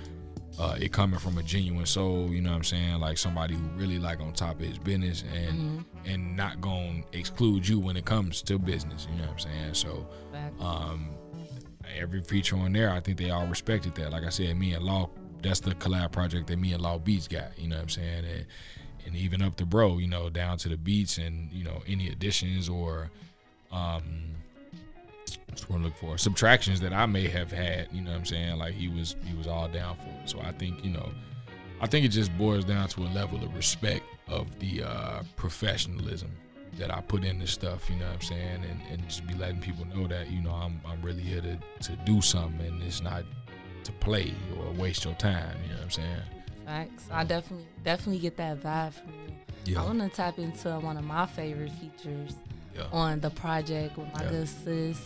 uh, 0.58 0.76
it 0.78 0.92
coming 0.92 1.18
from 1.18 1.38
a 1.38 1.42
genuine 1.42 1.86
soul, 1.86 2.28
you 2.30 2.40
know 2.40 2.50
what 2.50 2.56
I'm 2.56 2.64
saying? 2.64 3.00
Like 3.00 3.18
somebody 3.18 3.54
who 3.54 3.62
really 3.74 3.98
like 3.98 4.20
on 4.20 4.32
top 4.32 4.60
of 4.60 4.66
his 4.66 4.78
business 4.78 5.24
and 5.34 5.84
and 6.04 6.36
not 6.36 6.60
gonna 6.60 7.02
exclude 7.12 7.66
you 7.66 7.78
when 7.78 7.96
it 7.96 8.04
comes 8.04 8.42
to 8.42 8.58
business, 8.58 9.06
you 9.10 9.16
know 9.16 9.24
what 9.28 9.32
I'm 9.32 9.38
saying? 9.38 9.74
So 9.74 10.06
um 10.60 11.10
every 11.96 12.22
feature 12.22 12.56
on 12.56 12.72
there, 12.72 12.90
I 12.90 13.00
think 13.00 13.18
they 13.18 13.30
all 13.30 13.46
respected 13.46 13.94
that. 13.96 14.12
Like 14.12 14.24
I 14.24 14.28
said, 14.28 14.56
me 14.56 14.72
and 14.74 14.84
Law, 14.84 15.10
that's 15.42 15.60
the 15.60 15.74
collab 15.74 16.12
project 16.12 16.46
that 16.48 16.58
me 16.58 16.72
and 16.72 16.82
Law 16.82 16.98
Beats 16.98 17.28
got, 17.28 17.58
you 17.58 17.68
know 17.68 17.76
what 17.76 17.82
I'm 17.82 17.88
saying? 17.88 18.24
And 18.24 18.46
and 19.06 19.16
even 19.16 19.42
up 19.42 19.56
to 19.56 19.66
bro, 19.66 19.98
you 19.98 20.06
know, 20.08 20.30
down 20.30 20.58
to 20.58 20.68
the 20.68 20.76
beats 20.76 21.18
and, 21.18 21.50
you 21.52 21.64
know, 21.64 21.82
any 21.86 22.08
additions 22.08 22.68
or 22.68 23.10
um 23.72 24.02
what's 25.52 25.68
what 25.68 25.80
I 25.80 25.82
look 25.82 25.96
for 25.96 26.16
subtractions 26.18 26.80
that 26.80 26.92
I 26.92 27.06
may 27.06 27.28
have 27.28 27.52
had. 27.52 27.88
You 27.92 28.00
know 28.02 28.10
what 28.10 28.18
I'm 28.18 28.24
saying? 28.24 28.58
Like 28.58 28.74
he 28.74 28.88
was 28.88 29.16
he 29.24 29.34
was 29.36 29.46
all 29.46 29.68
down 29.68 29.96
for 29.96 30.08
it. 30.08 30.28
So 30.28 30.40
I 30.40 30.52
think 30.52 30.84
you 30.84 30.90
know, 30.90 31.08
I 31.80 31.86
think 31.86 32.04
it 32.04 32.08
just 32.08 32.36
boils 32.38 32.64
down 32.64 32.88
to 32.88 33.02
a 33.02 33.10
level 33.14 33.42
of 33.42 33.54
respect 33.54 34.04
of 34.28 34.58
the 34.58 34.82
uh, 34.82 35.22
professionalism 35.36 36.30
that 36.78 36.90
I 36.90 37.00
put 37.02 37.22
in 37.24 37.38
this 37.38 37.50
stuff. 37.50 37.88
You 37.90 37.96
know 37.96 38.06
what 38.06 38.14
I'm 38.14 38.20
saying? 38.22 38.64
And 38.68 38.80
and 38.90 39.08
just 39.08 39.26
be 39.26 39.34
letting 39.34 39.60
people 39.60 39.84
know 39.94 40.06
that 40.06 40.30
you 40.30 40.40
know 40.40 40.52
I'm 40.52 40.80
I'm 40.86 41.00
really 41.02 41.22
here 41.22 41.42
to 41.42 41.58
to 41.88 41.96
do 42.04 42.20
something 42.20 42.66
and 42.66 42.82
it's 42.82 43.02
not 43.02 43.24
to 43.84 43.92
play 43.92 44.32
or 44.58 44.72
waste 44.72 45.04
your 45.04 45.14
time. 45.14 45.56
You 45.64 45.70
know 45.70 45.74
what 45.76 45.84
I'm 45.84 45.90
saying? 45.90 46.22
Facts. 46.64 47.04
I 47.10 47.24
definitely 47.24 47.66
definitely 47.84 48.20
get 48.20 48.36
that 48.38 48.60
vibe 48.60 48.94
from 48.94 49.08
you. 49.12 49.34
Yeah. 49.74 49.82
I 49.82 49.84
want 49.84 50.00
to 50.00 50.08
tap 50.08 50.38
into 50.38 50.70
one 50.80 50.96
of 50.96 51.04
my 51.04 51.26
favorite 51.26 51.70
features 51.72 52.32
Yeah. 52.74 52.84
on 52.90 53.20
the 53.20 53.30
project 53.30 53.96
with 53.98 54.12
my 54.14 54.24
Yeah. 54.24 54.30
good 54.30 54.48
sis, 54.48 54.98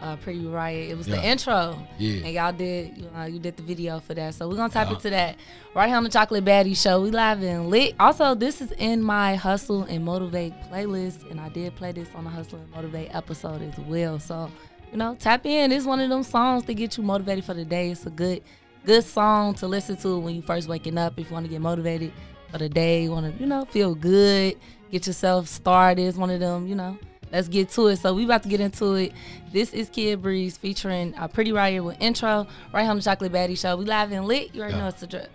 uh, 0.00 0.16
Pretty 0.16 0.44
Riot. 0.46 0.90
It 0.90 0.96
was 0.96 1.08
Yeah. 1.08 1.16
the 1.16 1.26
intro. 1.26 1.78
Yeah. 1.98 2.24
And 2.24 2.34
y'all 2.34 2.52
did 2.52 2.98
you, 2.98 3.08
know, 3.14 3.24
you 3.24 3.38
did 3.38 3.56
the 3.56 3.62
video 3.62 4.00
for 4.00 4.14
that. 4.14 4.34
So 4.34 4.48
we're 4.48 4.56
gonna 4.56 4.72
tap 4.72 4.86
Uh-huh. 4.86 4.96
into 4.96 5.10
that 5.10 5.36
right 5.74 5.88
here 5.88 5.96
on 5.96 6.04
the 6.04 6.10
Chocolate 6.10 6.44
Baddie 6.44 6.76
Show. 6.76 7.00
We 7.00 7.10
live 7.10 7.42
and 7.42 7.70
lit. 7.70 7.94
Also, 7.98 8.34
this 8.34 8.60
is 8.60 8.72
in 8.72 9.02
my 9.02 9.34
Hustle 9.36 9.84
and 9.84 10.04
Motivate 10.04 10.52
playlist, 10.70 11.30
and 11.30 11.40
I 11.40 11.48
did 11.48 11.74
play 11.76 11.92
this 11.92 12.08
on 12.14 12.24
the 12.24 12.30
Hustle 12.30 12.58
and 12.58 12.70
Motivate 12.72 13.14
episode 13.14 13.62
as 13.62 13.78
well. 13.86 14.18
So 14.18 14.50
you 14.92 14.98
know, 14.98 15.16
tap 15.18 15.44
in. 15.46 15.72
It's 15.72 15.86
one 15.86 15.98
of 16.00 16.08
them 16.08 16.22
songs 16.22 16.64
to 16.66 16.74
get 16.74 16.96
you 16.96 17.02
motivated 17.02 17.44
for 17.44 17.54
the 17.54 17.64
day. 17.64 17.90
It's 17.90 18.06
a 18.06 18.10
good, 18.10 18.42
good 18.84 19.02
song 19.04 19.54
to 19.54 19.66
listen 19.66 19.96
to 19.98 20.18
when 20.20 20.36
you 20.36 20.42
first 20.42 20.68
waking 20.68 20.98
up. 20.98 21.18
If 21.18 21.28
you 21.30 21.34
want 21.34 21.46
to 21.46 21.50
get 21.50 21.60
motivated 21.60 22.12
for 22.52 22.58
the 22.58 22.68
day, 22.68 23.02
you 23.04 23.10
want 23.10 23.34
to, 23.34 23.40
you 23.42 23.46
know, 23.48 23.64
feel 23.64 23.96
good, 23.96 24.56
get 24.92 25.06
yourself 25.08 25.48
started. 25.48 26.02
It's 26.02 26.16
one 26.16 26.30
of 26.30 26.38
them, 26.38 26.68
you 26.68 26.76
know. 26.76 26.96
Let's 27.34 27.48
get 27.48 27.68
to 27.70 27.88
it. 27.88 27.96
So 27.96 28.14
we 28.14 28.24
about 28.24 28.44
to 28.44 28.48
get 28.48 28.60
into 28.60 28.94
it. 28.94 29.12
This 29.52 29.74
is 29.74 29.88
Kid 29.88 30.22
Breeze 30.22 30.56
featuring 30.56 31.16
uh, 31.16 31.26
Pretty 31.26 31.50
Riot 31.50 31.82
with 31.82 32.00
intro 32.00 32.46
right 32.72 32.82
here 32.82 32.90
on 32.92 32.96
the 32.96 33.02
Chocolate 33.02 33.32
Baddie 33.32 33.58
Show. 33.58 33.76
We 33.76 33.86
live 33.86 34.12
and 34.12 34.24
lit. 34.24 34.54
You 34.54 34.62
already 34.62 34.78
know 34.78 34.86
it's 34.86 35.02
a 35.02 35.08
drip. 35.08 35.30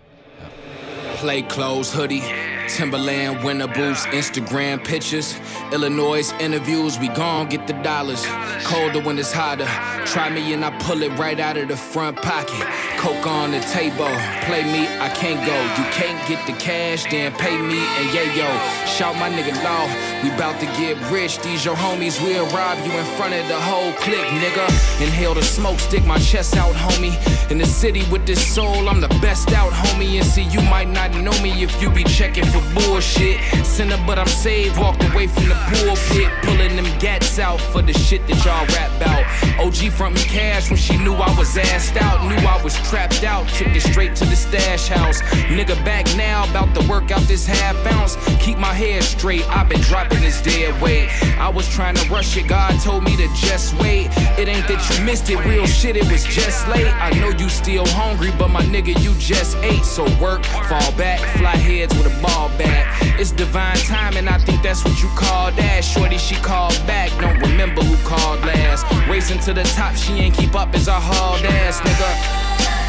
Play 1.16 1.42
clothes, 1.42 1.92
hoodie, 1.92 2.22
Timberland 2.66 3.44
winter 3.44 3.66
boots, 3.66 4.06
Instagram 4.06 4.82
pictures, 4.82 5.38
Illinois 5.72 6.32
interviews. 6.40 6.98
We 6.98 7.08
gon' 7.08 7.50
get 7.50 7.66
the 7.66 7.74
dollars. 7.82 8.24
Colder 8.64 9.02
when 9.02 9.18
it's 9.18 9.30
hotter. 9.30 9.68
Try 10.06 10.30
me 10.30 10.54
and 10.54 10.64
I 10.64 10.70
pull 10.78 11.02
it 11.02 11.10
right 11.18 11.38
out 11.38 11.58
of 11.58 11.68
the 11.68 11.76
front 11.76 12.16
pocket. 12.16 12.66
Coke 12.96 13.26
on 13.26 13.50
the 13.50 13.60
table. 13.60 14.08
Play 14.48 14.64
me, 14.64 14.88
I 14.98 15.10
can't 15.14 15.44
go. 15.46 15.60
You 15.76 15.90
can't 15.92 16.09
get 16.26 16.44
the 16.46 16.52
cash, 16.54 17.04
then 17.10 17.32
pay 17.32 17.56
me 17.56 17.78
and 17.78 18.14
yeah 18.14 18.34
yo. 18.34 18.48
Shout 18.86 19.16
my 19.16 19.30
nigga 19.30 19.54
law. 19.64 19.86
We 20.22 20.30
bout 20.36 20.58
to 20.60 20.66
get 20.78 20.96
rich. 21.10 21.38
These 21.40 21.64
your 21.64 21.76
homies. 21.76 22.22
We'll 22.22 22.46
rob 22.48 22.78
you 22.86 22.92
in 22.92 23.04
front 23.16 23.34
of 23.34 23.46
the 23.48 23.60
whole 23.60 23.92
clique, 24.04 24.30
nigga. 24.42 24.66
Inhale 25.02 25.34
the 25.34 25.42
smoke, 25.42 25.78
stick 25.78 26.04
my 26.04 26.18
chest 26.18 26.56
out, 26.56 26.74
homie. 26.74 27.14
In 27.50 27.58
the 27.58 27.66
city 27.66 28.02
with 28.10 28.26
this 28.26 28.42
soul, 28.54 28.88
I'm 28.88 29.00
the 29.00 29.08
best 29.20 29.52
out, 29.52 29.72
homie. 29.72 30.18
And 30.18 30.26
see, 30.26 30.44
you 30.44 30.60
might 30.62 30.88
not 30.88 31.10
know 31.14 31.36
me 31.42 31.62
if 31.62 31.80
you 31.80 31.90
be 31.90 32.04
checking 32.04 32.46
for 32.46 32.62
bullshit. 32.74 33.40
Sinner, 33.64 33.98
but 34.06 34.18
I'm 34.18 34.26
saved. 34.26 34.78
Walked 34.78 35.04
away 35.12 35.26
from 35.26 35.48
the 35.48 35.54
pulpit, 35.70 36.30
pulling 36.42 36.76
them 36.76 36.90
gats 36.98 37.38
out 37.38 37.60
for 37.60 37.82
the 37.82 37.92
shit 37.92 38.26
that 38.28 38.44
y'all 38.44 38.66
rap 38.76 38.90
about. 39.00 39.24
OG 39.60 39.92
front 39.92 40.14
me 40.14 40.22
cash 40.22 40.70
when 40.70 40.78
she 40.78 40.96
knew 40.98 41.14
I 41.14 41.30
was 41.38 41.56
assed 41.56 41.96
out, 42.00 42.26
knew 42.28 42.46
I 42.46 42.62
was 42.62 42.74
trapped 42.88 43.24
out. 43.24 43.48
Took 43.48 43.68
it 43.68 43.82
straight 43.82 44.14
to 44.16 44.24
the 44.24 44.36
stash 44.36 44.88
house. 44.88 45.22
Nigga 45.48 45.76
back 45.84 46.06
now, 46.16 46.48
about 46.50 46.74
to 46.74 46.88
work 46.88 47.10
out 47.10 47.22
this 47.22 47.46
half 47.46 47.76
ounce. 47.92 48.16
Keep 48.40 48.58
my 48.58 48.72
head 48.72 49.02
straight, 49.02 49.48
I've 49.48 49.68
been 49.68 49.80
dropping 49.80 50.20
this 50.20 50.40
dead 50.42 50.80
weight. 50.80 51.08
I 51.38 51.48
was 51.48 51.68
trying 51.68 51.94
to 51.96 52.08
rush 52.08 52.36
it, 52.36 52.48
God 52.48 52.78
told 52.80 53.04
me 53.04 53.16
to 53.16 53.28
just 53.34 53.74
wait. 53.80 54.08
It 54.38 54.48
ain't 54.48 54.66
that 54.68 54.80
you 54.90 55.04
missed 55.04 55.30
it, 55.30 55.38
real 55.44 55.66
shit, 55.66 55.96
it 55.96 56.10
was 56.10 56.24
just 56.24 56.66
late. 56.68 56.86
I 56.86 57.10
know 57.18 57.30
you 57.30 57.48
still 57.48 57.86
hungry, 57.88 58.32
but 58.38 58.48
my 58.48 58.62
nigga, 58.62 59.00
you 59.02 59.14
just 59.14 59.56
ate. 59.58 59.84
So 59.84 60.04
work, 60.20 60.44
fall 60.44 60.92
back, 60.96 61.20
fly 61.38 61.56
heads 61.56 61.94
with 61.96 62.06
a 62.06 62.22
ball 62.22 62.48
bat. 62.58 62.86
It's 63.20 63.32
divine 63.32 63.76
timing, 63.76 64.28
I 64.28 64.38
think 64.38 64.62
that's 64.62 64.84
what 64.84 65.00
you 65.02 65.08
call 65.16 65.50
that. 65.52 65.84
Shorty, 65.84 66.18
she 66.18 66.34
called 66.36 66.80
back, 66.86 67.10
don't 67.20 67.38
remember 67.40 67.82
who 67.82 67.96
called 68.08 68.40
last. 68.44 68.86
Racing 69.08 69.40
to 69.40 69.52
the 69.52 69.64
top, 69.74 69.94
she 69.94 70.14
ain't 70.14 70.34
keep 70.34 70.54
up 70.54 70.74
as 70.74 70.88
I 70.88 70.98
hauled 71.00 71.44
ass, 71.44 71.80
nigga. 71.80 72.79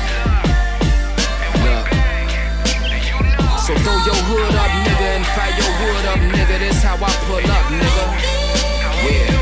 So 3.62 3.76
throw 3.76 3.94
your 3.94 4.16
hood 4.26 4.56
up, 4.56 4.72
nigga, 4.86 5.08
and 5.18 5.26
fire 5.38 5.54
your 5.54 5.70
wood 5.82 6.06
up, 6.10 6.20
nigga. 6.34 6.58
This 6.58 6.82
how 6.82 6.96
I 6.96 7.12
pull 7.30 7.46
up, 7.46 7.66
nigga. 7.70 8.06
Yeah, 9.06 9.41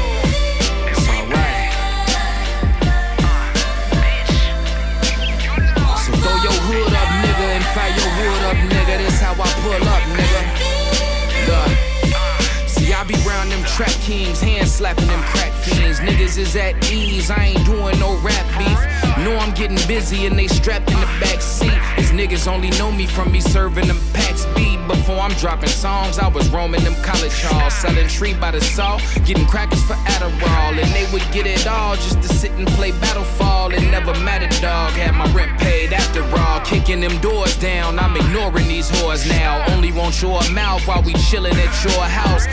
be 13.10 13.16
round 13.28 13.52
them 13.52 13.64
trap 13.64 13.90
kings, 14.06 14.40
hand 14.40 14.68
slapping 14.68 15.08
them 15.08 15.22
crack 15.24 15.52
fiends. 15.52 16.00
Niggas 16.00 16.38
is 16.38 16.56
at 16.56 16.76
ease, 16.92 17.32
I 17.32 17.46
ain't 17.56 17.66
doing 17.66 18.00
no 18.00 18.16
rap 18.22 18.46
beef. 18.58 18.80
Know 19.26 19.36
I'm 19.36 19.54
getting 19.56 19.82
busy 19.88 20.28
and 20.28 20.38
they 20.38 20.48
strapped 20.48 20.92
in 20.92 21.00
the 21.00 21.10
back 21.20 21.42
seat. 21.42 21.74
These 21.98 22.12
niggas 22.12 22.48
only 22.48 22.70
know 22.78 22.92
me 22.92 23.08
from 23.08 23.32
me 23.32 23.42
serving 23.42 23.88
them 23.88 24.00
packs 24.14 24.46
beat. 24.56 24.78
Before 24.88 25.20
I'm 25.20 25.34
dropping 25.34 25.70
songs, 25.70 26.20
I 26.20 26.28
was 26.28 26.50
roaming 26.50 26.84
them 26.84 26.96
college 27.04 27.42
halls, 27.44 27.74
selling 27.74 28.08
tree 28.08 28.34
by 28.34 28.52
the 28.52 28.62
saw, 28.62 28.98
getting 29.26 29.46
crackers 29.46 29.84
for 29.84 29.96
Adderall. 30.14 30.78
And 30.82 30.90
they 30.94 31.12
would 31.12 31.26
get 31.32 31.48
it 31.48 31.68
all 31.68 31.96
just 31.96 32.22
to 32.22 32.28
sit 32.28 32.52
and 32.54 32.68
play 32.70 32.92
Battlefall. 32.92 33.74
It 33.74 33.82
never 33.92 34.14
mattered, 34.22 34.56
dog. 34.62 34.94
Had 34.94 35.16
my 35.16 35.32
rent 35.34 35.60
paid 35.60 35.94
after 35.94 36.24
all. 36.38 36.62
Kicking 36.62 37.02
them 37.02 37.18
doors 37.20 37.58
down, 37.58 38.00
I'm 38.00 38.16
ignoring 38.16 38.68
these 38.68 38.90
whores 38.90 39.28
now. 39.28 39.64
Only 39.74 39.92
want 39.92 40.22
your 40.22 40.42
mouth 40.52 40.88
while 40.88 41.02
we 41.04 41.14
chillin' 41.14 41.54
at 41.54 41.84
your 41.84 42.04
house. 42.04 42.46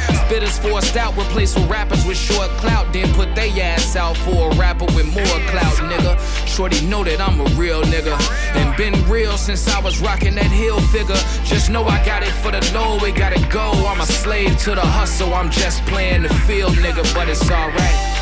Forced 0.46 0.96
out, 0.96 1.16
replace 1.16 1.54
with 1.54 1.68
rappers 1.70 2.04
with 2.06 2.16
short 2.16 2.48
clout. 2.58 2.92
Then 2.92 3.12
put 3.14 3.34
they 3.34 3.50
ass 3.60 3.96
out 3.96 4.16
for 4.16 4.50
a 4.50 4.54
rapper 4.56 4.86
with 4.96 5.06
more 5.14 5.40
clout, 5.50 5.76
nigga. 5.90 6.18
Shorty 6.46 6.84
know 6.86 7.04
that 7.04 7.20
I'm 7.20 7.40
a 7.40 7.44
real 7.54 7.82
nigga. 7.82 8.16
And 8.56 8.76
been 8.76 8.94
real 9.08 9.36
since 9.36 9.68
I 9.68 9.80
was 9.80 10.00
rocking 10.00 10.34
that 10.36 10.50
hill 10.50 10.80
figure. 10.92 11.16
Just 11.44 11.70
know 11.70 11.84
I 11.84 12.04
got 12.04 12.22
it 12.22 12.32
for 12.42 12.50
the 12.50 12.60
low, 12.72 12.98
we 13.02 13.12
gotta 13.12 13.40
go. 13.48 13.72
I'm 13.86 14.00
a 14.00 14.06
slave 14.06 14.58
to 14.60 14.74
the 14.74 14.80
hustle, 14.80 15.34
I'm 15.34 15.50
just 15.50 15.84
playing 15.86 16.22
the 16.22 16.34
field, 16.46 16.74
nigga, 16.76 17.02
but 17.14 17.28
it's 17.28 17.48
alright. 17.50 18.16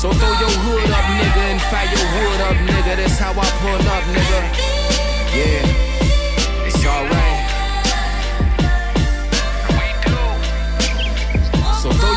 So 0.00 0.12
throw 0.12 0.32
your 0.40 0.54
hood 0.64 0.90
up, 0.90 1.04
nigga, 1.20 1.44
and 1.52 1.60
fire 1.68 1.84
your 1.84 2.08
wood 2.16 2.40
up, 2.48 2.56
nigga. 2.68 2.96
That's 2.96 3.18
how 3.18 3.32
I 3.32 3.44
pull 3.60 3.80
up, 3.88 4.04
nigga. 4.16 4.40
Yeah, 5.36 5.99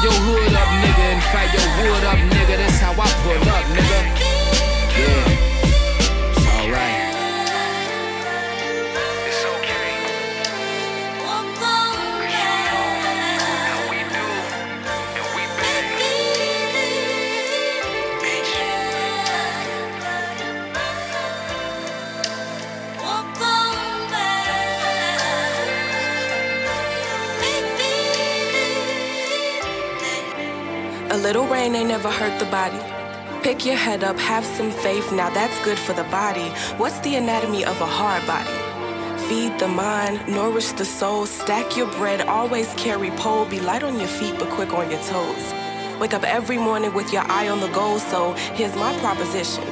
your 0.03 0.11
hood 0.11 0.53
up, 0.53 0.67
nigga, 0.84 1.05
and 1.15 1.23
fire 1.31 1.47
your 1.47 1.67
wood 1.80 2.03
up, 2.03 2.19
nigga. 2.19 2.57
That's 2.57 2.80
how 2.80 2.91
I 2.91 3.07
pull 3.23 3.49
up, 3.49 3.65
nigga. 3.71 3.93
Little 31.23 31.47
rain 31.47 31.73
ain't 31.73 31.87
never 31.87 32.11
hurt 32.11 32.37
the 32.37 32.45
body. 32.51 32.77
Pick 33.43 33.65
your 33.65 33.77
head 33.77 34.03
up, 34.03 34.17
have 34.19 34.43
some 34.43 34.71
faith, 34.71 35.09
now 35.13 35.29
that's 35.29 35.57
good 35.63 35.79
for 35.79 35.93
the 35.93 36.03
body. 36.11 36.49
What's 36.75 36.99
the 36.99 37.15
anatomy 37.15 37.63
of 37.63 37.79
a 37.79 37.85
hard 37.85 38.27
body? 38.27 38.57
Feed 39.29 39.57
the 39.57 39.69
mind, 39.69 40.19
nourish 40.27 40.73
the 40.73 40.83
soul, 40.83 41.25
stack 41.25 41.77
your 41.77 41.87
bread, 41.91 42.27
always 42.27 42.73
carry 42.73 43.09
pole, 43.11 43.45
be 43.45 43.61
light 43.61 43.83
on 43.83 43.97
your 43.99 44.09
feet 44.09 44.35
but 44.37 44.49
quick 44.49 44.73
on 44.73 44.91
your 44.91 44.99
toes. 45.03 45.53
Wake 45.97 46.13
up 46.13 46.25
every 46.25 46.57
morning 46.57 46.93
with 46.93 47.13
your 47.13 47.23
eye 47.31 47.47
on 47.47 47.61
the 47.61 47.69
goal, 47.69 47.99
so 47.99 48.33
here's 48.57 48.75
my 48.75 48.93
proposition. 48.99 49.63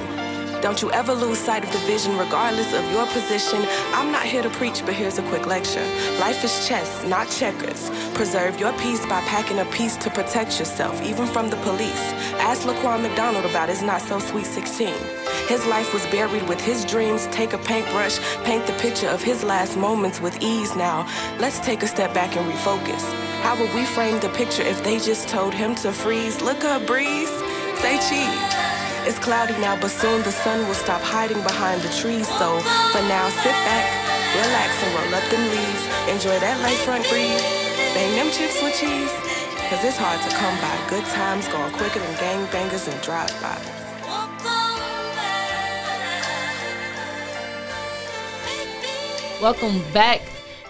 Don't 0.61 0.79
you 0.79 0.91
ever 0.91 1.13
lose 1.13 1.39
sight 1.39 1.63
of 1.63 1.71
the 1.71 1.79
vision, 1.79 2.15
regardless 2.19 2.71
of 2.71 2.83
your 2.91 3.07
position. 3.07 3.65
I'm 3.93 4.11
not 4.11 4.23
here 4.23 4.43
to 4.43 4.49
preach, 4.51 4.85
but 4.85 4.93
here's 4.93 5.17
a 5.17 5.23
quick 5.23 5.47
lecture. 5.47 5.83
Life 6.19 6.43
is 6.43 6.67
chess, 6.67 7.03
not 7.07 7.27
checkers. 7.31 7.89
Preserve 8.13 8.59
your 8.59 8.71
peace 8.73 9.03
by 9.07 9.21
packing 9.21 9.57
a 9.57 9.65
piece 9.65 9.97
to 9.97 10.11
protect 10.11 10.59
yourself, 10.59 11.01
even 11.01 11.25
from 11.25 11.49
the 11.49 11.55
police. 11.57 12.13
Ask 12.37 12.61
Laquan 12.67 13.01
McDonald 13.01 13.45
about 13.45 13.69
his 13.69 13.81
not 13.81 14.01
so 14.01 14.19
sweet 14.19 14.45
16. 14.45 14.93
His 15.47 15.65
life 15.65 15.95
was 15.95 16.05
buried 16.07 16.47
with 16.47 16.61
his 16.61 16.85
dreams. 16.85 17.25
Take 17.31 17.53
a 17.53 17.57
paintbrush, 17.57 18.19
paint 18.43 18.67
the 18.67 18.73
picture 18.73 19.07
of 19.07 19.23
his 19.23 19.43
last 19.43 19.75
moments 19.75 20.21
with 20.21 20.39
ease. 20.43 20.75
Now, 20.75 21.07
let's 21.39 21.59
take 21.59 21.81
a 21.81 21.87
step 21.87 22.13
back 22.13 22.37
and 22.37 22.45
refocus. 22.53 23.01
How 23.41 23.59
would 23.59 23.73
we 23.73 23.83
frame 23.83 24.19
the 24.19 24.29
picture 24.29 24.61
if 24.61 24.83
they 24.83 24.99
just 24.99 25.27
told 25.27 25.55
him 25.55 25.73
to 25.77 25.91
freeze? 25.91 26.39
Look 26.39 26.63
up, 26.63 26.85
breeze, 26.85 27.31
say 27.81 27.97
cheese. 28.07 28.70
It's 29.03 29.17
cloudy 29.17 29.57
now, 29.57 29.75
but 29.81 29.89
soon 29.89 30.21
the 30.21 30.31
sun 30.31 30.67
will 30.67 30.75
stop 30.75 31.01
hiding 31.01 31.41
behind 31.41 31.81
the 31.81 31.89
trees. 31.89 32.27
So 32.37 32.59
for 32.93 33.01
now, 33.09 33.29
sit 33.41 33.57
back, 33.65 33.89
relax, 34.37 34.77
and 34.83 34.93
roll 34.93 35.15
up 35.15 35.25
them 35.31 35.41
leaves. 35.49 35.83
Enjoy 36.07 36.37
that 36.37 36.61
light 36.61 36.77
front 36.85 37.09
breeze. 37.09 37.41
Bang 37.97 38.13
them 38.15 38.29
chips 38.29 38.61
with 38.61 38.77
cheese. 38.77 39.11
Cause 39.69 39.83
it's 39.83 39.97
hard 39.97 40.21
to 40.21 40.29
come 40.37 40.53
by. 40.61 40.77
Good 40.87 41.05
times 41.05 41.47
going 41.47 41.73
quicker 41.73 41.97
than 41.97 42.13
gangbangers 42.21 42.91
and 42.91 43.01
drive-bys. 43.01 43.81
Welcome 49.41 49.81
back 49.93 50.21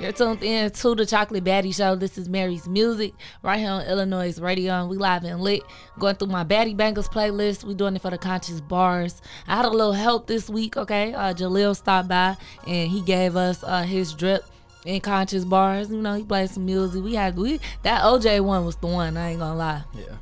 you're 0.01 0.11
tuned 0.11 0.41
in 0.41 0.71
to 0.71 0.95
the 0.95 1.05
Chocolate 1.05 1.43
Baddie 1.43 1.75
Show. 1.75 1.95
This 1.95 2.17
is 2.17 2.27
Mary's 2.27 2.67
Music 2.67 3.13
right 3.43 3.59
here 3.59 3.69
on 3.69 3.85
Illinois 3.85 4.35
Radio. 4.39 4.73
And 4.73 4.89
we 4.89 4.97
live 4.97 5.23
and 5.23 5.39
lit. 5.39 5.61
Going 5.99 6.15
through 6.15 6.29
my 6.29 6.43
Baddie 6.43 6.75
Bangers 6.75 7.07
playlist. 7.07 7.63
We 7.63 7.75
doing 7.75 7.95
it 7.95 8.01
for 8.01 8.09
the 8.09 8.17
conscious 8.17 8.61
bars. 8.61 9.21
I 9.47 9.57
had 9.57 9.65
a 9.65 9.69
little 9.69 9.93
help 9.93 10.25
this 10.25 10.49
week, 10.49 10.75
okay? 10.75 11.13
Uh, 11.13 11.35
Jaleel 11.35 11.75
stopped 11.75 12.09
by 12.09 12.35
and 12.65 12.89
he 12.89 13.01
gave 13.01 13.35
us 13.35 13.63
uh, 13.63 13.83
his 13.83 14.13
drip 14.13 14.43
in 14.85 15.01
conscious 15.01 15.45
bars. 15.45 15.91
You 15.91 16.01
know, 16.01 16.15
he 16.15 16.23
played 16.23 16.49
some 16.49 16.65
music. 16.65 17.03
We 17.03 17.13
had 17.13 17.37
we 17.37 17.59
that 17.83 18.01
OJ 18.01 18.43
one 18.43 18.65
was 18.65 18.77
the 18.77 18.87
one. 18.87 19.17
I 19.17 19.29
ain't 19.29 19.39
gonna 19.39 19.55
lie. 19.55 19.83
Yeah. 19.93 20.15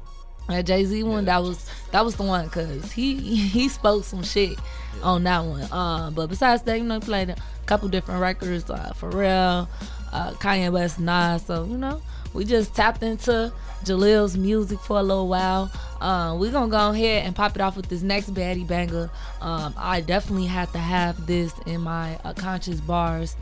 That 0.49 0.65
Jay 0.65 0.83
Z 0.83 1.03
one, 1.03 1.23
that 1.25 1.41
was 1.41 1.69
that 1.91 2.03
was 2.03 2.15
the 2.17 2.23
one 2.23 2.45
because 2.47 2.91
he 2.91 3.15
he 3.15 3.69
spoke 3.69 4.03
some 4.03 4.23
shit 4.23 4.59
on 5.01 5.23
that 5.23 5.39
one. 5.39 5.71
Um, 5.71 6.13
but 6.15 6.27
besides 6.27 6.63
that, 6.63 6.77
you 6.77 6.83
know, 6.83 6.95
he 6.95 6.99
played 6.99 7.35
couple 7.69 7.87
different 7.87 8.19
records, 8.19 8.67
uh, 8.67 8.91
Pharrell, 8.99 9.67
uh, 10.11 10.31
Kanye 10.31 10.71
West, 10.71 10.99
Nas. 10.99 11.45
So 11.45 11.65
you 11.65 11.77
know, 11.77 12.01
we 12.33 12.43
just 12.43 12.73
tapped 12.73 13.03
into 13.03 13.53
Jaleel's 13.83 14.35
music 14.35 14.79
for 14.79 14.97
a 14.97 15.03
little 15.03 15.27
while. 15.27 15.71
Um, 16.01 16.39
we're 16.39 16.51
gonna 16.51 16.71
go 16.71 16.89
ahead 16.89 17.27
and 17.27 17.35
pop 17.35 17.55
it 17.55 17.61
off 17.61 17.77
with 17.77 17.87
this 17.87 18.01
next 18.01 18.33
baddie 18.33 18.67
banger. 18.67 19.11
Um, 19.39 19.75
I 19.77 20.01
definitely 20.01 20.47
had 20.47 20.71
to 20.73 20.79
have 20.79 21.27
this 21.27 21.53
in 21.67 21.81
my 21.81 22.17
uh, 22.23 22.33
conscious 22.33 22.81
bars 22.81 23.35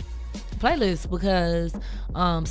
playlist 0.57 1.09
because 1.09 1.73
um 2.15 2.45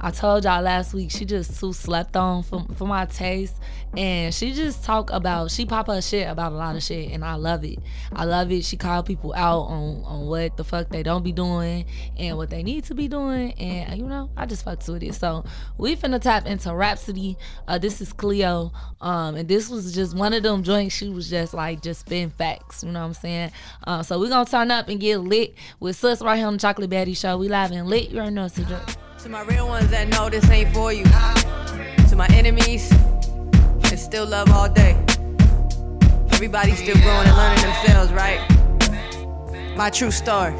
I 0.00 0.12
told 0.12 0.44
y'all 0.44 0.62
last 0.62 0.94
week 0.94 1.10
she 1.10 1.24
just 1.24 1.58
too 1.58 1.72
slept 1.72 2.16
on 2.16 2.44
for, 2.44 2.64
for 2.76 2.86
my 2.86 3.06
taste 3.06 3.56
and 3.96 4.32
she 4.32 4.52
just 4.52 4.84
talk 4.84 5.10
about 5.10 5.50
she 5.50 5.66
pop 5.66 5.88
her 5.88 6.00
shit 6.00 6.28
about 6.28 6.52
a 6.52 6.54
lot 6.54 6.76
of 6.76 6.82
shit 6.82 7.10
and 7.10 7.24
I 7.24 7.34
love 7.34 7.64
it. 7.64 7.80
I 8.12 8.24
love 8.24 8.52
it. 8.52 8.64
She 8.64 8.76
call 8.76 9.02
people 9.02 9.34
out 9.34 9.62
on 9.62 10.04
on 10.04 10.26
what 10.26 10.56
the 10.56 10.62
fuck 10.62 10.90
they 10.90 11.02
don't 11.02 11.24
be 11.24 11.32
doing 11.32 11.84
and 12.16 12.36
what 12.36 12.50
they 12.50 12.62
need 12.62 12.84
to 12.84 12.94
be 12.94 13.08
doing 13.08 13.52
and 13.54 13.98
you 13.98 14.06
know 14.06 14.30
I 14.36 14.46
just 14.46 14.64
fucks 14.64 14.88
with 14.88 15.02
it. 15.02 15.14
So 15.14 15.44
we 15.78 15.96
finna 15.96 16.20
tap 16.20 16.46
into 16.46 16.72
Rapsody. 16.72 17.36
Uh 17.66 17.78
this 17.78 18.00
is 18.00 18.12
Cleo. 18.12 18.72
Um 19.00 19.34
and 19.34 19.48
this 19.48 19.68
was 19.68 19.92
just 19.92 20.16
one 20.16 20.32
of 20.32 20.44
them 20.44 20.62
joints 20.62 20.94
she 20.94 21.08
was 21.08 21.28
just 21.28 21.54
like 21.54 21.82
just 21.82 22.00
spin 22.00 22.30
facts, 22.30 22.84
you 22.84 22.92
know 22.92 23.00
what 23.00 23.06
I'm 23.06 23.14
saying? 23.14 23.50
Uh, 23.84 24.02
so 24.02 24.18
we 24.18 24.28
gonna 24.28 24.48
turn 24.48 24.70
up 24.70 24.88
and 24.88 25.00
get 25.00 25.18
lit 25.18 25.54
with 25.80 25.96
sis 25.96 26.22
right 26.22 26.36
here 26.36 26.46
on 26.46 26.58
Chocolate 26.58 26.90
Baddie 27.08 27.16
Show. 27.16 27.38
We 27.38 27.48
live 27.48 27.70
and 27.70 27.88
lit. 27.88 28.10
You 28.10 28.18
already 28.18 28.34
know 28.34 28.44
it's 28.44 28.58
a 28.58 28.64
drip. 28.64 28.82
To 29.20 29.28
my 29.28 29.42
real 29.42 29.66
ones 29.66 29.90
that 29.90 30.08
know 30.08 30.28
this 30.28 30.48
ain't 30.50 30.74
for 30.74 30.92
you. 30.92 31.04
To 31.04 32.16
my 32.16 32.26
enemies, 32.28 32.90
it's 33.84 34.02
still 34.02 34.26
love 34.26 34.50
all 34.50 34.68
day. 34.68 34.92
Everybody's 36.32 36.78
still 36.78 36.96
growing 36.96 37.26
and 37.26 37.36
learning 37.36 37.62
themselves, 37.62 38.12
right? 38.12 39.76
My 39.76 39.90
true 39.90 40.10
story. 40.10 40.52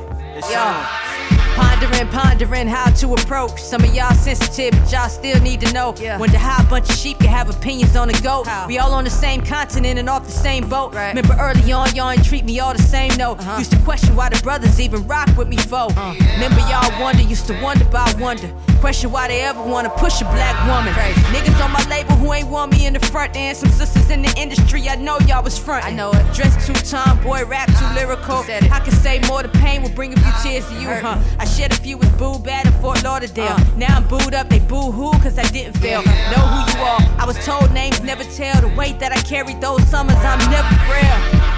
Yo. 0.50 1.17
Pondering, 1.58 2.08
pondering 2.08 2.68
how 2.68 2.90
to 2.90 3.14
approach. 3.14 3.60
Some 3.60 3.82
of 3.82 3.92
y'all 3.92 4.14
sensitive, 4.14 4.78
but 4.78 4.92
y'all 4.92 5.08
still 5.08 5.40
need 5.40 5.60
to 5.62 5.72
know. 5.72 5.94
Wonder 6.18 6.38
how 6.38 6.64
a 6.64 6.68
bunch 6.68 6.88
of 6.88 6.94
sheep 6.96 7.18
can 7.18 7.28
have 7.28 7.50
opinions 7.50 7.96
on 7.96 8.08
a 8.10 8.20
goat. 8.20 8.46
We 8.68 8.78
all 8.78 8.92
on 8.92 9.04
the 9.04 9.10
same 9.10 9.40
continent 9.40 9.98
and 9.98 10.08
off 10.08 10.24
the 10.24 10.30
same 10.30 10.68
boat. 10.68 10.94
Remember 10.94 11.36
early 11.40 11.72
on, 11.72 11.94
y'all 11.96 12.10
ain't 12.10 12.24
treat 12.24 12.44
me 12.44 12.60
all 12.60 12.72
the 12.72 12.82
same, 12.82 13.12
no. 13.16 13.32
Uh-huh. 13.32 13.58
Used 13.58 13.72
to 13.72 13.78
question 13.80 14.14
why 14.14 14.28
the 14.28 14.40
brothers 14.42 14.80
even 14.80 15.06
rock 15.06 15.28
with 15.36 15.48
me, 15.48 15.56
foe. 15.56 15.88
Uh. 15.96 16.14
Remember 16.34 16.60
y'all 16.70 17.02
wonder, 17.02 17.22
used 17.22 17.46
to 17.46 17.60
wonder 17.60 17.84
about 17.84 18.18
wonder. 18.20 18.52
Question 18.80 19.10
why 19.10 19.26
they 19.26 19.40
ever 19.40 19.60
wanna 19.60 19.90
push 19.90 20.20
a 20.20 20.24
black 20.24 20.54
woman. 20.68 20.94
Niggas 21.34 21.60
on 21.64 21.72
my 21.72 21.84
label 21.88 22.14
who 22.14 22.32
ain't 22.32 22.48
want 22.48 22.70
me 22.70 22.86
in 22.86 22.92
the 22.92 23.00
front, 23.00 23.34
and 23.34 23.56
some 23.56 23.70
sisters 23.70 24.10
in 24.10 24.22
the 24.22 24.32
industry, 24.36 24.88
I 24.88 24.94
know 24.94 25.18
y'all 25.26 25.42
was 25.42 25.58
front. 25.58 25.84
I 25.84 25.90
know 25.90 26.12
it. 26.12 26.24
Dressed 26.32 26.64
too 26.64 26.74
tomboy, 26.74 27.44
rap 27.44 27.66
too 27.66 27.74
uh-huh. 27.74 27.94
lyrical. 27.94 28.44
I 28.72 28.80
can 28.80 28.92
say 28.92 29.20
more, 29.26 29.42
the 29.42 29.48
pain 29.48 29.82
will 29.82 29.90
bring 29.90 30.12
a 30.12 30.16
few 30.16 30.26
uh-huh. 30.26 30.48
tears 30.48 30.68
to 30.68 30.74
you, 30.74 30.88
huh? 30.88 31.18
I 31.40 31.44
shed 31.48 31.72
a 31.72 31.76
few 31.76 31.96
with 31.96 32.16
Boo 32.18 32.38
Bad 32.38 32.66
in 32.66 32.72
Fort 32.80 33.02
Lauderdale. 33.02 33.56
Uh. 33.56 33.64
Now 33.76 33.96
I'm 33.96 34.06
booed 34.06 34.34
up, 34.34 34.48
they 34.48 34.60
boo 34.60 34.90
hoo, 34.90 35.12
cause 35.20 35.38
I 35.38 35.44
didn't 35.44 35.74
fail. 35.78 36.02
Know 36.02 36.44
who 36.52 36.72
you 36.72 36.78
are. 36.84 37.00
I 37.18 37.24
was 37.26 37.38
told 37.44 37.72
names 37.72 38.02
never 38.02 38.24
tell. 38.24 38.60
The 38.60 38.68
weight 38.68 38.98
that 39.00 39.12
I 39.12 39.20
carried 39.22 39.60
those 39.60 39.82
summers, 39.88 40.16
I'm 40.16 40.38
never 40.50 40.74
frail. 40.86 41.48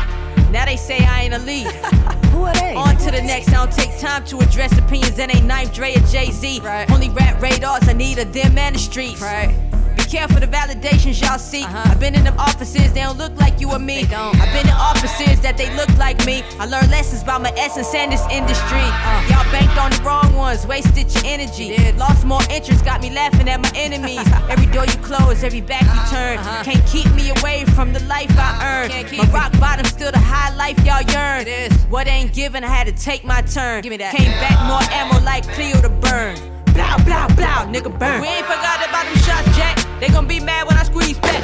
Now 0.51 0.65
they 0.65 0.77
say 0.77 0.99
I 0.99 1.23
ain't 1.23 1.35
a 1.35 1.39
lead. 1.39 1.67
Who 2.33 2.43
are 2.43 2.55
they? 2.55 2.75
On 2.75 2.97
to 2.97 3.11
the 3.11 3.23
next. 3.23 3.49
I 3.51 3.65
don't 3.65 3.73
take 3.73 3.97
time 4.01 4.25
to 4.27 4.39
address 4.41 4.77
opinions 4.79 5.17
that 5.17 5.35
ain't 5.35 5.47
Knife 5.47 5.73
Dre 5.73 5.95
or 5.95 6.01
Jay 6.07 6.31
Z. 6.33 6.61
Only 6.91 7.11
rap 7.11 7.41
radars 7.41 7.89
I 7.89 7.93
need 7.93 8.19
a 8.19 8.25
them 8.25 8.59
and 8.59 8.75
the 8.75 8.79
streets. 8.79 9.21
Right. 9.21 9.55
Be 9.97 10.05
careful 10.05 10.41
the 10.41 10.47
validations 10.47 11.21
y'all 11.21 11.39
seek. 11.39 11.67
I've 11.69 12.01
been 12.01 12.15
in 12.15 12.25
them 12.25 12.39
offices, 12.39 12.93
they 12.93 13.03
don't 13.03 13.19
look 13.19 13.35
like 13.39 13.61
you 13.61 13.71
or 13.71 13.79
me. 13.79 14.05
I've 14.05 14.53
been 14.53 14.67
in 14.67 14.75
offices 14.75 15.41
that 15.41 15.57
they 15.57 15.75
look 15.77 15.89
like 15.99 16.25
me. 16.27 16.43
I 16.59 16.67
learned 16.67 16.91
lessons 16.91 17.23
about 17.23 17.43
my 17.43 17.53
essence 17.57 17.95
and 17.95 18.13
this 18.13 18.25
industry. 18.31 18.85
Y'all 19.29 19.47
banked 19.53 19.79
on 19.79 19.91
the 19.91 20.03
wrong 20.03 20.35
ones, 20.35 20.67
wasted 20.67 21.13
your 21.15 21.25
energy. 21.25 21.77
Lost 21.93 22.25
more 22.25 22.43
interest, 22.51 22.85
got 22.85 23.01
me 23.03 23.11
laughing 23.11 23.49
at 23.49 23.61
my 23.61 23.73
enemies. 23.75 24.21
every 24.49 24.67
door 24.67 24.85
you 24.87 24.99
close, 25.03 25.45
every 25.45 25.61
back 25.61 25.83
you 25.83 26.17
turn. 26.17 26.39
Can't 26.65 26.85
keep 26.87 27.11
me 27.15 27.31
away 27.41 27.65
from 27.77 27.93
the 27.93 28.01
life 28.05 28.31
I 28.37 28.89
earned. 28.91 29.19
My 29.19 29.25
rock 29.33 29.53
bottom 29.61 29.85
still 29.87 30.13
the 30.13 30.19
high 30.19 30.55
life 30.57 30.79
y'all 30.85 31.03
yearn. 31.03 31.71
What 31.91 32.07
ain't 32.07 32.33
given, 32.33 32.65
I 32.65 32.69
had 32.69 32.87
to 32.87 32.93
take 32.93 33.25
my 33.25 33.41
turn. 33.43 33.83
Give 33.83 33.91
me 33.91 33.97
that. 33.99 34.15
Came 34.15 34.31
back 34.41 34.59
more 34.67 34.83
ammo 34.93 35.25
like 35.25 35.45
Cleo 35.55 35.81
to 35.81 35.89
burn. 35.89 36.60
Blow, 36.81 36.97
blow, 37.05 37.27
blow, 37.37 37.69
nigga 37.69 37.93
burn. 37.99 38.23
We 38.23 38.29
ain't 38.29 38.47
forgot 38.47 38.81
about 38.89 39.05
them 39.05 39.17
shots, 39.17 39.55
Jack. 39.55 39.77
They 40.01 40.09
gon' 40.09 40.27
be 40.27 40.41
mad 40.41 40.67
when 40.67 40.79
I 40.79 40.83
squeeze 40.85 41.19
back. 41.19 41.43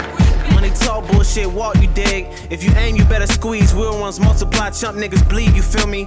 Money 0.55 0.71
talk, 0.71 1.07
bullshit 1.09 1.51
walk, 1.51 1.77
you 1.77 1.89
dig. 1.89 2.29
If 2.49 2.65
you 2.65 2.71
aim, 2.77 2.97
you 2.97 3.05
better 3.05 3.27
squeeze. 3.27 3.75
Real 3.75 4.01
ones 4.01 4.19
multiply, 4.19 4.71
chump 4.71 4.97
niggas 4.97 5.29
bleed, 5.29 5.53
you 5.55 5.61
feel 5.61 5.87
me? 5.87 6.07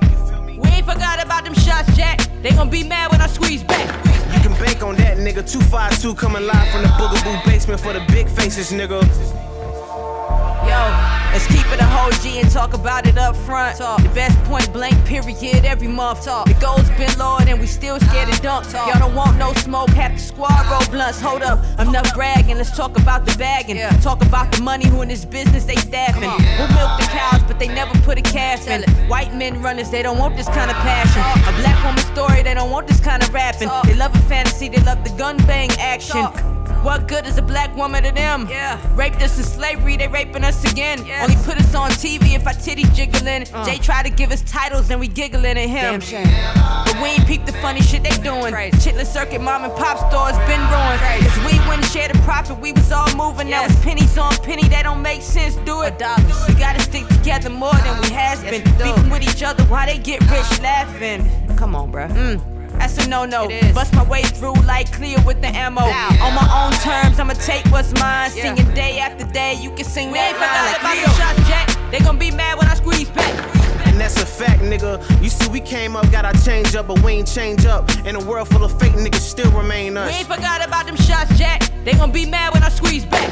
We 0.58 0.68
ain't 0.70 0.86
forgot 0.86 1.24
about 1.24 1.46
them 1.46 1.54
shots, 1.54 1.96
Jack. 1.96 2.20
They 2.42 2.50
gon' 2.50 2.72
be 2.72 2.84
mad 2.84 3.12
when 3.12 3.22
I 3.22 3.28
squeeze 3.28 3.64
back. 3.64 3.86
You 4.34 4.40
can 4.42 4.54
bank 4.54 4.82
on 4.82 4.96
that, 4.96 5.18
nigga. 5.18 5.46
252 5.48 6.16
coming 6.16 6.48
live 6.48 6.72
from 6.72 6.82
the 6.82 6.90
Boogaboo 6.98 7.46
basement 7.46 7.80
for 7.80 7.94
the 7.94 8.04
big 8.08 8.28
faces, 8.28 8.72
nigga. 8.72 9.00
Yo, 10.66 11.09
let's 11.32 11.48
keep 11.48 11.66
it 11.72 11.80
a 11.80 11.86
whole 11.86 12.12
G 12.22 12.40
and 12.40 12.50
talk 12.50 12.74
about 12.74 13.08
it 13.08 13.18
up 13.18 13.36
front. 13.36 13.78
Talk. 13.78 14.02
The 14.02 14.10
best 14.10 14.38
point 14.46 14.72
blank 14.74 15.04
period 15.06 15.66
every 15.66 15.88
month. 15.88 16.26
Talk. 16.26 16.48
The 16.48 16.54
goals 16.56 16.90
been 16.92 17.12
lowered 17.18 17.48
and 17.48 17.60
we 17.60 17.68
still 17.68 18.00
scared 18.00 18.32
to 18.32 18.42
dump. 18.42 18.68
Talk. 18.68 18.88
Y'all 18.90 19.00
don't 19.00 19.16
want 19.16 19.38
no 19.38 19.54
smoke, 19.54 19.90
half 19.90 20.14
the 20.14 20.20
squad 20.20 20.66
roll 20.72 20.86
blunts. 20.92 21.22
Hold 21.22 21.44
up, 21.44 21.60
enough 21.80 22.14
bragging. 22.14 22.58
Let's 22.58 22.76
talk 22.76 22.98
about 22.98 23.26
the 23.26 23.36
bagging. 23.38 23.78
Talk 24.02 24.24
about 24.24 24.52
the 24.52 24.62
money 24.62 24.88
who 24.88 25.02
in 25.02 25.10
this 25.10 25.26
business 25.26 25.66
they 25.66 25.76
staffing. 25.76 26.30
We'll 26.58 26.74
milk 26.76 27.00
the 27.00 27.08
cows, 27.12 27.42
but 27.48 27.60
they 27.60 27.68
never 27.68 27.98
put 28.02 28.18
a 28.18 28.22
calf 28.22 28.68
in. 28.68 28.84
White 29.08 29.34
men 29.36 29.62
runners, 29.62 29.90
they 29.90 30.02
don't 30.02 30.18
want 30.18 30.36
this 30.36 30.48
kind 30.48 30.70
of 30.70 30.78
passion. 30.78 31.22
A 31.22 31.62
black 31.62 31.84
woman 31.84 32.04
story, 32.14 32.44
they 32.44 32.54
don't 32.54 32.72
want 32.72 32.88
this 32.88 33.00
kind 33.00 33.22
of 33.24 33.34
rapping. 33.34 33.70
They 33.86 33.96
love 33.96 34.16
a 34.16 34.20
fantasy, 34.20 34.70
they 34.70 34.82
love 34.84 35.04
the 35.04 35.12
gun 35.18 35.38
bang 35.46 35.70
action. 35.80 36.26
What 36.84 37.10
good 37.10 37.26
is 37.26 37.38
a 37.38 37.42
black 37.42 37.76
woman 37.76 38.04
to 38.04 38.12
them? 38.12 38.48
Yeah. 38.50 38.80
Raped 38.96 39.22
us 39.22 39.38
in 39.38 39.44
slavery, 39.44 39.98
they 39.98 40.08
raping 40.08 40.46
us 40.46 40.64
again. 40.72 41.06
Only 41.22 41.36
put 41.44 41.58
us 41.58 41.76
on 41.76 41.90
TV 41.91 42.36
if 42.36 42.46
our 42.48 42.54
titties 42.54 42.94
jiggling. 42.96 43.46
Jay 43.66 43.78
try 43.78 44.04
to 44.04 44.10
give 44.10 44.32
us 44.32 44.41
titles 44.44 44.90
and 44.90 45.00
we 45.00 45.08
giggling 45.08 45.58
at 45.58 45.58
him. 45.58 46.00
But 46.00 46.96
we 47.02 47.10
ain't 47.10 47.28
peep 47.28 47.46
the 47.46 47.54
funny 47.54 47.82
shit 47.82 48.04
they 48.04 48.16
doing. 48.24 48.54
Chitlin 48.54 49.06
circuit, 49.06 49.41
mom 49.41 49.64
and 49.64 49.74
pop 49.74 49.98
stores 50.10 50.38
been 50.48 50.62
ruined. 50.72 51.00
Cause 51.24 51.38
we 51.46 51.60
wouldn't 51.68 51.86
share 51.86 52.08
the 52.08 52.18
profit, 52.20 52.60
we 52.60 52.72
was 52.74 52.91
all 52.91 53.14
moving. 53.16 53.50
Now 53.50 53.66
it's 53.66 53.76
pennies 53.84 54.18
on 54.18 54.34
penny, 54.38 54.68
that 54.70 54.84
don't 54.84 55.02
make 55.02 55.22
sense. 55.22 55.56
Do 55.58 55.82
it. 55.84 55.94
We 56.48 56.54
gotta 56.56 56.80
stick 56.82 57.08
together 57.08 57.50
more 57.50 57.74
than 57.74 58.00
we 58.02 58.10
has 58.12 58.41
been. 58.41 58.64
Beefing 58.78 59.10
with 59.10 59.24
each 59.24 59.44
other 59.44 59.64
while 59.66 59.86
they 59.86 59.98
get 59.98 60.22
rich 60.32 60.62
laughing. 60.62 61.30
Come 61.58 61.76
on, 61.76 61.91
bruh. 61.91 62.10
Mm. 62.10 62.59
That's 62.80 63.06
a 63.06 63.10
no-no. 63.10 63.48
Bust 63.74 63.94
my 63.94 64.04
way 64.04 64.24
through 64.24 64.54
like 64.64 64.92
clear 64.92 65.18
with 65.26 65.42
the 65.42 65.48
ammo. 65.48 65.82
On 65.82 66.34
my 66.34 66.48
own 66.56 66.74
terms, 66.80 67.20
I'ma 67.20 67.34
take 67.34 67.66
what's 67.66 67.94
mine. 68.00 68.32
Singing 68.32 68.74
day 68.74 69.00
after 69.00 69.26
day, 69.26 69.54
you 69.62 69.70
can 69.72 69.86
sing 69.86 70.12
that 70.14 70.34
line. 70.40 70.84
Like 70.84 70.98
Leo. 70.98 71.14
shots, 71.14 71.48
Jack. 71.48 71.92
They 71.92 72.00
gon' 72.00 72.18
be 72.18 72.32
mad 72.32 72.58
when 72.58 72.68
I 72.68 72.76
squeeze 72.76 73.10
back. 73.10 73.34
And 73.86 74.00
that's 74.00 74.22
a 74.22 74.26
fact, 74.26 74.62
nigga. 74.62 75.04
You 75.22 75.30
see, 75.30 75.50
we 75.50 75.60
came 75.60 75.96
up, 75.96 76.10
got 76.12 76.24
our 76.24 76.34
change 76.34 76.76
up, 76.76 76.88
but 76.88 77.02
we 77.04 77.14
ain't 77.14 77.28
change 77.28 77.66
up. 77.66 77.90
In 78.06 78.16
a 78.16 78.24
world 78.24 78.48
full 78.48 78.64
of 78.64 78.80
fake 78.80 78.94
niggas, 78.94 79.16
still 79.16 79.52
remain 79.52 79.98
us. 79.98 80.10
We 80.10 80.20
ain't 80.20 80.28
forgot 80.28 80.66
about 80.66 80.86
them 80.86 80.96
shots, 80.96 81.38
Jack. 81.38 81.64
They 81.84 81.94
gon' 81.94 82.12
be 82.12 82.26
mad 82.26 82.54
when 82.54 82.64
I 82.64 82.70
squeeze 82.70 83.06
back. 83.06 83.28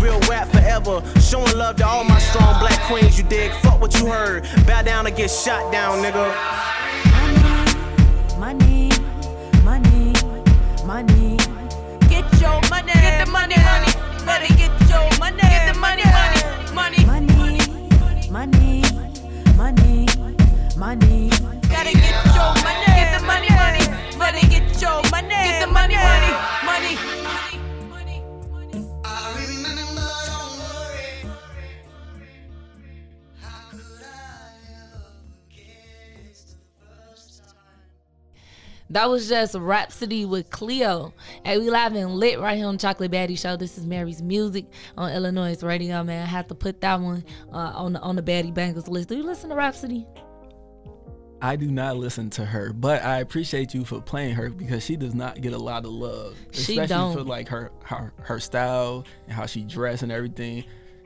Real 0.00 0.20
rap 0.28 0.48
forever. 0.48 1.02
Showing 1.20 1.56
love 1.56 1.76
to 1.76 1.86
all 1.86 2.04
my 2.04 2.18
strong 2.18 2.60
black 2.60 2.78
queens, 2.88 3.16
you 3.16 3.24
dig? 3.24 3.52
Fuck 3.62 3.80
what 3.80 3.98
you 3.98 4.06
heard. 4.06 4.44
Bow 4.66 4.82
down 4.82 5.06
or 5.06 5.10
get 5.10 5.30
shot 5.30 5.72
down, 5.72 6.02
nigga. 6.02 6.81
Money, 8.42 8.90
money, 9.62 10.12
money. 10.84 11.36
Get 12.10 12.26
your 12.40 12.58
money, 12.70 12.92
get 12.92 13.24
the 13.24 13.30
money, 13.30 13.54
money, 13.54 13.92
money. 14.26 14.48
Get 14.58 14.74
your 14.90 15.06
money, 15.20 15.42
get 15.42 15.72
the 15.72 15.78
money, 15.78 16.02
money, 16.10 16.40
money, 16.74 17.06
money, 17.06 17.62
money, 18.32 18.82
money, 19.56 20.06
money. 20.76 21.30
Gotta 21.70 21.92
get 21.94 22.18
your 22.34 22.50
money, 22.66 22.86
get 22.98 23.16
the 23.16 23.24
money, 23.24 23.48
money, 23.62 23.84
money. 24.18 24.42
Get 24.50 24.82
your 24.82 24.98
money, 25.12 25.28
get 25.28 25.60
the 25.60 25.68
money, 25.68 25.94
money, 25.94 26.32
money. 26.66 27.21
That 38.92 39.08
was 39.08 39.26
just 39.26 39.54
Rapsody 39.54 40.26
with 40.26 40.50
Cleo. 40.50 41.14
Hey, 41.46 41.56
we 41.58 41.70
live 41.70 41.94
and 41.94 42.14
lit 42.16 42.38
right 42.38 42.58
here 42.58 42.66
on 42.66 42.76
Chocolate 42.76 43.10
Baddie 43.10 43.38
Show. 43.38 43.56
This 43.56 43.78
is 43.78 43.86
Mary's 43.86 44.20
Music 44.20 44.66
on 44.98 45.10
Illinois 45.10 45.62
Radio, 45.62 46.04
man. 46.04 46.22
I 46.22 46.26
had 46.26 46.46
to 46.50 46.54
put 46.54 46.82
that 46.82 47.00
one 47.00 47.24
uh, 47.50 47.72
on 47.74 47.94
the 47.94 48.00
on 48.00 48.16
the 48.16 48.22
Baddie 48.22 48.52
Bangers 48.52 48.88
list. 48.88 49.08
Do 49.08 49.16
you 49.16 49.22
listen 49.22 49.48
to 49.48 49.56
Rapsody? 49.56 50.06
I 51.40 51.56
do 51.56 51.70
not 51.70 51.96
listen 51.96 52.28
to 52.30 52.44
her, 52.44 52.74
but 52.74 53.02
I 53.02 53.20
appreciate 53.20 53.72
you 53.72 53.86
for 53.86 53.98
playing 54.02 54.34
her 54.34 54.50
because 54.50 54.84
she 54.84 54.96
does 54.96 55.14
not 55.14 55.40
get 55.40 55.54
a 55.54 55.58
lot 55.58 55.86
of 55.86 55.90
love, 55.90 56.36
She 56.52 56.60
especially 56.78 56.86
don't. 56.88 57.12
for 57.14 57.22
like 57.24 57.48
her, 57.48 57.72
her 57.84 58.12
her 58.20 58.38
style 58.40 59.06
and 59.24 59.32
how 59.32 59.46
she 59.46 59.62
dress 59.62 60.02
and 60.02 60.12
everything. 60.12 60.64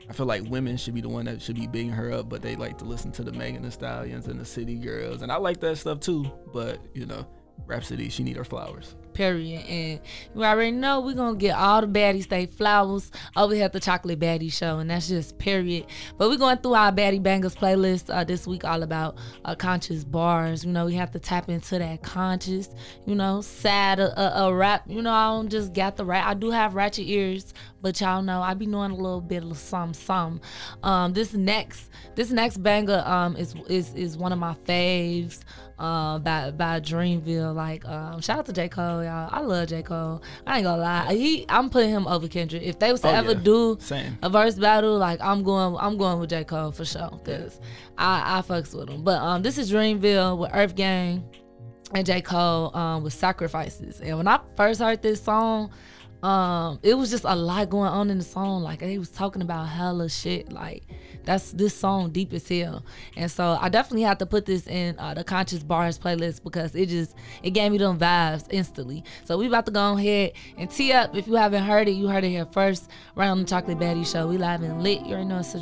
I 0.09 0.13
feel 0.13 0.25
like 0.25 0.43
women 0.43 0.75
should 0.75 0.93
be 0.93 1.01
the 1.01 1.09
one 1.09 1.23
that 1.25 1.41
should 1.41 1.55
be 1.55 1.67
bigging 1.67 1.91
her 1.91 2.11
up, 2.11 2.27
but 2.27 2.41
they 2.41 2.57
like 2.57 2.77
to 2.79 2.85
listen 2.85 3.13
to 3.13 3.23
the 3.23 3.31
Megan 3.31 3.63
Thee 3.63 3.71
Stallions 3.71 4.27
and 4.27 4.37
the 4.39 4.45
City 4.45 4.75
Girls, 4.75 5.21
and 5.21 5.31
I 5.31 5.37
like 5.37 5.61
that 5.61 5.77
stuff 5.77 6.01
too. 6.01 6.29
But 6.53 6.79
you 6.93 7.05
know, 7.05 7.25
Rapsody, 7.65 8.09
she 8.09 8.23
need 8.23 8.37
her 8.37 8.45
flowers. 8.45 8.95
Period. 9.13 9.65
And 9.67 9.99
you 10.35 10.43
already 10.45 10.71
know 10.71 11.01
we're 11.01 11.15
gonna 11.15 11.35
get 11.35 11.55
all 11.55 11.81
the 11.81 11.87
baddies 11.87 12.23
state 12.23 12.53
flowers 12.53 13.11
over 13.35 13.55
here 13.55 13.65
at 13.65 13.73
the 13.73 13.79
Chocolate 13.79 14.19
Baddie 14.19 14.53
Show, 14.53 14.77
and 14.77 14.91
that's 14.91 15.07
just 15.07 15.39
period. 15.39 15.87
But 16.19 16.29
we're 16.29 16.37
going 16.37 16.59
through 16.59 16.75
our 16.75 16.91
Baddie 16.91 17.21
Bangers 17.21 17.55
playlist 17.55 18.13
uh, 18.13 18.23
this 18.23 18.45
week, 18.45 18.63
all 18.63 18.83
about 18.83 19.17
uh, 19.43 19.55
conscious 19.55 20.03
bars. 20.03 20.63
You 20.63 20.71
know, 20.71 20.85
we 20.85 20.93
have 20.93 21.09
to 21.11 21.19
tap 21.19 21.49
into 21.49 21.79
that 21.79 22.03
conscious, 22.03 22.69
you 23.07 23.15
know, 23.15 23.41
sad 23.41 23.99
a, 23.99 24.43
a 24.43 24.53
rap. 24.53 24.83
You 24.85 25.01
know, 25.01 25.11
I 25.11 25.25
don't 25.31 25.49
just 25.49 25.73
got 25.73 25.97
the 25.97 26.05
rap. 26.05 26.27
I 26.27 26.35
do 26.35 26.51
have 26.51 26.75
ratchet 26.75 27.07
ears, 27.07 27.55
but 27.81 27.99
y'all 27.99 28.21
know 28.21 28.41
I 28.41 28.53
be 28.53 28.67
knowing 28.67 28.91
a 28.91 28.95
little 28.95 29.19
bit 29.19 29.43
of 29.43 29.57
some 29.57 29.95
some. 29.95 30.41
Um, 30.83 31.13
this 31.13 31.33
next 31.33 31.89
this 32.15 32.29
next 32.29 32.57
banger 32.57 33.01
um 33.03 33.35
is 33.35 33.55
is 33.67 33.95
is 33.95 34.15
one 34.15 34.31
of 34.31 34.37
my 34.37 34.53
faves. 34.65 35.39
Uh, 35.79 36.17
by 36.17 36.49
by 36.49 36.79
Dreamville, 36.79 37.53
like 37.53 37.85
um, 37.85 38.19
shout 38.19 38.39
out 38.39 38.45
to 38.47 38.53
J 38.53 38.67
Cole, 38.67 39.03
y'all. 39.03 39.29
I 39.31 39.41
love 39.41 39.67
J 39.67 39.83
Cole. 39.83 40.23
I 40.47 40.55
ain't 40.57 40.63
gonna 40.63 40.81
lie, 40.81 41.13
he 41.13 41.45
I'm 41.49 41.69
putting 41.69 41.91
him 41.91 42.07
over 42.07 42.27
Kendrick. 42.27 42.63
If 42.63 42.79
they 42.79 42.91
was 42.91 43.01
to 43.01 43.09
Oh, 43.09 43.13
ever 43.13 43.33
yeah. 43.33 43.39
do 43.43 43.77
Same. 43.79 44.17
a 44.23 44.29
verse 44.29 44.55
battle, 44.55 44.97
like 44.97 45.21
I'm 45.21 45.43
going, 45.43 45.77
I'm 45.79 45.97
going 45.97 46.19
with 46.19 46.31
J 46.31 46.43
Cole 46.45 46.71
for 46.71 46.83
sure, 46.83 47.11
cause 47.23 47.59
I 47.95 48.39
I 48.39 48.41
fucks 48.41 48.73
with 48.73 48.89
him. 48.89 49.03
But 49.03 49.21
um, 49.21 49.43
this 49.43 49.59
is 49.59 49.71
Dreamville 49.71 50.39
with 50.39 50.49
Earth 50.51 50.75
Gang 50.75 51.23
and 51.93 52.05
J 52.07 52.21
Cole 52.21 52.75
um 52.75 53.03
with 53.03 53.13
Sacrifices. 53.13 54.01
And 54.01 54.17
when 54.17 54.27
I 54.27 54.39
first 54.55 54.79
heard 54.81 55.03
this 55.03 55.21
song, 55.21 55.69
um, 56.23 56.79
it 56.81 56.95
was 56.95 57.11
just 57.11 57.25
a 57.25 57.35
lot 57.35 57.69
going 57.69 57.89
on 57.89 58.09
in 58.09 58.17
the 58.17 58.23
song. 58.23 58.63
Like 58.63 58.79
they 58.79 58.97
was 58.97 59.09
talking 59.09 59.41
about 59.41 59.65
hella 59.65 60.09
shit. 60.09 60.51
Like 60.51 60.83
that's 61.25 61.51
this 61.51 61.75
song 61.75 62.11
deep 62.11 62.33
as 62.33 62.47
hell. 62.47 62.83
And 63.15 63.29
so 63.29 63.57
I 63.59 63.69
definitely 63.69 64.03
have 64.03 64.17
to 64.19 64.25
put 64.25 64.45
this 64.45 64.65
in 64.67 64.97
uh, 64.97 65.13
the 65.13 65.23
Conscious 65.23 65.61
Bars 65.61 65.99
playlist 65.99 66.43
because 66.43 66.73
it 66.75 66.89
just 66.89 67.15
it 67.43 67.51
gave 67.51 67.71
me 67.71 67.77
them 67.77 67.99
vibes 67.99 68.47
instantly. 68.49 69.03
So 69.25 69.37
we 69.37 69.47
about 69.47 69.65
to 69.67 69.71
go 69.71 69.97
ahead 69.97 70.33
and 70.57 70.69
tee 70.69 70.91
up. 70.91 71.15
If 71.15 71.27
you 71.27 71.35
haven't 71.35 71.63
heard 71.63 71.87
it, 71.87 71.91
you 71.91 72.07
heard 72.07 72.23
it 72.23 72.29
here 72.29 72.47
first. 72.51 72.89
Right 73.15 73.27
on 73.27 73.39
the 73.39 73.45
Chocolate 73.45 73.77
Baddie 73.77 74.11
Show. 74.11 74.27
We 74.27 74.37
live 74.37 74.63
and 74.63 74.81
lit. 74.81 75.01
You 75.05 75.13
already 75.13 75.25
know 75.25 75.39
it's 75.39 75.53
a 75.53 75.59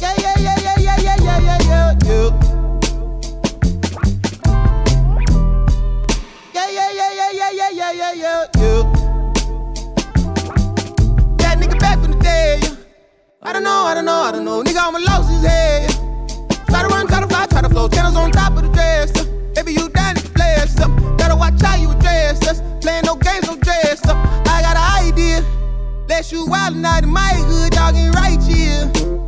yeah, 0.00 0.14
yeah, 0.18 0.34
yeah, 0.38 0.56
yeah, 0.58 0.76
yeah, 0.78 1.16
yeah, 1.20 1.38
yeah, 1.40 1.58
yeah. 1.62 1.98
Yeah, 2.04 2.47
yeah, 8.14 8.14
yeah, 8.14 8.46
yeah, 8.56 8.62
yeah, 8.62 8.82
yeah. 8.82 8.82
That 11.36 11.58
nigga 11.58 11.78
back 11.78 11.98
from 12.00 12.12
the 12.12 12.18
dead. 12.20 12.62
yeah. 12.62 12.74
I 13.42 13.52
don't 13.52 13.62
know, 13.62 13.84
I 13.84 13.94
don't 13.94 14.04
know, 14.04 14.22
I 14.22 14.32
don't 14.32 14.44
know. 14.44 14.62
Nigga, 14.62 14.78
I'ma 14.78 14.98
lost 14.98 15.30
his 15.30 15.44
head. 15.44 15.90
Try 16.68 16.82
to 16.82 16.88
run, 16.88 17.06
try 17.06 17.20
to 17.20 17.26
fly, 17.26 17.46
try 17.46 17.62
to 17.62 17.68
flow. 17.68 17.88
Channels 17.88 18.16
on 18.16 18.30
top 18.30 18.56
of 18.56 18.62
the 18.62 18.68
dresser. 18.68 19.24
Baby, 19.54 19.72
you 19.72 19.88
down 19.90 20.14
to 20.14 20.28
play 20.30 20.56
up. 20.56 21.18
Gotta 21.18 21.36
watch 21.36 21.60
how 21.60 21.76
you 21.76 21.90
address 21.90 22.46
us. 22.46 22.62
Playing 22.80 23.04
no 23.04 23.16
games, 23.16 23.46
no 23.46 23.56
dress 23.56 24.04
up. 24.06 24.16
I 24.46 24.62
got 24.62 24.76
an 24.76 25.08
idea. 25.08 25.44
Let's 26.08 26.28
shoot 26.28 26.48
wild 26.48 26.76
night 26.76 27.04
in 27.04 27.10
my 27.10 27.34
hood, 27.34 27.72
dog 27.72 27.94
ain't 27.94 28.14
right 28.14 28.40
here. 28.42 28.86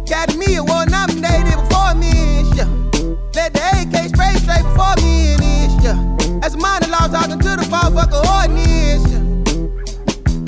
Got 0.09 0.37
me 0.37 0.57
a 0.57 0.65
war 0.65 0.87
nominated 0.87 1.57
before 1.69 1.95
me, 1.95 2.13
and 2.41 2.49
shit. 2.55 2.69
Let 3.35 3.53
the 3.53 3.61
AK 3.83 4.09
spray 4.09 4.35
straight 4.41 4.65
before 4.65 4.97
me, 4.97 5.35
and 5.35 5.83
yeah. 5.83 6.20
As 6.51 6.57
a 6.57 6.59
minor 6.59 6.89
law 6.89 7.07
talking 7.07 7.39
to 7.39 7.51
the 7.51 7.63
motherfucker 7.71 8.27
ordinance. 8.27 9.07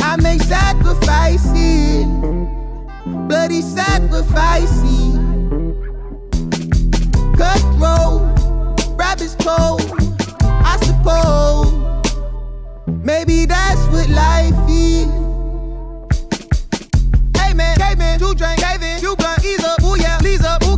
I 0.03 0.17
make 0.17 0.43
sacrifices, 0.43 2.07
bloody 3.29 3.63
sacrifices. 3.63 5.15
Cutthroat, 7.39 8.21
rabbit's 8.99 9.37
cold, 9.37 9.93
I 10.43 10.77
suppose. 10.83 11.71
Maybe 12.89 13.47
that's 13.47 13.87
what 13.93 14.09
life 14.09 14.59
is. 14.69 15.07
Hey 17.39 17.55
man, 17.55 17.77
K 17.77 17.95
man, 17.95 18.19
two 18.19 18.35
drink, 18.35 18.59
caving, 18.59 18.99
you 19.03 19.15
blunt, 19.15 19.45
ease 19.45 19.63
up, 19.63 19.81
ooh 19.85 19.97
yeah, 19.97 20.19
please 20.19 20.45
up, 20.45 20.65
who 20.65 20.72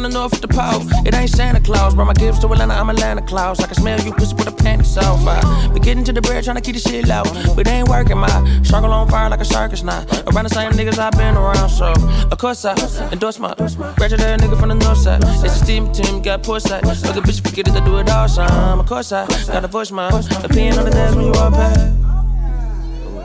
from 0.00 0.10
the 0.10 0.18
north 0.18 0.32
with 0.32 0.40
the 0.40 0.48
pole. 0.48 0.80
It 1.06 1.14
ain't 1.14 1.28
Santa 1.28 1.60
Claus, 1.60 1.94
brought 1.94 2.06
my 2.06 2.14
gifts 2.14 2.38
to 2.40 2.46
Atlanta, 2.46 2.74
I'm 2.74 2.88
Atlanta 2.88 3.20
Claus. 3.20 3.60
I 3.60 3.66
can 3.66 3.74
smell 3.74 4.00
you 4.00 4.12
pussy 4.12 4.34
with 4.34 4.46
a 4.46 4.52
panties 4.52 4.96
off. 4.96 5.26
I 5.26 5.40
uh, 5.42 5.72
be 5.74 5.80
getting 5.80 6.04
to 6.04 6.12
the 6.12 6.22
bread, 6.22 6.42
trying 6.42 6.56
to 6.56 6.62
keep 6.62 6.74
the 6.74 6.80
shit 6.80 7.06
low. 7.06 7.22
But 7.54 7.66
it 7.66 7.68
ain't 7.68 7.88
working, 7.88 8.16
my 8.16 8.62
struggle 8.62 8.92
on 8.92 9.08
fire 9.08 9.28
like 9.28 9.40
a 9.40 9.44
circus 9.44 9.82
now. 9.82 10.06
Around 10.26 10.44
the 10.44 10.54
same 10.54 10.72
niggas 10.72 10.98
I've 10.98 11.12
been 11.12 11.36
around, 11.36 11.68
so 11.68 11.92
of 12.32 12.38
course 12.38 12.64
I 12.64 12.74
endorse 13.12 13.38
my 13.38 13.54
graduate 13.96 14.40
nigga 14.40 14.58
from 14.58 14.70
the 14.70 14.76
north 14.76 14.98
side. 14.98 15.20
It's 15.44 15.60
a 15.60 15.66
team 15.66 15.92
team, 15.92 16.22
got 16.22 16.42
poor 16.42 16.60
side. 16.60 16.84
Look 16.84 17.16
at 17.16 17.22
bitch, 17.24 17.46
forget 17.46 17.68
it, 17.68 17.74
I 17.74 17.84
do 17.84 17.98
it 17.98 18.08
all 18.08 18.28
time. 18.28 18.80
Of 18.80 18.86
course 18.86 19.12
I 19.12 19.26
gotta 19.26 19.68
voice 19.68 19.90
my 19.90 20.08
opinion 20.42 20.78
on 20.78 20.84
the 20.86 20.92
days 20.92 21.14
when 21.14 21.26
you 21.26 21.32
walk 21.32 21.52
past. 21.52 21.99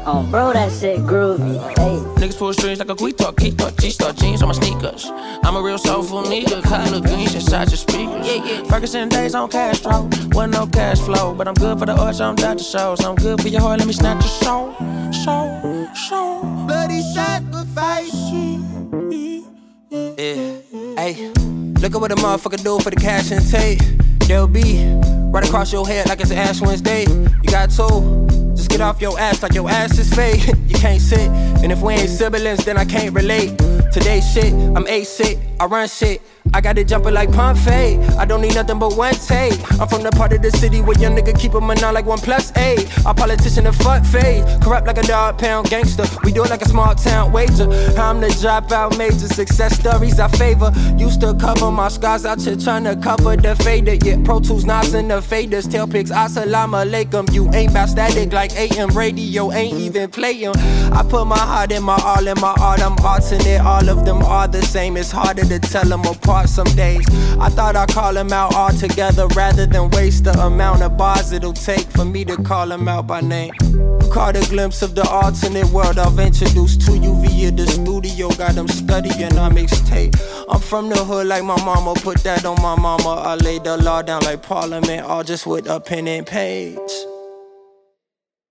Oh, 0.07 0.21
bro, 0.29 0.53
that 0.53 0.71
shit 0.71 0.99
groovy. 0.99 1.57
Hey. 1.77 1.97
Niggas 2.21 2.37
pull 2.37 2.53
strings 2.53 2.77
like 2.77 2.89
a 2.89 2.95
quick 2.95 3.17
talk, 3.17 3.37
keep 3.37 3.57
talk, 3.57 3.75
G-star 3.77 4.13
jeans 4.13 4.43
on 4.43 4.49
my 4.49 4.53
sneakers. 4.53 5.05
I'm 5.43 5.55
a 5.55 5.61
real 5.61 5.79
soulful 5.79 6.21
nigga, 6.21 6.61
color 6.63 7.01
greens 7.01 7.33
inside 7.33 7.69
your 7.69 7.77
speakers. 7.77 8.27
Yeah, 8.27 8.45
yeah. 8.45 8.63
Ferguson 8.65 9.09
days 9.09 9.33
on 9.33 9.49
Castro, 9.49 10.07
wasn't 10.31 10.53
no 10.53 10.67
cash 10.67 10.99
flow, 10.99 11.33
but 11.33 11.47
I'm 11.47 11.55
good 11.55 11.79
for 11.79 11.87
the 11.87 11.93
arts, 11.99 12.19
I'm 12.19 12.35
Dr. 12.35 12.63
Shows. 12.63 13.03
I'm 13.03 13.15
good 13.15 13.41
for 13.41 13.47
your 13.47 13.61
heart, 13.61 13.79
let 13.79 13.87
me 13.87 13.93
snatch 13.93 14.23
your 14.23 14.29
soul, 14.29 14.75
soul, 15.11 15.87
soul. 15.95 16.41
bloody 16.67 17.01
sacrifice. 17.01 18.13
Yeah. 19.89 20.55
Hey, 20.97 21.31
look 21.81 21.95
at 21.95 22.01
what 22.01 22.11
a 22.11 22.15
motherfucker 22.15 22.63
do 22.63 22.79
for 22.79 22.91
the 22.91 22.95
cash 22.95 23.31
and 23.31 23.47
take. 23.49 23.79
They'll 24.27 24.47
be 24.47 24.83
right 25.31 25.45
across 25.45 25.71
your 25.71 25.85
head 25.87 26.09
like 26.09 26.19
it's 26.19 26.31
Ash 26.31 26.59
Wednesday. 26.59 27.03
You 27.03 27.49
got 27.51 27.69
two. 27.69 28.25
Just 28.55 28.69
get 28.69 28.81
off 28.81 28.99
your 28.99 29.19
ass 29.19 29.43
like 29.43 29.53
your 29.53 29.69
ass 29.69 29.99
is 29.99 30.11
fake. 30.11 30.47
you 30.67 30.75
can't 30.75 30.99
sit. 30.99 31.29
And 31.61 31.71
if 31.71 31.81
we 31.81 31.93
ain't 31.93 32.09
siblings, 32.09 32.65
then 32.65 32.75
I 32.75 32.85
can't 32.85 33.13
relate. 33.13 33.51
Today 33.95 34.19
shit, 34.19 34.51
I'm 34.75 34.85
a 34.87 35.05
sick. 35.05 35.39
I 35.57 35.67
run 35.67 35.87
shit. 35.87 36.21
I 36.53 36.61
got 36.61 36.77
it 36.77 36.87
jumping 36.87 37.13
like 37.13 37.29
fade. 37.63 37.99
I 38.19 38.25
don't 38.25 38.41
need 38.41 38.53
nothing 38.53 38.77
but 38.77 38.95
one 38.95 39.13
take. 39.13 39.53
I'm 39.79 39.87
from 39.87 40.03
the 40.03 40.11
part 40.11 40.31
of 40.33 40.41
the 40.41 40.51
city 40.51 40.81
where 40.81 40.97
young 40.99 41.15
nigga 41.15 41.37
keep 41.37 41.53
a 41.53 41.59
nine 41.59 41.93
like 41.93 42.05
one 42.05 42.19
plus 42.19 42.55
eight. 42.57 42.87
Our 43.05 43.13
politician 43.13 43.65
a 43.67 43.73
fuck 43.73 44.03
fade. 44.05 44.43
Corrupt 44.61 44.85
like 44.85 44.97
a 44.97 45.03
dog 45.03 45.37
pound 45.37 45.69
gangster. 45.69 46.03
We 46.23 46.31
do 46.31 46.43
it 46.43 46.49
like 46.49 46.61
a 46.61 46.67
small 46.67 46.93
town 46.93 47.31
wager. 47.31 47.69
I'm 47.97 48.21
the 48.21 48.27
dropout 48.27 48.97
major. 48.97 49.27
Success 49.27 49.79
stories 49.79 50.19
I 50.19 50.27
favor. 50.27 50.71
Used 50.97 51.21
to 51.21 51.33
cover 51.33 51.71
my 51.71 51.87
scars 51.87 52.25
out 52.25 52.41
here 52.41 52.55
trying 52.55 52.83
to 52.83 52.95
cover 52.97 53.35
the 53.37 53.55
fader. 53.55 53.95
Yeah, 53.95 54.21
Pro 54.23 54.39
Tools, 54.39 54.65
Nas, 54.65 54.93
and 54.93 55.09
the 55.09 55.21
faders. 55.21 55.71
Tail 55.71 55.87
pics, 55.87 56.11
Assalamu 56.11 56.85
alaikum. 56.85 57.33
You 57.33 57.51
ain't 57.53 57.73
bout 57.73 57.89
static 57.89 58.33
like 58.33 58.51
AM 58.55 58.89
radio. 58.89 59.51
Ain't 59.51 59.79
even 59.79 60.11
playing. 60.11 60.55
I 60.55 61.03
put 61.09 61.25
my 61.25 61.37
heart 61.37 61.71
in 61.71 61.83
my 61.83 61.99
all 62.03 62.27
in 62.27 62.39
my 62.39 62.53
art. 62.59 62.81
I'm 62.81 62.95
arts 63.05 63.31
in 63.31 63.41
it 63.41 63.61
All 63.61 63.84
of 63.89 64.05
them 64.05 64.21
are 64.23 64.47
the 64.47 64.61
same. 64.61 64.97
It's 64.97 65.11
harder 65.11 65.43
to 65.45 65.59
tell 65.59 65.85
them 65.85 66.05
apart 66.05 66.49
some 66.49 66.67
days. 66.75 67.05
I 67.39 67.49
thought 67.49 67.75
I'd 67.75 67.89
call 67.89 68.13
them 68.13 68.31
out 68.31 68.53
all 68.55 68.71
together 68.71 69.27
rather 69.35 69.65
than 69.65 69.89
waste 69.91 70.23
the 70.25 70.39
amount 70.39 70.81
of 70.81 70.97
bars 70.97 71.31
it'll 71.31 71.53
take 71.53 71.87
for 71.91 72.05
me 72.05 72.25
to 72.25 72.37
call 72.37 72.67
them 72.67 72.87
out 72.87 73.07
by 73.07 73.21
name. 73.21 73.53
Caught 74.11 74.37
a 74.37 74.49
glimpse 74.49 74.81
of 74.81 74.95
the 74.95 75.07
alternate 75.09 75.67
world 75.71 75.99
I've 75.99 76.19
introduced 76.19 76.81
to 76.81 76.97
you 76.97 77.13
via 77.21 77.51
the 77.51 77.67
studio. 77.67 78.29
Got 78.29 78.55
them 78.55 78.67
studying 78.67 79.37
on 79.37 79.53
mixtape. 79.53 80.15
I'm 80.49 80.61
from 80.61 80.89
the 80.89 81.03
hood 81.03 81.27
like 81.27 81.43
my 81.43 81.61
mama, 81.65 81.93
put 81.95 82.23
that 82.23 82.45
on 82.45 82.61
my 82.61 82.75
mama. 82.75 83.09
I 83.09 83.35
laid 83.35 83.63
the 83.63 83.77
law 83.77 84.01
down 84.01 84.23
like 84.23 84.41
Parliament, 84.41 85.05
all 85.05 85.23
just 85.23 85.45
with 85.45 85.67
a 85.67 85.79
pen 85.79 86.07
and 86.07 86.25
page. 86.25 86.77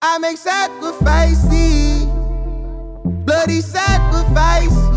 I 0.03 0.19
make 0.19 0.37
sacrifices, 0.37 2.05
bloody 3.25 3.63
sacrifices. 3.63 4.94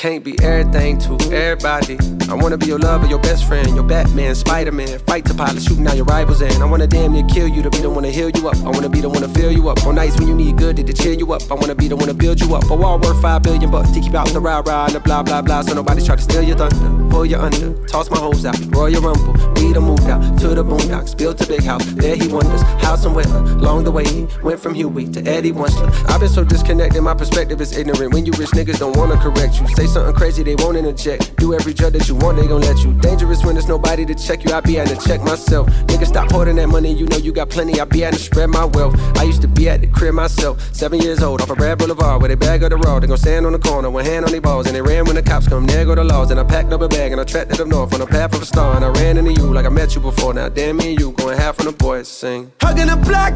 Can't 0.00 0.24
be 0.24 0.34
everything 0.42 0.96
to 1.00 1.12
everybody. 1.30 1.98
I 2.30 2.34
wanna 2.34 2.56
be 2.56 2.64
your 2.64 2.78
lover, 2.78 3.06
your 3.06 3.18
best 3.18 3.44
friend, 3.44 3.68
your 3.74 3.84
Batman, 3.84 4.34
Spider 4.34 4.72
Man. 4.72 4.98
Fight 5.00 5.26
to 5.26 5.34
pilot, 5.34 5.62
shooting 5.62 5.86
out 5.86 5.94
your 5.94 6.06
rivals 6.06 6.40
and 6.40 6.54
I 6.62 6.64
wanna 6.64 6.86
damn 6.86 7.12
near 7.12 7.22
kill 7.24 7.46
you 7.46 7.62
to 7.62 7.68
be 7.68 7.80
the 7.80 7.90
one 7.90 8.04
to 8.04 8.10
heal 8.10 8.30
you 8.30 8.48
up. 8.48 8.56
I 8.64 8.70
wanna 8.70 8.88
be 8.88 9.02
the 9.02 9.10
one 9.10 9.20
to 9.20 9.28
fill 9.28 9.52
you 9.52 9.68
up. 9.68 9.84
On 9.84 9.94
nights 9.94 10.16
when 10.18 10.26
you 10.26 10.34
need 10.34 10.56
good 10.56 10.76
to 10.78 10.92
cheer 10.94 11.12
you 11.12 11.30
up. 11.34 11.42
I 11.50 11.54
wanna 11.54 11.74
be 11.74 11.86
the 11.86 11.96
one 11.96 12.08
to 12.08 12.14
build 12.14 12.40
you 12.40 12.54
up. 12.54 12.70
A 12.70 12.74
wall 12.74 12.98
worth 12.98 13.20
five 13.20 13.42
billion 13.42 13.70
bucks 13.70 13.90
to 13.90 14.00
keep 14.00 14.14
out 14.14 14.28
the 14.28 14.40
rah 14.40 14.62
rah 14.64 14.86
and 14.86 14.94
the 14.94 15.00
blah 15.00 15.22
blah 15.22 15.42
blah. 15.42 15.60
So 15.60 15.74
nobody 15.74 16.02
try 16.02 16.16
to 16.16 16.22
steal 16.22 16.44
your 16.44 16.56
thunder, 16.56 17.10
pull 17.10 17.26
you 17.26 17.36
under, 17.36 17.74
toss 17.86 18.08
my 18.08 18.16
hoes 18.16 18.46
out, 18.46 18.56
Royal 18.74 19.02
Rumble. 19.02 19.34
We 19.56 19.74
done 19.74 19.84
moved 19.84 20.08
out 20.08 20.22
to 20.38 20.48
the 20.48 20.64
boondocks, 20.64 21.14
built 21.14 21.42
a 21.42 21.46
big 21.46 21.62
house. 21.62 21.84
There 21.84 22.16
he 22.16 22.26
wonders 22.26 22.62
how 22.80 22.96
somewhere 22.96 23.26
along 23.26 23.84
the 23.84 23.90
way 23.90 24.04
he 24.04 24.26
went 24.42 24.60
from 24.60 24.72
Huey 24.72 25.08
to 25.08 25.20
Eddie 25.28 25.52
Winslow. 25.52 25.90
I've 26.08 26.20
been 26.20 26.30
so 26.30 26.42
disconnected, 26.42 27.02
my 27.02 27.12
perspective 27.12 27.60
is 27.60 27.76
ignorant. 27.76 28.14
When 28.14 28.24
you 28.24 28.32
rich 28.38 28.50
niggas 28.50 28.78
don't 28.78 28.96
wanna 28.96 29.18
correct 29.18 29.60
you, 29.60 29.68
say 29.68 29.89
something 29.90 30.14
crazy, 30.14 30.42
they 30.42 30.54
won't 30.56 30.76
interject. 30.76 31.36
Do 31.36 31.54
every 31.54 31.74
drug 31.74 31.92
that 31.94 32.08
you 32.08 32.14
want, 32.14 32.38
they 32.38 32.46
gon' 32.46 32.60
let 32.60 32.82
you. 32.84 32.92
Dangerous 32.94 33.44
when 33.44 33.54
there's 33.54 33.68
nobody 33.68 34.06
to 34.06 34.14
check 34.14 34.44
you. 34.44 34.52
I 34.52 34.60
be 34.60 34.78
at 34.78 34.88
to 34.88 34.96
check 34.96 35.20
myself. 35.22 35.68
Nigga, 35.88 36.06
stop 36.06 36.30
hoarding 36.30 36.56
that 36.56 36.68
money. 36.68 36.92
You 36.92 37.06
know 37.06 37.16
you 37.16 37.32
got 37.32 37.50
plenty. 37.50 37.80
I 37.80 37.84
be 37.84 38.04
at 38.04 38.14
to 38.14 38.18
spread 38.18 38.48
my 38.50 38.64
wealth. 38.64 38.94
I 39.18 39.24
used 39.24 39.42
to 39.42 39.48
be 39.48 39.68
at 39.68 39.80
the 39.80 39.86
crib 39.88 40.14
myself. 40.14 40.60
Seven 40.74 41.00
years 41.00 41.22
old, 41.22 41.40
off 41.40 41.50
a 41.50 41.52
of 41.52 41.58
Red 41.58 41.78
Boulevard, 41.78 42.22
where 42.22 42.28
they 42.28 42.36
bag 42.36 42.62
of 42.62 42.70
the 42.70 42.76
raw. 42.76 43.00
They 43.00 43.06
gon' 43.06 43.18
stand 43.18 43.46
on 43.46 43.52
the 43.52 43.58
corner, 43.58 43.90
one 43.90 44.04
hand 44.04 44.24
on 44.24 44.30
their 44.30 44.40
balls, 44.40 44.66
and 44.66 44.74
they 44.74 44.82
ran 44.82 45.04
when 45.04 45.16
the 45.16 45.22
cops 45.22 45.48
come. 45.48 45.66
There 45.66 45.84
go 45.84 45.94
the 45.94 46.04
laws, 46.04 46.30
and 46.30 46.38
I 46.38 46.44
packed 46.44 46.72
up 46.72 46.80
a 46.80 46.88
bag 46.88 47.12
and 47.12 47.20
I 47.20 47.24
tracked 47.24 47.52
it 47.52 47.60
up 47.60 47.68
north 47.68 47.92
on 47.94 48.00
the 48.00 48.06
path 48.06 48.34
of 48.34 48.42
a 48.42 48.46
star, 48.46 48.76
and 48.76 48.84
I 48.84 48.88
ran 48.88 49.16
into 49.16 49.32
you 49.32 49.52
like 49.52 49.66
I 49.66 49.70
met 49.70 49.94
you 49.94 50.00
before. 50.00 50.34
Now 50.34 50.48
damn 50.48 50.76
me 50.76 50.90
and 50.90 51.00
you 51.00 51.12
going 51.12 51.36
half 51.38 51.60
on 51.60 51.66
the 51.66 51.72
boys 51.72 52.08
sing. 52.08 52.52
Hugging 52.60 52.88
the 52.88 52.96
block, 52.96 53.32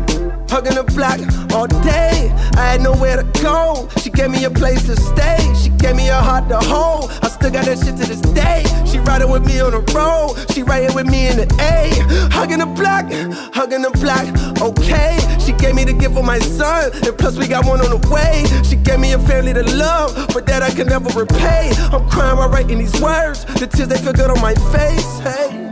hugging 0.51 0.75
the 0.75 0.85
block 0.85 1.21
all 1.55 1.67
day. 1.67 2.33
I 2.57 2.73
had 2.73 2.81
nowhere 2.83 3.17
to 3.23 3.41
go. 3.41 3.89
She 4.03 4.11
gave 4.11 4.31
me 4.31 4.45
a 4.45 4.51
place 4.51 4.87
to 4.87 4.97
stay. 4.97 5.39
She 5.63 5.71
gave 5.71 5.97
me 5.97 6.09
a 6.09 6.21
heart 6.21 6.34
to 6.41 6.59
hold. 6.59 7.11
I 7.23 7.29
still 7.29 7.51
got 7.51 7.65
that 7.67 7.79
shit 7.79 7.97
to 7.97 8.07
this 8.07 8.21
day. 8.21 8.65
She 8.87 8.99
riding 8.99 9.31
with 9.31 9.45
me 9.47 9.61
on 9.61 9.73
the 9.73 9.81
road. 9.93 10.37
She 10.53 10.63
riding 10.63 10.95
with 10.95 11.07
me 11.07 11.29
in 11.29 11.37
the 11.37 11.47
A. 11.61 11.91
Hugging 12.33 12.59
the 12.59 12.67
block, 12.67 13.07
hugging 13.55 13.83
the 13.83 13.91
block. 13.91 14.27
Okay. 14.61 15.19
She 15.45 15.53
gave 15.53 15.75
me 15.75 15.85
the 15.85 15.93
gift 15.93 16.17
of 16.17 16.25
my 16.25 16.39
son, 16.39 16.91
and 17.05 17.17
plus 17.19 17.37
we 17.37 17.47
got 17.47 17.67
one 17.67 17.81
on 17.81 17.91
the 17.91 18.09
way. 18.09 18.45
She 18.65 18.77
gave 18.77 18.99
me 18.99 19.13
a 19.13 19.19
family 19.19 19.53
to 19.53 19.63
love, 19.77 20.15
but 20.33 20.47
that 20.47 20.63
I 20.63 20.71
can 20.71 20.87
never 20.89 21.11
repay. 21.19 21.73
I'm 21.93 22.09
crying 22.09 22.39
while 22.39 22.49
writing 22.49 22.79
these 22.79 22.99
words. 23.01 23.45
The 23.45 23.67
tears 23.67 23.89
they 23.89 23.99
feel 23.99 24.13
good 24.13 24.31
on 24.31 24.41
my 24.41 24.55
face. 24.73 25.19
Hey. 25.21 25.65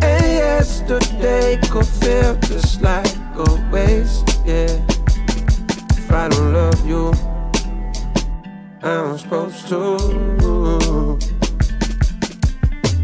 And 0.00 0.24
yesterday 0.24 1.58
could 1.70 1.86
feel 1.86 2.34
just 2.36 2.82
like 2.82 3.16
a 3.36 3.70
waste, 3.70 4.40
yeah. 4.44 4.80
If 5.90 6.10
I 6.10 6.28
don't 6.28 6.52
love 6.52 6.86
you, 6.86 7.12
I'm 8.82 9.18
supposed 9.18 9.68
to. 9.68 9.96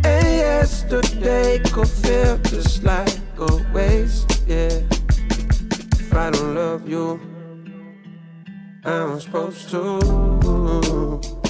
And 0.05 0.27
yesterday 0.39 1.59
could 1.73 1.89
feel 1.89 2.39
just 2.39 2.85
like 2.85 3.19
a 3.39 3.73
waste, 3.73 4.43
yeah. 4.47 4.81
If 5.99 6.15
I 6.15 6.31
don't 6.31 6.55
love 6.55 6.89
you, 6.89 7.21
I'm 8.85 9.19
supposed 9.21 9.71
to. 9.71 11.44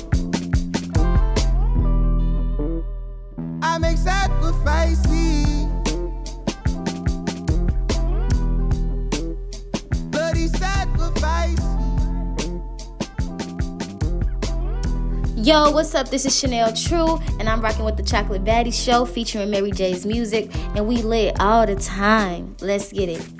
Yo, 15.45 15.71
what's 15.73 15.95
up? 15.95 16.09
This 16.09 16.25
is 16.25 16.35
Chanel 16.35 16.73
True, 16.73 17.19
and 17.39 17.51
I'm 17.51 17.61
rocking 17.61 17.85
with 17.85 17.99
the 17.99 18.03
Chocolate 18.03 18.45
Baddie 18.45 18.73
Show 18.73 19.05
featuring 19.05 19.51
Mary 19.51 19.73
J's 19.73 20.07
music, 20.07 20.49
and 20.75 20.89
we 20.89 21.03
lit 21.03 21.39
all 21.39 21.67
the 21.67 21.77
time. 21.77 22.57
Let's 22.63 22.91
get 22.91 23.11
it. 23.11 23.34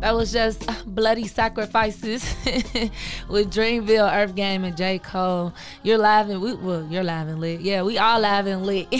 That 0.00 0.14
was 0.14 0.32
just 0.32 0.66
bloody 0.86 1.26
sacrifices 1.26 2.24
with 3.28 3.52
Dreamville, 3.52 4.10
Earth 4.10 4.34
Gang, 4.34 4.64
and 4.64 4.74
J. 4.74 4.98
Cole. 4.98 5.52
You're 5.82 5.98
live 5.98 6.30
and 6.30 6.40
we, 6.40 6.54
well, 6.54 6.86
you're 6.90 7.04
live 7.04 7.28
and 7.28 7.38
lit. 7.38 7.60
Yeah, 7.60 7.82
we 7.82 7.98
all 7.98 8.18
live 8.18 8.46
and 8.46 8.64
lit. 8.64 8.88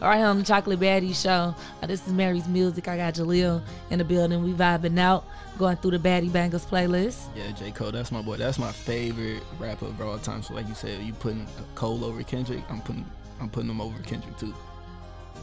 right 0.00 0.16
here 0.16 0.26
on 0.26 0.38
the 0.38 0.44
Chocolate 0.44 0.80
Baddie 0.80 1.14
Show. 1.14 1.54
Uh, 1.80 1.86
this 1.86 2.04
is 2.04 2.12
Mary's 2.12 2.48
music. 2.48 2.88
I 2.88 2.96
got 2.96 3.14
Jaleel 3.14 3.62
in 3.90 4.00
the 4.00 4.04
building. 4.04 4.42
We 4.42 4.52
vibing 4.54 4.98
out, 4.98 5.24
going 5.56 5.76
through 5.76 5.92
the 5.92 6.00
Baddie 6.00 6.32
Bangers 6.32 6.66
playlist. 6.66 7.28
Yeah, 7.36 7.52
J. 7.52 7.70
Cole, 7.70 7.92
that's 7.92 8.10
my 8.10 8.20
boy. 8.20 8.36
That's 8.36 8.58
my 8.58 8.72
favorite 8.72 9.44
rapper 9.60 9.86
of 9.86 10.00
all 10.00 10.18
time. 10.18 10.42
So 10.42 10.54
like 10.54 10.66
you 10.66 10.74
said, 10.74 11.00
you 11.00 11.12
putting 11.12 11.46
Cole 11.76 12.04
over 12.04 12.24
Kendrick. 12.24 12.64
I'm 12.68 12.80
putting 12.80 13.06
I'm 13.40 13.48
putting 13.48 13.70
him 13.70 13.80
over 13.80 14.02
Kendrick 14.02 14.36
too. 14.36 14.52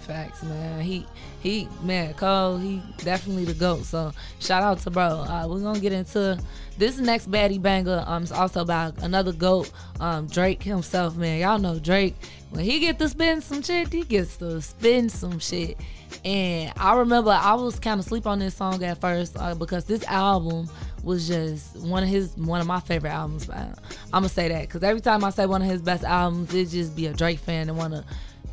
Facts, 0.01 0.43
man. 0.43 0.81
He 0.81 1.05
he 1.41 1.67
man, 1.83 2.13
Cole, 2.15 2.57
he 2.57 2.81
definitely 2.97 3.45
the 3.45 3.53
GOAT. 3.53 3.85
So 3.85 4.11
shout 4.39 4.63
out 4.63 4.79
to 4.79 4.89
bro. 4.89 5.03
Uh, 5.03 5.47
we're 5.47 5.59
gonna 5.59 5.79
get 5.79 5.93
into 5.93 6.39
this 6.77 6.97
next 6.97 7.29
baddie 7.29 7.61
banger. 7.61 8.03
Um 8.07 8.23
it's 8.23 8.31
also 8.31 8.61
about 8.61 8.97
another 9.03 9.31
GOAT, 9.31 9.71
um, 9.99 10.27
Drake 10.27 10.63
himself, 10.63 11.15
man. 11.15 11.39
Y'all 11.39 11.59
know 11.59 11.79
Drake. 11.79 12.15
When 12.49 12.65
he 12.65 12.79
get 12.79 12.99
to 12.99 13.07
spin 13.07 13.41
some 13.41 13.61
shit, 13.61 13.93
he 13.93 14.03
gets 14.03 14.37
to 14.37 14.61
spin 14.61 15.07
some 15.07 15.39
shit. 15.39 15.77
And 16.25 16.73
I 16.77 16.95
remember 16.97 17.31
I 17.31 17.53
was 17.53 17.79
kind 17.79 17.99
of 17.99 18.05
sleep 18.05 18.27
on 18.27 18.39
this 18.39 18.55
song 18.55 18.83
at 18.83 18.99
first 18.99 19.37
uh, 19.39 19.55
because 19.55 19.85
this 19.85 20.03
album 20.05 20.67
was 21.03 21.27
just 21.27 21.77
one 21.77 22.03
of 22.03 22.09
his 22.09 22.35
one 22.37 22.61
of 22.61 22.67
my 22.67 22.79
favorite 22.79 23.11
albums. 23.11 23.49
I'm 23.49 23.73
gonna 24.11 24.29
say 24.29 24.49
that 24.49 24.61
because 24.63 24.83
every 24.83 25.01
time 25.01 25.23
I 25.23 25.29
say 25.29 25.45
one 25.45 25.61
of 25.61 25.69
his 25.69 25.81
best 25.81 26.03
albums, 26.03 26.53
it 26.53 26.69
just 26.69 26.95
be 26.95 27.07
a 27.07 27.13
Drake 27.13 27.39
fan 27.39 27.69
and 27.69 27.77
wanna 27.77 28.05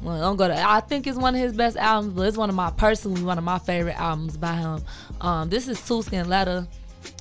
well, 0.03 0.21
don't 0.21 0.37
go 0.37 0.49
to. 0.49 0.55
I 0.57 0.81
think 0.81 1.07
it's 1.07 1.19
one 1.19 1.35
of 1.35 1.41
his 1.41 1.53
best 1.53 1.77
albums, 1.77 2.15
but 2.15 2.23
it's 2.23 2.37
one 2.37 2.49
of 2.49 2.55
my 2.57 2.71
personally 2.71 3.23
one 3.23 3.39
of 3.39 3.45
my 3.45 3.59
favorite 3.59 3.99
albums 4.01 4.37
by 4.37 4.53
him. 4.55 4.83
Um, 5.21 5.49
this 5.51 5.69
is 5.69 5.85
Tuscan 5.87 6.29
Leather. 6.29 6.67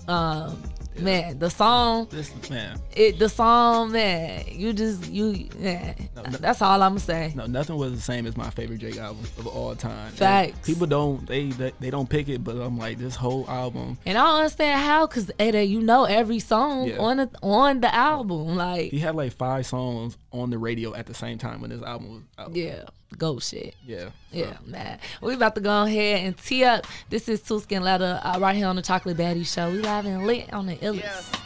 Um, 0.08 0.62
man, 1.00 1.38
the 1.38 1.50
song. 1.50 2.08
This 2.10 2.32
man. 2.50 2.80
It 2.96 3.20
the 3.20 3.30
song, 3.30 3.92
man. 3.92 4.46
You 4.50 4.74
just 4.74 5.10
you. 5.12 5.48
Yeah, 5.60 5.94
No, 6.16 6.22
no- 6.24 6.30
that's 6.38 6.62
all 6.62 6.82
I'm 6.82 6.92
gonna 6.92 7.00
say. 7.00 7.34
No, 7.36 7.46
nothing 7.46 7.76
was 7.78 7.94
the 7.94 8.02
same 8.02 8.26
as 8.26 8.36
my 8.38 8.50
favorite 8.50 8.80
Drake 8.80 8.98
album 8.98 9.24
of 9.38 9.48
all 9.48 9.76
time. 9.76 10.12
Facts. 10.12 10.66
People 10.66 10.88
don't 10.88 11.26
they, 11.28 11.48
they 11.48 11.72
they 11.80 11.90
don't 11.90 12.10
pick 12.10 12.30
it, 12.30 12.44
but 12.44 12.56
I'm 12.58 12.78
like 12.78 12.98
this 12.98 13.16
whole 13.16 13.48
album. 13.50 13.98
And 14.06 14.18
I 14.18 14.24
don't 14.26 14.36
understand 14.38 14.80
how, 14.82 15.06
cause 15.08 15.30
Ada, 15.40 15.64
you 15.66 15.82
know 15.82 16.06
every 16.06 16.40
song 16.40 16.88
Yeah. 16.88 16.98
on 17.00 17.18
the 17.18 17.30
on 17.44 17.82
the 17.82 17.94
album, 17.94 18.56
like 18.56 18.92
He 18.92 19.00
had 19.00 19.16
like 19.16 19.34
five 19.34 19.66
songs 19.68 20.18
on 20.32 20.50
the 20.50 20.58
radio 20.58 20.94
at 20.94 21.06
the 21.06 21.14
same 21.14 21.38
time 21.38 21.62
when 21.62 21.70
this 21.70 21.82
album 21.82 22.10
was 22.10 22.24
out. 22.38 22.56
Yeah, 22.56 22.84
go 23.18 23.40
shit. 23.40 23.76
Yeah. 23.86 24.10
Yeah, 24.32 24.58
man. 24.66 25.00
We 25.22 25.34
about 25.34 25.56
to 25.56 25.62
go 25.62 25.84
ahead 25.84 26.26
and 26.26 26.38
tee 26.38 26.64
up. 26.64 26.86
This 27.10 27.30
is 27.30 27.42
Tuscan 27.42 27.84
Leather 27.84 28.20
uh, 28.24 28.40
right 28.40 28.56
here 28.56 28.68
on 28.68 28.76
the 28.76 28.82
Chocolate 28.82 29.18
Baddie 29.18 29.46
Show. 29.46 29.72
We 29.72 29.80
live 29.82 30.06
and 30.06 30.28
lit 30.28 30.52
on 30.54 30.66
the 30.66 30.76
illest. 30.78 31.40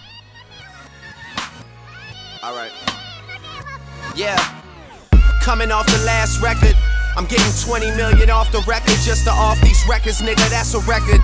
All 2.44 2.56
right. 2.56 2.72
Yeah. 4.16 4.38
Coming 5.42 5.72
off 5.72 5.86
the 5.86 6.04
last 6.06 6.42
record, 6.42 6.76
I'm 7.16 7.26
getting 7.26 7.52
20 7.66 7.96
million 7.98 8.30
off 8.30 8.52
the 8.52 8.64
record 8.68 8.98
just 9.06 9.26
to 9.26 9.32
off 9.32 9.60
these 9.62 9.82
records, 9.88 10.22
nigga. 10.22 10.50
That's 10.50 10.74
a 10.74 10.80
record. 10.82 11.22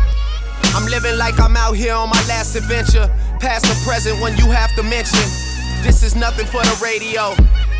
I'm 0.76 0.86
living 0.86 1.18
like 1.18 1.40
I'm 1.40 1.56
out 1.58 1.74
here 1.74 1.94
on 1.94 2.10
my 2.10 2.22
last 2.28 2.56
adventure. 2.56 3.08
Past 3.40 3.66
or 3.66 3.76
present, 3.88 4.20
when 4.22 4.36
you 4.38 4.52
have 4.52 4.74
to 4.76 4.84
mention. 4.84 5.57
This 5.84 6.04
is 6.04 6.16
nothing 6.16 6.46
for 6.46 6.62
the 6.62 6.80
radio, 6.84 7.34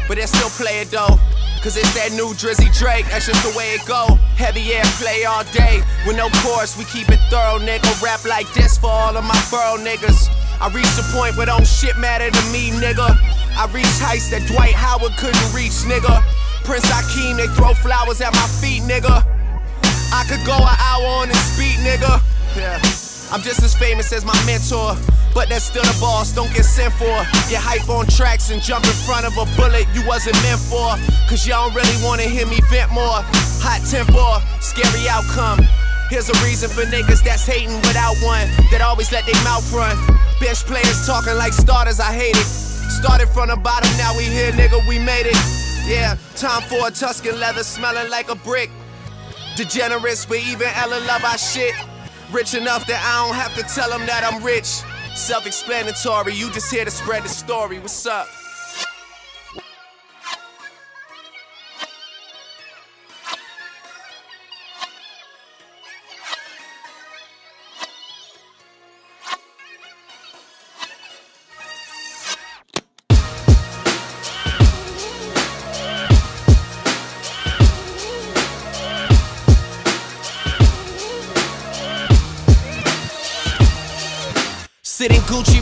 but 0.08 0.18
they 0.18 0.26
still 0.26 0.50
play 0.50 0.80
it 0.82 0.90
though. 0.92 1.20
Cause 1.62 1.76
it's 1.76 1.94
that 1.96 2.14
new 2.14 2.32
Drizzy 2.38 2.70
Drake, 2.78 3.06
that's 3.10 3.26
just 3.26 3.42
the 3.44 3.52
way 3.58 3.74
it 3.74 3.84
go. 3.86 4.16
Heavy 4.38 4.72
air 4.72 4.86
play 5.02 5.26
all 5.26 5.44
day, 5.52 5.82
with 6.06 6.16
no 6.16 6.30
chorus, 6.46 6.78
we 6.78 6.86
keep 6.86 7.10
it 7.10 7.20
thorough, 7.30 7.60
nigga. 7.60 7.90
Rap 8.02 8.24
like 8.26 8.48
this 8.54 8.78
for 8.78 8.90
all 8.90 9.18
of 9.18 9.26
my 9.26 9.38
borough 9.50 9.82
niggas. 9.82 10.30
I 10.62 10.70
reached 10.70 10.96
the 10.96 11.04
point 11.12 11.36
where 11.36 11.46
don't 11.48 11.66
shit 11.66 11.98
matter 11.98 12.30
to 12.30 12.44
me, 12.54 12.72
nigga. 12.78 13.10
I 13.58 13.66
reached 13.74 14.00
heights 14.00 14.30
that 14.32 14.46
Dwight 14.48 14.74
Howard 14.74 15.18
couldn't 15.18 15.50
reach, 15.54 15.84
nigga. 15.90 16.22
Prince 16.64 16.86
Akeem, 16.94 17.38
they 17.38 17.48
throw 17.58 17.74
flowers 17.74 18.22
at 18.22 18.34
my 18.34 18.48
feet, 18.62 18.84
nigga. 18.84 19.26
I 20.14 20.24
could 20.30 20.46
go 20.46 20.56
an 20.56 20.78
hour 20.78 21.26
on 21.26 21.28
this 21.28 21.58
beat, 21.58 21.78
nigga. 21.82 22.22
Yeah. 22.56 23.07
I'm 23.32 23.42
just 23.42 23.62
as 23.62 23.76
famous 23.76 24.14
as 24.14 24.24
my 24.24 24.38
mentor, 24.46 24.96
but 25.34 25.50
that's 25.50 25.66
still 25.66 25.84
the 25.84 25.98
boss, 26.00 26.32
don't 26.32 26.52
get 26.54 26.64
sent 26.64 26.94
for. 26.94 27.12
Get 27.52 27.60
hype 27.60 27.90
on 27.90 28.08
tracks 28.08 28.52
and 28.52 28.62
jump 28.62 28.86
in 28.86 28.96
front 29.04 29.28
of 29.28 29.36
a 29.36 29.44
bullet 29.60 29.84
you 29.92 30.00
wasn't 30.08 30.40
meant 30.48 30.64
for. 30.64 30.96
Cause 31.28 31.44
y'all 31.44 31.68
don't 31.68 31.76
really 31.76 32.00
wanna 32.04 32.24
hear 32.24 32.48
me 32.48 32.60
vent 32.72 32.92
more. 32.96 33.20
Hot 33.68 33.84
temper, 33.84 34.40
scary 34.64 35.12
outcome. 35.12 35.60
Here's 36.08 36.32
a 36.32 36.38
reason 36.40 36.72
for 36.72 36.88
niggas 36.88 37.20
that's 37.20 37.46
hating 37.46 37.76
without 37.84 38.16
one, 38.24 38.48
that 38.72 38.80
always 38.80 39.12
let 39.12 39.28
their 39.28 39.44
mouth 39.44 39.68
run. 39.76 39.92
Bench 40.40 40.64
players 40.64 41.06
talking 41.06 41.36
like 41.36 41.52
starters, 41.52 42.00
I 42.00 42.16
hate 42.16 42.38
it. 42.38 42.48
Started 43.04 43.28
from 43.28 43.50
the 43.50 43.58
bottom, 43.58 43.92
now 43.98 44.16
we 44.16 44.24
here, 44.24 44.56
nigga, 44.56 44.80
we 44.88 45.00
made 45.00 45.28
it. 45.28 45.36
Yeah, 45.84 46.16
time 46.40 46.64
for 46.72 46.88
a 46.88 46.92
Tuscan 46.92 47.38
leather 47.40 47.64
smelling 47.64 48.10
like 48.10 48.32
a 48.32 48.36
brick. 48.36 48.72
Degenerates, 49.58 50.26
but 50.26 50.40
even 50.40 50.68
Ella 50.80 51.04
love 51.06 51.26
our 51.26 51.38
shit. 51.38 51.76
Rich 52.32 52.56
enough 52.56 52.86
that 52.88 53.02
I 53.04 53.26
don't 53.26 53.36
have 53.36 53.56
to 53.56 53.64
tell 53.74 53.90
them 53.90 54.06
that 54.06 54.24
I'm 54.24 54.44
rich. 54.44 54.84
Self 55.16 55.48
explanatory, 55.48 56.34
you 56.34 56.52
just 56.52 56.70
here 56.72 56.86
to 56.86 56.92
spread 56.92 57.24
the 57.24 57.30
story. 57.30 57.80
What's 57.80 58.06
up? 58.06 58.28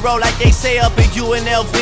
Like 0.06 0.38
they 0.38 0.52
say 0.52 0.78
up 0.78 0.96
in 1.00 1.10
UNLV. 1.18 1.74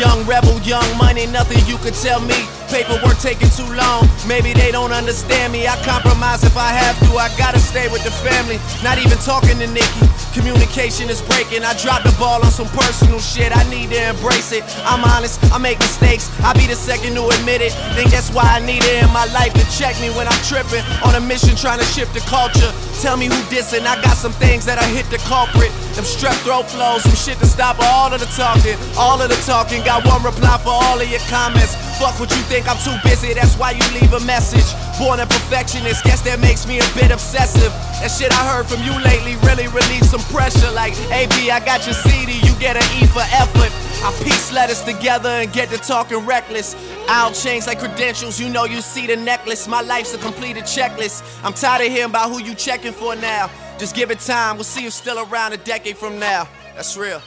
Young 0.00 0.26
rebel, 0.26 0.58
young 0.62 0.84
money, 0.98 1.26
nothing 1.26 1.62
you 1.70 1.78
could 1.78 1.94
tell 1.94 2.20
me. 2.20 2.34
Paperwork 2.66 3.18
taking 3.20 3.52
too 3.52 3.68
long, 3.76 4.08
maybe 4.26 4.52
they 4.52 4.72
don't 4.72 4.92
understand 4.92 5.52
me. 5.52 5.68
I 5.68 5.76
compromise 5.84 6.42
if 6.42 6.56
I 6.56 6.72
have 6.72 6.98
to, 7.04 7.20
I 7.20 7.28
gotta 7.36 7.60
stay 7.60 7.86
with 7.92 8.02
the 8.02 8.10
family. 8.10 8.56
Not 8.82 8.96
even 8.96 9.18
talking 9.20 9.60
to 9.60 9.68
Nikki, 9.68 10.08
communication 10.32 11.10
is 11.12 11.20
breaking. 11.20 11.62
I 11.62 11.76
dropped 11.76 12.08
the 12.08 12.16
ball 12.18 12.40
on 12.40 12.50
some 12.50 12.68
personal 12.72 13.20
shit, 13.20 13.54
I 13.54 13.62
need 13.68 13.92
to 13.92 14.16
embrace 14.16 14.52
it. 14.52 14.64
I'm 14.88 15.04
honest, 15.04 15.36
I 15.52 15.58
make 15.58 15.78
mistakes, 15.78 16.32
I'll 16.40 16.56
be 16.56 16.66
the 16.66 16.74
second 16.74 17.14
to 17.14 17.28
admit 17.28 17.60
it. 17.60 17.76
Think 17.92 18.10
that's 18.10 18.32
why 18.32 18.48
I 18.48 18.64
need 18.64 18.82
it 18.82 19.04
in 19.04 19.12
my 19.12 19.28
life 19.36 19.52
to 19.52 19.64
check 19.68 20.00
me 20.00 20.08
when 20.16 20.26
I'm 20.26 20.42
tripping. 20.48 20.82
On 21.04 21.14
a 21.14 21.20
mission 21.20 21.54
trying 21.54 21.78
to 21.78 21.88
shift 21.92 22.16
the 22.16 22.24
culture. 22.24 22.72
Tell 23.04 23.20
me 23.20 23.26
who 23.28 23.36
dissing, 23.52 23.84
I 23.84 24.00
got 24.00 24.16
some 24.16 24.32
things 24.40 24.64
that 24.64 24.80
I 24.80 24.88
hit 24.88 25.04
the 25.12 25.20
culprit. 25.28 25.68
Them 25.92 26.04
strep 26.04 26.32
throat 26.40 26.64
flows, 26.72 27.02
some 27.02 27.12
shit 27.12 27.38
to 27.40 27.46
stop 27.46 27.76
all 27.78 28.08
of 28.12 28.18
the 28.18 28.30
talking. 28.32 28.80
All 28.96 29.20
of 29.20 29.28
the 29.28 29.36
talking, 29.44 29.84
got 29.84 30.06
one 30.06 30.22
reply 30.22 30.56
for 30.64 30.72
all 30.72 30.98
of 30.98 31.08
your 31.08 31.20
comments. 31.28 31.76
Fuck 32.00 32.18
what 32.18 32.30
you 32.32 32.42
think, 32.48 32.64
I'm 32.64 32.80
too 32.80 32.96
busy, 33.04 33.34
that's 33.34 33.56
why 33.56 33.72
you 33.72 33.84
leave 34.00 34.12
a 34.12 34.20
message. 34.24 34.64
Born 34.98 35.20
a 35.20 35.26
perfectionist, 35.26 36.04
guess 36.04 36.22
that 36.22 36.40
makes 36.40 36.66
me 36.66 36.80
a 36.80 36.88
bit 36.96 37.12
obsessive. 37.12 37.72
That 38.00 38.08
shit 38.08 38.32
I 38.32 38.42
heard 38.48 38.66
from 38.66 38.80
you 38.88 38.96
lately 39.04 39.36
really 39.44 39.68
relieved 39.68 40.06
some 40.08 40.24
pressure. 40.32 40.70
Like, 40.72 40.96
AB, 41.12 41.50
I 41.50 41.60
got 41.60 41.84
your 41.84 41.94
CD, 41.94 42.40
you 42.40 42.56
get 42.56 42.80
an 42.80 42.88
E 42.96 43.06
for 43.06 43.24
effort. 43.36 43.72
I 44.00 44.10
piece 44.24 44.50
letters 44.50 44.82
together 44.82 45.28
and 45.28 45.52
get 45.52 45.68
to 45.70 45.78
talking 45.78 46.24
reckless. 46.24 46.74
I'll 47.06 47.32
change 47.32 47.66
like 47.66 47.78
credentials, 47.78 48.40
you 48.40 48.48
know 48.48 48.64
you 48.64 48.80
see 48.80 49.06
the 49.06 49.16
necklace. 49.16 49.68
My 49.68 49.82
life's 49.82 50.14
a 50.14 50.18
completed 50.18 50.64
checklist. 50.64 51.22
I'm 51.44 51.52
tired 51.52 51.86
of 51.86 51.92
hearing 51.92 52.10
about 52.10 52.30
who 52.30 52.42
you 52.42 52.54
checking 52.54 52.92
for 52.92 53.14
now. 53.14 53.50
Just 53.82 53.96
give 53.96 54.12
it 54.12 54.20
time, 54.20 54.54
we'll 54.54 54.62
see 54.62 54.86
if 54.86 54.92
still 54.92 55.18
around 55.18 55.54
a 55.54 55.56
decade 55.56 55.96
from 55.98 56.20
now. 56.20 56.46
That's 56.76 56.96
real. 56.96 57.20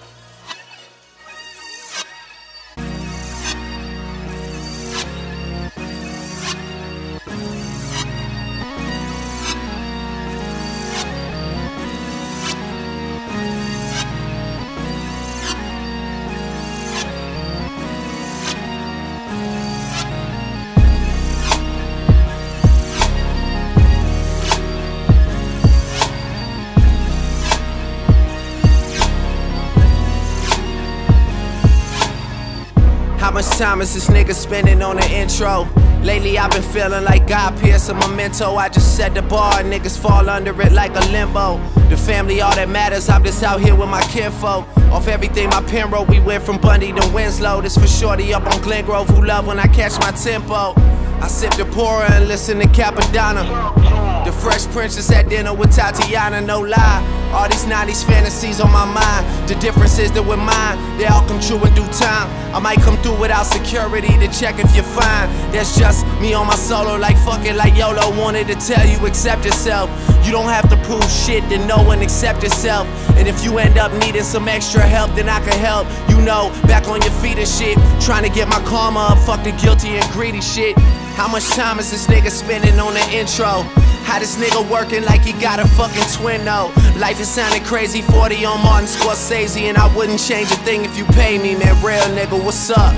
Time 33.58 33.80
is 33.80 33.94
this 33.94 34.10
nigga 34.10 34.34
spending 34.34 34.82
on 34.82 34.98
the 34.98 35.10
intro? 35.10 35.66
Lately 36.04 36.38
I've 36.38 36.52
been 36.52 36.62
feeling 36.62 37.06
like 37.06 37.26
Guy 37.26 37.56
Pearce 37.62 37.88
a 37.88 37.94
Memento. 37.94 38.56
I 38.56 38.68
just 38.68 38.98
set 38.98 39.14
the 39.14 39.22
bar, 39.22 39.54
niggas 39.64 39.98
fall 39.98 40.30
under 40.30 40.62
it 40.62 40.74
like 40.74 40.94
a 40.94 41.00
limbo. 41.12 41.58
The 41.88 41.96
family, 41.96 42.42
all 42.42 42.54
that 42.54 42.68
matters. 42.68 43.08
I'm 43.08 43.24
just 43.24 43.42
out 43.44 43.62
here 43.62 43.74
with 43.74 43.88
my 43.88 44.02
kinfolk. 44.10 44.68
Off 44.92 45.08
everything 45.08 45.48
my 45.52 45.62
pen 45.64 45.90
wrote, 45.90 46.10
we 46.10 46.20
went 46.20 46.44
from 46.44 46.60
Bundy 46.60 46.92
to 46.92 47.12
Winslow. 47.14 47.62
This 47.62 47.78
for 47.78 47.88
shorty 47.88 48.34
up 48.34 48.46
on 48.46 48.62
Glen 48.62 48.84
Grove 48.84 49.08
who 49.08 49.24
love 49.24 49.48
when 49.48 49.58
I 49.58 49.68
catch 49.68 49.98
my 50.02 50.12
tempo. 50.12 50.74
I 51.22 51.28
sip 51.30 51.54
the 51.54 51.64
pourer 51.64 52.04
and 52.12 52.28
listen 52.28 52.60
to 52.60 52.68
Cappadonna. 52.68 53.95
The 54.26 54.32
Fresh 54.32 54.66
Princess 54.74 55.12
at 55.12 55.30
dinner 55.30 55.54
with 55.54 55.70
Tatyana, 55.70 56.44
no 56.44 56.60
lie. 56.60 57.30
All 57.32 57.48
these 57.48 57.66
90s 57.66 58.04
fantasies 58.04 58.60
on 58.60 58.72
my 58.72 58.84
mind. 58.84 59.48
The 59.48 59.54
difference 59.62 60.00
is 60.00 60.12
that 60.14 60.24
with 60.24 60.40
mine, 60.40 60.98
they 60.98 61.06
all 61.06 61.22
come 61.28 61.40
true 61.40 61.62
in 61.62 61.76
due 61.76 61.86
time. 61.94 62.26
I 62.50 62.58
might 62.58 62.80
come 62.82 62.98
through 63.04 63.20
without 63.22 63.46
security 63.46 64.18
to 64.18 64.28
check 64.34 64.58
if 64.58 64.74
you're 64.74 64.84
fine. 64.98 65.30
That's 65.52 65.78
just 65.78 66.08
me 66.20 66.34
on 66.34 66.48
my 66.48 66.56
solo, 66.56 66.98
like 66.98 67.18
fuck 67.18 67.46
it, 67.46 67.56
like 67.56 67.78
YOLO 67.78 68.18
wanted 68.18 68.48
to 68.48 68.56
tell 68.56 68.82
you, 68.88 68.98
accept 69.06 69.46
yourself. 69.46 69.92
You 70.26 70.32
don't 70.32 70.50
have 70.50 70.70
to 70.70 70.78
prove 70.90 71.06
shit 71.06 71.48
to 71.50 71.60
know 71.68 71.92
and 71.92 72.02
accept 72.02 72.42
yourself. 72.42 72.88
And 73.18 73.28
if 73.28 73.44
you 73.44 73.60
end 73.60 73.78
up 73.78 73.94
needing 73.94 74.24
some 74.24 74.48
extra 74.48 74.82
help, 74.82 75.14
then 75.14 75.30
I 75.30 75.38
can 75.46 75.60
help. 75.60 75.86
You 76.10 76.20
know, 76.26 76.50
back 76.66 76.88
on 76.88 77.00
your 77.04 77.14
feet 77.22 77.38
and 77.38 77.48
shit. 77.48 77.78
Trying 78.02 78.24
to 78.24 78.34
get 78.34 78.48
my 78.48 78.60
karma 78.66 79.02
up, 79.14 79.20
fuck 79.20 79.44
the 79.44 79.52
guilty 79.62 79.90
and 79.90 80.12
greedy 80.14 80.42
shit. 80.42 80.76
How 81.16 81.30
much 81.30 81.48
time 81.52 81.80
is 81.80 81.90
this 81.92 82.08
nigga 82.08 82.30
spending 82.30 82.78
on 82.78 82.94
the 82.94 83.00
intro? 83.10 83.64
How 84.04 84.20
this 84.20 84.36
nigga 84.36 84.70
working 84.70 85.04
like 85.06 85.22
he 85.22 85.32
got 85.32 85.62
a 85.62 85.68
fucking 85.68 86.04
twin 86.12 86.44
though? 86.44 86.74
Life 86.98 87.22
is 87.22 87.30
sounding 87.30 87.64
crazy, 87.64 88.02
40 88.02 88.44
on 88.44 88.62
Martin 88.62 88.88
Scorsese, 88.88 89.62
and 89.62 89.78
I 89.78 89.88
wouldn't 89.96 90.20
change 90.20 90.52
a 90.52 90.56
thing 90.68 90.84
if 90.84 90.98
you 90.98 91.06
pay 91.06 91.38
me, 91.38 91.56
man. 91.56 91.82
Real 91.82 92.04
nigga, 92.14 92.38
what's 92.44 92.70
up? 92.70 92.94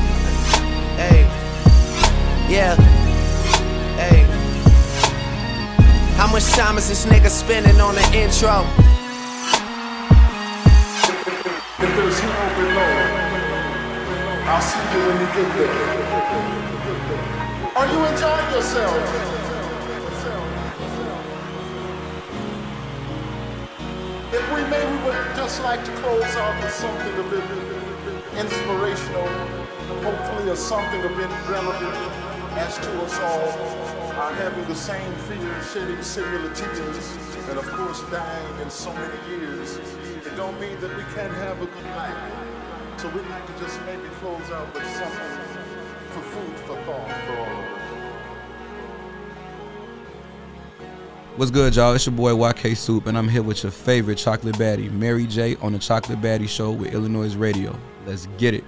Hey, 0.98 1.22
yeah, 2.49 2.76
hey. 3.95 4.26
How 6.18 6.26
much 6.26 6.49
time 6.53 6.80
is 6.80 6.89
this 6.89 7.06
nigga 7.06 7.30
spending 7.30 7.80
on 7.80 7.94
the 7.94 8.02
intro? 8.18 8.65
If 11.80 11.95
there's 11.95 12.19
hell 12.19 12.49
below, 12.57 13.18
I'll 14.49 14.61
see 14.61 14.80
you 14.91 15.06
when 15.06 15.22
you 15.22 15.27
get 15.35 15.56
there. 15.56 16.16
Are 17.77 17.85
you 17.85 18.05
enjoying 18.05 18.51
yourself? 18.55 19.03
If 24.33 24.45
we 24.51 24.61
may, 24.65 24.83
we 24.89 24.97
would 25.05 25.35
just 25.35 25.61
like 25.61 25.85
to 25.85 25.91
close 25.97 26.35
out 26.37 26.63
with 26.63 26.73
something 26.73 27.13
a 27.13 27.29
bit 27.29 27.43
inspirational, 28.35 29.27
hopefully, 30.01 30.49
or 30.49 30.55
something 30.55 31.01
a 31.05 31.09
bit 31.09 31.29
relevant 31.47 31.93
as 32.57 32.79
to 32.79 33.03
us 33.03 33.19
all 33.19 34.21
are 34.21 34.33
having 34.33 34.67
the 34.67 34.73
same 34.73 35.13
fears, 35.29 35.71
shedding 35.71 36.01
similar 36.01 36.51
tears, 36.55 37.15
and 37.47 37.59
of 37.59 37.67
course, 37.73 38.01
dying 38.09 38.59
in 38.59 38.71
so 38.71 38.91
many 38.91 39.29
years. 39.29 39.77
It 40.25 40.35
don't 40.35 40.59
mean 40.59 40.79
that 40.79 40.97
we 40.97 41.03
can't 41.13 41.31
have 41.45 41.61
a 41.61 41.67
good 41.67 41.85
life. 41.95 42.97
So 42.97 43.07
we'd 43.09 43.27
like 43.27 43.45
to 43.45 43.63
just 43.63 43.79
maybe 43.85 44.09
close 44.19 44.49
out 44.49 44.73
with 44.73 44.83
something 44.97 45.47
for 46.18 46.30
food 46.30 46.60
for 46.60 46.76
thought 46.84 47.07
for 47.26 47.38
all 47.38 47.45
of 47.45 47.65
us. 47.65 47.81
What's 51.35 51.52
good, 51.52 51.76
y'all? 51.76 51.94
It's 51.94 52.06
your 52.06 52.15
boy 52.15 52.31
YK 52.31 52.76
Soup, 52.76 53.06
and 53.06 53.18
I'm 53.18 53.30
here 53.30 53.44
with 53.44 53.61
your 53.64 53.72
favorite 53.72 54.18
chocolate 54.18 54.56
baddie, 54.56 54.91
Mary 54.91 55.27
J, 55.27 55.56
on 55.57 55.73
the 55.73 55.80
Chocolate 55.80 56.19
Baddie 56.19 56.49
Show 56.49 56.72
with 56.72 56.94
Illinois 56.94 57.35
Radio. 57.35 57.77
Let's 58.07 58.27
get 58.38 58.56
it. 58.56 58.64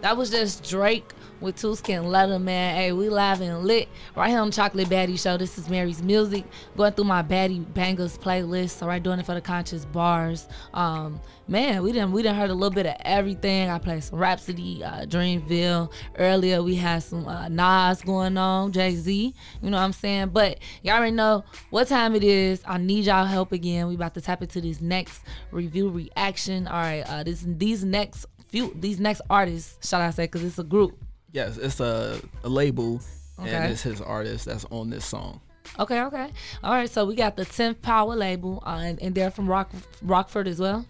That 0.00 0.16
was 0.16 0.30
just 0.30 0.68
Drake 0.68 1.12
with 1.40 1.56
Tuscan 1.56 2.08
Leather, 2.08 2.38
man. 2.38 2.74
Hey, 2.74 2.92
we 2.92 3.08
live 3.08 3.40
and 3.40 3.64
lit 3.64 3.88
right 4.16 4.30
here 4.30 4.40
on 4.40 4.50
Chocolate 4.50 4.88
Baddie 4.88 5.20
Show. 5.20 5.36
This 5.36 5.58
is 5.58 5.68
Mary's 5.68 6.02
music. 6.02 6.44
Going 6.76 6.92
through 6.92 7.04
my 7.04 7.22
Baddie 7.22 7.64
Bangers 7.74 8.18
playlist. 8.18 8.82
All 8.82 8.88
right, 8.88 9.02
doing 9.02 9.18
it 9.18 9.26
for 9.26 9.34
the 9.34 9.40
conscious 9.40 9.84
bars. 9.84 10.48
Um, 10.74 11.20
man, 11.46 11.82
we 11.82 11.92
didn't 11.92 12.12
we 12.12 12.22
didn't 12.22 12.36
heard 12.36 12.50
a 12.50 12.54
little 12.54 12.74
bit 12.74 12.86
of 12.86 12.96
everything. 13.00 13.70
I 13.70 13.78
played 13.78 14.02
some 14.02 14.18
Rapsody, 14.18 14.82
uh, 14.82 15.06
Dreamville. 15.06 15.92
Earlier 16.16 16.62
we 16.62 16.74
had 16.74 17.02
some 17.02 17.26
uh, 17.26 17.48
Nas 17.48 18.02
going 18.02 18.36
on, 18.36 18.72
Jay 18.72 18.94
Z. 18.94 19.34
You 19.62 19.70
know 19.70 19.76
what 19.76 19.84
I'm 19.84 19.92
saying? 19.92 20.28
But 20.28 20.58
y'all 20.82 20.96
already 20.96 21.12
know 21.12 21.44
what 21.70 21.88
time 21.88 22.14
it 22.14 22.24
is. 22.24 22.62
I 22.66 22.78
need 22.78 23.04
y'all 23.04 23.24
help 23.24 23.52
again. 23.52 23.88
We 23.88 23.94
about 23.94 24.14
to 24.14 24.20
tap 24.20 24.42
into 24.42 24.60
this 24.60 24.80
next 24.80 25.22
review 25.50 25.88
reaction. 25.88 26.66
All 26.66 26.80
right, 26.80 27.02
uh, 27.02 27.22
this 27.22 27.44
these 27.46 27.84
next 27.84 28.26
few 28.48 28.74
these 28.78 28.98
next 28.98 29.22
artists, 29.30 29.88
shall 29.88 30.00
I 30.00 30.10
say? 30.10 30.24
Because 30.24 30.44
it's 30.44 30.58
a 30.58 30.64
group. 30.64 30.98
Yes, 31.32 31.56
it's 31.58 31.80
a, 31.80 32.20
a 32.44 32.48
label, 32.48 33.00
Okay. 33.38 33.50
and 33.54 33.72
it's 33.72 33.82
his 33.82 34.00
artist 34.00 34.46
that's 34.46 34.64
on 34.70 34.90
this 34.90 35.04
song. 35.04 35.40
Okay, 35.78 36.00
okay. 36.02 36.30
All 36.64 36.72
right, 36.72 36.88
so 36.88 37.04
we 37.04 37.14
got 37.14 37.36
the 37.36 37.44
10th 37.44 37.82
Power 37.82 38.16
label, 38.16 38.62
uh, 38.66 38.80
and, 38.82 39.00
and 39.02 39.14
they're 39.14 39.30
from 39.30 39.46
Rock, 39.46 39.70
Rockford 40.02 40.48
as 40.48 40.58
well. 40.58 40.86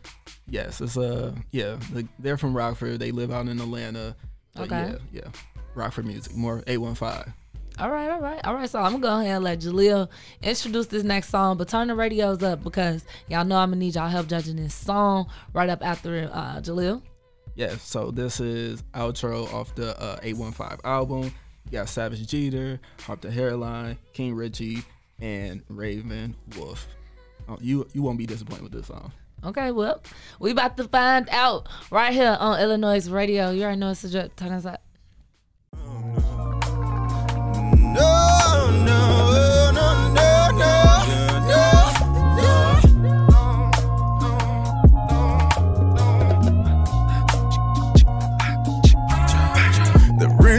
Yes, 0.48 0.80
it's 0.80 0.96
a 0.96 1.34
yeah. 1.50 1.76
They're 2.18 2.38
from 2.38 2.56
Rockford. 2.56 3.00
They 3.00 3.10
live 3.10 3.30
out 3.30 3.48
in 3.48 3.60
Atlanta. 3.60 4.16
Okay. 4.58 4.94
Yeah, 5.12 5.22
yeah. 5.24 5.28
Rockford 5.74 6.06
music, 6.06 6.34
more 6.34 6.62
eight 6.66 6.78
one 6.78 6.94
five. 6.94 7.30
All 7.78 7.90
right, 7.90 8.08
all 8.10 8.20
right, 8.20 8.40
all 8.44 8.54
right. 8.54 8.68
So 8.68 8.78
I'm 8.80 8.92
gonna 8.92 9.02
go 9.02 9.20
ahead 9.20 9.36
and 9.36 9.44
let 9.44 9.60
Jaleel 9.60 10.08
introduce 10.42 10.86
this 10.86 11.04
next 11.04 11.28
song, 11.28 11.58
but 11.58 11.68
turn 11.68 11.88
the 11.88 11.94
radios 11.94 12.42
up 12.42 12.64
because 12.64 13.04
y'all 13.28 13.44
know 13.44 13.56
I'm 13.58 13.70
gonna 13.70 13.76
need 13.80 13.94
y'all 13.94 14.08
help 14.08 14.26
judging 14.26 14.56
this 14.56 14.74
song 14.74 15.28
right 15.52 15.68
up 15.68 15.84
after 15.84 16.30
uh, 16.32 16.60
Jaleel. 16.60 17.02
Yeah, 17.58 17.76
so 17.78 18.12
this 18.12 18.38
is 18.38 18.84
outro 18.94 19.52
off 19.52 19.74
the 19.74 20.00
uh, 20.00 20.20
815 20.22 20.78
album. 20.84 21.24
You 21.24 21.72
got 21.72 21.88
Savage 21.88 22.24
Jeter, 22.24 22.78
Harp 23.00 23.20
the 23.20 23.32
Hairline, 23.32 23.98
King 24.12 24.36
Richie, 24.36 24.84
and 25.20 25.64
Raven 25.68 26.36
Wolf. 26.56 26.86
Oh, 27.48 27.58
you 27.60 27.84
you 27.92 28.00
won't 28.00 28.16
be 28.16 28.26
disappointed 28.26 28.62
with 28.62 28.70
this 28.70 28.86
song. 28.86 29.10
Okay, 29.42 29.72
well, 29.72 30.00
we 30.38 30.52
about 30.52 30.76
to 30.76 30.84
find 30.84 31.28
out 31.30 31.68
right 31.90 32.12
here 32.12 32.36
on 32.38 32.60
Illinois 32.60 33.08
Radio. 33.08 33.50
You 33.50 33.64
already 33.64 33.80
know 33.80 33.90
it's 33.90 34.04
a 34.04 34.10
drip. 34.12 34.36
Turn 34.36 34.52
us 34.52 34.64
up. 34.64 34.80
No, 35.74 36.60
no, 37.74 38.70
no, 38.70 39.37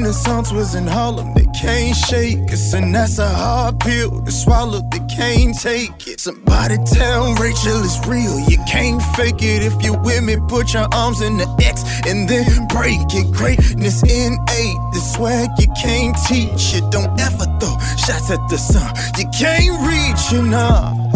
Renaissance 0.10 0.52
was 0.52 0.74
in 0.74 0.88
Harlem, 0.88 1.36
they 1.36 1.46
can't 1.54 1.96
shake 1.96 2.52
us, 2.52 2.74
and 2.74 2.96
that's 2.96 3.20
a 3.20 3.30
hard 3.30 3.80
pill 3.80 4.24
to 4.24 4.32
swallow. 4.32 4.82
They 4.92 5.06
can't 5.06 5.56
take 5.56 6.08
it. 6.08 6.20
Somebody 6.20 6.78
tell 6.84 7.36
Rachel 7.36 7.84
it's 7.86 8.04
real. 8.08 8.40
You 8.50 8.58
can't 8.68 9.00
fake 9.16 9.44
it 9.44 9.62
if 9.62 9.80
you're 9.84 10.00
with 10.00 10.24
me. 10.24 10.38
Put 10.48 10.74
your 10.74 10.88
arms 10.96 11.22
in 11.22 11.38
the 11.38 11.46
X 11.64 11.84
and 12.08 12.28
then 12.28 12.68
break 12.70 13.06
it. 13.14 13.32
Greatness 13.32 14.02
innate, 14.02 14.82
the 14.94 15.00
swag 15.14 15.50
you 15.60 15.68
can't 15.80 16.18
teach 16.26 16.74
it. 16.74 16.90
Don't 16.90 17.14
ever 17.22 17.46
throw 17.62 17.78
shots 18.02 18.32
at 18.32 18.42
the 18.50 18.58
sun. 18.58 18.90
You 19.16 19.30
can't 19.30 19.78
reach 19.86 20.34
it. 20.34 20.54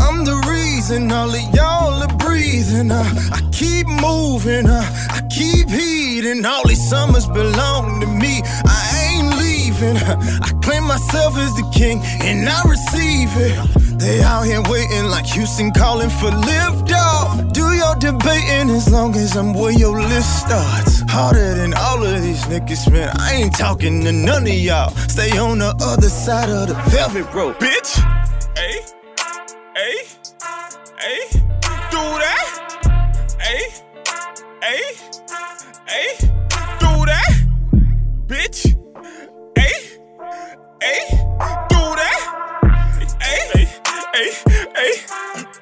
I'm 0.05 0.23
the 0.23 0.37
reason 0.83 1.09
all 1.13 1.29
of 1.29 1.55
y'all 1.55 2.03
are 2.03 2.17
breathing. 2.17 2.91
Uh, 2.91 3.03
I 3.31 3.39
keep 3.53 3.87
moving, 3.87 4.67
uh, 4.67 4.83
I 5.09 5.21
keep 5.29 5.69
heating. 5.69 6.45
All 6.45 6.67
these 6.67 6.89
summers 6.89 7.25
belong 7.25 8.01
to 8.01 8.07
me. 8.07 8.41
I 8.65 8.81
ain't 9.07 9.37
leaving. 9.37 9.95
I 9.95 10.51
claim 10.61 10.83
myself 10.83 11.37
as 11.37 11.53
the 11.55 11.69
king 11.73 12.01
and 12.21 12.49
I 12.49 12.61
receive 12.63 13.29
it. 13.37 13.97
They 13.97 14.21
out 14.23 14.43
here 14.43 14.61
waiting 14.63 15.05
like 15.05 15.25
Houston 15.27 15.71
calling 15.71 16.09
for 16.09 16.31
lift 16.31 16.91
off. 16.91 17.53
Do 17.53 17.65
your 17.71 17.95
debating 17.95 18.69
as 18.75 18.91
long 18.91 19.15
as 19.15 19.37
I'm 19.37 19.53
where 19.53 19.71
your 19.71 20.01
list 20.01 20.41
starts. 20.41 21.03
Harder 21.07 21.55
than 21.55 21.73
all 21.75 22.03
of 22.03 22.21
these 22.21 22.43
niggas, 22.51 22.91
man. 22.91 23.09
I 23.19 23.35
ain't 23.35 23.55
talking 23.55 24.03
to 24.03 24.11
none 24.11 24.43
of 24.43 24.49
y'all. 24.67 24.89
Stay 25.07 25.37
on 25.37 25.59
the 25.59 25.73
other 25.81 26.09
side 26.09 26.49
of 26.49 26.67
the 26.67 26.75
velvet 26.91 27.33
rope, 27.33 27.57
bitch. 27.59 27.91
Hey, 28.57 28.81
hey, 29.75 30.22
hey, 31.03 31.19
do 31.91 32.03
that. 32.23 32.47
Hey, 33.39 33.63
hey, 34.61 34.83
hey, 35.87 36.17
do 36.79 36.91
that. 37.05 37.33
Bitch. 38.27 38.73
Hey, 39.57 39.75
hey, 40.81 41.01
do 41.69 41.81
that. 41.99 42.19
Hey, 43.21 43.67
hey, 44.13 44.31
hey. 44.75 45.52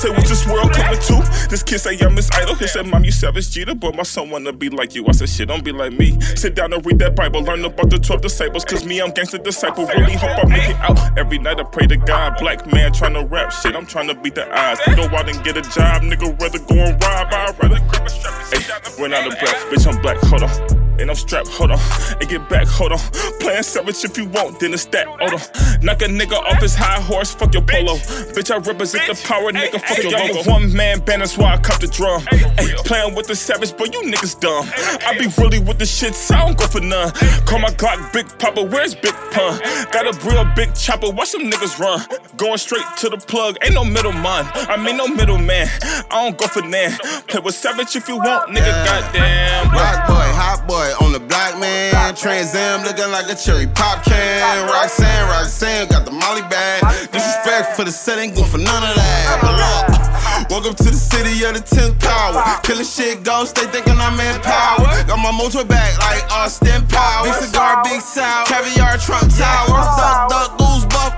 Say 0.00 0.08
what 0.08 0.26
this 0.26 0.46
world 0.46 0.72
coming 0.72 0.98
to? 0.98 1.48
This 1.50 1.62
kid 1.62 1.78
say 1.78 1.98
I'm 2.00 2.16
his 2.16 2.30
idol. 2.32 2.54
He 2.54 2.66
said, 2.66 2.86
Mom, 2.86 3.04
you 3.04 3.12
savage 3.12 3.50
Jeter, 3.50 3.74
but 3.74 3.94
my 3.94 4.02
son 4.02 4.30
wanna 4.30 4.50
be 4.50 4.70
like 4.70 4.94
you. 4.94 5.04
I 5.06 5.12
said, 5.12 5.28
shit, 5.28 5.48
don't 5.48 5.62
be 5.62 5.72
like 5.72 5.92
me. 5.92 6.18
Sit 6.22 6.54
down 6.54 6.72
and 6.72 6.84
read 6.86 6.98
that 7.00 7.14
Bible, 7.14 7.42
learn 7.42 7.62
about 7.66 7.90
the 7.90 7.98
12 7.98 8.22
disciples. 8.22 8.64
Cause 8.64 8.86
me, 8.86 9.02
I'm 9.02 9.10
gangster 9.10 9.36
disciple. 9.36 9.84
Really 9.84 10.14
hope 10.14 10.42
I 10.42 10.48
make 10.48 10.70
it 10.70 10.76
out. 10.76 11.18
Every 11.18 11.36
night 11.36 11.60
I 11.60 11.64
pray 11.64 11.86
to 11.86 11.98
God. 11.98 12.38
Black 12.38 12.72
man 12.72 12.94
trying 12.94 13.12
to 13.12 13.26
rap 13.26 13.52
shit. 13.52 13.76
I'm 13.76 13.84
trying 13.84 14.08
to 14.08 14.14
beat 14.14 14.36
the 14.36 14.50
odds. 14.58 14.80
Go 14.96 15.02
out 15.02 15.28
and 15.28 15.44
get 15.44 15.58
a 15.58 15.62
job, 15.62 16.00
nigga. 16.00 16.40
Rather 16.40 16.60
go 16.60 16.76
and 16.76 17.02
rob. 17.04 17.28
I'd 17.30 17.62
rather 17.62 17.78
grab 17.90 18.06
a 18.06 18.08
strap 18.08 18.38
and 18.38 18.46
sit 18.46 18.68
down 18.68 18.80
and 18.82 18.98
run 18.98 19.12
out 19.12 19.30
of 19.30 19.38
breath. 19.38 19.66
Bitch, 19.68 19.86
I'm 19.86 20.00
black, 20.00 20.16
hold 20.16 20.44
on. 20.44 20.89
And 21.00 21.08
I'm 21.08 21.16
strapped, 21.16 21.48
hold 21.48 21.70
on. 21.70 21.80
And 22.20 22.28
get 22.28 22.46
back, 22.50 22.66
hold 22.66 22.92
on. 22.92 22.98
Playing 23.40 23.62
savage 23.62 24.04
if 24.04 24.18
you 24.18 24.26
want, 24.26 24.60
then 24.60 24.74
it's 24.74 24.84
that, 24.86 25.06
hold 25.06 25.32
on. 25.32 25.40
Knock 25.82 26.02
a 26.02 26.04
nigga 26.04 26.36
off 26.36 26.60
his 26.60 26.74
high 26.74 27.00
horse, 27.00 27.34
fuck 27.34 27.54
your 27.54 27.62
polo. 27.62 27.94
Bitch, 28.36 28.50
I 28.50 28.58
represent 28.58 29.06
the 29.06 29.14
power, 29.26 29.50
nigga, 29.50 29.80
fuck 29.80 30.02
your 30.02 30.12
logo. 30.12 30.50
One 30.50 30.70
man 30.74 31.00
band, 31.00 31.22
that's 31.22 31.38
why 31.38 31.54
I 31.54 31.56
cop 31.56 31.80
the 31.80 31.86
drum. 31.86 32.22
Ay, 32.30 32.74
playing 32.84 33.14
with 33.14 33.28
the 33.28 33.34
savage, 33.34 33.74
but 33.78 33.94
you 33.94 34.02
niggas 34.02 34.38
dumb. 34.40 34.68
I 35.06 35.16
be 35.18 35.26
really 35.40 35.58
with 35.58 35.78
the 35.78 35.86
shit, 35.86 36.14
so 36.14 36.34
I 36.34 36.44
don't 36.44 36.58
go 36.58 36.66
for 36.66 36.80
none. 36.80 37.12
Call 37.46 37.60
my 37.60 37.70
Glock 37.70 38.12
Big 38.12 38.26
Papa, 38.38 38.62
where's 38.62 38.94
Big 38.94 39.14
Pun? 39.32 39.58
Got 39.92 40.04
a 40.04 40.28
real 40.28 40.44
big 40.54 40.74
chopper, 40.74 41.08
watch 41.08 41.32
them 41.32 41.50
niggas 41.50 41.78
run. 41.78 42.04
Going 42.36 42.58
straight 42.58 42.84
to 42.98 43.08
the 43.08 43.16
plug, 43.16 43.56
ain't 43.62 43.72
no 43.72 43.84
middleman. 43.84 44.44
I 44.68 44.76
mean, 44.76 44.98
no 44.98 45.08
middleman. 45.08 45.66
I 45.82 46.24
don't 46.24 46.36
go 46.36 46.46
for 46.46 46.60
nan. 46.60 46.92
Play 47.26 47.40
with 47.40 47.54
savage 47.54 47.96
if 47.96 48.06
you 48.06 48.18
want, 48.18 48.50
nigga, 48.50 48.84
goddamn. 48.84 49.70
Black 49.70 50.06
boy, 50.06 50.28
hot 50.36 50.66
boy 50.68 50.89
on 51.00 51.12
the 51.12 51.20
black 51.20 51.58
man. 51.58 52.14
Trans 52.14 52.54
Am 52.54 52.82
looking 52.82 53.10
like 53.12 53.30
a 53.30 53.34
cherry 53.34 53.66
pop 53.66 54.02
can. 54.04 54.66
Roxanne, 54.66 55.28
Roxanne 55.28 55.88
got 55.88 56.04
the 56.04 56.10
molly 56.10 56.42
bag. 56.42 56.82
Disrespect 57.12 57.76
for 57.76 57.84
the 57.84 57.92
set, 57.92 58.18
ain't 58.18 58.34
good 58.34 58.46
for 58.46 58.58
none 58.58 58.82
of 58.82 58.94
that. 58.94 59.38
But 59.40 59.54
look, 59.54 60.50
welcome 60.50 60.74
to 60.74 60.90
the 60.90 60.98
city 60.98 61.44
of 61.46 61.54
the 61.54 61.62
10th 61.62 62.00
power. 62.00 62.42
Killing 62.62 62.84
shit 62.84 63.22
ghost, 63.22 63.54
they 63.56 63.66
thinking 63.70 63.96
I'm 63.96 64.18
in 64.18 64.40
power. 64.42 64.90
Got 65.06 65.22
my 65.22 65.30
motor 65.30 65.64
back 65.64 65.96
like 66.02 66.26
Austin 66.32 66.86
Power. 66.88 67.30
Big 67.30 67.34
cigar, 67.46 67.82
big 67.84 68.00
sour. 68.00 68.46
Caviar, 68.46 68.98
Trump 68.98 69.30
Towers. 69.30 69.88
Duck, 69.96 70.28
duck, 70.28 70.58
goose, 70.58 70.84
buff, 70.90 71.09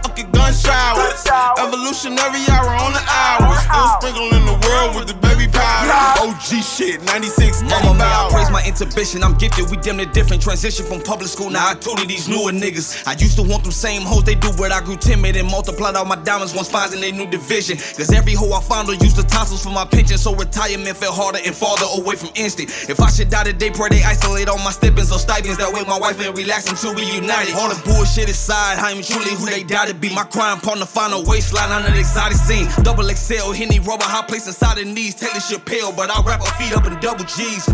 gun 0.53 0.61
showers. 0.61 1.25
Evolutionary 1.59 2.45
hour 2.51 2.69
on 2.77 2.93
the 2.93 3.03
hour. 3.09 3.57
Still 3.57 3.89
sprinkling 4.01 4.47
the 4.47 4.59
world 4.69 4.97
with 4.97 5.09
the 5.09 5.15
baby 5.15 5.51
powder. 5.51 6.29
OG 6.29 6.63
shit, 6.63 7.03
96, 7.05 7.63
Mama, 7.63 8.05
I 8.05 8.29
praise 8.31 8.51
my 8.51 8.63
intuition. 8.65 9.23
I'm 9.23 9.35
gifted, 9.35 9.71
we 9.71 9.77
damn 9.77 9.97
near 9.97 10.07
different. 10.07 10.43
Transition 10.43 10.87
from 10.87 11.01
public 11.01 11.29
school, 11.29 11.51
now 11.51 11.71
I 11.71 11.75
tutor 11.75 12.07
these 12.07 12.29
newer 12.29 12.53
niggas. 12.53 13.07
I 13.07 13.13
used 13.19 13.37
to 13.37 13.43
want 13.43 13.63
them 13.65 13.73
same 13.73 14.03
hoes 14.03 14.25
they 14.25 14.35
do, 14.35 14.51
but 14.57 14.73
I 14.73 14.81
grew 14.81 14.97
timid 14.97 15.37
and 15.37 15.49
multiplied 15.49 15.97
all 15.97 16.05
my 16.05 16.17
diamonds 16.17 16.55
once 16.55 16.71
finds 16.71 16.95
in 16.95 17.01
their 17.01 17.13
new 17.13 17.27
division. 17.27 17.77
Cause 17.77 18.13
every 18.13 18.35
hoe 18.35 18.53
I 18.53 18.61
found 18.61 18.89
her 18.89 18.95
used 18.95 19.17
the 19.17 19.23
tonsils 19.23 19.63
for 19.63 19.71
my 19.71 19.85
pension, 19.85 20.19
so 20.19 20.35
retirement 20.35 20.97
felt 20.97 21.17
harder 21.17 21.39
and 21.45 21.55
farther 21.55 21.87
away 21.95 22.17
from 22.17 22.31
instant. 22.35 22.71
If 22.89 23.01
I 23.01 23.11
should 23.11 23.31
die 23.31 23.45
today, 23.45 23.71
pray 23.71 23.89
they 23.91 24.03
isolate 24.03 24.49
all 24.49 24.59
my 24.59 24.71
stipends 24.71 25.13
or 25.13 25.19
stipends. 25.19 25.59
That 25.59 25.73
way 25.73 25.85
my 25.85 25.99
wife 25.99 26.21
and 26.21 26.37
relax 26.37 26.69
until 26.71 26.95
we 26.95 27.05
united. 27.13 27.55
All 27.55 27.69
the 27.69 27.81
bullshit 27.85 28.29
aside, 28.29 28.79
I 28.79 28.91
am 28.91 29.03
truly 29.03 29.35
who 29.35 29.47
they 29.47 29.63
die 29.63 29.87
to 29.87 29.95
be. 29.95 30.15
My 30.15 30.25
crime 30.25 30.42
partner 30.61 30.87
find 30.87 31.13
a 31.13 31.21
waistline 31.29 31.71
on 31.71 31.85
an 31.85 31.97
exotic 31.97 32.37
scene. 32.37 32.67
Double 32.83 33.05
XL, 33.05 33.53
Henny 33.53 33.79
rubber, 33.79 34.05
high 34.05 34.27
place 34.27 34.47
inside 34.47 34.79
the 34.79 34.85
knees. 34.85 35.15
Taylor 35.15 35.35
Chappelle, 35.35 35.97
but 35.97 36.11
I 36.11 36.23
wrap 36.23 36.41
her 36.41 36.53
feet 36.57 36.77
up 36.77 36.85
in 36.87 36.99
double 37.01 37.25
G's. 37.25 37.67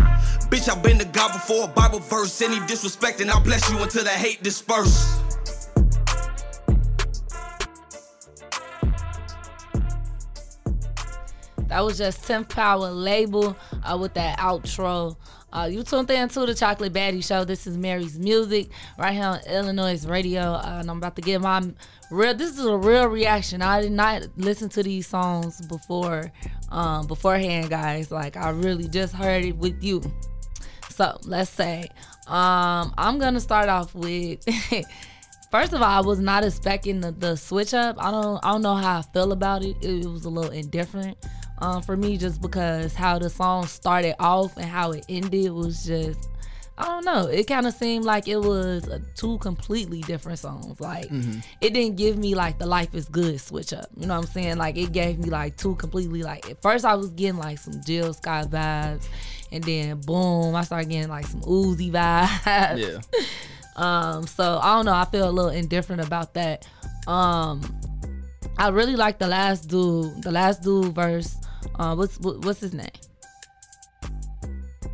Bitch, 0.49 0.69
I've 0.69 0.83
been 0.83 0.99
to 0.99 1.05
God 1.05 1.33
before 1.33 1.67
Bible 1.69 1.99
verse. 1.99 2.41
Any 2.41 2.59
disrespect, 2.67 3.21
and 3.21 3.31
I'll 3.31 3.43
bless 3.43 3.69
you 3.71 3.81
until 3.81 4.03
the 4.03 4.09
hate 4.09 4.43
disperse. 4.43 5.19
That 11.67 11.81
was 11.81 11.99
just 11.99 12.23
10th 12.23 12.49
Power 12.49 12.89
label 12.89 13.55
uh, 13.83 13.97
with 13.99 14.15
that 14.15 14.39
outro. 14.39 15.15
Uh, 15.51 15.67
you 15.71 15.83
tuned 15.83 16.09
in 16.11 16.29
to 16.29 16.45
the 16.45 16.53
Chocolate 16.53 16.93
Baddie 16.93 17.23
Show. 17.23 17.43
This 17.43 17.65
is 17.65 17.77
Mary's 17.77 18.19
Music 18.19 18.69
right 18.97 19.13
here 19.13 19.23
on 19.23 19.39
Illinois 19.47 20.03
Radio. 20.05 20.41
Uh, 20.41 20.79
and 20.81 20.89
I'm 20.89 20.97
about 20.97 21.15
to 21.15 21.21
give 21.21 21.41
my 21.41 21.61
real. 22.11 22.33
This 22.33 22.57
is 22.57 22.65
a 22.65 22.75
real 22.77 23.07
reaction. 23.07 23.61
I 23.61 23.81
did 23.81 23.91
not 23.91 24.23
listen 24.37 24.69
to 24.69 24.83
these 24.83 25.07
songs 25.07 25.61
before, 25.67 26.31
um, 26.69 27.07
beforehand, 27.07 27.69
guys. 27.69 28.11
Like 28.11 28.37
I 28.37 28.49
really 28.49 28.87
just 28.87 29.13
heard 29.13 29.45
it 29.45 29.57
with 29.57 29.83
you. 29.83 30.01
So 30.89 31.17
let's 31.25 31.49
say 31.49 31.89
Um, 32.27 32.93
I'm 32.97 33.17
gonna 33.19 33.39
start 33.39 33.69
off 33.69 33.95
with. 33.95 34.39
First 35.51 35.73
of 35.73 35.81
all, 35.81 35.87
I 35.89 36.01
was 36.01 36.19
not 36.19 36.43
expecting 36.43 36.99
the, 37.01 37.11
the 37.11 37.35
switch 37.35 37.73
up. 37.73 37.95
I 37.99 38.11
don't 38.11 38.39
I 38.45 38.51
don't 38.51 38.61
know 38.61 38.75
how 38.75 38.99
I 38.99 39.01
feel 39.01 39.31
about 39.31 39.63
it. 39.63 39.77
It, 39.81 40.05
it 40.05 40.07
was 40.07 40.25
a 40.25 40.29
little 40.29 40.51
indifferent 40.51 41.17
um, 41.57 41.81
for 41.81 41.97
me, 41.97 42.17
just 42.17 42.39
because 42.41 42.93
how 42.93 43.17
the 43.17 43.31
song 43.31 43.65
started 43.65 44.15
off 44.19 44.55
and 44.57 44.65
how 44.65 44.91
it 44.91 45.05
ended 45.09 45.51
was 45.51 45.83
just 45.85 46.28
I 46.79 46.85
don't 46.85 47.03
know. 47.05 47.27
It 47.27 47.45
kind 47.45 47.67
of 47.67 47.73
seemed 47.73 48.05
like 48.05 48.27
it 48.29 48.37
was 48.37 48.87
uh, 48.87 48.99
two 49.15 49.37
completely 49.39 50.01
different 50.01 50.39
songs. 50.39 50.79
Like 50.79 51.09
Mhm. 51.09 51.43
it 51.59 51.73
didn't 51.73 51.97
give 51.97 52.17
me 52.17 52.35
like 52.35 52.57
the 52.57 52.65
Life 52.65 52.95
is 52.95 53.05
Good 53.09 53.39
switch 53.41 53.73
up. 53.73 53.87
You 53.97 54.07
know 54.07 54.15
what 54.17 54.25
I'm 54.27 54.31
saying? 54.31 54.57
Like 54.57 54.77
it 54.77 54.91
gave 54.93 55.19
me 55.19 55.29
like 55.29 55.57
two 55.57 55.75
completely 55.75 56.23
like 56.23 56.49
at 56.49 56.61
first 56.61 56.85
I 56.85 56.95
was 56.95 57.09
getting 57.09 57.37
like 57.37 57.57
some 57.59 57.81
Jill 57.85 58.13
Scott 58.13 58.47
vibes, 58.49 59.05
and 59.51 59.63
then 59.63 59.99
boom, 60.01 60.55
I 60.55 60.63
started 60.63 60.89
getting 60.89 61.09
like 61.09 61.27
some 61.27 61.41
Uzi 61.41 61.91
vibes. 61.91 62.77
Yeah. 62.77 62.99
Um, 63.75 64.27
so 64.27 64.59
I 64.61 64.75
don't 64.75 64.85
know. 64.85 64.93
I 64.93 65.05
feel 65.05 65.29
a 65.29 65.31
little 65.31 65.51
indifferent 65.51 66.01
about 66.01 66.33
that. 66.33 66.67
Um, 67.07 67.61
I 68.57 68.67
really 68.69 68.97
like 68.97 69.19
the 69.19 69.27
last 69.27 69.69
dude. 69.69 70.21
The 70.21 70.31
last 70.31 70.61
dude 70.63 70.93
verse. 70.93 71.33
Uh, 71.75 71.95
what's 71.95 72.19
what, 72.19 72.43
what's 72.43 72.59
his 72.59 72.73
name? 72.73 72.89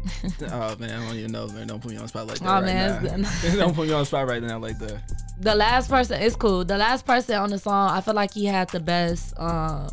oh 0.51 0.75
man, 0.77 1.01
I 1.01 1.07
don't 1.07 1.15
even 1.17 1.31
know, 1.31 1.47
man. 1.47 1.67
Don't 1.67 1.81
put 1.81 1.91
me 1.91 1.97
on 1.97 2.03
the 2.03 2.07
spot 2.09 2.27
like 2.27 2.39
that 2.39 2.47
Oh, 2.49 2.53
right 2.61 2.65
man, 2.65 3.19
it's- 3.21 3.55
don't 3.57 3.75
put 3.75 3.87
me 3.87 3.93
on 3.93 4.01
the 4.01 4.05
spot 4.05 4.27
right 4.27 4.41
now 4.43 4.59
like 4.59 4.77
that. 4.79 5.01
The 5.39 5.55
last 5.55 5.89
person 5.89 6.21
is 6.21 6.35
cool. 6.35 6.63
The 6.63 6.77
last 6.77 7.05
person 7.05 7.35
on 7.35 7.49
the 7.49 7.59
song, 7.59 7.89
I 7.91 8.01
feel 8.01 8.13
like 8.13 8.33
he 8.33 8.45
had 8.45 8.69
the 8.69 8.79
best 8.79 9.33
um 9.39 9.89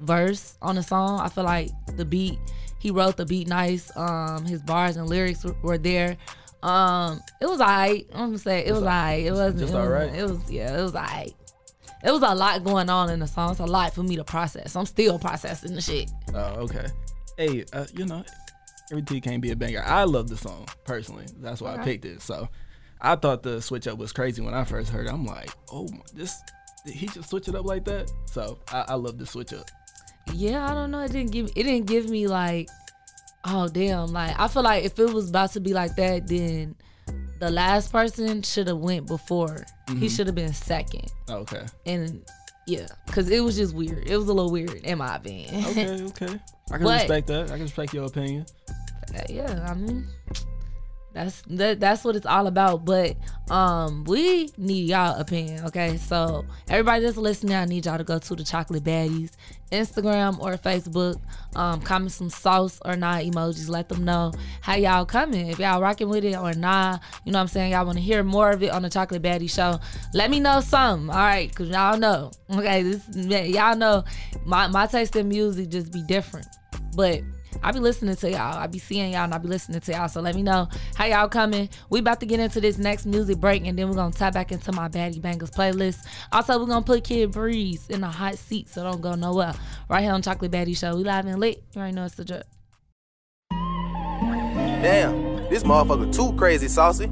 verse 0.00 0.56
on 0.62 0.74
the 0.76 0.82
song. 0.82 1.20
I 1.20 1.28
feel 1.28 1.44
like 1.44 1.70
the 1.96 2.04
beat, 2.04 2.38
he 2.78 2.90
wrote 2.90 3.16
the 3.16 3.24
beat 3.26 3.48
nice. 3.48 3.94
Um, 3.96 4.44
his 4.44 4.60
bars 4.62 4.96
and 4.96 5.08
lyrics 5.08 5.44
were, 5.44 5.56
were 5.62 5.78
there. 5.78 6.16
Um, 6.62 7.20
it 7.40 7.46
was 7.46 7.60
alright. 7.60 8.06
I'm 8.12 8.28
gonna 8.28 8.38
say 8.38 8.64
it 8.64 8.72
was 8.72 8.82
alright. 8.82 9.24
It 9.24 9.32
wasn't 9.32 9.58
Just 9.60 9.72
it 9.72 9.76
was, 9.76 9.84
alright? 9.86 10.14
It 10.14 10.22
was 10.22 10.50
yeah, 10.50 10.78
it 10.78 10.82
was 10.82 10.94
alright. 10.94 11.34
It 12.02 12.10
was 12.12 12.22
a 12.22 12.34
lot 12.34 12.62
going 12.64 12.90
on 12.90 13.08
in 13.10 13.18
the 13.20 13.26
song. 13.26 13.52
It's 13.52 13.60
a 13.60 13.64
lot 13.64 13.94
for 13.94 14.02
me 14.02 14.16
to 14.16 14.24
process. 14.24 14.76
I'm 14.76 14.84
still 14.86 15.18
processing 15.18 15.74
the 15.74 15.80
shit. 15.80 16.10
Oh, 16.34 16.64
okay. 16.64 16.86
Hey, 17.38 17.64
uh, 17.72 17.86
you 17.94 18.04
know, 18.04 18.22
everything 18.90 19.20
can't 19.20 19.42
be 19.42 19.50
a 19.50 19.56
banger. 19.56 19.82
I 19.84 20.04
love 20.04 20.28
the 20.28 20.36
song 20.36 20.66
personally. 20.84 21.26
That's 21.40 21.60
why 21.60 21.74
I 21.76 21.78
picked 21.78 22.04
it. 22.04 22.22
So, 22.22 22.48
I 23.00 23.16
thought 23.16 23.42
the 23.42 23.60
switch 23.60 23.86
up 23.86 23.98
was 23.98 24.12
crazy 24.12 24.40
when 24.42 24.54
I 24.54 24.64
first 24.64 24.90
heard 24.90 25.06
it. 25.06 25.12
I'm 25.12 25.26
like, 25.26 25.50
oh, 25.72 25.88
my, 25.92 26.00
this 26.14 26.40
did 26.86 26.94
he 26.94 27.06
just 27.06 27.30
switch 27.30 27.48
it 27.48 27.54
up 27.54 27.64
like 27.64 27.84
that? 27.86 28.10
So, 28.26 28.58
I, 28.72 28.84
I 28.88 28.94
love 28.94 29.18
the 29.18 29.26
switch 29.26 29.52
up. 29.52 29.70
Yeah, 30.32 30.70
I 30.70 30.74
don't 30.74 30.90
know. 30.90 31.00
It 31.00 31.12
didn't 31.12 31.32
give 31.32 31.46
it 31.48 31.62
didn't 31.64 31.86
give 31.86 32.08
me 32.08 32.26
like, 32.28 32.68
oh 33.44 33.68
damn. 33.68 34.08
Like 34.08 34.38
I 34.40 34.48
feel 34.48 34.62
like 34.62 34.84
if 34.84 34.98
it 34.98 35.12
was 35.12 35.28
about 35.28 35.52
to 35.52 35.60
be 35.60 35.74
like 35.74 35.96
that, 35.96 36.26
then 36.26 36.74
the 37.40 37.50
last 37.50 37.92
person 37.92 38.40
should 38.42 38.68
have 38.68 38.78
went 38.78 39.06
before. 39.06 39.64
He 39.88 39.94
Mhm. 39.94 40.16
should 40.16 40.26
have 40.26 40.34
been 40.34 40.54
second. 40.54 41.10
Okay. 41.28 41.62
And 41.84 42.24
yeah, 42.66 42.86
cause 43.10 43.28
it 43.30 43.42
was 43.42 43.56
just 43.56 43.74
weird. 43.74 44.06
It 44.08 44.16
was 44.16 44.28
a 44.28 44.32
little 44.32 44.50
weird 44.50 44.72
in 44.74 44.98
my 44.98 45.16
opinion. 45.16 45.64
Okay, 45.66 46.02
okay. 46.26 46.40
I 46.70 46.76
can 46.76 46.84
But- 46.84 47.00
respect 47.00 47.26
that. 47.28 47.46
I 47.46 47.54
can 47.54 47.62
respect 47.62 47.92
your 47.94 48.04
opinion. 48.06 48.46
Uh, 49.14 49.20
yeah, 49.28 49.66
I 49.70 49.74
mean, 49.74 50.06
that's 51.14 51.42
that, 51.42 51.80
that's 51.80 52.04
what 52.04 52.16
it's 52.16 52.26
all 52.26 52.46
about. 52.46 52.84
But 52.84 53.16
um, 53.50 54.04
we 54.04 54.50
need 54.58 54.88
y'all 54.88 55.18
opinion, 55.18 55.64
okay? 55.66 55.96
So 55.96 56.44
everybody 56.68 57.04
that's 57.04 57.16
listening, 57.16 57.54
I 57.54 57.64
need 57.64 57.86
y'all 57.86 57.98
to 57.98 58.04
go 58.04 58.18
to 58.18 58.34
the 58.34 58.44
Chocolate 58.44 58.84
Baddies 58.84 59.30
Instagram 59.70 60.40
or 60.40 60.56
Facebook. 60.56 61.20
Um, 61.54 61.80
comment 61.80 62.10
some 62.10 62.30
sauce 62.30 62.80
or 62.84 62.96
not 62.96 63.22
emojis. 63.22 63.68
Let 63.68 63.88
them 63.88 64.04
know 64.04 64.32
how 64.60 64.74
y'all 64.74 65.06
coming. 65.06 65.48
If 65.48 65.58
y'all 65.58 65.80
rocking 65.80 66.08
with 66.08 66.24
it 66.24 66.36
or 66.36 66.52
not, 66.54 67.00
you 67.24 67.32
know 67.32 67.38
what 67.38 67.42
I'm 67.42 67.48
saying. 67.48 67.72
Y'all 67.72 67.86
want 67.86 67.98
to 67.98 68.02
hear 68.02 68.22
more 68.22 68.50
of 68.50 68.62
it 68.62 68.70
on 68.70 68.82
the 68.82 68.90
Chocolate 68.90 69.22
Baddie 69.22 69.50
Show. 69.50 69.78
Let 70.12 70.30
me 70.30 70.40
know 70.40 70.60
some, 70.60 71.10
all 71.10 71.16
right? 71.16 71.54
Cause 71.54 71.68
y'all 71.68 71.98
know, 71.98 72.32
okay? 72.50 72.82
This 72.82 73.02
y'all 73.14 73.76
know 73.76 74.04
my 74.44 74.66
my 74.66 74.86
taste 74.86 75.14
in 75.16 75.28
music 75.28 75.68
just 75.68 75.92
be 75.92 76.02
different, 76.02 76.46
but. 76.96 77.20
I 77.62 77.72
be 77.72 77.78
listening 77.78 78.16
to 78.16 78.30
y'all. 78.30 78.58
I 78.58 78.66
be 78.66 78.78
seeing 78.78 79.12
y'all 79.12 79.24
and 79.24 79.34
I 79.34 79.38
be 79.38 79.48
listening 79.48 79.80
to 79.80 79.92
y'all. 79.92 80.08
So 80.08 80.20
let 80.20 80.34
me 80.34 80.42
know 80.42 80.68
how 80.94 81.06
y'all 81.06 81.28
coming. 81.28 81.68
We 81.90 82.00
about 82.00 82.20
to 82.20 82.26
get 82.26 82.40
into 82.40 82.60
this 82.60 82.78
next 82.78 83.06
music 83.06 83.38
break 83.38 83.66
and 83.66 83.78
then 83.78 83.88
we're 83.88 83.96
gonna 83.96 84.12
tie 84.12 84.30
back 84.30 84.52
into 84.52 84.72
my 84.72 84.88
Baddie 84.88 85.20
Bangers 85.20 85.50
playlist. 85.50 86.06
Also, 86.32 86.58
we're 86.58 86.66
gonna 86.66 86.84
put 86.84 87.04
Kid 87.04 87.32
Breeze 87.32 87.88
in 87.88 88.00
the 88.00 88.08
hot 88.08 88.36
seat, 88.36 88.68
so 88.68 88.82
don't 88.82 89.00
go 89.00 89.14
nowhere. 89.14 89.54
Right 89.88 90.02
here 90.02 90.12
on 90.12 90.22
Chocolate 90.22 90.50
Baddie 90.50 90.76
Show. 90.76 90.96
We 90.96 91.04
live 91.04 91.26
and 91.26 91.40
lit. 91.40 91.62
You 91.74 91.80
already 91.80 91.94
know 91.94 92.04
it's 92.04 92.14
the 92.14 92.24
drip. 92.24 92.46
Damn, 93.50 95.48
this 95.48 95.62
motherfucker 95.62 96.14
too 96.14 96.36
crazy, 96.36 96.68
saucy. 96.68 97.06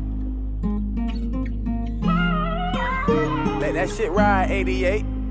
Let 3.60 3.74
that 3.74 3.88
shit 3.90 4.10
ride, 4.10 4.50
88. 4.50 5.21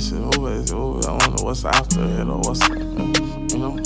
This 0.00 0.12
is 0.12 0.38
over, 0.38 0.58
it's 0.58 0.72
over. 0.72 1.10
I 1.10 1.42
what's 1.42 1.62
after 1.62 2.02
it 2.02 2.26
or 2.26 2.38
what's, 2.38 2.66
you 2.70 3.58
know. 3.58 3.76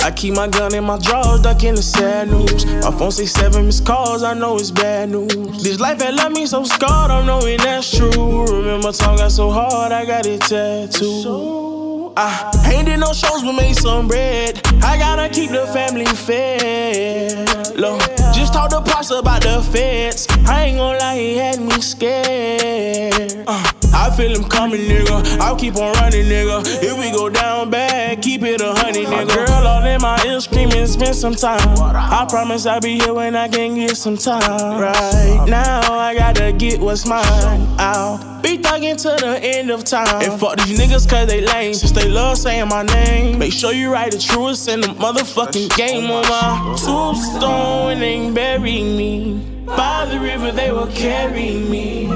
I 0.00 0.10
keep 0.10 0.34
my 0.36 0.48
gun 0.48 0.74
in 0.74 0.84
my 0.84 0.98
drawers, 0.98 1.42
ducking 1.42 1.74
the 1.74 1.82
sad 1.82 2.30
news. 2.30 2.64
My 2.64 2.90
phone 2.90 3.10
say 3.10 3.26
seven 3.26 3.66
missed 3.66 3.84
calls, 3.84 4.22
I 4.22 4.32
know 4.32 4.56
it's 4.56 4.70
bad 4.70 5.10
news. 5.10 5.62
This 5.62 5.80
life 5.80 6.00
had 6.00 6.14
left 6.14 6.34
me 6.34 6.46
so 6.46 6.64
scarred, 6.64 7.10
I'm 7.10 7.26
knowing 7.26 7.58
that's 7.58 7.94
true. 7.94 8.46
Remember, 8.46 8.90
time 8.90 9.18
got 9.18 9.32
so 9.32 9.50
hard, 9.50 9.92
I 9.92 10.06
got 10.06 10.24
it 10.24 10.40
tattooed. 10.40 12.14
I 12.16 12.72
ain't 12.72 12.86
did 12.86 13.00
no 13.00 13.12
shows, 13.12 13.42
but 13.42 13.52
made 13.52 13.76
some 13.76 14.08
bread. 14.08 14.62
I 14.82 14.96
gotta 14.98 15.28
keep 15.28 15.50
the 15.50 15.66
family 15.68 16.06
fed. 16.06 17.76
Look, 17.76 18.00
just 18.34 18.52
talk 18.52 18.70
to 18.70 18.80
Pops 18.80 19.10
about 19.10 19.42
the 19.42 19.62
feds. 19.72 20.26
I 20.46 20.64
ain't 20.64 20.78
gonna 20.78 20.98
lie, 20.98 21.16
he 21.16 21.36
had 21.36 21.60
me 21.60 21.80
scared. 21.80 23.44
Uh, 23.46 23.72
I 23.94 24.10
feel 24.16 24.34
him 24.34 24.44
coming, 24.48 24.80
nigga. 24.80 25.38
I'll 25.40 25.56
keep 25.56 25.76
on 25.76 25.92
running, 25.94 26.26
nigga. 26.26 26.62
If 26.82 26.98
we 26.98 27.10
go 27.10 27.28
down 27.28 27.70
bad, 27.70 28.22
keep 28.22 28.42
it 28.42 28.60
a 28.60 28.74
honey, 28.74 29.04
nigga. 29.04 29.34
Girl 29.34 29.66
all 29.66 29.84
in 29.84 30.00
my 30.00 30.22
ear 30.26 30.40
screaming, 30.40 30.86
spend 30.86 31.14
some 31.16 31.34
time. 31.34 31.60
I 31.80 32.26
promise 32.28 32.66
I'll 32.66 32.80
be 32.80 32.98
here 32.98 33.14
when 33.14 33.36
I 33.36 33.48
can 33.48 33.74
get 33.74 33.96
some 33.96 34.16
time. 34.16 34.80
Right 34.80 35.46
now, 35.48 35.80
I 35.92 36.14
gotta 36.14 36.52
get 36.52 36.80
what's 36.80 37.06
mine. 37.06 37.66
I'll 37.78 38.18
be 38.42 38.58
thugging 38.58 38.96
to 39.02 39.24
the 39.24 39.40
end 39.42 39.70
of 39.70 39.84
time. 39.84 40.22
And 40.22 40.38
fuck 40.40 40.56
these 40.58 40.78
niggas 40.78 41.08
cause 41.08 41.28
they 41.28 41.40
lame. 41.40 41.74
Since 41.74 41.92
they 41.92 42.08
love 42.08 42.38
saying 42.38 42.68
my 42.68 42.82
name. 42.82 43.38
Make 43.38 43.52
sure 43.52 43.72
you 43.72 43.92
write 43.92 44.12
the 44.12 44.18
truest 44.18 44.67
in 44.68 44.80
the 44.80 44.88
motherfucking 44.88 45.74
game 45.76 46.10
on 46.10 46.22
my 46.28 46.76
tombstone 46.84 48.02
and 48.02 48.34
bury 48.34 48.82
me. 48.82 49.64
By 49.64 50.06
the 50.06 50.20
river 50.20 50.52
they 50.52 50.70
will 50.72 50.88
carry 50.88 51.54
me. 51.54 52.06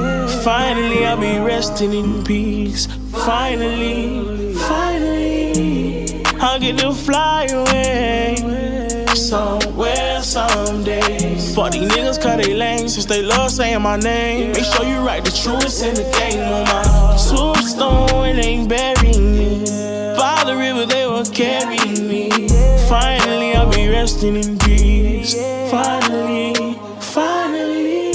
Finally 0.43 1.05
I'll 1.07 1.19
be 1.19 1.39
resting 1.39 1.93
in 1.93 2.23
peace. 2.25 2.87
Finally, 3.13 4.55
finally, 4.55 6.25
I'll 6.41 6.59
get 6.61 6.79
to 6.79 6.93
fly 6.93 7.47
away. 7.47 8.37
Somewhere, 9.15 10.23
someday. 10.23 11.37
Fuck 11.55 11.73
these 11.73 11.89
niggas 11.91 12.21
cause 12.23 12.45
they 12.45 12.55
lame. 12.55 12.89
Since 12.89 13.07
they 13.07 13.23
love 13.23 13.51
saying 13.51 13.83
my 13.83 13.97
name. 13.97 14.53
Make 14.53 14.65
sure 14.65 14.85
you 14.85 14.99
write 15.01 15.25
the 15.25 15.31
truest 15.31 15.83
in 15.85 15.95
the 15.95 16.05
game 16.19 16.41
on 16.41 16.65
my 16.65 16.83
tombstone 17.29 18.27
and 18.27 18.39
they 18.39 18.67
bury 18.67 19.19
me. 19.19 19.65
By 20.17 20.43
the 20.45 20.57
river 20.57 20.87
they 20.87 21.07
will 21.07 21.25
carry 21.25 21.77
me. 21.77 21.82
Finally 22.93 23.55
I'll 23.55 23.71
be 23.71 23.89
resting 23.89 24.37
in 24.37 24.59
peace. 24.59 25.35
Finally, 25.71 26.53
finally, 27.01 28.11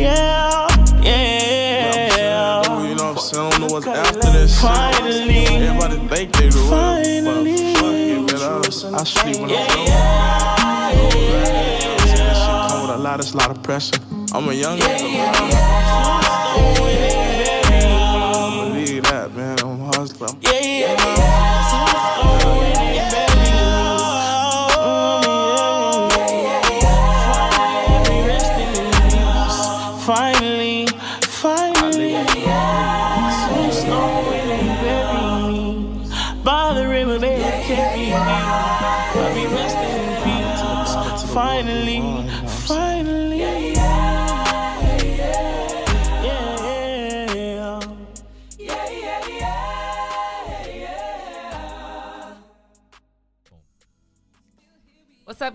yeah, 0.00 0.66
yeah. 1.02 2.16
yeah. 2.16 2.88
You 2.88 2.94
know 2.94 3.12
what 3.12 3.18
I'm 3.18 3.18
saying? 3.18 3.46
I 3.46 3.50
don't 3.50 3.60
know 3.60 3.66
what's 3.74 3.86
after 3.86 4.30
this. 4.32 4.58
Finally, 4.58 5.44
everybody 5.48 5.96
think 6.08 6.32
they 6.32 6.48
do. 6.48 6.66
Finally, 6.70 7.74
fuck 7.74 7.92
it, 7.92 8.20
man. 8.24 8.40
I, 8.40 9.00
I 9.00 9.04
sleep 9.04 9.36
when 9.36 9.50
I'm 9.50 9.50
yeah, 9.50 9.66
with 12.80 12.90
a 12.90 12.96
lot, 12.96 13.20
it's 13.20 13.34
a 13.34 13.36
lot 13.36 13.50
of 13.50 13.62
pressure. 13.62 14.00
I'm 14.32 14.48
a 14.48 14.54
young 14.54 14.78
nigga, 14.78 15.12
man. 15.12 15.34
Believe 18.72 19.02
that, 19.02 19.34
man. 19.34 19.60
I'm 19.60 19.78
hustling. 19.92 20.38
Yeah, 20.40 20.96
Finally, 20.96 21.45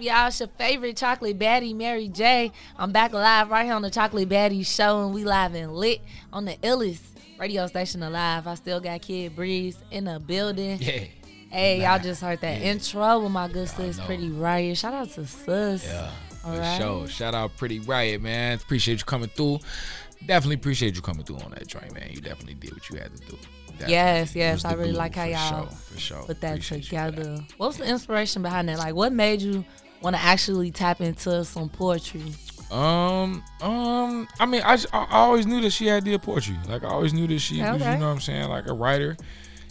up, 0.01 0.07
y'all? 0.07 0.27
It's 0.27 0.39
your 0.39 0.49
favorite 0.57 0.97
chocolate 0.97 1.37
baddie, 1.37 1.75
Mary 1.75 2.07
J. 2.07 2.51
I'm 2.77 2.91
back 2.91 3.13
live 3.13 3.49
right 3.49 3.65
here 3.65 3.73
on 3.73 3.81
the 3.81 3.89
Chocolate 3.91 4.27
Baddie 4.27 4.65
Show, 4.65 5.05
and 5.05 5.13
we 5.13 5.23
live 5.23 5.53
and 5.53 5.75
lit 5.75 6.01
on 6.33 6.45
the 6.45 6.55
illest 6.57 7.01
radio 7.39 7.67
station 7.67 8.01
alive. 8.01 8.47
I 8.47 8.55
still 8.55 8.79
got 8.79 9.01
Kid 9.01 9.35
Breeze 9.35 9.77
in 9.91 10.05
the 10.05 10.19
building. 10.19 10.79
Yeah. 10.81 11.03
Hey, 11.49 11.81
y'all 11.81 11.99
just 11.99 12.21
heard 12.21 12.41
that 12.41 12.61
intro 12.61 13.19
with 13.19 13.31
my 13.31 13.47
good 13.47 13.69
sis, 13.69 13.99
Pretty 13.99 14.29
Riot. 14.29 14.77
Shout 14.77 14.93
out 14.93 15.09
to 15.11 15.27
sis. 15.27 15.85
Yeah. 15.85 16.09
All 16.45 16.53
For 16.53 16.59
right. 16.59 16.81
sure. 16.81 17.07
Shout 17.07 17.35
out 17.35 17.55
Pretty 17.57 17.79
Riot, 17.79 18.21
man. 18.21 18.57
Appreciate 18.57 18.99
you 18.99 19.05
coming 19.05 19.29
through. 19.29 19.59
Definitely 20.25 20.55
appreciate 20.55 20.95
you 20.95 21.01
coming 21.01 21.25
through 21.25 21.39
on 21.39 21.51
that 21.51 21.67
joint, 21.67 21.93
man. 21.93 22.09
You 22.11 22.21
definitely 22.21 22.55
did 22.55 22.73
what 22.73 22.89
you 22.89 22.97
had 22.97 23.15
to 23.15 23.21
do. 23.29 23.37
Definitely. 23.71 23.93
Yes, 23.93 24.35
yes. 24.35 24.65
I 24.65 24.73
really 24.73 24.91
like 24.91 25.15
how 25.15 25.23
y'all 25.25 25.63
sure, 25.63 25.69
for 25.69 25.99
sure. 25.99 26.23
put 26.23 26.41
that 26.41 26.51
Appreciate 26.51 26.85
for 26.85 26.95
that. 26.95 27.11
together. 27.15 27.43
What 27.57 27.67
was 27.67 27.77
the 27.77 27.85
inspiration 27.85 28.41
behind 28.43 28.69
that? 28.69 28.77
Like, 28.77 28.93
what 28.93 29.11
made 29.11 29.41
you 29.41 29.65
want 30.01 30.15
to 30.15 30.21
actually 30.21 30.71
tap 30.71 31.01
into 31.01 31.43
some 31.45 31.69
poetry? 31.69 32.33
Um, 32.71 33.43
um, 33.61 34.27
I 34.39 34.45
mean, 34.45 34.61
I, 34.63 34.77
I 34.93 35.07
always 35.11 35.45
knew 35.45 35.59
that 35.61 35.71
she 35.71 35.87
had 35.87 36.05
the 36.05 36.17
poetry. 36.17 36.55
Like 36.67 36.83
I 36.83 36.87
always 36.87 37.13
knew 37.13 37.27
that 37.27 37.39
she, 37.39 37.61
Okay, 37.61 37.71
was, 37.71 37.81
you 37.81 37.87
know 37.97 38.07
what 38.07 38.13
I'm 38.13 38.19
saying, 38.21 38.49
like 38.49 38.67
a 38.67 38.73
writer 38.73 39.17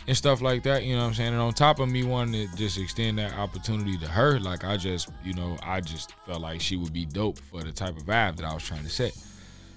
and 0.06 0.16
stuff 0.16 0.42
like 0.42 0.62
that. 0.64 0.84
You 0.84 0.96
know 0.96 1.02
what 1.02 1.08
I'm 1.08 1.14
saying. 1.14 1.32
And 1.32 1.40
on 1.40 1.54
top 1.54 1.78
of 1.80 1.88
me 1.88 2.02
wanting 2.02 2.48
to 2.48 2.56
just 2.56 2.78
extend 2.78 3.18
that 3.18 3.32
opportunity 3.38 3.96
to 3.98 4.06
her, 4.06 4.38
like 4.38 4.64
I 4.64 4.76
just, 4.76 5.08
you 5.24 5.32
know, 5.32 5.56
I 5.62 5.80
just 5.80 6.12
felt 6.26 6.42
like 6.42 6.60
she 6.60 6.76
would 6.76 6.92
be 6.92 7.06
dope 7.06 7.38
for 7.38 7.62
the 7.62 7.72
type 7.72 7.96
of 7.96 8.04
vibe 8.04 8.36
that 8.36 8.44
I 8.44 8.52
was 8.52 8.62
trying 8.62 8.82
to 8.82 8.90
set. 8.90 9.16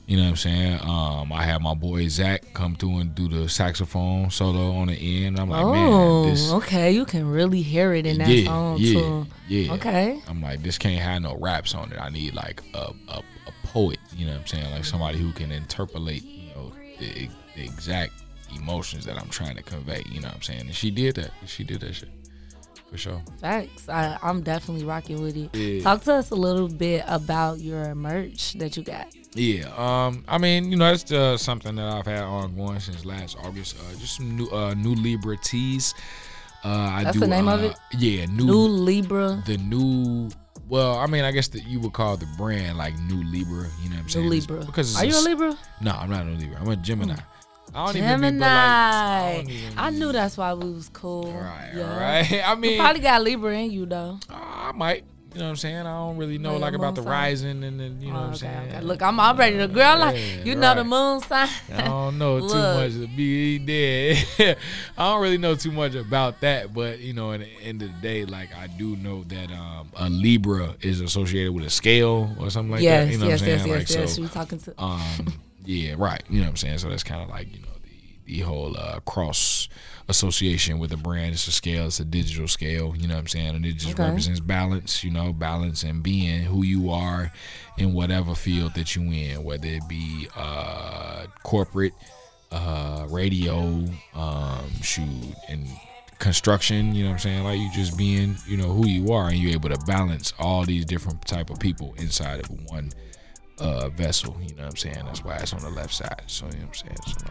You 0.05 0.17
know 0.17 0.23
what 0.23 0.29
I'm 0.29 0.35
saying? 0.35 0.79
Um, 0.81 1.31
I 1.31 1.43
had 1.43 1.61
my 1.61 1.73
boy 1.73 2.07
Zach 2.09 2.53
come 2.53 2.75
through 2.75 2.97
and 2.97 3.15
do 3.15 3.29
the 3.29 3.47
saxophone 3.47 4.29
solo 4.29 4.71
on 4.73 4.87
the 4.87 5.25
end. 5.25 5.39
I'm 5.39 5.49
like, 5.49 5.63
oh, 5.63 6.23
man, 6.23 6.29
this 6.29 6.51
okay. 6.51 6.91
You 6.91 7.05
can 7.05 7.25
really 7.25 7.61
hear 7.61 7.93
it 7.93 8.05
in 8.05 8.17
that 8.17 8.27
yeah, 8.27 8.45
song 8.45 8.77
yeah, 8.79 8.93
too. 8.93 9.27
Yeah. 9.47 9.73
Okay. 9.73 10.21
I'm 10.27 10.41
like, 10.41 10.61
this 10.61 10.77
can't 10.77 11.01
have 11.01 11.21
no 11.21 11.37
raps 11.37 11.73
on 11.73 11.91
it. 11.93 11.97
I 11.97 12.09
need 12.09 12.35
like 12.35 12.61
a, 12.73 12.91
a, 13.07 13.19
a 13.47 13.53
poet, 13.63 13.97
you 14.13 14.25
know 14.25 14.33
what 14.33 14.41
I'm 14.41 14.47
saying? 14.47 14.71
Like 14.71 14.83
somebody 14.83 15.19
who 15.19 15.31
can 15.31 15.53
interpolate, 15.53 16.23
you 16.23 16.49
know, 16.53 16.73
the, 16.99 17.29
the 17.55 17.63
exact 17.63 18.11
emotions 18.53 19.05
that 19.05 19.17
I'm 19.17 19.29
trying 19.29 19.55
to 19.55 19.63
convey, 19.63 20.03
you 20.09 20.19
know 20.19 20.27
what 20.27 20.35
I'm 20.35 20.41
saying? 20.41 20.61
And 20.61 20.75
she 20.75 20.91
did 20.91 21.15
that. 21.15 21.31
She 21.45 21.63
did 21.63 21.79
that 21.79 21.95
shit. 21.95 22.09
For 22.91 22.97
sure. 22.97 23.21
Facts. 23.39 23.87
I, 23.87 24.19
I'm 24.21 24.43
definitely 24.43 24.85
rocking 24.85 25.21
with 25.21 25.37
it. 25.37 25.55
Yeah. 25.55 25.81
Talk 25.81 26.03
to 26.03 26.13
us 26.13 26.29
a 26.29 26.35
little 26.35 26.67
bit 26.67 27.03
about 27.07 27.59
your 27.59 27.95
merch 27.95 28.53
that 28.53 28.77
you 28.77 28.83
got. 28.83 29.07
Yeah, 29.35 29.65
um, 29.77 30.23
I 30.27 30.37
mean, 30.37 30.69
you 30.69 30.77
know, 30.77 30.91
that's 30.91 31.11
uh, 31.11 31.37
something 31.37 31.75
that 31.75 31.85
I've 31.87 32.05
had 32.05 32.21
ongoing 32.23 32.79
since 32.79 33.03
last 33.03 33.35
August. 33.43 33.75
Uh, 33.79 33.97
just 33.99 34.17
some 34.17 34.37
new, 34.37 34.47
uh, 34.49 34.73
new 34.75 34.93
Libra 34.93 35.37
teas. 35.37 35.95
Uh, 36.63 36.69
I 36.69 37.03
That's 37.03 37.15
do, 37.15 37.19
the 37.21 37.27
name 37.27 37.47
of 37.47 37.61
uh, 37.61 37.67
it? 37.67 37.75
Yeah, 37.97 38.25
new, 38.27 38.45
New 38.45 38.67
Libra. 38.67 39.43
The 39.45 39.57
new, 39.57 40.29
well, 40.69 40.97
I 40.97 41.07
mean, 41.07 41.25
I 41.25 41.31
guess 41.31 41.49
that 41.49 41.65
you 41.65 41.79
would 41.81 41.91
call 41.93 42.15
the 42.15 42.25
brand 42.37 42.77
like 42.77 42.97
New 42.99 43.21
Libra. 43.23 43.67
You 43.81 43.89
know 43.89 43.95
what 43.97 44.03
I'm 44.03 44.09
saying? 44.09 44.25
New 44.25 44.31
Libra. 44.31 44.59
Because 44.65 44.91
it's 44.91 45.01
Are 45.01 45.05
you 45.05 45.17
a 45.17 45.25
Libra? 45.29 45.57
No, 45.81 45.91
I'm 45.91 46.09
not 46.09 46.25
a 46.25 46.29
Libra. 46.29 46.57
I'm 46.61 46.69
a 46.69 46.75
Gemini. 46.77 47.15
I 47.75 47.85
don't 47.87 47.95
even 47.97 48.09
Gemini. 48.09 48.29
be, 48.31 48.39
like, 48.39 48.49
I 48.49 49.33
don't 49.35 49.49
even- 49.49 49.73
I 49.79 49.89
knew 49.89 50.11
that's 50.13 50.37
why 50.37 50.53
we 50.53 50.71
was 50.71 50.89
cool. 50.93 51.33
Right, 51.33 51.71
yeah. 51.75 51.99
right. 51.99 52.33
I 52.45 52.53
you 52.53 52.59
mean- 52.59 52.79
probably 52.79 53.01
got 53.01 53.21
Libra 53.23 53.57
in 53.57 53.71
you 53.71 53.85
though. 53.85 54.19
I 54.29 54.71
might. 54.73 55.03
You 55.33 55.39
know 55.39 55.45
what 55.45 55.49
I'm 55.51 55.55
saying? 55.55 55.77
I 55.79 55.83
don't 55.83 56.17
really 56.17 56.37
know 56.37 56.51
Know 56.53 56.57
like 56.59 56.73
about 56.75 56.93
the 56.95 57.01
sign? 57.01 57.11
rising 57.11 57.63
and 57.63 57.79
then 57.79 57.99
you 58.01 58.11
know 58.11 58.17
Oh, 58.17 58.19
what 58.19 58.23
I'm 58.25 58.29
okay, 58.33 58.37
saying. 58.39 58.69
okay. 58.69 58.81
Look, 58.81 59.01
I'm 59.01 59.19
already 59.19 59.57
the 59.57 59.67
girl. 59.67 59.97
Like 59.97 60.15
Yeah, 60.15 60.43
you 60.43 60.55
know 60.55 60.75
the 60.75 60.83
moon 60.83 61.21
sign. 61.21 61.49
I 61.73 61.81
don't 61.85 62.17
know 62.19 62.39
too 62.47 62.53
much 62.55 62.91
to 62.93 63.07
be 63.07 63.57
dead. 63.59 64.25
I 64.97 65.09
don't 65.11 65.21
really 65.21 65.37
know 65.39 65.55
too 65.55 65.71
much 65.71 65.95
about 65.95 66.41
that, 66.41 66.73
but 66.73 66.99
you 66.99 67.13
know, 67.13 67.31
at 67.31 67.39
the 67.39 67.47
end 67.63 67.81
of 67.81 67.89
the 67.93 67.99
day, 68.01 68.25
like 68.25 68.49
I 68.55 68.67
do 68.67 68.95
know 68.97 69.23
that 69.23 69.51
um, 69.51 69.89
a 69.95 70.07
Libra 70.09 70.75
is 70.81 71.01
associated 71.01 71.51
with 71.53 71.65
a 71.65 71.69
scale 71.71 72.35
or 72.39 72.49
something 72.51 72.71
like 72.71 72.81
yes, 72.81 73.07
that. 73.07 73.11
You 73.11 73.17
know 73.17 73.27
yes, 73.27 73.41
what 73.41 73.47
I'm 73.47 73.49
yes, 73.49 73.61
saying? 73.63 73.71
yes, 73.79 73.89
like 73.89 73.99
yes. 73.99 74.15
so. 74.15 74.21
You 74.21 74.27
talking 74.27 74.59
to? 74.59 74.73
Um, 74.81 75.01
yeah, 75.65 75.95
right. 75.97 76.21
You 76.29 76.37
know 76.41 76.43
what 76.45 76.49
I'm 76.51 76.57
saying? 76.57 76.77
So 76.77 76.89
that's 76.89 77.03
kind 77.03 77.23
of 77.23 77.29
like 77.29 77.51
you 77.51 77.59
know 77.61 77.67
the 77.83 78.33
the 78.33 78.39
whole 78.41 78.77
uh, 78.77 78.99
cross 78.99 79.67
association 80.09 80.79
with 80.79 80.91
a 80.91 80.97
brand. 80.97 81.33
It's 81.33 81.47
a 81.47 81.51
scale. 81.51 81.87
It's 81.87 81.99
a 81.99 82.05
digital 82.05 82.47
scale. 82.47 82.93
You 82.97 83.07
know 83.07 83.15
what 83.15 83.21
I'm 83.21 83.27
saying? 83.27 83.55
And 83.55 83.65
it 83.65 83.73
just 83.73 83.93
Okay. 83.93 84.03
represents 84.03 84.39
balance. 84.39 85.03
You 85.03 85.11
know, 85.11 85.33
balance 85.33 85.83
and 85.83 86.03
being 86.03 86.41
who 86.43 86.63
you 86.63 86.89
are 86.89 87.31
in 87.77 87.93
whatever 87.93 88.35
field 88.35 88.73
that 88.75 88.95
you 88.95 89.01
in, 89.03 89.43
whether 89.43 89.67
it 89.67 89.87
be 89.87 90.27
uh, 90.35 91.25
corporate, 91.43 91.93
uh, 92.51 93.05
radio, 93.09 93.85
um, 94.13 94.69
shoot, 94.81 95.33
and 95.47 95.67
construction. 96.19 96.93
You 96.93 97.03
know 97.03 97.09
what 97.09 97.13
I'm 97.15 97.19
saying? 97.19 97.43
Like 97.43 97.59
you 97.59 97.69
just 97.73 97.97
being, 97.97 98.37
you 98.47 98.57
know, 98.57 98.71
who 98.73 98.87
you 98.87 99.11
are, 99.13 99.29
and 99.29 99.37
you're 99.37 99.53
able 99.53 99.69
to 99.69 99.77
balance 99.85 100.33
all 100.39 100.65
these 100.65 100.85
different 100.85 101.25
type 101.25 101.49
of 101.49 101.59
people 101.59 101.93
inside 101.97 102.39
of 102.41 102.49
one 102.69 102.91
uh 103.59 103.89
vessel. 103.89 104.35
You 104.41 104.55
know 104.55 104.63
what 104.63 104.71
I'm 104.71 104.75
saying? 104.77 105.05
That's 105.05 105.23
why 105.23 105.37
it's 105.37 105.53
on 105.53 105.61
the 105.61 105.69
left 105.69 105.93
side. 105.93 106.23
So 106.27 106.45
you 106.47 106.53
know 106.53 106.57
what 106.67 106.83
I'm 106.85 106.97
saying? 107.15 107.27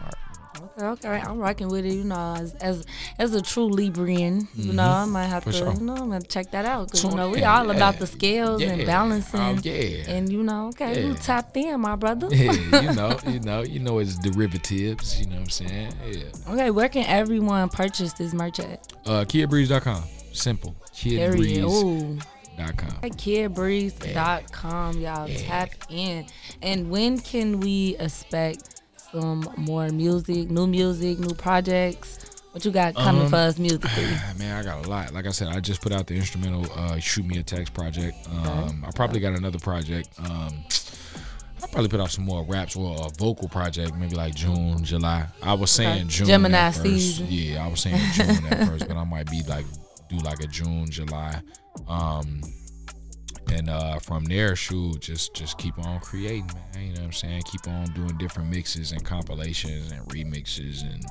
It's 0.73 0.77
on 0.77 0.79
the 0.79 0.85
heart. 0.85 0.99
Okay, 0.99 1.09
okay, 1.09 1.21
I'm 1.31 1.37
rocking 1.37 1.67
with 1.69 1.85
it. 1.85 1.93
You 1.93 2.03
know, 2.05 2.35
as 2.37 2.53
as, 2.55 2.85
as 3.19 3.33
a 3.35 3.41
true 3.41 3.69
Librian, 3.69 4.47
you 4.55 4.73
know, 4.73 4.83
I 4.89 5.05
might 5.05 5.27
have 5.27 5.43
Mm-hmm. 5.43 5.51
For 5.51 5.51
to, 5.51 5.57
sure. 5.65 5.73
you 5.73 5.81
know, 5.85 5.93
I'm 5.95 6.09
gonna 6.09 6.21
check 6.21 6.51
that 6.51 6.63
out 6.65 6.87
because 6.87 7.03
you 7.03 7.11
know 7.11 7.29
we 7.29 7.41
yeah, 7.41 7.59
all 7.59 7.69
about 7.69 7.99
the 7.99 8.07
scales 8.07 8.61
and 8.61 8.85
balancing. 8.85 9.39
Oh, 9.41 9.57
yeah. 9.63 10.09
And 10.09 10.31
you 10.31 10.41
know, 10.43 10.67
okay, 10.69 11.01
you 11.03 11.09
Yeah. 11.09 11.15
tapped 11.15 11.57
in, 11.57 11.79
my 11.81 11.95
brother. 11.95 12.27
Yeah, 12.31 12.53
you 12.81 12.93
know, 13.01 13.17
you 13.27 13.39
know, 13.41 13.61
you 13.63 13.79
know 13.79 13.99
it's 13.99 14.17
derivatives, 14.17 15.19
you 15.19 15.25
know 15.27 15.33
what 15.35 15.41
I'm 15.41 15.49
saying? 15.49 15.93
Yeah. 16.07 16.23
okay, 16.53 16.71
where 16.71 16.87
can 16.89 17.05
everyone 17.07 17.67
purchase 17.69 18.13
this 18.13 18.33
merch 18.33 18.59
at? 18.59 18.91
Uh 19.05 19.25
kidbreeze.com. 19.25 20.03
Simple. 20.31 20.71
Ooh. 20.71 20.95
Kidbreeze.com. 20.95 22.19
Kidbreeze.com, 23.11 25.01
y'all 25.01 25.27
tap 25.27 25.69
in. 25.89 26.25
And 26.61 26.89
when 26.89 27.19
can 27.19 27.59
we 27.59 27.97
expect 27.99 28.81
some 29.13 29.47
more 29.57 29.87
music, 29.89 30.49
new 30.49 30.67
music, 30.67 31.19
new 31.19 31.33
projects? 31.35 32.19
What 32.51 32.63
you 32.65 32.71
got 32.71 32.93
coming 32.95 33.23
Um, 33.23 33.29
for 33.29 33.37
us 33.37 33.57
musically? 33.57 34.05
Man, 34.37 34.55
I 34.59 34.63
got 34.63 34.85
a 34.85 34.89
lot. 34.89 35.13
Like 35.13 35.25
I 35.25 35.31
said, 35.31 35.47
I 35.47 35.59
just 35.59 35.81
put 35.81 35.91
out 35.91 36.05
the 36.07 36.15
instrumental 36.15 36.65
uh, 36.75 36.99
"Shoot 36.99 37.25
Me 37.25 37.37
a 37.39 37.43
Text" 37.43 37.73
project. 37.73 38.15
Um, 38.29 38.83
I 38.87 38.91
probably 38.91 39.19
got 39.19 39.33
another 39.37 39.57
project. 39.59 40.09
Um, 40.19 40.63
I'll 41.61 41.69
probably 41.69 41.87
put 41.89 41.99
out 41.99 42.11
some 42.11 42.25
more 42.25 42.43
raps 42.43 42.75
or 42.75 43.07
a 43.07 43.09
vocal 43.17 43.47
project, 43.49 43.95
maybe 43.95 44.15
like 44.15 44.35
June, 44.35 44.83
July. 44.83 45.25
I 45.41 45.53
was 45.53 45.71
saying 45.71 46.01
Okay. 46.01 46.07
June. 46.09 46.27
Gemini 46.27 46.71
season. 46.71 47.27
Yeah, 47.29 47.65
I 47.65 47.67
was 47.69 47.79
saying 47.81 47.97
June 48.13 48.45
at 48.51 48.67
first, 48.69 48.87
but 48.87 48.97
I 48.97 49.03
might 49.03 49.29
be 49.31 49.41
like 49.47 49.65
do 50.09 50.17
like 50.17 50.39
a 50.41 50.47
June, 50.47 50.89
July. 50.91 51.41
Um, 51.87 52.41
and 53.53 53.69
uh, 53.69 53.99
from 53.99 54.25
there, 54.25 54.55
shoot, 54.55 54.99
just 54.99 55.33
just 55.33 55.57
keep 55.57 55.77
on 55.79 55.99
creating, 55.99 56.49
man. 56.73 56.83
You 56.83 56.93
know 56.93 57.01
what 57.01 57.05
I'm 57.05 57.11
saying? 57.13 57.43
Keep 57.43 57.67
on 57.67 57.85
doing 57.93 58.17
different 58.17 58.49
mixes 58.49 58.91
and 58.91 59.03
compilations 59.03 59.91
and 59.91 60.01
remixes 60.09 60.81
and 60.81 61.03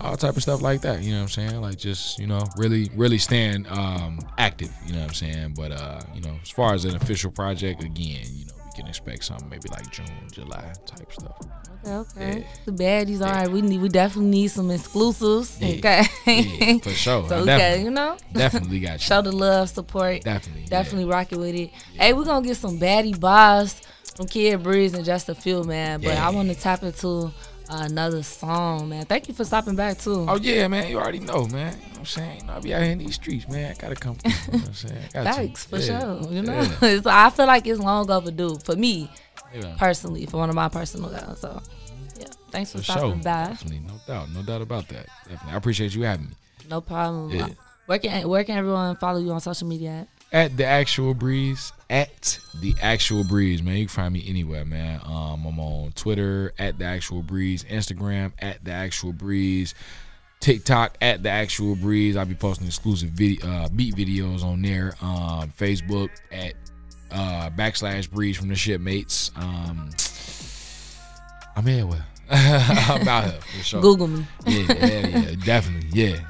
all 0.00 0.16
type 0.16 0.36
of 0.36 0.42
stuff 0.42 0.62
like 0.62 0.80
that. 0.82 1.02
You 1.02 1.12
know 1.12 1.18
what 1.18 1.22
I'm 1.22 1.28
saying? 1.28 1.60
Like 1.60 1.76
just 1.76 2.18
you 2.18 2.26
know, 2.26 2.44
really, 2.56 2.90
really 2.94 3.18
staying 3.18 3.66
um, 3.68 4.18
active. 4.38 4.72
You 4.86 4.94
know 4.94 5.00
what 5.00 5.08
I'm 5.08 5.14
saying? 5.14 5.54
But 5.56 5.72
uh, 5.72 6.00
you 6.14 6.20
know, 6.22 6.36
as 6.42 6.50
far 6.50 6.74
as 6.74 6.84
an 6.84 6.96
official 6.96 7.30
project, 7.30 7.82
again, 7.82 8.26
you 8.32 8.46
know, 8.46 8.52
we 8.70 8.82
can 8.82 8.88
expect 8.88 9.24
something 9.24 9.48
maybe 9.48 9.68
like 9.70 9.90
June, 9.90 10.06
July 10.32 10.72
type 10.86 11.12
stuff. 11.12 11.38
Okay, 11.84 11.92
okay. 11.94 12.46
The 12.66 12.72
baddies, 12.72 13.20
all 13.20 13.32
right. 13.32 13.50
We 13.50 13.62
need, 13.62 13.80
we 13.80 13.88
definitely 13.88 14.30
need 14.30 14.48
some 14.48 14.70
exclusives. 14.70 15.58
Yeah. 15.60 15.68
Okay, 15.78 16.02
Yeah, 16.26 16.78
for 16.82 16.90
sure. 16.90 17.28
so 17.28 17.36
okay, 17.38 17.82
you 17.82 17.90
know, 17.90 18.16
definitely 18.32 18.80
got 18.80 18.92
you. 18.94 18.98
Show 18.98 19.22
the 19.22 19.32
love, 19.32 19.70
support. 19.70 20.22
Definitely, 20.22 20.64
definitely 20.66 21.06
rocking 21.06 21.40
with 21.40 21.54
it. 21.54 21.70
Hey, 21.94 22.12
we're 22.12 22.24
gonna 22.24 22.46
get 22.46 22.56
some 22.58 22.78
baddie 22.78 23.18
bars 23.18 23.80
from 24.14 24.26
Kid 24.26 24.62
Breeze 24.62 24.92
in 24.94 25.04
just 25.04 25.28
a 25.30 25.34
few, 25.34 25.64
man. 25.64 26.00
But 26.00 26.14
Yeah. 26.14 26.26
I 26.26 26.30
want 26.30 26.48
to 26.50 26.54
tap 26.54 26.82
into 26.82 27.32
another 27.70 28.22
song, 28.22 28.88
man. 28.88 29.04
Thank 29.06 29.28
you 29.28 29.34
for 29.34 29.44
stopping 29.44 29.76
back 29.76 29.98
too. 29.98 30.26
Oh 30.28 30.36
yeah, 30.36 30.66
man. 30.68 30.88
You 30.90 30.98
already 30.98 31.20
know, 31.20 31.46
man. 31.46 31.72
You 31.74 31.80
know 31.80 31.88
what 31.90 31.98
I'm 31.98 32.04
saying? 32.06 32.40
You 32.40 32.46
know, 32.46 32.52
I 32.54 32.60
be 32.60 32.74
out 32.74 32.82
here 32.82 32.92
in 32.92 32.98
these 32.98 33.14
streets, 33.14 33.48
man. 33.48 33.70
I 33.72 33.74
gotta 33.80 33.94
come 33.96 34.16
through. 34.16 34.32
You 34.46 34.52
know 34.52 34.58
what 34.58 34.68
I'm 34.68 34.74
saying? 34.74 35.02
Got 35.12 35.24
to. 35.24 35.32
Thanks 35.32 35.64
for 35.64 35.78
Yeah. 35.78 36.00
sure. 36.00 36.32
You 36.32 36.42
know, 36.42 36.60
Yeah. 36.82 37.00
I 37.06 37.30
feel 37.30 37.46
like 37.46 37.66
it's 37.66 37.80
long 37.80 38.10
overdue 38.10 38.58
for 38.64 38.76
me, 38.76 39.10
Yeah. 39.54 39.74
personally, 39.78 40.26
for 40.26 40.38
one 40.38 40.48
of 40.48 40.54
my 40.54 40.68
personal 40.68 41.10
guys. 41.10 41.38
So, 41.40 41.60
yeah, 42.18 42.26
thanks 42.50 42.72
for, 42.72 42.78
For 42.78 42.84
stopping 42.84 43.14
sure. 43.14 43.22
by. 43.22 43.46
Definitely, 43.48 43.80
no 43.86 43.94
doubt, 44.06 44.30
no 44.30 44.42
doubt 44.42 44.62
about 44.62 44.88
that. 44.88 45.06
Definitely, 45.28 45.52
I 45.52 45.56
appreciate 45.56 45.94
you 45.94 46.02
having 46.02 46.26
me. 46.26 46.32
No 46.68 46.80
problem. 46.80 47.30
Yeah. 47.30 47.48
Where 47.86 47.98
can 47.98 48.28
where 48.28 48.44
can 48.44 48.56
everyone 48.58 48.94
follow 48.96 49.18
you 49.20 49.30
on 49.32 49.40
social 49.40 49.66
media? 49.66 49.90
At? 49.90 50.08
At 50.32 50.56
the 50.56 50.64
actual 50.64 51.12
breeze, 51.12 51.72
at 51.88 52.38
the 52.60 52.74
actual 52.80 53.24
breeze, 53.24 53.62
man. 53.62 53.76
You 53.76 53.86
can 53.86 53.88
find 53.88 54.14
me 54.14 54.24
anywhere, 54.28 54.64
man. 54.64 55.00
Um, 55.04 55.44
I'm 55.44 55.58
on 55.58 55.90
Twitter 55.92 56.52
at 56.58 56.78
the 56.78 56.84
actual 56.84 57.22
breeze, 57.22 57.64
Instagram 57.64 58.32
at 58.38 58.64
the 58.64 58.70
actual 58.70 59.12
breeze, 59.12 59.74
TikTok 60.38 60.96
at 61.00 61.24
the 61.24 61.30
actual 61.30 61.74
breeze. 61.74 62.16
I'll 62.16 62.26
be 62.26 62.34
posting 62.34 62.68
exclusive 62.68 63.10
video, 63.10 63.44
uh, 63.44 63.68
beat 63.70 63.96
videos 63.96 64.44
on 64.44 64.62
there. 64.62 64.94
Um, 65.02 65.52
Facebook 65.58 66.10
at 66.30 66.54
uh, 67.10 67.50
backslash 67.50 68.08
breeze 68.08 68.36
from 68.36 68.48
the 68.48 68.54
shipmates. 68.54 69.32
Um, 69.34 69.90
I'm 71.56 71.66
everywhere. 71.66 72.06
I'm 72.30 73.08
out 73.08 73.24
here 73.24 73.40
for 73.40 73.64
sure. 73.64 73.82
Google 73.82 74.06
me. 74.06 74.24
Yeah, 74.46 74.64
yeah, 74.68 75.06
yeah, 75.06 75.34
definitely. 75.44 75.88
Yeah, 75.92 76.20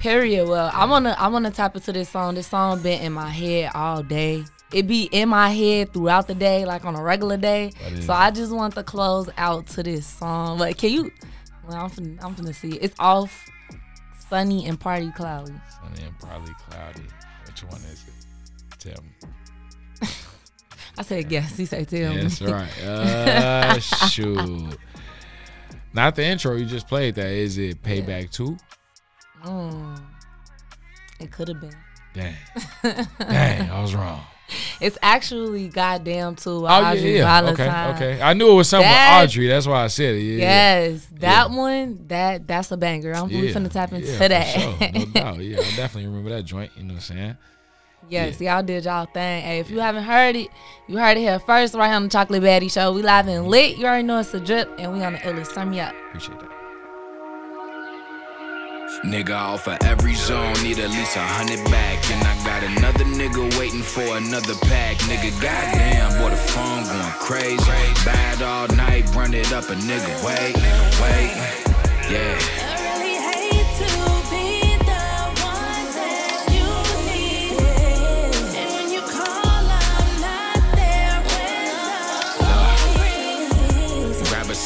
Period. 0.00 0.48
Well, 0.48 0.70
I 0.74 0.86
wanna 0.86 1.14
I 1.18 1.28
wanna 1.28 1.50
tap 1.50 1.76
into 1.76 1.92
this 1.92 2.08
song. 2.08 2.34
This 2.34 2.46
song 2.48 2.80
been 2.82 3.02
in 3.02 3.12
my 3.12 3.28
head 3.28 3.70
all 3.74 4.02
day. 4.02 4.44
It 4.72 4.86
be 4.86 5.04
in 5.12 5.28
my 5.28 5.50
head 5.50 5.92
throughout 5.92 6.26
the 6.26 6.34
day, 6.34 6.64
like 6.64 6.84
on 6.84 6.94
a 6.96 7.02
regular 7.02 7.36
day. 7.36 7.72
So 8.00 8.12
I 8.12 8.30
just 8.30 8.52
want 8.52 8.74
to 8.76 8.82
close 8.82 9.28
out 9.36 9.66
to 9.68 9.82
this 9.82 10.06
song. 10.06 10.58
But 10.58 10.78
can 10.78 10.90
you? 10.90 11.10
Well, 11.68 11.76
I'm 11.84 11.90
finna, 11.90 12.22
I'm 12.24 12.34
finna 12.34 12.54
see. 12.54 12.76
It. 12.76 12.84
It's 12.84 12.94
off, 12.98 13.46
sunny 14.28 14.66
and 14.66 14.78
party 14.80 15.10
cloudy. 15.10 15.52
Sunny 15.82 16.06
and 16.06 16.18
partly 16.18 16.54
cloudy. 16.68 17.02
Which 17.46 17.62
one 17.64 17.80
is 17.82 18.04
it? 18.06 18.78
Tell 18.78 19.02
me. 19.02 20.08
I 20.98 21.02
said 21.02 21.28
guess. 21.28 21.56
He 21.56 21.66
said 21.66 21.88
tell 21.88 22.14
me. 22.14 22.22
That's 22.22 22.40
right. 22.40 22.70
Uh, 22.84 23.78
shoot. 23.80 24.78
Not 25.92 26.14
the 26.14 26.24
intro 26.24 26.54
you 26.54 26.64
just 26.64 26.86
played. 26.88 27.16
That 27.16 27.26
is 27.30 27.58
it. 27.58 27.82
Payback 27.82 28.30
two. 28.30 28.56
Mm. 29.44 30.00
It 31.20 31.30
could 31.32 31.48
have 31.48 31.60
been. 31.60 31.76
Dang. 32.14 32.34
Dang, 33.18 33.70
I 33.70 33.80
was 33.80 33.94
wrong. 33.94 34.20
It's 34.80 34.98
actually 35.00 35.68
goddamn 35.68 36.34
too. 36.34 36.50
Oh 36.50 36.80
yeah, 36.80 36.90
Audrey 36.90 37.16
yeah. 37.18 37.24
Valentine. 37.24 37.94
Okay, 37.94 38.14
okay. 38.14 38.22
I 38.22 38.32
knew 38.34 38.50
it 38.50 38.54
was 38.54 38.68
something 38.68 38.88
That- 38.90 39.20
with 39.22 39.30
Audrey. 39.30 39.46
That's 39.46 39.66
why 39.66 39.84
I 39.84 39.86
said 39.86 40.16
it. 40.16 40.22
Yeah. 40.22 40.38
Yes, 40.38 41.06
that 41.20 41.50
one. 41.50 42.04
That 42.08 42.48
that's 42.48 42.72
a 42.72 42.76
banger. 42.76 43.12
I'm 43.14 43.28
Yeah, 43.28 43.52
finna 43.52 43.70
tap 43.70 43.92
into 43.92 44.08
yeah, 44.10 44.28
that. 44.28 44.42
sure. 44.46 44.90
No 44.92 45.04
doubt. 45.12 45.38
Yeah, 45.38 45.58
I 45.60 45.76
definitely 45.76 46.06
remember 46.06 46.30
that 46.30 46.42
joint. 46.42 46.72
You 46.76 46.82
know 46.82 46.94
what 46.94 47.10
I'm 47.10 47.16
saying? 47.16 47.36
Yes, 48.08 48.40
y'all 48.40 48.62
did 48.64 48.86
y'all 48.86 49.06
thing. 49.06 49.42
Hey, 49.42 49.60
if 49.60 49.70
you 49.70 49.78
haven't 49.78 50.02
heard 50.02 50.34
it, 50.34 50.48
you 50.88 50.98
heard 50.98 51.16
it 51.16 51.20
here 51.20 51.38
first, 51.38 51.74
right 51.74 51.86
here 51.86 51.94
on 51.94 52.04
the 52.04 52.08
Chocolate 52.08 52.42
Baddie 52.42 52.72
Show. 52.72 52.92
We 52.92 53.02
live 53.02 53.28
and 53.28 53.46
lit. 53.46 53.76
You 53.78 53.86
already 53.86 54.02
know 54.02 54.18
it's 54.18 54.34
a 54.34 54.40
drip, 54.40 54.68
and 54.80 54.92
we 54.92 55.04
on 55.04 55.12
the 55.12 55.20
illest. 55.20 55.54
Turn 55.54 55.70
me 55.70 55.78
up. 55.78 55.94
Appreciate 56.08 56.40
that. 56.40 56.50
Nigga 59.04 59.34
off 59.34 59.66
of 59.66 59.78
every 59.84 60.14
zone, 60.14 60.52
need 60.62 60.78
at 60.78 60.90
least 60.90 61.16
a 61.16 61.20
hundred 61.20 61.64
back. 61.70 61.98
And 62.10 62.22
I 62.22 62.34
got 62.44 62.62
another 62.62 63.04
nigga 63.04 63.58
waiting 63.58 63.82
for 63.82 64.16
another 64.16 64.54
pack. 64.62 64.98
Nigga, 65.08 65.30
goddamn, 65.40 66.20
boy, 66.20 66.30
the 66.30 66.36
phone 66.36 66.84
going 66.84 67.14
crazy. 67.18 68.04
Bad 68.04 68.42
all 68.42 68.68
night, 68.76 69.08
run 69.14 69.32
it 69.34 69.52
up 69.52 69.70
a 69.70 69.74
nigga. 69.74 70.24
Wait, 70.24 70.54
wait, 71.00 71.32
yeah. 72.10 72.38
Grab 73.80 74.16
a 74.16 74.19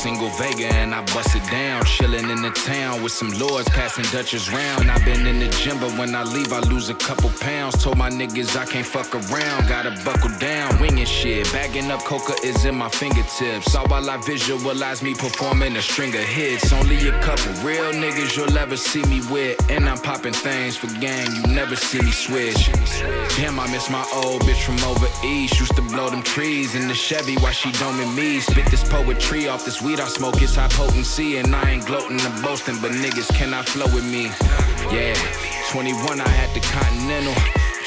single 0.04 0.28
Vega 0.36 0.66
and 0.66 0.94
I 0.94 1.00
bust 1.14 1.34
it 1.34 1.50
down. 1.50 1.82
Chillin' 1.84 2.28
in 2.30 2.42
the 2.42 2.50
town 2.50 3.02
with 3.02 3.12
some 3.12 3.30
lords 3.38 3.66
passing 3.70 4.04
Dutchess 4.12 4.52
round. 4.52 4.90
i 4.90 5.02
been 5.02 5.26
in 5.26 5.38
the 5.38 5.48
gym, 5.60 5.80
but 5.80 5.96
when 5.98 6.14
I 6.14 6.24
leave, 6.24 6.52
I 6.52 6.60
lose 6.72 6.90
a 6.90 6.94
couple 6.94 7.30
pounds. 7.40 7.82
Told 7.82 7.96
my 7.96 8.10
niggas 8.10 8.54
I 8.54 8.66
can't 8.66 8.84
fuck 8.84 9.14
around. 9.14 9.66
Gotta 9.66 9.92
buckle 10.04 10.36
down, 10.38 10.78
winging 10.78 11.06
shit. 11.06 11.50
Bagging 11.54 11.90
up 11.90 12.00
coca 12.00 12.34
is 12.44 12.66
in 12.66 12.74
my 12.74 12.90
fingertips. 12.90 13.74
All 13.74 13.86
while 13.86 14.10
I 14.10 14.18
visualize 14.18 15.02
me 15.02 15.14
performing 15.14 15.74
a 15.76 15.80
string 15.80 16.14
of 16.14 16.28
hits. 16.36 16.70
Only 16.70 17.08
a 17.08 17.18
couple 17.22 17.52
real 17.66 17.90
niggas 17.94 18.36
you'll 18.36 18.58
ever 18.58 18.76
see 18.76 19.04
me 19.04 19.22
with. 19.32 19.56
And 19.70 19.88
I'm 19.88 19.96
popping 19.96 20.34
things 20.34 20.76
for 20.76 20.88
gang, 21.00 21.28
you 21.34 21.54
never 21.54 21.76
see 21.76 22.02
me 22.02 22.10
switch. 22.10 22.68
Damn, 23.38 23.58
I 23.58 23.66
miss 23.72 23.88
my 23.88 24.04
old 24.12 24.42
bitch 24.42 24.64
from 24.68 24.78
over 24.84 25.08
east. 25.24 25.58
Used 25.58 25.76
to 25.76 25.82
blow 25.94 26.10
them 26.10 26.22
trees 26.22 26.74
in 26.74 26.88
the 26.88 26.94
Chevy 26.94 27.36
while 27.36 27.52
she 27.52 27.70
doming 27.82 28.14
me. 28.14 28.40
Spit 28.40 28.66
this 28.66 28.86
poetry 28.86 29.48
off 29.48 29.64
this 29.64 29.80
weed 29.80 29.93
I 30.00 30.08
smoke, 30.08 30.40
it's 30.42 30.56
high 30.56 30.68
potency. 30.68 31.36
And 31.38 31.54
I 31.54 31.70
ain't 31.70 31.86
gloating 31.86 32.20
or 32.20 32.42
boasting, 32.42 32.76
but 32.80 32.92
niggas 32.92 33.32
cannot 33.34 33.68
flow 33.68 33.86
with 33.94 34.04
me. 34.04 34.24
Yeah, 34.90 35.14
21, 35.70 36.20
I 36.20 36.28
had 36.28 36.54
the 36.54 36.60
Continental. 36.60 37.34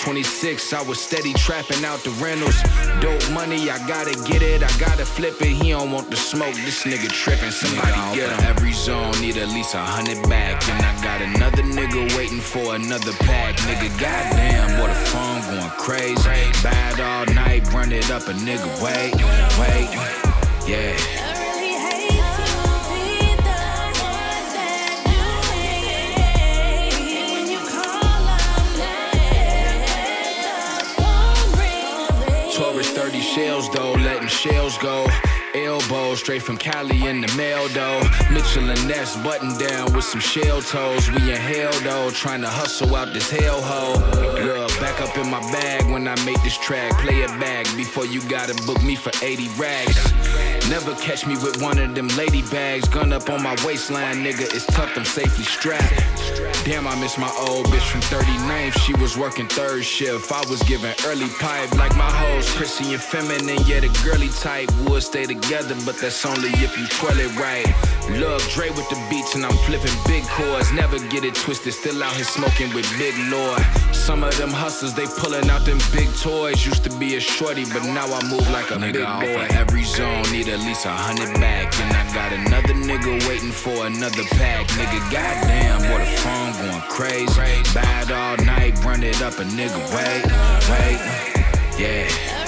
26, 0.03 0.73
I 0.73 0.81
was 0.83 1.01
steady 1.01 1.33
trapping 1.33 1.83
out 1.83 1.99
the 1.99 2.11
rentals. 2.23 2.55
Dope 3.01 3.29
money, 3.31 3.69
I 3.69 3.77
gotta 3.87 4.15
get 4.23 4.41
it, 4.41 4.63
I 4.63 4.79
gotta 4.79 5.05
flip 5.05 5.41
it. 5.41 5.61
He 5.61 5.71
don't 5.71 5.91
want 5.91 6.09
the 6.09 6.15
smoke, 6.15 6.53
this 6.53 6.83
nigga 6.83 7.09
tripping. 7.09 7.51
Somebody 7.51 8.15
get 8.15 8.29
him. 8.29 8.45
Every 8.45 8.71
zone 8.71 9.11
need 9.19 9.37
at 9.37 9.49
least 9.49 9.73
a 9.73 9.79
hundred 9.79 10.21
back. 10.29 10.63
And 10.69 10.85
I 10.85 11.03
got 11.03 11.21
another 11.21 11.63
nigga 11.63 12.15
waiting 12.15 12.39
for 12.39 12.75
another 12.75 13.11
pack. 13.19 13.57
Nigga, 13.67 13.89
goddamn, 13.99 14.79
what 14.79 14.87
the 14.87 14.99
phone 15.11 15.41
going 15.51 15.71
crazy. 15.71 16.23
Bad 16.63 17.01
all 17.01 17.25
night, 17.33 17.67
run 17.73 17.91
it 17.91 18.09
up 18.09 18.27
a 18.27 18.33
nigga. 18.33 18.67
Wait, 18.81 19.13
wait, 19.59 19.89
yeah. 20.69 21.36
30 33.17 33.21
shells 33.21 33.69
though, 33.69 33.93
letting 33.93 34.27
shells 34.27 34.77
go. 34.77 35.07
Elbow 35.55 36.13
straight 36.13 36.43
from 36.43 36.57
Cali 36.57 37.07
in 37.07 37.21
the 37.21 37.33
mail 37.35 37.67
though. 37.69 38.01
Mitchell 38.31 38.69
and 38.69 38.87
Ness 38.87 39.15
button 39.23 39.57
down 39.57 39.91
with 39.93 40.03
some 40.03 40.19
shell 40.19 40.61
toes. 40.61 41.09
We 41.09 41.31
in 41.31 41.37
hell 41.37 41.71
though, 41.81 42.11
trying 42.11 42.41
to 42.41 42.47
hustle 42.47 42.95
out 42.95 43.13
this 43.13 43.31
hellhole. 43.31 43.97
Look, 44.45 44.69
back 44.79 45.01
up 45.01 45.17
in 45.17 45.29
my 45.31 45.39
bag 45.51 45.89
when 45.91 46.07
I 46.07 46.15
make 46.25 46.41
this 46.43 46.57
track. 46.57 46.91
Play 46.99 47.21
it 47.21 47.39
back 47.39 47.65
before 47.75 48.05
you 48.05 48.21
gotta 48.29 48.53
book 48.65 48.81
me 48.83 48.95
for 48.95 49.11
80 49.23 49.47
rags. 49.57 50.13
Never 50.69 50.93
catch 50.95 51.25
me 51.25 51.35
with 51.37 51.61
one 51.61 51.79
of 51.79 51.95
them 51.95 52.09
lady 52.09 52.43
bags. 52.43 52.87
Gun 52.87 53.13
up 53.13 53.29
on 53.29 53.41
my 53.41 53.55
waistline, 53.65 54.17
nigga. 54.17 54.53
It's 54.53 54.65
tucked, 54.67 54.97
I'm 54.97 55.05
safely 55.05 55.45
strapped. 55.45 56.26
Damn, 56.67 56.85
I 56.85 56.99
miss 56.99 57.17
my 57.17 57.31
old 57.47 57.67
bitch 57.67 57.87
from 57.89 58.01
39th. 58.01 58.77
She 58.79 58.93
was 58.95 59.17
working 59.17 59.47
third 59.47 59.85
shift. 59.85 60.31
I 60.31 60.43
was 60.49 60.61
giving 60.63 60.93
early 61.05 61.29
pipe 61.39 61.71
like 61.75 61.95
my 61.95 62.09
hoes, 62.09 62.53
prissy 62.55 62.93
and 62.93 63.01
feminine. 63.01 63.63
Yeah, 63.65 63.79
the 63.79 63.89
girly 64.03 64.29
type 64.29 64.69
would 64.89 65.03
stay 65.03 65.25
together, 65.25 65.75
but 65.85 65.97
that's 65.97 66.25
only 66.25 66.49
if 66.59 66.77
you 66.77 66.85
twirl 66.87 67.19
it 67.19 67.33
right. 67.39 67.67
Love 68.19 68.41
Dre 68.49 68.69
with 68.69 68.89
the 68.89 68.99
beats 69.09 69.35
and 69.35 69.45
I'm 69.45 69.55
flipping 69.63 69.95
big 70.07 70.23
chords. 70.27 70.71
Never 70.73 70.99
get 71.07 71.23
it 71.23 71.35
twisted, 71.35 71.73
still 71.73 72.03
out 72.03 72.13
here 72.15 72.25
smoking 72.25 72.73
with 72.73 72.87
Big 72.97 73.15
Lord. 73.31 73.61
Some 73.91 74.23
of 74.23 74.35
them 74.37 74.49
hustlers, 74.49 74.93
they 74.93 75.05
pulling 75.05 75.49
out 75.49 75.65
them 75.65 75.79
big 75.91 76.07
toys. 76.15 76.65
Used 76.65 76.83
to 76.83 76.89
be 76.97 77.15
a 77.15 77.19
shorty, 77.19 77.65
but 77.65 77.83
now 77.83 78.07
I 78.07 78.23
move 78.29 78.47
like 78.51 78.71
a 78.71 78.75
Nigga, 78.75 78.93
big 78.93 79.03
off 79.03 79.23
of 79.23 79.55
every 79.55 79.83
zone, 79.83 80.23
need 80.31 80.47
at 80.47 80.59
least 80.59 80.85
a 80.85 80.89
hundred 80.89 81.33
back. 81.39 81.73
And 81.79 81.95
I 81.95 82.03
got 82.13 82.31
another 82.33 82.73
nigga 82.73 83.27
waiting 83.27 83.51
for 83.51 83.85
another 83.87 84.23
pack. 84.35 84.67
Nigga, 84.79 84.99
goddamn, 85.11 85.91
what 85.91 86.03
the 86.07 86.16
phone 86.23 86.53
going 86.61 86.81
crazy. 86.89 87.63
Bad 87.73 88.11
all 88.11 88.37
night, 88.45 88.73
run 88.83 89.03
it 89.03 89.21
up 89.21 89.39
a 89.39 89.43
nigga. 89.43 89.79
Wait, 89.95 90.23
wait, 90.69 90.99
yeah. 91.79 92.46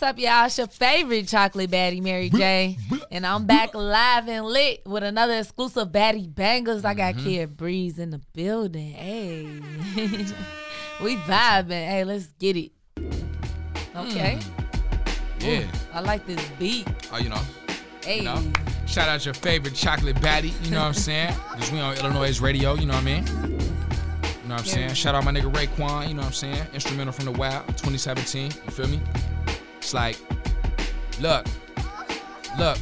What's 0.00 0.12
up, 0.12 0.18
y'all? 0.18 0.46
It's 0.46 0.56
your 0.56 0.66
favorite 0.66 1.28
chocolate 1.28 1.70
baddie, 1.70 2.02
Mary 2.02 2.30
J. 2.30 2.78
And 3.10 3.26
I'm 3.26 3.44
back 3.44 3.74
live 3.74 4.30
and 4.30 4.46
lit 4.46 4.80
with 4.86 5.02
another 5.02 5.34
exclusive 5.34 5.88
baddie 5.88 6.34
bangers. 6.34 6.86
I 6.86 6.94
got 6.94 7.16
mm-hmm. 7.16 7.24
Kid 7.24 7.56
Breeze 7.58 7.98
in 7.98 8.08
the 8.08 8.22
building. 8.32 8.92
Hey. 8.92 9.42
we 11.02 11.16
vibing. 11.16 11.86
Hey, 11.86 12.04
let's 12.04 12.28
get 12.38 12.56
it. 12.56 12.72
Okay. 13.94 14.38
Mm. 14.40 15.42
Yeah. 15.42 15.60
Ooh, 15.60 15.66
I 15.92 16.00
like 16.00 16.26
this 16.26 16.42
beat. 16.58 16.88
Oh, 17.12 17.18
you 17.18 17.28
know. 17.28 17.42
Hey. 18.02 18.20
You 18.20 18.22
know. 18.22 18.42
Shout 18.86 19.06
out 19.06 19.26
your 19.26 19.34
favorite 19.34 19.74
chocolate 19.74 20.16
baddie. 20.16 20.54
You 20.64 20.70
know 20.70 20.80
what 20.80 20.86
I'm 20.86 20.94
saying? 20.94 21.34
Because 21.52 21.70
we 21.72 21.78
on 21.78 21.98
Illinois 21.98 22.40
radio. 22.40 22.72
You 22.72 22.86
know 22.86 22.94
what 22.94 23.02
I 23.02 23.04
mean? 23.04 23.26
You 23.26 23.34
know 24.48 24.54
what 24.54 24.60
I'm 24.60 24.64
saying? 24.64 24.94
Shout 24.94 25.14
out 25.14 25.24
my 25.24 25.30
nigga 25.30 25.52
Raekwon. 25.52 26.08
You 26.08 26.14
know 26.14 26.20
what 26.20 26.28
I'm 26.28 26.32
saying? 26.32 26.66
Instrumental 26.72 27.12
from 27.12 27.26
the 27.26 27.32
Wild, 27.32 27.66
2017. 27.66 28.44
You 28.46 28.50
feel 28.70 28.88
me? 28.88 28.98
It's 29.82 29.94
like, 29.94 30.18
look, 31.20 31.46
look. 32.58 32.76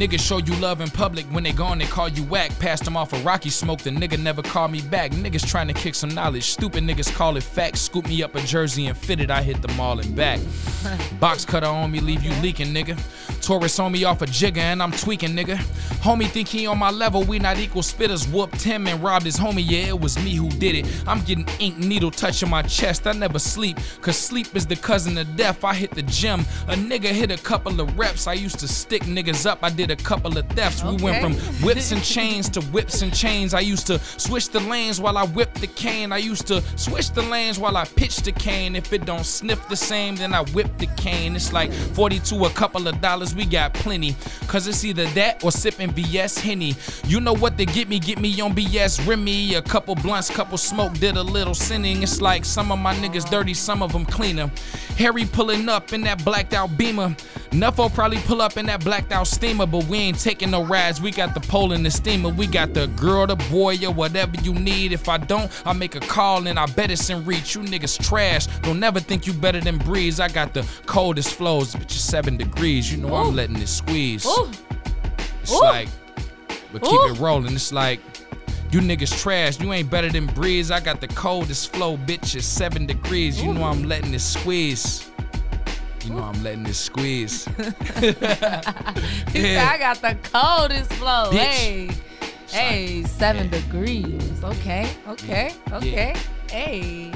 Niggas 0.00 0.20
show 0.20 0.38
you 0.38 0.54
love 0.54 0.80
in 0.80 0.88
public 0.88 1.26
when 1.26 1.44
they 1.44 1.52
gone, 1.52 1.76
they 1.76 1.84
call 1.84 2.08
you 2.08 2.24
whack. 2.24 2.58
Passed 2.58 2.84
them 2.84 2.96
off 2.96 3.12
a 3.12 3.18
Rocky 3.18 3.50
smoke, 3.50 3.80
the 3.80 3.90
nigga 3.90 4.18
never 4.18 4.40
called 4.40 4.72
me 4.72 4.80
back. 4.80 5.10
Niggas 5.10 5.46
trying 5.46 5.68
to 5.68 5.74
kick 5.74 5.94
some 5.94 6.08
knowledge. 6.08 6.44
Stupid 6.44 6.84
niggas 6.84 7.14
call 7.14 7.36
it 7.36 7.42
facts. 7.42 7.82
Scoop 7.82 8.08
me 8.08 8.22
up 8.22 8.34
a 8.34 8.40
jersey 8.40 8.86
and 8.86 8.96
fit 8.96 9.20
it, 9.20 9.30
I 9.30 9.42
hit 9.42 9.60
the 9.60 9.68
mall 9.74 10.00
and 10.00 10.16
back. 10.16 10.40
Box 11.20 11.44
cutter 11.44 11.66
on 11.66 11.90
me, 11.90 12.00
leave 12.00 12.22
you 12.22 12.32
leaking, 12.40 12.68
nigga. 12.68 12.98
Taurus 13.42 13.78
on 13.78 13.92
me 13.92 14.04
off 14.04 14.22
a 14.22 14.26
jigger 14.26 14.60
and 14.60 14.82
I'm 14.82 14.92
tweaking, 14.92 15.30
nigga. 15.30 15.56
Homie 16.00 16.28
think 16.28 16.48
he 16.48 16.66
on 16.66 16.78
my 16.78 16.90
level, 16.90 17.22
we 17.22 17.38
not 17.38 17.58
equal 17.58 17.82
spitters. 17.82 18.30
Whooped 18.32 18.62
him 18.62 18.86
and 18.86 19.02
robbed 19.02 19.26
his 19.26 19.36
homie, 19.36 19.64
yeah, 19.66 19.88
it 19.88 20.00
was 20.00 20.18
me 20.24 20.34
who 20.34 20.48
did 20.48 20.76
it. 20.76 21.04
I'm 21.06 21.20
getting 21.24 21.46
ink 21.58 21.76
needle 21.76 22.10
touching 22.10 22.48
my 22.48 22.62
chest, 22.62 23.06
I 23.06 23.12
never 23.12 23.38
sleep. 23.38 23.78
Cause 24.00 24.16
sleep 24.16 24.54
is 24.56 24.66
the 24.66 24.76
cousin 24.76 25.18
of 25.18 25.36
death. 25.36 25.62
I 25.62 25.74
hit 25.74 25.90
the 25.90 26.02
gym, 26.02 26.40
a 26.68 26.74
nigga 26.74 27.08
hit 27.08 27.30
a 27.30 27.36
couple 27.36 27.80
of 27.80 27.98
reps. 27.98 28.26
I 28.26 28.32
used 28.32 28.58
to 28.60 28.68
stick 28.68 29.02
niggas 29.02 29.44
up, 29.44 29.58
I 29.62 29.68
did 29.68 29.89
a 29.90 29.96
couple 29.96 30.36
of 30.36 30.46
thefts. 30.50 30.82
We 30.82 30.96
went 30.96 31.22
from 31.22 31.34
whips 31.64 31.92
and 31.92 32.02
chains 32.02 32.48
to 32.50 32.60
whips 32.66 33.02
and 33.02 33.14
chains. 33.14 33.54
I 33.54 33.60
used 33.60 33.86
to 33.88 33.98
switch 33.98 34.48
the 34.48 34.60
lanes 34.60 35.00
while 35.00 35.18
I 35.18 35.26
whipped 35.26 35.60
the 35.60 35.66
cane. 35.66 36.12
I 36.12 36.18
used 36.18 36.46
to 36.48 36.62
switch 36.76 37.10
the 37.10 37.22
lanes 37.22 37.58
while 37.58 37.76
I 37.76 37.84
pitched 37.84 38.24
the 38.24 38.32
cane. 38.32 38.76
If 38.76 38.92
it 38.92 39.04
don't 39.04 39.24
sniff 39.24 39.68
the 39.68 39.76
same, 39.76 40.16
then 40.16 40.34
I 40.34 40.42
whip 40.52 40.78
the 40.78 40.86
cane. 40.96 41.36
It's 41.36 41.52
like 41.52 41.72
42 41.72 42.44
a 42.44 42.50
couple 42.50 42.88
of 42.88 43.00
dollars, 43.00 43.34
we 43.34 43.44
got 43.46 43.74
plenty. 43.74 44.16
Cause 44.46 44.66
it's 44.66 44.84
either 44.84 45.06
that 45.08 45.42
or 45.44 45.52
sipping 45.52 45.90
BS 45.90 46.40
Henny. 46.40 46.74
You 47.06 47.20
know 47.20 47.34
what 47.34 47.56
they 47.56 47.66
get 47.66 47.88
me, 47.88 47.98
get 47.98 48.18
me 48.18 48.40
on 48.40 48.54
BS 48.54 49.06
Remy. 49.06 49.54
A 49.54 49.62
couple 49.62 49.94
blunts, 49.94 50.30
couple 50.30 50.58
smoke, 50.58 50.92
did 50.94 51.16
a 51.16 51.22
little 51.22 51.54
sinning. 51.54 52.02
It's 52.02 52.20
like 52.20 52.44
some 52.44 52.72
of 52.72 52.78
my 52.78 52.94
niggas 52.94 53.28
dirty, 53.30 53.54
some 53.54 53.82
of 53.82 53.92
them 53.92 54.04
cleaner. 54.06 54.50
Harry 54.96 55.24
pulling 55.24 55.68
up 55.68 55.92
in 55.92 56.02
that 56.02 56.24
blacked 56.24 56.54
out 56.54 56.76
beamer. 56.76 57.16
Nuffo 57.50 57.92
probably 57.92 58.18
pull 58.18 58.40
up 58.40 58.56
in 58.56 58.66
that 58.66 58.84
blacked 58.84 59.12
out 59.12 59.26
steamer, 59.26 59.66
but 59.66 59.79
we 59.80 59.98
ain't 59.98 60.18
taking 60.18 60.50
no 60.50 60.64
rides. 60.64 61.00
We 61.00 61.10
got 61.10 61.34
the 61.34 61.40
pole 61.40 61.72
and 61.72 61.84
the 61.84 61.90
steamer. 61.90 62.28
We 62.28 62.46
got 62.46 62.74
the 62.74 62.86
girl, 62.88 63.26
the 63.26 63.36
boy, 63.36 63.76
or 63.84 63.92
whatever 63.92 64.32
you 64.42 64.52
need. 64.54 64.92
If 64.92 65.08
I 65.08 65.18
don't, 65.18 65.50
I 65.64 65.72
make 65.72 65.94
a 65.94 66.00
call 66.00 66.46
and 66.46 66.58
I 66.58 66.66
bet 66.66 66.90
it's 66.90 67.10
in 67.10 67.24
reach. 67.24 67.54
You 67.54 67.62
niggas 67.62 68.02
trash. 68.06 68.46
Don't 68.62 68.80
never 68.80 69.00
think 69.00 69.26
you 69.26 69.32
better 69.32 69.60
than 69.60 69.78
Breeze. 69.78 70.20
I 70.20 70.28
got 70.28 70.54
the 70.54 70.66
coldest 70.86 71.34
flows, 71.34 71.74
bitch, 71.74 71.82
it's 71.82 72.00
seven 72.00 72.36
degrees. 72.36 72.90
You 72.90 72.98
know 72.98 73.14
I'm 73.14 73.34
letting 73.34 73.56
it 73.56 73.68
squeeze. 73.68 74.26
It's 75.42 75.52
Ooh. 75.52 75.60
like, 75.60 75.88
but 76.72 76.82
keep 76.82 76.92
Ooh. 76.92 77.12
it 77.12 77.18
rolling. 77.18 77.54
It's 77.54 77.72
like, 77.72 78.00
you 78.72 78.80
niggas 78.80 79.20
trash. 79.20 79.58
You 79.58 79.72
ain't 79.72 79.90
better 79.90 80.08
than 80.08 80.26
Breeze. 80.26 80.70
I 80.70 80.78
got 80.78 81.00
the 81.00 81.08
coldest 81.08 81.72
flow, 81.72 81.96
bitch. 81.96 82.36
It's 82.36 82.46
seven 82.46 82.86
degrees. 82.86 83.42
You 83.42 83.52
know 83.52 83.64
I'm 83.64 83.82
letting 83.82 84.14
it 84.14 84.20
squeeze. 84.20 85.09
You 86.04 86.14
know 86.14 86.22
I'm 86.22 86.42
letting 86.42 86.66
it 86.66 86.74
squeeze. 86.74 87.46
He 89.32 89.42
said, 89.42 89.58
I 89.58 89.78
got 89.78 90.00
the 90.02 90.16
coldest 90.24 90.92
flow. 90.94 91.30
Bitch. 91.30 91.38
Hey, 91.38 91.90
hey, 92.48 93.02
seven 93.04 93.48
degrees. 93.48 94.42
Okay, 94.42 94.90
okay, 95.06 95.54
okay. 95.72 96.16
Hey, 96.50 97.12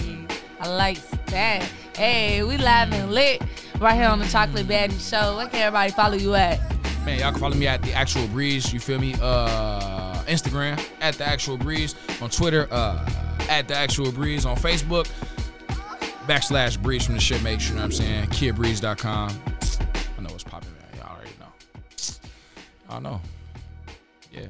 I 0.61 0.69
like 0.69 0.99
that. 1.27 1.69
Hey, 1.97 2.43
we 2.45 2.57
live 2.57 2.93
and 2.93 3.11
lit 3.11 3.43
right 3.81 3.95
here 3.95 4.09
on 4.09 4.21
the 4.21 4.27
Chocolate 4.27 4.67
Baddie 4.69 5.11
Show. 5.11 5.37
Where 5.37 5.49
can 5.49 5.61
everybody 5.61 5.91
follow 5.91 6.15
you 6.15 6.35
at? 6.35 6.61
Man, 7.05 7.19
y'all 7.19 7.33
can 7.33 7.41
follow 7.41 7.57
me 7.57 7.67
at 7.67 7.83
the 7.83 7.93
actual 7.93 8.27
breeze. 8.29 8.73
You 8.73 8.81
feel 8.81 9.01
me? 9.01 9.15
Uh, 9.21 10.23
Instagram 10.27 10.83
at 11.01 11.15
the 11.15 11.25
actual 11.25 11.57
breeze. 11.57 11.95
On 12.23 12.31
Twitter, 12.31 12.69
uh, 12.71 13.05
at 13.49 13.69
the 13.69 13.75
actual 13.75 14.13
breeze. 14.13 14.47
On 14.47 14.57
Facebook, 14.57 15.09
backslash 16.27 16.81
breeze 16.81 17.05
from 17.07 17.15
the 17.15 17.21
shit 17.21 17.43
makes. 17.43 17.69
You 17.69 17.75
know 17.75 17.83
what 17.83 17.87
I'm 17.87 17.93
saying? 17.93 18.27
KidBreeze.com. 18.29 19.43
I 20.19 20.21
know 20.23 20.31
what's 20.31 20.45
popping, 20.45 20.71
man. 20.73 21.01
Y'all 21.01 21.17
already 21.17 21.31
know. 21.39 21.47
Y'all 22.91 23.01
know. 23.01 23.21
Yeah. 24.33 24.47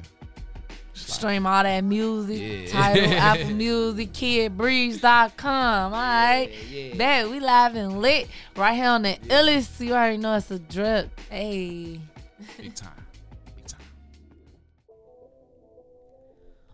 Stream 0.93 1.45
all 1.45 1.63
that 1.63 1.83
music. 1.83 2.39
Yeah. 2.41 2.67
Title, 2.71 3.13
Apple 3.13 3.49
Music, 3.55 4.11
KidBreeze.com. 4.13 5.93
All 5.93 5.99
right. 5.99 6.49
Yeah. 6.69 6.95
That 6.95 7.29
we 7.29 7.39
live 7.39 7.75
and 7.75 8.01
lit 8.01 8.27
right 8.55 8.73
here 8.73 8.89
on 8.89 9.03
the 9.03 9.17
illest. 9.27 9.79
You 9.79 9.93
already 9.93 10.17
know 10.17 10.35
it's 10.35 10.49
a 10.51 10.59
drip. 10.59 11.19
Hey. 11.29 11.99
Big 12.57 12.73
time. 12.73 13.04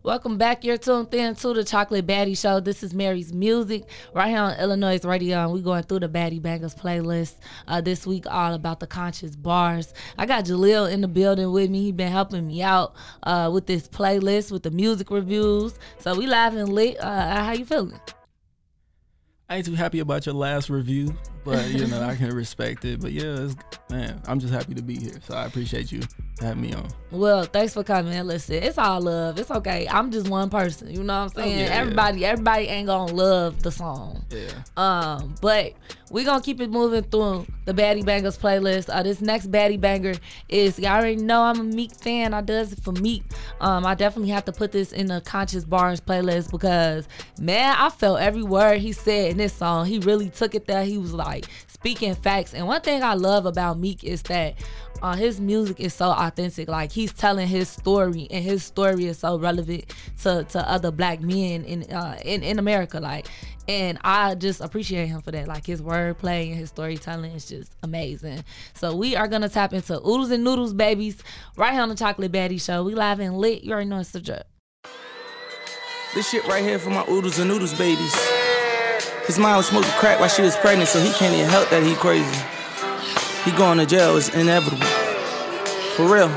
Welcome 0.04 0.40
back. 0.40 0.64
You're 0.64 0.80
tuned 0.80 1.14
in 1.14 1.36
to 1.36 1.54
the 1.54 1.64
Chocolate 1.64 2.08
Baddie 2.08 2.36
Show. 2.36 2.60
This 2.60 2.82
is 2.82 2.92
Mary's 2.92 3.32
Music 3.32 3.84
right 4.16 4.30
here 4.30 4.40
on 4.40 4.60
Illinois 4.60 5.00
Radio, 5.04 5.38
and 5.44 5.54
we're 5.54 5.60
going 5.60 5.84
through 5.84 6.00
the 6.00 6.10
Baddie 6.10 6.42
Bangers 6.42 6.74
playlist 6.74 7.36
uh, 7.68 7.82
this 7.82 8.08
week, 8.08 8.26
all 8.28 8.56
about 8.56 8.80
the 8.80 8.88
conscious 8.88 9.36
bars. 9.36 9.94
I 10.18 10.26
got 10.26 10.46
Jaleel 10.46 10.92
in 10.92 11.02
the 11.02 11.08
building 11.08 11.52
with 11.52 11.70
me. 11.70 11.84
He 11.84 11.92
been 11.92 12.12
helping 12.12 12.48
me 12.48 12.64
out 12.64 12.96
uh, 13.22 13.52
with 13.54 13.68
this 13.68 13.88
playlist, 13.88 14.52
with 14.52 14.64
the 14.64 14.72
music 14.72 15.12
reviews. 15.12 15.76
So 16.00 16.16
we 16.16 16.26
live 16.26 16.56
and 16.56 16.70
lit. 16.70 17.00
Uh, 17.00 17.44
how 17.44 17.52
you 17.52 17.66
feeling? 17.66 18.00
I 19.52 19.58
ain't 19.58 19.66
too 19.66 19.76
happy 19.76 20.00
about 20.00 20.26
your 20.26 20.34
last 20.34 20.70
review, 20.70 21.14
but 21.44 21.68
you 21.72 21.86
know 21.88 22.02
I 22.02 22.16
can 22.16 22.34
respect 22.34 22.86
it. 22.86 23.02
But 23.02 23.12
yeah, 23.12 23.36
it's, 23.38 23.56
man, 23.90 24.22
I'm 24.26 24.40
just 24.40 24.54
happy 24.54 24.74
to 24.76 24.82
be 24.82 24.96
here. 24.98 25.20
So 25.28 25.36
I 25.36 25.44
appreciate 25.46 25.92
you 25.92 26.00
having 26.40 26.62
me 26.62 26.74
on. 26.74 26.88
Well, 27.12 27.44
thanks 27.44 27.74
for 27.74 27.84
coming. 27.84 28.18
Listen, 28.24 28.64
it's 28.64 28.78
all 28.78 29.02
love. 29.02 29.38
It's 29.38 29.52
okay. 29.52 29.90
I'm 29.90 30.10
just 30.10 30.30
one 30.30 30.50
person. 30.50 30.90
You 30.90 31.04
know 31.04 31.26
what 31.26 31.34
I'm 31.36 31.44
Oh, 31.44 31.46
saying? 31.46 31.60
yeah, 31.60 31.66
yeah. 31.66 31.82
everybody, 31.82 32.26
everybody 32.26 32.68
ain't 32.68 32.88
gonna 32.88 33.12
love 33.12 33.62
the 33.62 33.74
song. 33.74 34.24
Yeah. 34.30 34.52
Um, 34.78 35.36
but 35.42 35.74
we 36.12 36.26
gonna 36.26 36.44
keep 36.44 36.60
it 36.60 36.70
moving 36.70 37.04
through 37.04 37.48
the 37.66 37.74
Baddie 37.74 38.06
Bangers 38.06 38.38
playlist. 38.38 38.94
Uh, 38.94 39.02
this 39.02 39.22
next 39.22 39.50
Baddie 39.50 39.80
Banger 39.80 40.16
is 40.50 40.78
y'all 40.78 40.98
already 40.98 41.16
know 41.16 41.42
I'm 41.42 41.60
a 41.60 41.64
Meek 41.64 41.96
fan. 41.96 42.34
I 42.34 42.42
does 42.42 42.74
it 42.74 42.84
for 42.84 42.92
Meek. 42.92 43.24
Um, 43.62 43.86
I 43.86 43.96
definitely 43.96 44.32
have 44.32 44.46
to 44.46 44.52
put 44.52 44.74
this 44.74 44.92
in 44.92 45.08
the 45.08 45.22
Conscious 45.22 45.64
Bars 45.64 46.02
playlist 46.02 46.52
because 46.52 47.08
man, 47.40 47.76
I 47.78 47.90
felt 47.90 48.20
every 48.20 48.44
word 48.44 48.80
he 48.80 48.92
said 48.92 49.32
in 49.32 49.38
this 49.38 49.54
song. 49.54 49.86
He 49.86 50.00
really 50.00 50.30
took 50.30 50.54
it 50.54 50.68
there. 50.68 50.84
He 50.84 50.98
was 50.98 51.14
like 51.14 51.46
speaking 51.68 52.14
facts. 52.14 52.54
And 52.54 52.68
one 52.68 52.82
thing 52.82 53.02
I 53.04 53.14
love 53.14 53.46
about 53.46 53.80
Meek 53.80 54.04
is 54.04 54.22
that 54.24 54.56
uh, 55.02 55.16
his 55.16 55.40
music 55.40 55.80
is 55.80 55.94
so 55.94 56.12
authentic. 56.12 56.68
Like 56.70 56.92
he's 56.92 57.14
telling 57.14 57.48
his 57.48 57.70
story, 57.70 58.28
and 58.30 58.44
his 58.44 58.64
story 58.64 59.06
is 59.06 59.20
so 59.20 59.38
relevant 59.38 59.86
to, 60.24 60.44
to 60.44 60.70
other 60.70 60.92
black 60.92 61.22
men 61.22 61.64
in 61.64 61.84
uh, 61.92 62.20
in 62.24 62.44
in 62.44 62.60
America. 62.60 63.00
Like, 63.00 63.28
and 63.68 63.98
I 64.04 64.36
just 64.36 64.62
appreciate 64.62 65.08
him 65.08 65.22
for 65.22 65.32
that. 65.32 65.48
Like 65.48 65.66
his 65.66 65.82
wordplay 65.82 66.50
and 66.50 66.56
his 66.56 66.70
storytelling 66.70 67.32
is 67.32 67.48
just 67.48 67.76
amazing. 67.84 68.44
So 68.74 68.96
we 68.96 69.16
are 69.16 69.28
gonna 69.28 69.50
tap 69.50 69.74
into 69.74 70.00
oodles 70.00 70.32
and 70.32 70.44
noodles, 70.44 70.74
babies, 70.74 71.24
right 71.58 71.74
here 71.74 71.82
on 71.82 71.90
the 71.90 71.96
Chocolate 71.96 72.32
Baddie 72.32 72.62
Show. 72.62 72.84
We 72.84 72.96
live 72.96 73.20
and 73.20 73.38
lit. 73.38 73.64
You 73.64 73.74
already 73.74 73.90
know 73.90 74.00
it's 74.00 74.12
the 74.12 74.22
drip. 74.22 74.48
This 76.14 76.30
shit 76.30 76.46
right 76.46 76.62
here 76.62 76.78
for 76.78 76.90
my 76.90 77.06
oodles 77.10 77.40
and 77.40 77.50
noodles 77.50 77.74
babies. 77.78 78.14
His 79.28 79.40
mom 79.40 79.56
was 79.58 79.68
smoking 79.68 79.92
crack 79.92 80.20
while 80.20 80.28
she 80.28 80.42
was 80.42 80.58
pregnant, 80.58 80.90
so 80.90 81.00
he 81.00 81.14
can't 81.14 81.34
even 81.34 81.48
help 81.48 81.70
that 81.70 81.84
he 81.84 81.96
crazy. 81.96 82.28
He 83.46 83.52
going 83.58 83.78
to 83.78 83.86
jail, 83.86 84.18
is 84.18 84.28
inevitable. 84.36 84.91
For 85.96 86.08
real. 86.08 86.32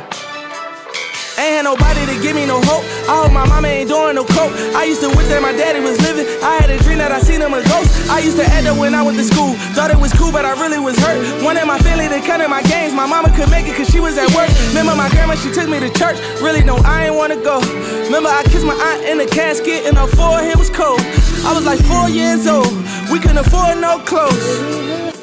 Ain't 1.39 1.55
had 1.59 1.64
nobody 1.66 2.06
to 2.06 2.14
give 2.22 2.35
me 2.35 2.47
no 2.47 2.59
hope. 2.62 2.82
I 3.06 3.22
hope 3.22 3.32
my 3.32 3.47
mama 3.47 3.68
ain't 3.68 3.89
doing 3.89 4.14
no 4.14 4.24
coke. 4.24 4.51
I 4.74 4.82
used 4.82 5.02
to 5.02 5.10
wish 5.14 5.26
that 5.31 5.43
my 5.43 5.51
daddy 5.51 5.78
was 5.78 5.98
living. 6.02 6.26
I 6.43 6.59
had 6.59 6.70
a 6.70 6.78
dream 6.82 6.98
that 6.98 7.10
I 7.10 7.18
seen 7.22 7.39
him 7.39 7.55
a 7.55 7.62
ghost. 7.70 7.90
I 8.10 8.18
used 8.18 8.39
to 8.39 8.47
act 8.47 8.66
up 8.66 8.78
when 8.78 8.94
I 8.94 9.02
went 9.02 9.18
to 9.18 9.26
school. 9.26 9.55
Thought 9.74 9.90
it 9.90 9.98
was 9.98 10.12
cool, 10.14 10.31
but 10.31 10.44
I 10.44 10.59
really 10.59 10.78
was 10.78 10.98
hurt. 10.98 11.18
Wanted 11.43 11.66
my 11.66 11.78
family 11.78 12.10
to 12.10 12.18
come 12.26 12.43
in 12.43 12.51
my 12.51 12.62
games. 12.66 12.94
My 12.94 13.06
mama 13.06 13.31
could 13.35 13.51
make 13.51 13.66
it 13.66 13.74
cause 13.78 13.90
she 13.90 13.98
was 13.98 14.18
at 14.18 14.26
work. 14.35 14.51
Remember 14.74 14.94
my 14.94 15.10
grandma, 15.10 15.35
she 15.35 15.51
took 15.55 15.70
me 15.70 15.78
to 15.78 15.90
church. 15.94 16.18
Really, 16.43 16.62
no, 16.62 16.78
I 16.82 17.06
ain't 17.06 17.14
wanna 17.14 17.39
go. 17.39 17.62
Remember 18.10 18.31
I 18.31 18.43
kissed 18.51 18.66
my 18.66 18.74
aunt 18.74 19.06
in 19.06 19.18
the 19.18 19.26
casket 19.26 19.86
and 19.86 19.94
her 19.98 20.10
forehead 20.18 20.59
was 20.59 20.70
cold. 20.70 20.98
I 21.47 21.55
was 21.55 21.66
like 21.66 21.78
four 21.86 22.10
years 22.10 22.47
old. 22.47 22.74
We 23.06 23.22
couldn't 23.22 23.39
afford 23.39 23.78
no 23.78 24.02
clothes. 24.02 25.14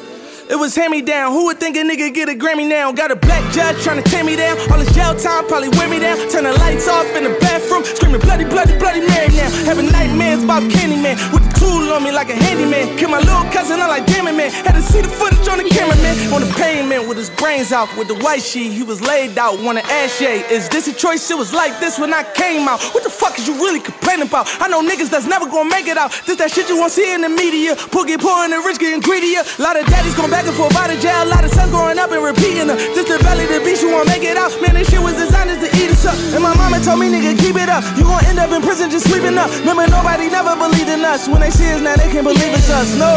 It 0.52 0.58
was 0.60 0.76
hand 0.76 0.90
me 0.92 1.00
down. 1.00 1.32
Who 1.32 1.46
would 1.46 1.58
think 1.58 1.78
a 1.78 1.80
nigga 1.80 2.12
get 2.12 2.28
a 2.28 2.34
Grammy 2.34 2.68
now? 2.68 2.92
Got 2.92 3.10
a 3.10 3.16
black 3.16 3.40
judge 3.54 3.82
trying 3.82 4.02
to 4.02 4.10
tear 4.10 4.22
me 4.22 4.36
down. 4.36 4.58
All 4.70 4.76
this 4.76 4.92
jail 4.94 5.16
time 5.16 5.48
probably 5.48 5.70
wear 5.80 5.88
me 5.88 5.98
down. 5.98 6.18
Turn 6.28 6.44
the 6.44 6.52
lights 6.52 6.86
off 6.88 7.06
in 7.16 7.24
the 7.24 7.32
bathroom. 7.40 7.82
Screaming 7.84 8.20
bloody, 8.20 8.44
bloody, 8.44 8.76
bloody 8.76 9.00
Mary 9.00 9.32
now. 9.32 9.48
Having 9.64 9.90
nightmares 9.90 10.44
about 10.44 10.62
Candyman. 10.68 11.16
With 11.32 11.48
the 11.48 11.52
tool 11.58 11.88
on 11.96 12.04
me 12.04 12.12
like 12.12 12.28
a 12.28 12.36
handyman. 12.36 12.98
Kill 12.98 13.08
my 13.08 13.20
little 13.20 13.48
cousin, 13.48 13.80
I'm 13.80 13.88
like 13.88 14.04
damn 14.04 14.28
it, 14.28 14.36
man. 14.36 14.50
Had 14.50 14.76
to 14.76 14.82
see 14.82 15.00
the 15.00 15.08
footage 15.08 15.48
on 15.48 15.56
the 15.56 15.64
cameraman. 15.64 16.20
On 16.34 16.42
the 16.44 16.52
pavement 16.60 17.08
with 17.08 17.16
his 17.16 17.30
brains 17.30 17.72
out. 17.72 17.88
With 17.96 18.08
the 18.08 18.16
white 18.20 18.42
sheet, 18.42 18.72
he 18.72 18.82
was 18.82 19.00
laid 19.00 19.38
out. 19.38 19.58
Wanna 19.58 19.80
ash. 19.88 20.20
Is 20.20 20.68
this 20.68 20.86
a 20.86 20.92
choice? 20.92 21.30
It 21.30 21.38
was 21.38 21.54
like 21.54 21.80
this 21.80 21.98
when 21.98 22.12
I 22.12 22.24
came 22.36 22.68
out. 22.68 22.82
What 22.92 23.04
the 23.04 23.10
fuck 23.10 23.38
is 23.38 23.48
you 23.48 23.54
really 23.54 23.80
complaining 23.80 24.28
about? 24.28 24.52
I 24.60 24.68
know 24.68 24.84
niggas 24.84 25.08
that's 25.08 25.26
never 25.26 25.46
gonna 25.46 25.70
make 25.70 25.86
it 25.86 25.96
out. 25.96 26.12
This 26.26 26.36
that 26.36 26.50
shit 26.50 26.68
you 26.68 26.76
won't 26.76 26.92
see 26.92 27.08
in 27.14 27.22
the 27.22 27.30
media. 27.30 27.74
Get 28.02 28.20
poor 28.20 28.44
and 28.44 28.52
the 28.52 28.58
rich 28.66 28.78
getting 28.82 29.00
greedier. 29.00 29.46
Lot 29.58 29.78
of 29.78 29.86
daddies 29.86 30.14
gonna 30.16 30.28
back 30.28 30.41
and 30.46 30.56
forth 30.56 30.76
out 30.76 30.90
of 30.90 30.98
jail. 31.00 31.24
A 31.24 31.30
Lot 31.30 31.44
of 31.44 31.52
sons 31.52 31.70
growing 31.70 31.98
up 31.98 32.10
and 32.10 32.22
repeating 32.22 32.68
her. 32.68 32.76
This 32.76 33.08
the 33.08 33.18
belly 33.22 33.46
the 33.46 33.60
beast, 33.64 33.82
you 33.82 33.90
won't 33.90 34.08
make 34.08 34.22
it 34.22 34.36
out. 34.36 34.50
Man, 34.60 34.74
this 34.74 34.90
shit 34.90 35.00
was 35.00 35.14
designed 35.14 35.50
to 35.50 35.68
eat 35.78 35.90
us 35.90 36.04
up. 36.04 36.16
And 36.34 36.42
my 36.42 36.54
mama 36.56 36.80
told 36.80 37.00
me, 37.00 37.08
nigga, 37.08 37.38
keep 37.38 37.56
it 37.56 37.68
up. 37.68 37.84
You 37.96 38.04
gon' 38.04 38.24
end 38.26 38.38
up 38.38 38.50
in 38.50 38.62
prison 38.62 38.90
just 38.90 39.08
sleeping 39.08 39.38
up. 39.38 39.50
Remember, 39.60 39.86
nobody 39.86 40.28
never 40.28 40.56
believed 40.56 40.88
in 40.88 41.04
us. 41.04 41.28
When 41.28 41.40
they 41.40 41.50
see 41.50 41.70
us 41.72 41.80
now, 41.80 41.96
they 41.96 42.10
can't 42.10 42.24
believe 42.26 42.52
it's 42.52 42.70
us. 42.70 42.96
No. 42.98 43.14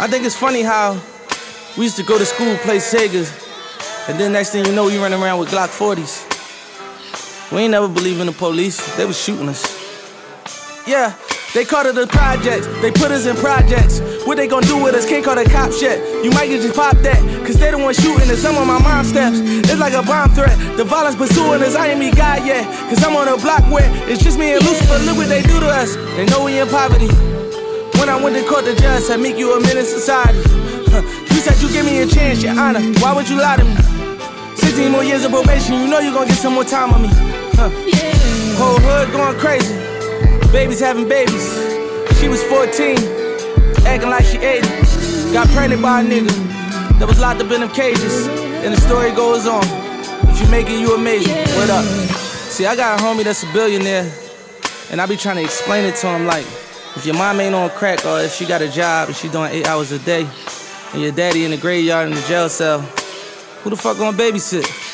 I 0.00 0.08
think 0.08 0.24
it's 0.24 0.36
funny 0.36 0.62
how 0.62 0.98
we 1.76 1.84
used 1.84 1.96
to 1.96 2.02
go 2.02 2.18
to 2.18 2.26
school, 2.26 2.56
play 2.58 2.78
Segas. 2.78 3.30
And 4.08 4.18
then 4.18 4.32
next 4.32 4.50
thing 4.50 4.64
you 4.64 4.72
know, 4.72 4.86
we 4.86 4.98
running 4.98 5.22
around 5.22 5.38
with 5.38 5.50
Glock 5.50 5.70
40s. 5.70 6.30
We 7.52 7.62
ain't 7.62 7.70
never 7.70 7.88
believe 7.88 8.18
in 8.20 8.26
the 8.26 8.32
police. 8.32 8.80
They 8.96 9.04
was 9.04 9.20
shooting 9.20 9.48
us. 9.48 9.62
Yeah, 10.86 11.14
they 11.54 11.64
called 11.64 11.86
it 11.86 11.94
the 11.94 12.06
projects. 12.06 12.66
They 12.80 12.90
put 12.90 13.10
us 13.12 13.26
in 13.26 13.36
projects. 13.36 14.00
What 14.26 14.36
they 14.36 14.46
gonna 14.46 14.66
do 14.66 14.82
with 14.82 14.94
us? 14.94 15.06
Can't 15.06 15.24
call 15.24 15.34
the 15.34 15.44
cops 15.44 15.82
yet. 15.82 15.98
You 16.24 16.30
might 16.30 16.46
get 16.46 16.62
just 16.62 16.76
pop 16.76 16.96
that. 16.98 17.18
Cause 17.44 17.58
they 17.58 17.70
the 17.70 17.78
one 17.78 17.94
shooting 17.94 18.28
and 18.30 18.38
some 18.38 18.56
of 18.56 18.66
my 18.66 18.78
mom 18.78 19.04
steps. 19.04 19.38
It's 19.42 19.80
like 19.80 19.94
a 19.94 20.02
bomb 20.02 20.30
threat. 20.30 20.56
The 20.76 20.84
violence 20.84 21.16
pursuing 21.16 21.62
us. 21.62 21.74
I 21.74 21.88
ain't 21.88 21.98
me 21.98 22.12
God 22.12 22.46
yet. 22.46 22.64
Cause 22.88 23.02
I'm 23.02 23.16
on 23.16 23.26
a 23.26 23.36
block 23.36 23.66
where 23.70 23.88
it's 24.08 24.22
just 24.22 24.38
me 24.38 24.54
and 24.54 24.62
Lucifer. 24.62 24.98
Look 25.04 25.16
what 25.16 25.28
they 25.28 25.42
do 25.42 25.58
to 25.60 25.66
us. 25.66 25.96
They 26.16 26.26
know 26.26 26.44
we 26.44 26.58
in 26.60 26.68
poverty. 26.68 27.08
When 27.98 28.08
I 28.08 28.18
went 28.22 28.36
to 28.36 28.44
court, 28.44 28.64
the 28.64 28.74
judge 28.74 29.02
said, 29.02 29.20
make 29.20 29.36
you 29.36 29.54
a 29.54 29.60
menace 29.60 29.90
society. 29.92 30.38
You 30.38 31.38
said 31.40 31.60
you 31.62 31.72
give 31.72 31.86
me 31.86 32.02
a 32.02 32.06
chance, 32.06 32.42
your 32.42 32.58
honor. 32.58 32.80
Why 33.00 33.14
would 33.14 33.28
you 33.28 33.40
lie 33.40 33.56
to 33.56 33.64
me? 33.64 33.74
16 34.56 34.90
more 34.90 35.04
years 35.04 35.24
of 35.24 35.32
probation, 35.32 35.74
you 35.74 35.88
know 35.88 35.98
you 35.98 36.12
gonna 36.12 36.26
get 36.26 36.38
some 36.38 36.54
more 36.54 36.64
time 36.64 36.92
on 36.92 37.02
me. 37.02 37.08
Huh. 37.58 37.70
Whole 38.58 38.78
hood 38.78 39.10
going 39.12 39.38
crazy. 39.38 39.74
Babies 40.52 40.80
having 40.80 41.08
babies. 41.08 41.46
She 42.20 42.28
was 42.28 42.42
14, 42.44 42.96
acting 43.86 44.10
like 44.10 44.24
she 44.24 44.38
80. 44.38 45.32
Got 45.32 45.48
pregnant 45.48 45.82
by 45.82 46.00
a 46.00 46.04
nigga 46.04 46.32
that 46.98 47.06
was 47.06 47.20
locked 47.20 47.40
up 47.40 47.50
in 47.50 47.60
them 47.60 47.70
cages. 47.70 48.26
And 48.64 48.74
the 48.74 48.80
story 48.80 49.10
goes 49.12 49.46
on. 49.46 49.62
If 50.28 50.40
you 50.40 50.48
make 50.48 50.68
it, 50.68 50.80
you 50.80 50.94
amazing. 50.94 51.36
What 51.56 51.70
up? 51.70 51.84
See, 51.84 52.66
I 52.66 52.76
got 52.76 53.00
a 53.00 53.02
homie 53.02 53.24
that's 53.24 53.42
a 53.42 53.52
billionaire, 53.52 54.12
and 54.90 55.00
I 55.00 55.06
be 55.06 55.16
trying 55.16 55.36
to 55.36 55.42
explain 55.42 55.84
it 55.84 55.96
to 55.96 56.06
him 56.08 56.26
like, 56.26 56.46
if 56.94 57.06
your 57.06 57.14
mom 57.14 57.40
ain't 57.40 57.54
on 57.54 57.70
crack 57.70 58.04
or 58.04 58.20
if 58.20 58.34
she 58.34 58.44
got 58.44 58.60
a 58.60 58.68
job 58.68 59.08
and 59.08 59.16
she 59.16 59.28
doing 59.28 59.50
eight 59.50 59.66
hours 59.66 59.90
a 59.92 59.98
day, 59.98 60.28
and 60.92 61.00
your 61.00 61.12
daddy 61.12 61.44
in 61.44 61.50
the 61.50 61.56
graveyard 61.56 62.08
in 62.08 62.14
the 62.14 62.20
jail 62.22 62.48
cell, 62.48 62.80
who 63.62 63.70
the 63.70 63.76
fuck 63.76 63.96
gonna 63.96 64.16
babysit? 64.16 64.91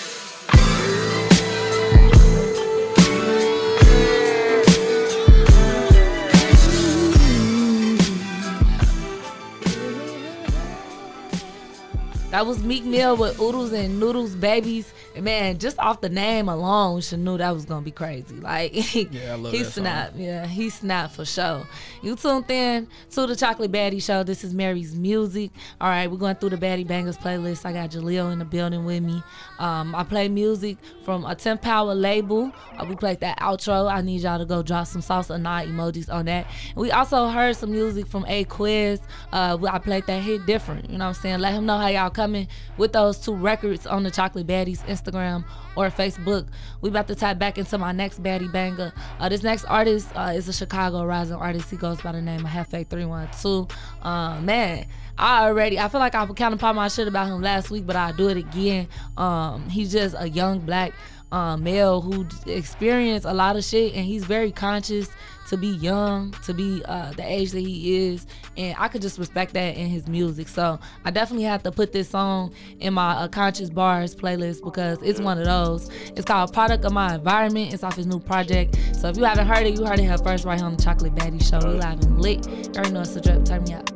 That 12.38 12.46
was 12.46 12.62
Meek 12.62 12.84
Mill 12.84 13.16
with 13.16 13.40
Oodles 13.40 13.72
O' 13.72 13.88
Noodles 13.88 14.36
Babies. 14.36 14.92
Man, 15.22 15.58
just 15.58 15.78
off 15.78 16.00
the 16.00 16.08
name 16.08 16.48
alone, 16.48 17.00
she 17.00 17.16
knew 17.16 17.36
that 17.38 17.50
was 17.52 17.64
gonna 17.64 17.82
be 17.82 17.90
crazy. 17.90 18.36
Like 18.36 18.72
Yeah, 18.74 18.80
he 18.82 19.04
that 19.04 19.52
song. 19.64 19.64
snapped. 19.64 20.16
Yeah, 20.16 20.46
he 20.46 20.70
snapped 20.70 21.14
for 21.16 21.24
sure. 21.24 21.66
You 22.02 22.14
tuned 22.16 22.50
in 22.50 22.86
to 23.10 23.26
the 23.26 23.34
Chocolate 23.34 23.72
Baddie 23.72 24.02
Show. 24.02 24.22
This 24.22 24.44
is 24.44 24.54
Mary's 24.54 24.94
music. 24.94 25.50
All 25.80 25.88
right, 25.88 26.10
we're 26.10 26.16
going 26.18 26.36
through 26.36 26.50
the 26.50 26.56
Baddie 26.56 26.86
Bangers 26.86 27.18
playlist. 27.18 27.66
I 27.66 27.72
got 27.72 27.90
Jaleel 27.90 28.32
in 28.32 28.38
the 28.38 28.44
building 28.44 28.84
with 28.84 29.02
me. 29.02 29.22
Um, 29.58 29.94
I 29.94 30.04
play 30.04 30.28
music 30.28 30.78
from 31.04 31.24
a 31.24 31.34
10 31.34 31.58
Power 31.58 31.94
label. 31.94 32.52
Uh, 32.78 32.84
we 32.88 32.94
played 32.94 33.20
that 33.20 33.38
outro. 33.40 33.90
I 33.90 34.00
need 34.02 34.20
y'all 34.20 34.38
to 34.38 34.44
go 34.44 34.62
drop 34.62 34.86
some 34.86 35.00
salsa 35.02 35.40
nod 35.40 35.66
emojis 35.66 36.12
on 36.12 36.26
that. 36.26 36.46
And 36.68 36.76
we 36.76 36.92
also 36.92 37.26
heard 37.26 37.56
some 37.56 37.72
music 37.72 38.06
from 38.06 38.24
Aquez. 38.24 39.00
Uh, 39.32 39.58
I 39.70 39.78
played 39.78 40.06
that 40.06 40.22
hit 40.22 40.46
different. 40.46 40.88
You 40.90 40.98
know 40.98 41.06
what 41.06 41.16
I'm 41.16 41.22
saying? 41.22 41.38
Let 41.40 41.54
him 41.54 41.66
know 41.66 41.76
how 41.78 41.88
y'all 41.88 42.10
coming 42.10 42.46
with 42.76 42.92
those 42.92 43.18
two 43.18 43.34
records 43.34 43.86
on 43.86 44.04
the 44.04 44.10
Chocolate 44.10 44.46
Baddies 44.46 44.78
Instagram 44.86 45.07
or 45.14 45.90
Facebook. 45.90 46.48
We 46.80 46.90
about 46.90 47.08
to 47.08 47.14
tap 47.14 47.38
back 47.38 47.58
into 47.58 47.78
my 47.78 47.92
next 47.92 48.22
baddie 48.22 48.50
banger. 48.50 48.92
Uh, 49.18 49.28
this 49.28 49.42
next 49.42 49.64
artist 49.64 50.08
uh, 50.14 50.32
is 50.34 50.48
a 50.48 50.52
Chicago 50.52 51.04
rising 51.04 51.36
artist. 51.36 51.70
He 51.70 51.76
goes 51.76 52.00
by 52.00 52.12
the 52.12 52.22
name 52.22 52.44
of 52.44 52.50
Hefe 52.50 52.86
312. 52.88 53.70
Uh, 54.02 54.40
man, 54.40 54.86
I 55.16 55.44
already, 55.44 55.78
I 55.78 55.88
feel 55.88 56.00
like 56.00 56.14
I 56.14 56.26
kind 56.26 56.54
of 56.54 56.60
popped 56.60 56.76
my 56.76 56.88
shit 56.88 57.08
about 57.08 57.28
him 57.28 57.40
last 57.40 57.70
week, 57.70 57.86
but 57.86 57.96
I'll 57.96 58.12
do 58.12 58.28
it 58.28 58.36
again. 58.36 58.88
Um, 59.16 59.68
he's 59.68 59.92
just 59.92 60.14
a 60.18 60.28
young 60.28 60.60
black 60.60 60.92
um, 61.30 61.62
male 61.62 62.00
who 62.00 62.26
experienced 62.46 63.26
a 63.26 63.34
lot 63.34 63.56
of 63.56 63.64
shit 63.64 63.94
and 63.94 64.04
he's 64.04 64.24
very 64.24 64.50
conscious 64.50 65.08
to 65.48 65.56
be 65.56 65.68
young, 65.68 66.32
to 66.44 66.52
be 66.52 66.82
uh, 66.84 67.12
the 67.12 67.22
age 67.22 67.52
that 67.52 67.60
he 67.60 67.96
is, 67.96 68.26
and 68.56 68.76
I 68.78 68.88
could 68.88 69.02
just 69.02 69.18
respect 69.18 69.54
that 69.54 69.76
in 69.76 69.88
his 69.88 70.06
music. 70.06 70.48
So 70.48 70.78
I 71.04 71.10
definitely 71.10 71.44
have 71.44 71.62
to 71.62 71.72
put 71.72 71.92
this 71.92 72.08
song 72.08 72.52
in 72.80 72.94
my 72.94 73.12
uh, 73.12 73.28
Conscious 73.28 73.70
Bars 73.70 74.14
playlist 74.14 74.62
because 74.62 74.98
it's 75.02 75.20
one 75.20 75.38
of 75.38 75.46
those. 75.46 75.90
It's 76.16 76.24
called 76.24 76.52
Product 76.52 76.84
of 76.84 76.92
My 76.92 77.14
Environment. 77.14 77.72
It's 77.72 77.82
off 77.82 77.96
his 77.96 78.06
new 78.06 78.20
project. 78.20 78.78
So 78.94 79.08
if 79.08 79.16
you 79.16 79.24
haven't 79.24 79.46
heard 79.46 79.66
it, 79.66 79.78
you 79.78 79.86
heard 79.86 79.98
it 79.98 80.04
here 80.04 80.18
first 80.18 80.44
right 80.44 80.58
here 80.58 80.66
on 80.66 80.76
the 80.76 80.82
Chocolate 80.82 81.14
Baddie 81.14 81.42
Show. 81.42 81.66
We 81.66 81.78
live 81.78 82.00
and 82.00 82.20
lit. 82.20 82.46
You 82.46 82.72
already 82.74 82.92
know 82.92 83.00
it's 83.00 83.16
a 83.16 83.20
drip. 83.20 83.44
Turn 83.44 83.64
me 83.64 83.74
up. 83.74 83.88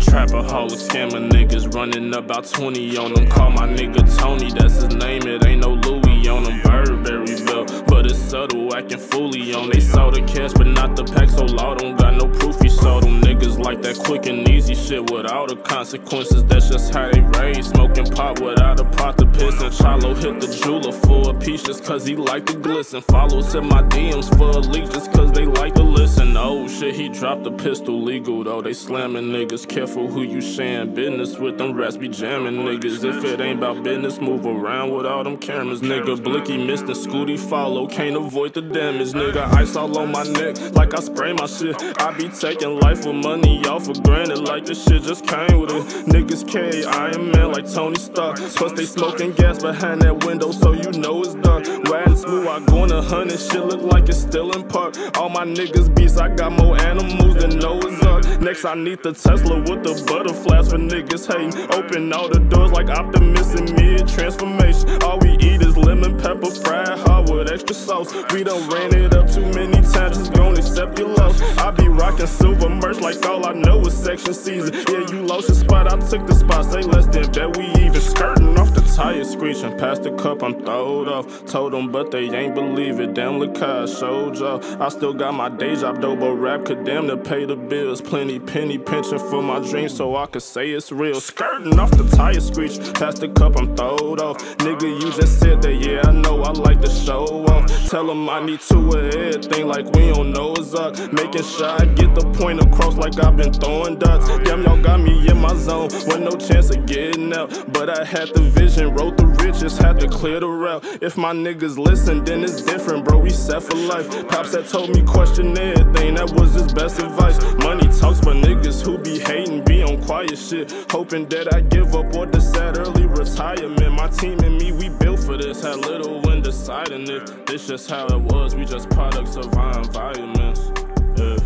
Trapper 0.00 0.42
hoe, 0.42 0.68
scammer 0.68 1.28
niggas 1.28 1.74
running 1.74 2.14
about 2.14 2.46
20 2.46 2.96
on 2.96 3.12
them. 3.12 3.28
Call 3.28 3.50
my 3.50 3.66
nigga 3.68 4.18
Tony, 4.18 4.50
that's 4.50 4.80
his 4.80 4.94
name. 4.94 5.26
It 5.26 5.44
ain't 5.44 5.62
no 5.62 5.74
Louis 5.74 6.15
on 6.36 6.44
them. 6.44 6.60
Burberry 6.62 7.44
belt, 7.44 7.84
but 7.86 8.06
it's 8.06 8.18
subtle, 8.18 8.74
acting 8.76 8.98
fully 8.98 9.54
on. 9.54 9.70
They 9.70 9.80
saw 9.80 10.10
the 10.10 10.22
cash, 10.22 10.52
but 10.52 10.66
not 10.66 10.96
the 10.96 11.04
pack, 11.04 11.30
so 11.30 11.44
law 11.44 11.74
don't 11.74 11.96
got 11.96 12.14
no 12.14 12.28
proof. 12.28 12.60
He 12.60 12.68
saw 12.68 13.00
them 13.00 13.20
niggas 13.20 13.58
like 13.58 13.82
that 13.82 13.96
quick 13.98 14.26
and 14.26 14.48
easy 14.48 14.74
shit 14.74 15.10
without 15.10 15.48
the 15.48 15.56
consequences. 15.56 16.44
That's 16.44 16.68
just 16.68 16.94
how 16.94 17.10
they 17.10 17.20
raise. 17.38 17.66
Smoking 17.68 18.06
pot 18.06 18.40
without 18.40 18.80
a 18.80 18.84
pot 18.84 19.18
to 19.18 19.26
piss. 19.26 19.60
And 19.62 19.72
Chalo 19.72 20.16
hit 20.16 20.40
the 20.40 20.48
jeweler 20.62 20.92
for 20.92 21.30
a 21.30 21.34
piece 21.38 21.62
just 21.62 21.84
cause 21.84 22.06
he 22.06 22.16
like 22.16 22.46
to 22.46 22.54
glisten. 22.54 23.00
Follows 23.02 23.54
in 23.54 23.66
my 23.68 23.82
DMs 23.82 24.28
for 24.36 24.50
a 24.50 24.60
leak 24.60 24.90
just 24.90 25.12
cause 25.12 25.32
they 25.32 25.46
like 25.46 25.74
to 25.74 25.82
listen. 25.82 26.36
Oh 26.36 26.68
shit, 26.68 26.94
he 26.94 27.08
dropped 27.08 27.44
the 27.44 27.52
pistol 27.52 28.02
legal 28.02 28.44
though. 28.44 28.62
They 28.62 28.72
slamming 28.72 29.26
niggas. 29.26 29.68
Careful 29.68 30.06
who 30.06 30.22
you 30.22 30.40
sharing 30.40 30.94
business 30.94 31.38
with. 31.38 31.58
Them 31.58 31.74
rats 31.74 31.96
be 31.96 32.08
jamming 32.08 32.56
niggas. 32.64 33.04
If 33.04 33.24
it 33.24 33.40
ain't 33.40 33.58
about 33.58 33.82
business, 33.82 34.20
move 34.20 34.46
around 34.46 34.90
with 34.94 35.06
all 35.06 35.24
them 35.24 35.38
cameras. 35.38 35.80
Nigga, 35.80 36.22
Blicky 36.26 36.58
missed 36.58 36.86
the 36.86 36.92
Scooty 36.92 37.38
follow. 37.38 37.86
Can't 37.86 38.16
avoid 38.16 38.52
the 38.52 38.60
damage. 38.60 39.12
Nigga, 39.12 39.46
ice 39.54 39.76
all 39.76 39.96
on 39.96 40.10
my 40.10 40.24
neck 40.24 40.56
like 40.74 40.92
I 40.92 40.98
spray 40.98 41.32
my 41.32 41.46
shit. 41.46 41.80
I 42.02 42.10
be 42.18 42.28
taking 42.28 42.80
life 42.80 43.06
with 43.06 43.14
money 43.14 43.64
off 43.66 43.86
for 43.86 43.94
granted 44.02 44.40
like 44.40 44.66
this 44.66 44.82
shit 44.82 45.04
just 45.04 45.24
came 45.24 45.60
with 45.60 45.70
it. 45.70 45.84
Niggas 46.06 46.44
K, 46.48 46.84
Iron 46.84 47.30
Man 47.30 47.52
like 47.52 47.72
Tony 47.72 47.94
Stark. 47.94 48.38
Plus 48.38 48.72
they 48.72 48.86
smoking 48.86 49.34
gas 49.34 49.62
behind 49.62 50.02
that 50.02 50.24
window 50.24 50.50
so 50.50 50.72
you 50.72 50.90
know 50.98 51.22
it's 51.22 51.36
dark. 51.36 51.64
Riding 51.88 52.16
smooth, 52.16 52.48
I 52.48 52.58
go 52.66 52.82
in 52.82 52.90
a 52.90 53.02
hundred. 53.02 53.38
Shit 53.38 53.64
look 53.64 53.82
like 53.82 54.08
it's 54.08 54.18
still 54.18 54.50
in 54.50 54.66
park. 54.66 54.96
All 55.16 55.28
my 55.28 55.44
niggas 55.44 55.94
beasts, 55.94 56.18
I 56.18 56.34
got 56.34 56.50
more 56.50 56.76
animals 56.80 57.36
than 57.36 57.60
Noah's 57.60 58.02
Ark. 58.02 58.40
Next, 58.40 58.64
I 58.64 58.74
need 58.74 59.00
the 59.04 59.12
Tesla 59.12 59.60
with 59.60 59.84
the 59.84 59.94
butterflies 60.08 60.70
for 60.70 60.78
niggas 60.78 61.28
hating. 61.28 61.70
Open 61.70 62.12
all 62.12 62.28
the 62.28 62.40
doors 62.40 62.72
like 62.72 62.88
Optimus 62.88 63.54
and 63.54 63.72
mid 63.74 64.08
transformation. 64.08 65.02
All 65.04 65.20
we 65.20 65.36
eat 65.38 65.62
is 65.62 65.76
lemon 65.76 66.15
pepper 66.22 66.50
fried 66.50 66.98
hard 66.98 67.30
with 67.30 67.50
extra 67.50 67.74
sauce. 67.74 68.12
We 68.32 68.44
done 68.44 68.68
ran 68.68 68.94
it 68.94 69.14
up 69.14 69.30
too 69.30 69.46
many 69.52 69.80
times, 69.92 70.18
just 70.18 70.32
gon' 70.32 70.56
accept 70.56 70.98
your 70.98 71.08
loss. 71.08 71.40
I 71.58 71.70
be 71.70 71.88
rocking 71.88 72.26
silver 72.26 72.68
merch 72.68 73.00
like 73.00 73.24
all 73.26 73.46
I 73.46 73.52
know 73.52 73.80
is 73.86 73.94
section 73.96 74.34
season. 74.34 74.74
Yeah, 74.88 75.06
you 75.10 75.22
lost 75.22 75.48
your 75.48 75.56
spot, 75.56 75.92
I 75.92 75.96
took 75.98 76.26
the 76.26 76.34
spot. 76.34 76.64
Say 76.66 76.82
less 76.82 77.06
than 77.06 77.30
bet 77.32 77.56
we 77.56 77.66
even 77.82 78.00
skirting 78.00 78.58
off 78.58 78.74
the 78.74 78.82
tire 78.96 79.24
screeching. 79.24 79.76
Past 79.78 80.02
the 80.02 80.12
cup, 80.12 80.42
I'm 80.42 80.54
throwed 80.64 81.08
off. 81.08 81.46
Told 81.46 81.72
them, 81.72 81.90
but 81.90 82.10
they 82.10 82.24
ain't 82.24 82.54
believe 82.54 83.00
it. 83.00 83.14
Damn, 83.14 83.38
look 83.38 83.56
how 83.58 83.82
I 83.82 83.86
showed 83.86 84.36
y'all. 84.38 84.62
I 84.82 84.88
still 84.88 85.14
got 85.14 85.34
my 85.34 85.48
day 85.48 85.76
job, 85.76 86.00
though, 86.00 86.16
but 86.16 86.34
rap 86.34 86.64
could 86.64 86.84
damn 86.84 87.06
to 87.08 87.16
pay 87.16 87.44
the 87.44 87.56
bills. 87.56 88.00
Plenty 88.00 88.38
penny 88.38 88.78
pinching 88.78 89.18
for 89.18 89.42
my 89.42 89.58
dreams, 89.60 89.94
so 89.96 90.16
I 90.16 90.26
could 90.26 90.42
say 90.42 90.70
it's 90.70 90.92
real. 90.92 91.20
Skirting 91.20 91.78
off 91.78 91.90
the 91.90 92.04
tire 92.16 92.40
screeching 92.40 92.92
Past 92.94 93.20
the 93.20 93.28
cup, 93.28 93.56
I'm 93.56 93.76
throwed 93.76 94.20
off. 94.20 94.38
Nigga, 94.58 94.88
you 95.00 95.12
just 95.12 95.38
said 95.38 95.62
that, 95.62 95.74
yeah, 95.74 95.95
I 95.98 96.12
know 96.12 96.42
I 96.42 96.50
like 96.52 96.80
to 96.80 96.90
show 96.90 97.24
off. 97.46 97.66
Tell 97.88 98.06
them 98.06 98.28
I 98.28 98.44
need 98.44 98.60
two 98.60 98.88
of 98.90 99.14
everything 99.14 99.66
like 99.68 99.86
we 99.94 100.12
don't 100.12 100.32
know 100.32 100.56
up. 100.76 100.96
Making 101.12 101.42
sure 101.42 101.68
I 101.68 101.84
get 101.84 102.14
the 102.14 102.26
point 102.38 102.60
across 102.60 102.96
like 102.96 103.18
I've 103.22 103.36
been 103.36 103.52
throwing 103.52 103.98
dots. 103.98 104.26
Damn, 104.44 104.62
y'all 104.62 104.80
got 104.80 105.00
me 105.00 105.28
in 105.28 105.38
my 105.38 105.54
zone 105.54 105.88
with 106.06 106.20
no 106.20 106.32
chance 106.32 106.70
of 106.70 106.86
getting 106.86 107.32
out. 107.32 107.50
But 107.72 107.90
I 107.90 108.04
had 108.04 108.28
the 108.34 108.40
vision, 108.40 108.94
wrote 108.94 109.16
the 109.16 109.26
riches, 109.26 109.76
had 109.78 110.00
to 110.00 110.08
clear 110.08 110.40
the 110.40 110.48
route. 110.48 110.84
If 111.02 111.16
my 111.16 111.32
niggas 111.32 111.78
listen, 111.78 112.24
then 112.24 112.44
it's 112.44 112.62
different, 112.62 113.04
bro. 113.04 113.18
We 113.18 113.30
set 113.30 113.62
for 113.62 113.76
life. 113.76 114.28
Pops 114.28 114.52
that 114.52 114.68
told 114.68 114.90
me 114.90 115.02
question 115.02 115.56
everything, 115.58 116.14
that 116.14 116.30
was 116.32 116.54
his 116.54 116.72
best 116.72 116.98
advice. 117.00 117.38
Money 117.56 117.88
talks 117.98 118.20
for 118.20 118.34
niggas 118.34 118.84
who 118.84 118.98
be 118.98 119.18
hating, 119.18 119.64
be 119.64 119.82
on 119.82 120.02
quiet 120.02 120.38
shit. 120.38 120.72
Hoping 120.90 121.28
that 121.28 121.54
I 121.54 121.60
give 121.60 121.94
up 121.94 122.14
or 122.14 122.26
decide 122.26 122.78
early 122.78 123.06
retirement. 123.06 123.92
My 123.92 124.08
team 124.08 124.38
and 124.40 124.58
me, 124.58 124.72
we 124.72 124.88
built 124.88 125.20
for 125.20 125.36
this. 125.36 125.62
Had 125.62 125.85
little 125.88 126.20
when 126.22 126.42
deciding 126.42 127.08
it. 127.08 127.46
This 127.46 127.68
just 127.68 127.88
how 127.88 128.06
it 128.06 128.20
was, 128.20 128.54
we 128.54 128.64
just 128.64 128.90
products 128.90 129.36
of 129.36 129.54
our 129.54 129.78
environments. 129.78 130.72
Yeah. 131.16 131.36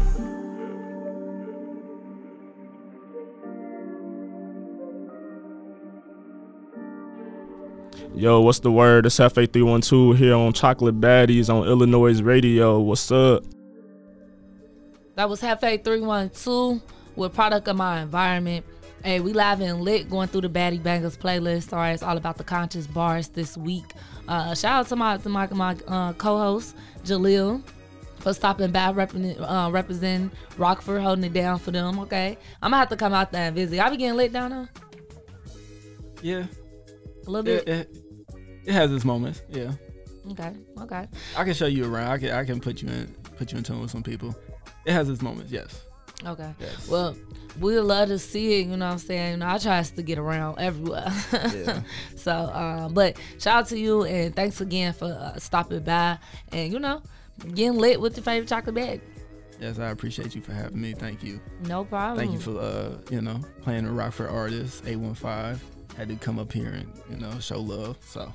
Yo, 8.14 8.40
what's 8.40 8.58
the 8.58 8.72
word? 8.72 9.06
It's 9.06 9.18
FA312 9.18 10.16
here 10.16 10.34
on 10.34 10.52
Chocolate 10.52 11.00
Baddies 11.00 11.48
on 11.48 11.66
Illinois 11.66 12.20
Radio. 12.20 12.80
What's 12.80 13.10
up? 13.10 13.44
That 15.14 15.28
was 15.28 15.40
Hefe 15.40 15.84
312 15.84 16.82
with 17.16 17.34
Product 17.34 17.68
of 17.68 17.76
My 17.76 18.00
Environment. 18.00 18.64
Hey, 19.02 19.20
we 19.20 19.32
live 19.32 19.62
and 19.62 19.80
lit 19.80 20.10
going 20.10 20.28
through 20.28 20.42
the 20.42 20.50
Baddie 20.50 20.82
Bangers 20.82 21.16
playlist. 21.16 21.72
Right, 21.72 21.92
it's 21.92 22.02
all 22.02 22.18
about 22.18 22.36
the 22.36 22.44
conscious 22.44 22.86
bars 22.86 23.28
this 23.28 23.56
week. 23.56 23.94
Uh, 24.28 24.54
shout 24.54 24.80
out 24.80 24.88
to 24.88 24.96
my 24.96 25.16
to 25.16 25.28
my, 25.28 25.46
my 25.48 25.74
uh, 25.88 26.12
co-host 26.14 26.76
Jaleel 27.04 27.62
for 28.18 28.34
stopping 28.34 28.70
by 28.70 28.92
representing 28.92 29.42
uh, 29.42 29.70
representing 29.70 30.30
Rockford, 30.58 31.00
holding 31.00 31.24
it 31.24 31.32
down 31.32 31.58
for 31.58 31.70
them. 31.70 31.98
Okay, 32.00 32.36
I'm 32.60 32.72
gonna 32.72 32.76
have 32.78 32.90
to 32.90 32.96
come 32.96 33.14
out 33.14 33.32
there 33.32 33.46
and 33.46 33.56
visit. 33.56 33.80
I 33.80 33.88
be 33.88 33.96
getting 33.96 34.18
lit 34.18 34.34
down 34.34 34.50
there. 34.50 34.68
Yeah, 36.20 36.44
a 37.26 37.30
little 37.30 37.42
bit. 37.42 37.66
It, 37.66 37.68
it, 37.68 37.96
it 38.66 38.72
has 38.72 38.92
its 38.92 39.06
moments. 39.06 39.40
Yeah. 39.48 39.72
Okay. 40.32 40.52
Okay. 40.78 41.08
I 41.38 41.44
can 41.44 41.54
show 41.54 41.66
you 41.66 41.90
around. 41.90 42.10
I 42.10 42.18
can 42.18 42.30
I 42.32 42.44
can 42.44 42.60
put 42.60 42.82
you 42.82 42.88
in 42.90 43.06
put 43.38 43.50
you 43.50 43.58
in 43.58 43.64
tune 43.64 43.80
with 43.80 43.90
some 43.90 44.02
people. 44.02 44.36
It 44.84 44.92
has 44.92 45.08
its 45.08 45.22
moments. 45.22 45.50
Yes. 45.50 45.86
Okay. 46.26 46.52
Well, 46.88 47.16
we'd 47.58 47.80
love 47.80 48.08
to 48.08 48.18
see 48.18 48.60
it. 48.60 48.66
You 48.66 48.76
know 48.76 48.86
what 48.86 48.92
I'm 48.92 48.98
saying? 48.98 49.30
You 49.32 49.36
know, 49.38 49.48
I 49.48 49.58
try 49.58 49.82
to 49.82 50.02
get 50.02 50.18
around 50.18 50.58
everywhere. 50.58 51.12
Yeah. 51.32 51.82
so, 52.16 52.32
um, 52.32 52.94
but 52.94 53.16
shout 53.38 53.56
out 53.56 53.66
to 53.68 53.78
you 53.78 54.04
and 54.04 54.34
thanks 54.34 54.60
again 54.60 54.92
for 54.92 55.06
uh, 55.06 55.38
stopping 55.38 55.80
by 55.80 56.18
and 56.52 56.72
you 56.72 56.78
know 56.78 57.02
getting 57.54 57.78
lit 57.78 58.00
with 58.00 58.16
your 58.16 58.24
favorite 58.24 58.48
chocolate 58.48 58.74
bag. 58.74 59.00
Yes, 59.60 59.78
I 59.78 59.90
appreciate 59.90 60.34
you 60.34 60.40
for 60.40 60.52
having 60.52 60.80
me. 60.80 60.94
Thank 60.94 61.22
you. 61.22 61.38
No 61.66 61.84
problem. 61.84 62.18
Thank 62.18 62.32
you 62.32 62.40
for 62.40 62.58
uh, 62.58 62.96
you 63.10 63.20
know, 63.20 63.40
playing 63.62 63.86
a 63.86 63.92
Rockford 63.92 64.30
artist, 64.30 64.82
815. 64.86 65.60
Had 65.96 66.08
to 66.08 66.16
come 66.16 66.38
up 66.38 66.50
here 66.52 66.70
and, 66.70 66.90
you 67.10 67.16
know, 67.16 67.38
show 67.40 67.60
love. 67.60 67.98
So 68.00 68.32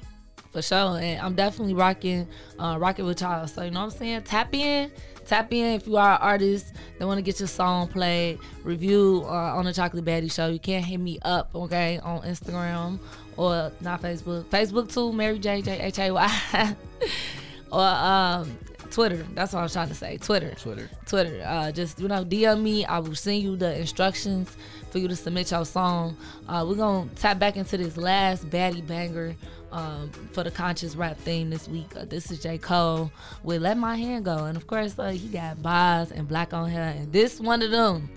For 0.51 0.61
sure, 0.61 0.99
and 0.99 1.19
I'm 1.19 1.33
definitely 1.33 1.73
rocking, 1.73 2.27
uh, 2.59 2.77
rocking 2.79 3.05
with 3.05 3.21
y'all. 3.21 3.47
So 3.47 3.63
you 3.63 3.71
know 3.71 3.85
what 3.85 3.93
I'm 3.93 3.97
saying? 3.97 4.23
Tap 4.23 4.53
in, 4.53 4.91
tap 5.25 5.51
in 5.53 5.73
if 5.73 5.87
you 5.87 5.97
are 5.97 6.13
an 6.13 6.21
artist 6.21 6.73
that 6.97 7.05
want 7.05 7.17
to 7.17 7.21
get 7.21 7.39
your 7.39 7.47
song 7.47 7.87
played, 7.87 8.39
review 8.63 9.23
uh, 9.25 9.55
on 9.55 9.65
the 9.65 9.73
Chocolate 9.73 10.05
Baddie 10.05 10.31
Show. 10.31 10.47
You 10.47 10.59
can 10.59 10.83
hit 10.83 10.99
me 10.99 11.19
up, 11.23 11.49
okay, 11.55 11.99
on 11.99 12.21
Instagram 12.21 12.99
or 13.37 13.71
not 13.81 14.01
Facebook, 14.01 14.43
Facebook 14.45 14.93
too, 14.93 15.11
Mary 15.11 15.39
J 15.39 15.61
J 15.61 15.79
H 15.79 15.99
A 15.99 16.11
Y, 16.11 16.75
or 17.71 17.81
um, 17.81 18.57
Twitter. 18.91 19.25
That's 19.33 19.53
what 19.53 19.59
I 19.59 19.63
was 19.63 19.73
trying 19.73 19.89
to 19.89 19.95
say. 19.95 20.17
Twitter. 20.17 20.53
Twitter. 20.57 20.89
Twitter. 21.05 21.43
Uh, 21.45 21.71
just 21.71 21.99
you 21.99 22.07
know, 22.07 22.23
DM 22.23 22.61
me. 22.61 22.85
I 22.85 22.99
will 22.99 23.15
send 23.15 23.41
you 23.41 23.55
the 23.55 23.77
instructions 23.77 24.55
for 24.89 24.99
you 24.99 25.07
to 25.07 25.15
submit 25.15 25.51
your 25.51 25.65
song. 25.65 26.15
Uh, 26.47 26.65
we're 26.67 26.75
gonna 26.75 27.09
tap 27.15 27.39
back 27.39 27.57
into 27.57 27.77
this 27.77 27.97
last 27.97 28.49
baddie 28.49 28.85
banger 28.85 29.35
um, 29.75 30.09
for 30.31 30.41
the 30.43 30.51
conscious 30.51 30.95
rap 30.95 31.17
theme 31.19 31.49
this 31.49 31.67
week. 31.67 31.93
Uh, 31.95 32.05
this 32.05 32.31
is 32.31 32.41
J 32.41 32.57
Cole 32.57 33.11
with 33.43 33.61
"Let 33.61 33.77
My 33.77 33.95
Hand 33.95 34.25
Go," 34.25 34.45
and 34.45 34.55
of 34.55 34.67
course, 34.67 34.97
uh, 34.97 35.09
he 35.09 35.27
got 35.27 35.61
Bas 35.61 36.11
and 36.11 36.29
6LACK 36.29 36.53
on 36.53 36.71
here, 36.71 36.81
and 36.81 37.11
this 37.11 37.39
one 37.39 37.61
of 37.61 37.71
them. 37.71 38.09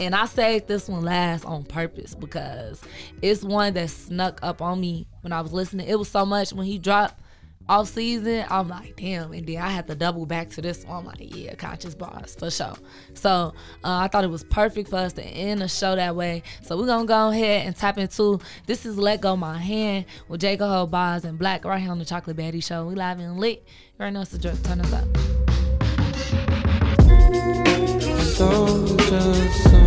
And 0.00 0.14
I 0.14 0.24
saved 0.24 0.68
this 0.68 0.88
one 0.88 1.02
last 1.02 1.44
on 1.44 1.64
purpose 1.64 2.14
because 2.14 2.80
it's 3.20 3.44
one 3.44 3.74
that 3.74 3.90
snuck 3.90 4.40
up 4.42 4.62
on 4.62 4.80
me 4.80 5.06
when 5.20 5.32
I 5.32 5.42
was 5.42 5.52
listening. 5.52 5.86
It 5.86 5.98
was 5.98 6.08
so 6.08 6.24
much 6.24 6.52
when 6.52 6.66
he 6.66 6.78
dropped 6.78 7.20
off 7.68 7.88
season, 7.88 8.44
I'm 8.48 8.68
like, 8.68 8.96
damn. 8.96 9.32
And 9.32 9.46
then 9.46 9.58
I 9.58 9.68
had 9.68 9.86
to 9.86 9.94
double 9.94 10.26
back 10.26 10.50
to 10.50 10.62
this 10.62 10.84
one. 10.84 10.98
I'm 10.98 11.04
like, 11.04 11.18
yeah, 11.20 11.54
conscious 11.54 11.94
bars 11.94 12.34
for 12.34 12.50
sure. 12.50 12.76
So 13.14 13.54
uh, 13.84 13.98
I 13.98 14.08
thought 14.08 14.24
it 14.24 14.30
was 14.30 14.44
perfect 14.44 14.90
for 14.90 14.96
us 14.96 15.12
to 15.14 15.22
end 15.22 15.60
the 15.60 15.68
show 15.68 15.96
that 15.96 16.16
way. 16.16 16.42
So 16.62 16.76
we're 16.76 16.86
gonna 16.86 17.06
go 17.06 17.28
ahead 17.28 17.66
and 17.66 17.76
tap 17.76 17.98
into 17.98 18.40
this 18.66 18.86
is 18.86 18.96
Let 18.98 19.20
Go 19.20 19.36
My 19.36 19.58
Hand 19.58 20.06
with 20.28 20.40
J. 20.40 20.56
Cole 20.56 20.86
Bas 20.86 21.24
and 21.24 21.38
6LACK 21.38 21.64
right 21.64 21.80
here 21.80 21.90
on 21.90 21.98
the 21.98 22.04
Chocolate 22.04 22.36
Baddie 22.36 22.64
Show. 22.64 22.86
We 22.86 22.94
live 22.94 23.18
and 23.18 23.38
lit. 23.38 23.66
Already 23.98 24.14
know 24.14 24.22
it's 24.22 24.30
the 24.30 24.38
drip. 24.38 24.62
Turn 24.62 24.80
us 24.80 24.92
up. 24.92 25.06
Soldier 28.32 29.82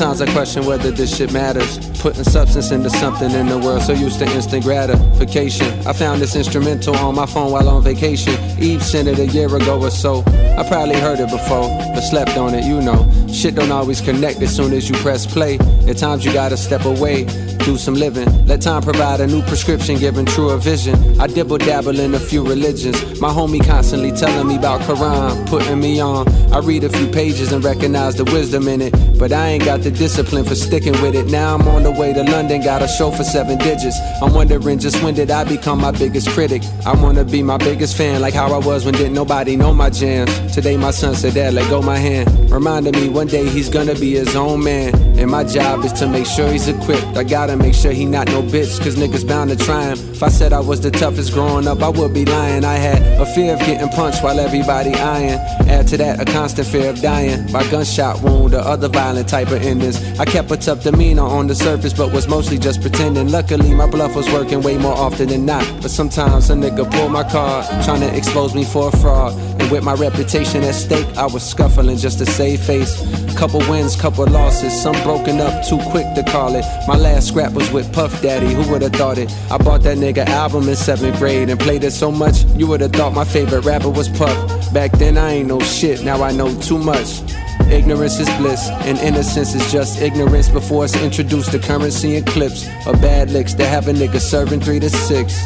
Sometimes 0.00 0.22
I 0.22 0.32
question 0.32 0.64
whether 0.64 0.90
this 0.90 1.14
shit 1.14 1.30
matters. 1.30 1.76
Putting 2.00 2.24
substance 2.24 2.70
into 2.70 2.88
something 2.88 3.30
in 3.32 3.48
the 3.48 3.58
world 3.58 3.82
so 3.82 3.92
used 3.92 4.18
to 4.20 4.24
instant 4.34 4.64
gratification. 4.64 5.66
I 5.86 5.92
found 5.92 6.22
this 6.22 6.34
instrumental 6.34 6.96
on 6.96 7.14
my 7.14 7.26
phone 7.26 7.52
while 7.52 7.68
on 7.68 7.82
vacation. 7.82 8.32
Eve 8.58 8.82
sent 8.82 9.08
it 9.08 9.18
a 9.18 9.26
year 9.26 9.54
ago 9.54 9.78
or 9.78 9.90
so. 9.90 10.24
I 10.56 10.66
probably 10.66 10.98
heard 10.98 11.20
it 11.20 11.28
before, 11.28 11.68
but 11.92 12.00
slept 12.00 12.38
on 12.38 12.54
it, 12.54 12.64
you 12.64 12.80
know. 12.80 13.06
Shit 13.30 13.56
don't 13.56 13.70
always 13.70 14.00
connect 14.00 14.40
as 14.40 14.56
soon 14.56 14.72
as 14.72 14.88
you 14.88 14.96
press 14.96 15.26
play. 15.26 15.58
At 15.86 15.98
times 15.98 16.24
you 16.24 16.32
gotta 16.32 16.56
step 16.56 16.86
away, 16.86 17.24
do 17.64 17.76
some 17.76 17.94
living. 17.94 18.28
Let 18.46 18.62
time 18.62 18.82
provide 18.82 19.20
a 19.20 19.26
new 19.26 19.42
prescription, 19.42 19.98
giving 19.98 20.26
truer 20.26 20.56
vision. 20.56 21.20
I 21.20 21.26
dibble 21.26 21.58
dabble 21.58 21.98
in 21.98 22.14
a 22.14 22.20
few 22.20 22.46
religions. 22.46 23.20
My 23.20 23.28
homie 23.28 23.64
constantly 23.64 24.12
telling 24.12 24.48
me 24.48 24.56
about 24.56 24.80
Quran, 24.82 25.46
putting 25.48 25.80
me 25.80 26.00
on. 26.00 26.28
I 26.52 26.58
read 26.58 26.84
a 26.84 26.88
few 26.88 27.06
pages 27.08 27.52
and 27.52 27.62
recognize 27.64 28.16
the 28.16 28.24
wisdom 28.24 28.68
in 28.68 28.80
it, 28.80 28.92
but 29.18 29.32
I 29.32 29.48
ain't 29.48 29.64
got 29.64 29.80
the 29.80 29.90
discipline 29.90 30.44
for 30.44 30.54
sticking 30.54 31.00
with 31.02 31.14
it. 31.14 31.26
Now 31.26 31.54
I'm 31.54 31.68
on 31.68 31.82
the 31.82 31.90
way 31.90 32.12
to 32.12 32.22
London, 32.22 32.62
got 32.62 32.82
a 32.82 32.88
show 32.88 33.10
for 33.10 33.24
seven 33.24 33.58
digits. 33.58 33.98
I'm 34.22 34.32
wondering 34.34 34.78
just 34.78 35.02
when 35.02 35.14
did 35.14 35.30
I 35.30 35.44
become 35.44 35.80
my 35.80 35.90
biggest 35.90 36.28
critic? 36.30 36.62
I 36.86 36.94
wanna 36.94 37.24
be 37.24 37.42
my 37.42 37.58
biggest 37.58 37.96
fan, 37.96 38.20
like 38.20 38.34
how 38.34 38.52
I 38.52 38.58
was 38.58 38.84
when 38.84 38.94
didn't 38.94 39.14
nobody 39.14 39.56
know 39.56 39.72
my 39.74 39.90
jams. 39.90 40.30
Today 40.54 40.76
my 40.76 40.90
son 40.90 41.14
said, 41.14 41.34
Dad, 41.34 41.54
let 41.54 41.68
go 41.68 41.82
my 41.82 41.98
hand. 41.98 42.28
Reminding 42.50 42.92
me 42.92 43.08
one 43.08 43.26
day 43.26 43.48
he's 43.48 43.68
gonna 43.68 43.94
be 43.94 44.12
his 44.12 44.34
own 44.34 44.64
man. 44.64 44.94
And 45.18 45.30
my 45.30 45.44
job 45.44 45.84
is 45.84 45.92
to 45.94 46.08
make 46.08 46.26
sure 46.26 46.50
he's 46.50 46.66
equipped. 46.66 47.16
I 47.16 47.24
gotta 47.50 47.62
make 47.62 47.74
sure 47.74 47.90
he 47.92 48.04
not 48.04 48.28
no 48.28 48.42
bitch, 48.42 48.78
cause 48.78 48.94
niggas 48.96 49.26
bound 49.26 49.50
to 49.50 49.56
try 49.56 49.82
him. 49.82 49.98
If 50.10 50.22
I 50.22 50.28
said 50.28 50.52
I 50.52 50.60
was 50.60 50.80
the 50.80 50.90
toughest 50.90 51.32
growing 51.32 51.66
up, 51.66 51.82
I 51.82 51.88
would 51.88 52.14
be 52.14 52.24
lying. 52.24 52.64
I 52.64 52.74
had 52.74 53.02
a 53.20 53.26
fear 53.34 53.54
of 53.54 53.58
getting 53.60 53.88
punched 53.88 54.22
while 54.22 54.38
everybody 54.38 54.94
eyeing. 54.94 55.40
Add 55.68 55.88
to 55.88 55.96
that 55.96 56.20
a 56.20 56.24
constant 56.24 56.68
fear 56.68 56.90
of 56.90 57.00
dying 57.00 57.50
by 57.52 57.68
gunshot 57.70 58.22
wound 58.22 58.54
or 58.54 58.60
other 58.60 58.88
violent 58.88 59.28
type 59.28 59.48
of 59.48 59.62
endings. 59.62 59.96
I 60.20 60.24
kept 60.24 60.50
a 60.52 60.56
tough 60.56 60.84
demeanor 60.84 61.22
on 61.22 61.48
the 61.48 61.54
surface, 61.54 61.92
but 61.92 62.12
was 62.12 62.28
mostly 62.28 62.58
just 62.58 62.80
pretending. 62.82 63.30
Luckily, 63.30 63.74
my 63.74 63.86
bluff 63.86 64.14
was 64.14 64.30
working 64.32 64.62
way 64.62 64.78
more 64.78 64.94
often 64.94 65.28
than 65.28 65.44
not. 65.46 65.64
But 65.82 65.90
sometimes 65.90 66.50
a 66.50 66.54
nigga 66.54 66.88
pull 66.92 67.08
my 67.08 67.24
card, 67.28 67.66
trying 67.84 68.00
to 68.00 68.16
expose 68.16 68.54
me 68.54 68.64
for 68.64 68.88
a 68.88 68.96
fraud. 68.98 69.32
And 69.60 69.70
with 69.70 69.82
my 69.82 69.94
reputation 69.94 70.62
at 70.62 70.74
stake, 70.74 71.06
I 71.16 71.26
was 71.26 71.42
scuffling 71.42 71.96
just 71.96 72.18
to 72.18 72.26
save 72.26 72.60
face. 72.60 72.94
Couple 73.36 73.60
wins, 73.70 73.96
couple 73.96 74.26
losses, 74.26 74.72
some 74.80 75.00
broken 75.02 75.40
up 75.40 75.64
too 75.66 75.78
quick 75.90 76.06
to 76.14 76.22
call 76.22 76.54
it. 76.54 76.64
My 76.86 76.96
last 76.96 77.28
was 77.48 77.70
with 77.72 77.90
Puff 77.92 78.20
Daddy, 78.20 78.52
who 78.52 78.70
would've 78.70 78.92
thought 78.92 79.16
it? 79.16 79.32
I 79.50 79.56
bought 79.56 79.82
that 79.84 79.96
nigga 79.96 80.26
album 80.26 80.68
in 80.68 80.76
seventh 80.76 81.16
grade 81.18 81.48
and 81.48 81.58
played 81.58 81.82
it 81.84 81.92
so 81.92 82.12
much, 82.12 82.44
you 82.56 82.66
would've 82.66 82.92
thought 82.92 83.14
my 83.14 83.24
favorite 83.24 83.64
rapper 83.64 83.88
was 83.88 84.08
Puff. 84.10 84.36
Back 84.74 84.92
then 84.92 85.16
I 85.16 85.30
ain't 85.36 85.48
no 85.48 85.58
shit, 85.60 86.04
now 86.04 86.22
I 86.22 86.32
know 86.32 86.54
too 86.60 86.78
much. 86.78 87.22
Ignorance 87.70 88.18
is 88.20 88.28
bliss, 88.36 88.68
and 88.68 88.98
innocence 88.98 89.54
is 89.54 89.72
just 89.72 90.02
ignorance 90.02 90.48
before 90.48 90.84
it's 90.84 90.96
introduced 90.96 91.52
to 91.52 91.58
currency 91.58 92.16
and 92.16 92.26
clips 92.26 92.66
of 92.86 93.00
bad 93.00 93.30
licks 93.30 93.54
that 93.54 93.68
have 93.68 93.88
a 93.88 93.92
nigga 93.92 94.20
serving 94.20 94.60
three 94.60 94.80
to 94.80 94.90
six. 94.90 95.38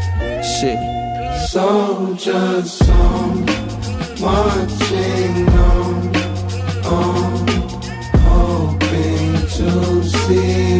Shit. 0.59 0.79
Soldier 1.49 2.63
song, 2.63 3.45
marching 4.21 5.49
on, 5.49 6.17
on, 6.87 7.49
hoping 8.19 9.35
to 9.49 10.03
see. 10.03 10.74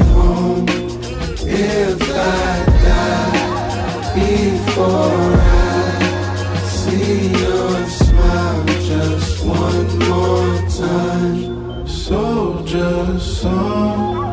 If 1.57 2.03
I 2.03 2.65
die 2.85 4.15
before 4.15 5.39
I 5.39 6.59
see 6.67 7.29
your 7.31 7.87
smile 7.87 8.65
just 8.91 9.45
one 9.45 9.99
more 10.09 10.57
time. 10.69 11.87
Soldier 11.87 13.21
song, 13.21 14.25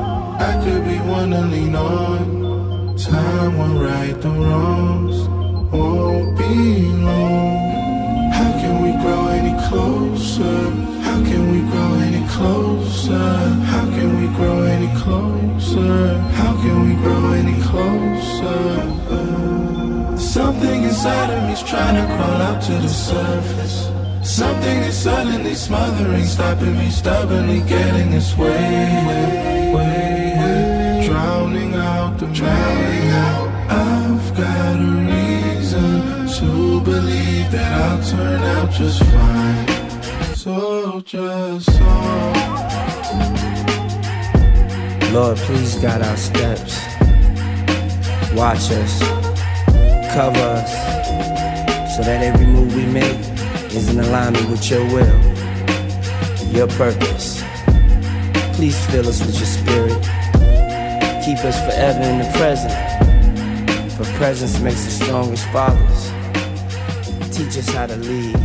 I 0.42 0.64
could 0.64 0.84
be 0.84 0.98
one 0.98 1.30
to 1.30 1.42
lean 1.42 1.76
on. 1.76 2.98
Time 2.98 3.58
will 3.60 3.84
right 3.84 4.20
the 4.20 4.30
wrongs 4.30 5.28
won't 5.72 6.36
be 6.40 6.86
long. 7.06 8.32
How 8.34 8.52
can 8.62 8.82
we 8.82 8.92
grow 9.04 9.28
any 9.28 9.54
closer? 9.70 10.72
How 11.06 11.22
can 11.24 11.52
we 11.52 11.60
grow 11.70 11.94
any 12.00 12.28
closer? 12.30 13.30
How 13.72 13.86
can 13.92 14.10
we 14.20 14.28
grow 14.36 14.64
any 14.64 14.90
closer? 15.00 16.21
Can 16.62 16.78
we 16.88 16.96
grow 17.02 17.32
any 17.32 17.60
closer? 17.64 18.92
Something 20.20 20.84
inside 20.84 21.32
of 21.32 21.50
me's 21.50 21.64
trying 21.64 21.96
to 21.96 22.06
crawl 22.14 22.42
out 22.50 22.62
to 22.62 22.74
the 22.74 22.88
surface. 22.88 23.90
Something 24.22 24.78
is 24.90 24.96
suddenly 24.96 25.56
smothering, 25.56 26.24
stopping 26.26 26.78
me 26.78 26.92
stubbornly 26.92 27.62
getting 27.62 28.14
its 28.14 28.38
way, 28.38 28.46
way, 29.08 29.74
way, 29.74 31.08
drowning 31.08 31.74
out 31.74 32.20
the 32.20 32.28
drowning 32.28 33.10
out. 33.10 33.50
I've 33.72 34.38
got 34.38 34.76
a 34.80 34.92
reason 35.10 36.28
to 36.38 36.82
believe 36.82 37.52
that 37.52 37.72
I'll 37.82 38.04
turn 38.08 38.42
out 38.56 38.72
just 38.72 39.02
fine. 39.04 39.68
soldier 40.36 41.60
song. 41.60 42.91
Lord, 45.12 45.38
please 45.40 45.76
guide 45.76 46.02
our 46.02 46.16
steps. 46.16 46.80
Watch 48.34 48.72
us, 48.72 49.00
cover 50.14 50.40
us, 50.40 50.72
so 51.98 52.04
that 52.04 52.22
every 52.24 52.46
move 52.46 52.74
we 52.74 52.86
make 52.86 53.20
is 53.74 53.90
in 53.90 54.00
alignment 54.00 54.50
with 54.50 54.72
your 54.72 54.86
will, 54.86 55.20
your 56.54 56.68
purpose. 56.68 57.44
Please 58.56 58.86
fill 58.86 59.10
us 59.10 59.20
with 59.20 59.36
your 59.36 59.48
spirit. 59.48 60.02
Keep 61.26 61.40
us 61.44 61.60
forever 61.66 62.04
in 62.04 62.20
the 62.20 62.32
present. 62.38 62.72
For 63.98 64.06
presence 64.18 64.62
makes 64.62 64.86
the 64.86 64.92
strongest 64.92 65.46
fathers. 65.48 66.12
Teach 67.36 67.58
us 67.58 67.68
how 67.68 67.88
to 67.88 67.98
lead. 67.98 68.38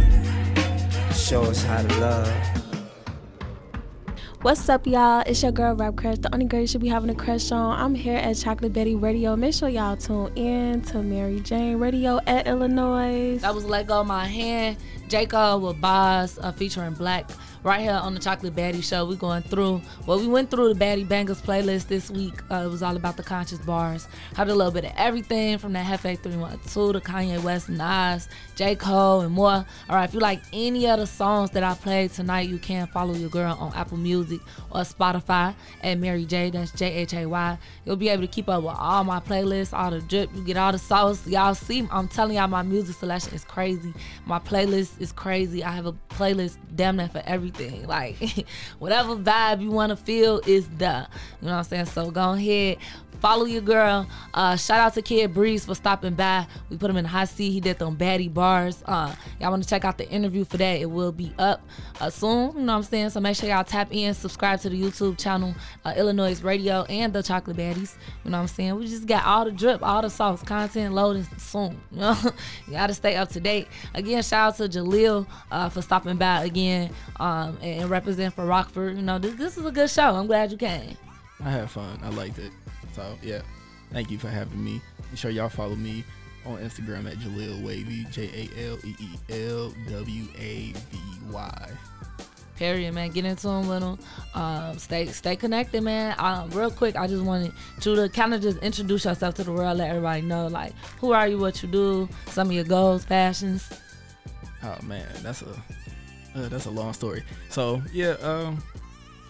Show 1.14 1.44
us 1.44 1.62
how 1.62 1.82
to 1.82 2.00
love. 2.00 2.55
What's 4.46 4.68
up, 4.68 4.86
y'all? 4.86 5.24
It's 5.26 5.42
your 5.42 5.50
girl 5.50 5.74
Rap 5.74 5.96
Crush, 5.96 6.18
the 6.18 6.32
only 6.32 6.46
girl 6.46 6.60
you 6.60 6.68
should 6.68 6.80
be 6.80 6.86
having 6.86 7.10
a 7.10 7.16
crush 7.16 7.50
on. 7.50 7.80
I'm 7.80 7.96
here 7.96 8.16
at 8.16 8.36
Chocolate 8.36 8.72
Baddie 8.72 8.94
Radio. 8.94 9.34
Make 9.34 9.54
sure 9.54 9.68
y'all 9.68 9.96
tune 9.96 10.30
in 10.36 10.82
to 10.82 11.02
Mary 11.02 11.40
Jane 11.40 11.80
Radio 11.80 12.20
at 12.28 12.46
Illinois. 12.46 13.38
That 13.38 13.56
was 13.56 13.64
Let 13.64 13.88
Go 13.88 14.04
My 14.04 14.24
Hand. 14.24 14.76
J. 15.08 15.26
Cole 15.26 15.58
with 15.58 15.80
Bas 15.80 16.38
uh, 16.40 16.52
featuring 16.52 16.94
6LACK 16.94 17.28
right 17.66 17.80
here 17.80 17.94
on 17.94 18.14
the 18.14 18.20
Chocolate 18.20 18.54
Baddie 18.54 18.82
Show. 18.82 19.04
We're 19.04 19.16
going 19.16 19.42
through, 19.42 19.82
well, 20.06 20.20
we 20.20 20.28
went 20.28 20.52
through 20.52 20.72
the 20.72 20.78
Baddie 20.78 21.06
Bangers 21.06 21.42
playlist 21.42 21.88
this 21.88 22.08
week. 22.08 22.34
Uh, 22.48 22.62
it 22.64 22.68
was 22.68 22.80
all 22.80 22.94
about 22.94 23.16
the 23.16 23.24
conscious 23.24 23.58
bars. 23.58 24.06
Had 24.36 24.48
a 24.48 24.54
little 24.54 24.70
bit 24.70 24.84
of 24.84 24.92
everything 24.96 25.58
from 25.58 25.72
that 25.72 25.84
Hefe 25.84 26.22
312 26.22 26.92
to 26.92 27.00
Kanye 27.00 27.42
West, 27.42 27.68
Nas, 27.68 28.28
J. 28.54 28.76
Cole, 28.76 29.22
and 29.22 29.34
more. 29.34 29.66
All 29.90 29.96
right, 29.96 30.08
if 30.08 30.14
you 30.14 30.20
like 30.20 30.42
any 30.52 30.86
of 30.86 31.00
the 31.00 31.08
songs 31.08 31.50
that 31.50 31.64
I 31.64 31.74
played 31.74 32.12
tonight, 32.12 32.48
you 32.48 32.58
can 32.58 32.86
follow 32.86 33.14
your 33.14 33.30
girl 33.30 33.56
on 33.58 33.74
Apple 33.74 33.98
Music 33.98 34.38
or 34.70 34.82
Spotify 34.82 35.52
at 35.82 35.98
Mary 35.98 36.24
J. 36.24 36.50
That's 36.50 36.70
J 36.70 36.92
H 36.92 37.14
A 37.14 37.26
Y. 37.26 37.58
You'll 37.84 37.96
be 37.96 38.10
able 38.10 38.22
to 38.22 38.28
keep 38.28 38.48
up 38.48 38.62
with 38.62 38.76
all 38.78 39.02
my 39.02 39.18
playlists, 39.18 39.76
all 39.76 39.90
the 39.90 40.00
drip. 40.02 40.30
You 40.36 40.44
get 40.44 40.56
all 40.56 40.70
the 40.70 40.78
sauce. 40.78 41.26
Y'all 41.26 41.56
see, 41.56 41.88
I'm 41.90 42.06
telling 42.06 42.36
y'all, 42.36 42.46
my 42.46 42.62
music 42.62 42.94
selection 42.94 43.34
is 43.34 43.44
crazy. 43.44 43.92
My 44.24 44.38
playlist 44.38 45.00
is 45.00 45.10
crazy. 45.10 45.64
I 45.64 45.72
have 45.72 45.86
a 45.86 45.94
playlist 46.10 46.58
damn 46.76 46.96
near 46.98 47.08
for 47.08 47.24
everything. 47.26 47.55
Like 47.58 48.16
whatever 48.78 49.16
vibe 49.16 49.62
you 49.62 49.70
want 49.70 49.90
to 49.90 49.96
feel 49.96 50.40
is 50.46 50.68
the. 50.78 51.08
You 51.40 51.48
know 51.48 51.52
what 51.52 51.58
I'm 51.58 51.64
saying? 51.64 51.86
So 51.86 52.10
go 52.10 52.32
ahead, 52.32 52.78
follow 53.20 53.44
your 53.44 53.62
girl. 53.62 54.06
Uh, 54.34 54.56
shout 54.56 54.80
out 54.80 54.94
to 54.94 55.02
Kid 55.02 55.34
Breeze 55.34 55.64
for 55.64 55.74
stopping 55.74 56.14
by. 56.14 56.46
We 56.70 56.76
put 56.76 56.90
him 56.90 56.96
in 56.96 57.04
the 57.04 57.08
hot 57.08 57.28
seat. 57.28 57.50
He 57.50 57.60
did 57.60 57.78
them 57.78 57.96
baddie 57.96 58.32
bars. 58.32 58.82
Uh, 58.86 59.14
y'all 59.40 59.50
want 59.50 59.62
to 59.62 59.68
check 59.68 59.84
out 59.84 59.98
the 59.98 60.08
interview 60.08 60.44
for 60.44 60.56
that? 60.56 60.80
It 60.80 60.90
will 60.90 61.12
be 61.12 61.32
up 61.38 61.60
uh, 62.00 62.10
soon. 62.10 62.52
You 62.52 62.60
know 62.60 62.72
what 62.72 62.78
I'm 62.78 62.82
saying? 62.82 63.10
So 63.10 63.20
make 63.20 63.36
sure 63.36 63.48
y'all 63.48 63.64
tap 63.64 63.88
in, 63.90 64.14
subscribe 64.14 64.60
to 64.60 64.68
the 64.68 64.80
YouTube 64.80 65.18
channel, 65.18 65.54
uh, 65.84 65.94
Illinois 65.96 66.40
Radio 66.42 66.84
and 66.84 67.12
the 67.12 67.22
Chocolate 67.22 67.56
Baddies. 67.56 67.96
You 68.24 68.30
know 68.30 68.38
what 68.38 68.42
I'm 68.42 68.48
saying? 68.48 68.76
We 68.76 68.86
just 68.86 69.06
got 69.06 69.24
all 69.24 69.44
the 69.44 69.52
drip, 69.52 69.82
all 69.82 70.02
the 70.02 70.10
sauce, 70.10 70.42
content 70.42 70.94
loaded 70.94 71.26
soon. 71.40 71.80
You 71.96 72.02
know, 72.02 72.16
you 72.66 72.72
gotta 72.72 72.92
stay 72.92 73.16
up 73.16 73.30
to 73.30 73.40
date. 73.40 73.68
Again, 73.94 74.22
shout 74.22 74.48
out 74.48 74.56
to 74.58 74.78
Jaleel 74.78 75.26
uh, 75.50 75.70
for 75.70 75.80
stopping 75.80 76.16
by 76.16 76.44
again 76.44 76.90
um, 77.18 77.56
and, 77.62 77.82
and 77.82 77.90
represent 77.90 78.34
for 78.34 78.44
Rockford. 78.44 78.96
You 78.96 79.02
know, 79.02 79.18
this, 79.18 79.34
this 79.34 79.56
is 79.56 79.64
a 79.64 79.70
good 79.70 79.88
show. 79.88 80.14
I'm 80.14 80.26
glad 80.26 80.52
you 80.52 80.58
came. 80.58 80.96
I 81.42 81.50
had 81.50 81.70
fun. 81.70 81.98
I 82.02 82.10
liked 82.10 82.38
it. 82.38 82.52
So 82.96 83.16
yeah, 83.22 83.42
thank 83.92 84.10
you 84.10 84.18
for 84.18 84.28
having 84.28 84.64
me. 84.64 84.80
Make 85.10 85.18
sure 85.18 85.30
y'all 85.30 85.50
follow 85.50 85.76
me 85.76 86.02
on 86.46 86.58
Instagram 86.58 87.10
at 87.10 87.18
Jaleel 87.18 87.62
Wavy, 87.62 88.06
J 88.10 88.48
A 88.56 88.70
L 88.70 88.78
E 88.84 88.94
E 88.98 89.44
L 89.48 89.74
W 89.90 90.24
A 90.38 90.72
V 90.72 90.98
Y. 91.30 91.70
Period, 92.56 92.94
man. 92.94 93.10
Get 93.10 93.26
into 93.26 93.48
them 93.48 93.68
with 93.68 93.80
them. 93.80 93.98
Um, 94.34 94.78
stay 94.78 95.06
stay 95.08 95.36
connected, 95.36 95.82
man. 95.82 96.14
Um, 96.18 96.48
real 96.50 96.70
quick, 96.70 96.96
I 96.96 97.06
just 97.06 97.22
wanted 97.22 97.52
you 97.82 97.96
to 97.96 98.08
kind 98.08 98.32
of 98.32 98.40
just 98.40 98.58
introduce 98.58 99.04
yourself 99.04 99.34
to 99.34 99.44
the 99.44 99.52
world, 99.52 99.76
let 99.76 99.90
everybody 99.90 100.22
know, 100.22 100.46
like, 100.46 100.72
who 100.98 101.12
are 101.12 101.28
you, 101.28 101.38
what 101.38 101.62
you 101.62 101.68
do, 101.68 102.08
some 102.28 102.48
of 102.48 102.54
your 102.54 102.64
goals, 102.64 103.04
passions. 103.04 103.68
Oh 104.62 104.78
man, 104.84 105.06
that's 105.22 105.42
a 105.42 105.50
uh, 106.34 106.48
that's 106.48 106.64
a 106.64 106.70
long 106.70 106.94
story. 106.94 107.22
So 107.50 107.82
yeah, 107.92 108.12
um, 108.22 108.62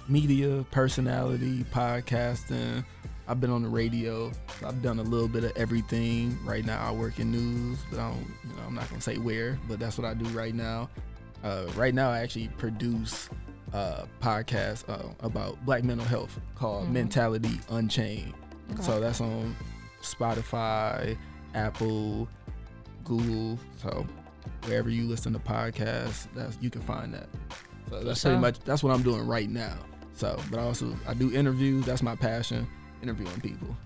media 0.09 0.65
personality, 0.71 1.65
podcasting. 1.73 2.85
I've 3.29 3.41
been 3.41 3.51
on 3.51 3.63
the 3.63 3.69
radio. 3.69 4.31
I've 4.65 4.81
done 4.83 4.99
a 4.99 5.03
little 5.03 5.29
bit 5.29 5.45
of 5.45 5.53
everything. 5.57 6.39
Right 6.45 6.65
now, 6.65 6.87
I 6.87 6.93
work 6.93 7.19
in 7.19 7.31
news, 7.33 7.79
but 7.91 7.99
I 7.99 8.11
don't, 8.11 8.21
you 8.45 8.51
know, 8.57 8.63
I'm 8.67 8.75
not 8.75 8.89
gonna 8.89 9.01
say 9.01 9.17
where, 9.19 9.59
but 9.69 9.79
that's 9.81 9.99
what 9.99 10.05
I 10.07 10.15
do 10.15 10.25
right 10.27 10.55
now. 10.55 10.89
Uh, 11.45 11.67
right 11.77 11.95
now, 11.95 12.11
I 12.11 12.21
actually 12.21 12.49
produce 12.57 13.29
a 13.73 14.07
podcast 14.23 14.89
uh, 14.89 15.13
about 15.21 15.65
Black 15.67 15.83
mental 15.85 16.07
health 16.07 16.39
called 16.55 16.87
Mhm. 16.89 16.93
Mentality 16.93 17.61
Unchained. 17.71 18.33
Okay. 18.73 18.83
So 18.83 19.01
that's 19.01 19.21
on 19.21 19.55
Spotify, 20.03 21.17
Apple, 21.55 22.29
Google. 23.05 23.59
So 23.83 24.07
wherever 24.65 24.89
you 24.91 25.05
listen 25.07 25.33
to 25.33 25.39
podcasts, 25.39 26.27
that's 26.35 26.57
you 26.61 26.71
can 26.71 26.83
find 26.83 27.13
that. 27.15 27.29
So 27.91 28.03
that's 28.03 28.23
pretty 28.23 28.39
much 28.39 28.59
that's 28.61 28.83
what 28.83 28.93
I'm 28.95 29.03
doing 29.03 29.27
right 29.27 29.49
now. 29.51 29.77
So, 30.15 30.39
but 30.51 30.59
also 30.61 30.97
I 31.07 31.15
do 31.15 31.33
interviews. 31.33 31.85
That's 31.85 32.03
my 32.03 32.17
passion, 32.17 32.67
interviewing 33.07 33.41
people. 33.41 33.77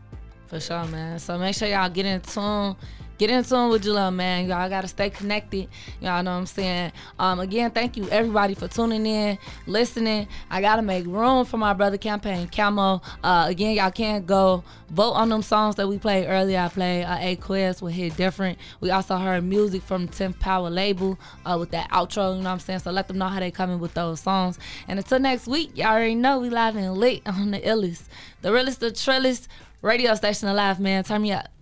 For 0.47 0.59
sure, 0.59 0.85
man. 0.87 1.19
So 1.19 1.39
make 1.39 1.55
sure 1.55 1.69
y'all 1.69 1.91
get 1.91 2.07
in 2.07 2.21
tune. 2.23 2.75
Get 3.21 3.29
in 3.29 3.45
tune 3.45 3.69
with 3.69 3.85
Jaleel, 3.85 4.15
man. 4.15 4.49
Y'all 4.49 4.67
gotta 4.71 4.89
stay 4.89 5.11
connected. 5.11 5.69
Y'all 6.01 6.23
know 6.23 6.31
what 6.31 6.39
I'm 6.39 6.47
saying. 6.47 6.91
Um, 7.19 7.39
again, 7.39 7.71
thank 7.71 7.99
you 7.99 8.09
everybody 8.09 8.55
for 8.55 8.67
tuning 8.67 9.05
in, 9.05 9.37
listening. 9.67 10.27
I 10.51 10.63
gotta 10.63 10.81
make 10.81 11.05
room 11.05 11.45
for 11.45 11.59
my 11.59 11.75
brother 11.75 11.99
campaign, 11.99 12.49
Camo. 12.49 13.03
Uh, 13.23 13.45
again, 13.47 13.77
y'all 13.77 13.91
can't 13.91 14.27
go 14.27 14.65
vote 14.89 15.13
on 15.13 15.29
them 15.29 15.43
songs 15.43 15.75
that 15.75 15.87
we 15.87 15.99
played 15.99 16.29
earlier. 16.29 16.61
I 16.61 16.69
played 16.69 17.05
uh, 17.05 17.19
Aquez 17.19 17.83
with 17.83 17.93
Hit 17.93 18.17
Different. 18.17 18.57
We 18.81 18.91
also 18.91 19.19
heard 19.19 19.45
music 19.45 19.83
from 19.83 20.09
10th 20.09 20.39
Power 20.39 20.71
label 20.71 21.19
uh, 21.45 21.59
with 21.61 21.73
that 21.73 21.91
outro. 21.91 22.35
You 22.35 22.39
know 22.43 22.45
what 22.45 22.53
I'm 22.53 22.59
saying? 22.61 22.79
So 22.79 22.91
let 22.91 23.07
them 23.07 23.19
know 23.19 23.29
how 23.29 23.41
they 23.41 23.51
coming 23.51 23.81
with 23.81 23.93
those 23.93 24.21
songs. 24.21 24.59
And 24.89 24.99
until 24.99 25.19
next 25.19 25.47
week, 25.47 25.77
y'all 25.77 25.89
already 25.89 26.15
know 26.15 26.39
we 26.39 26.49
live 26.49 26.75
and 26.75 26.97
lit 26.97 27.21
on 27.27 27.51
the 27.51 27.61
illest, 27.61 28.05
the 28.41 28.51
realest, 28.51 28.81
the 28.81 28.91
trillest 28.91 29.47
radio 29.83 30.15
station 30.15 30.49
alive, 30.49 30.81
man. 30.81 31.05
Turn 31.05 31.21
me 31.21 31.33
up. 31.33 31.60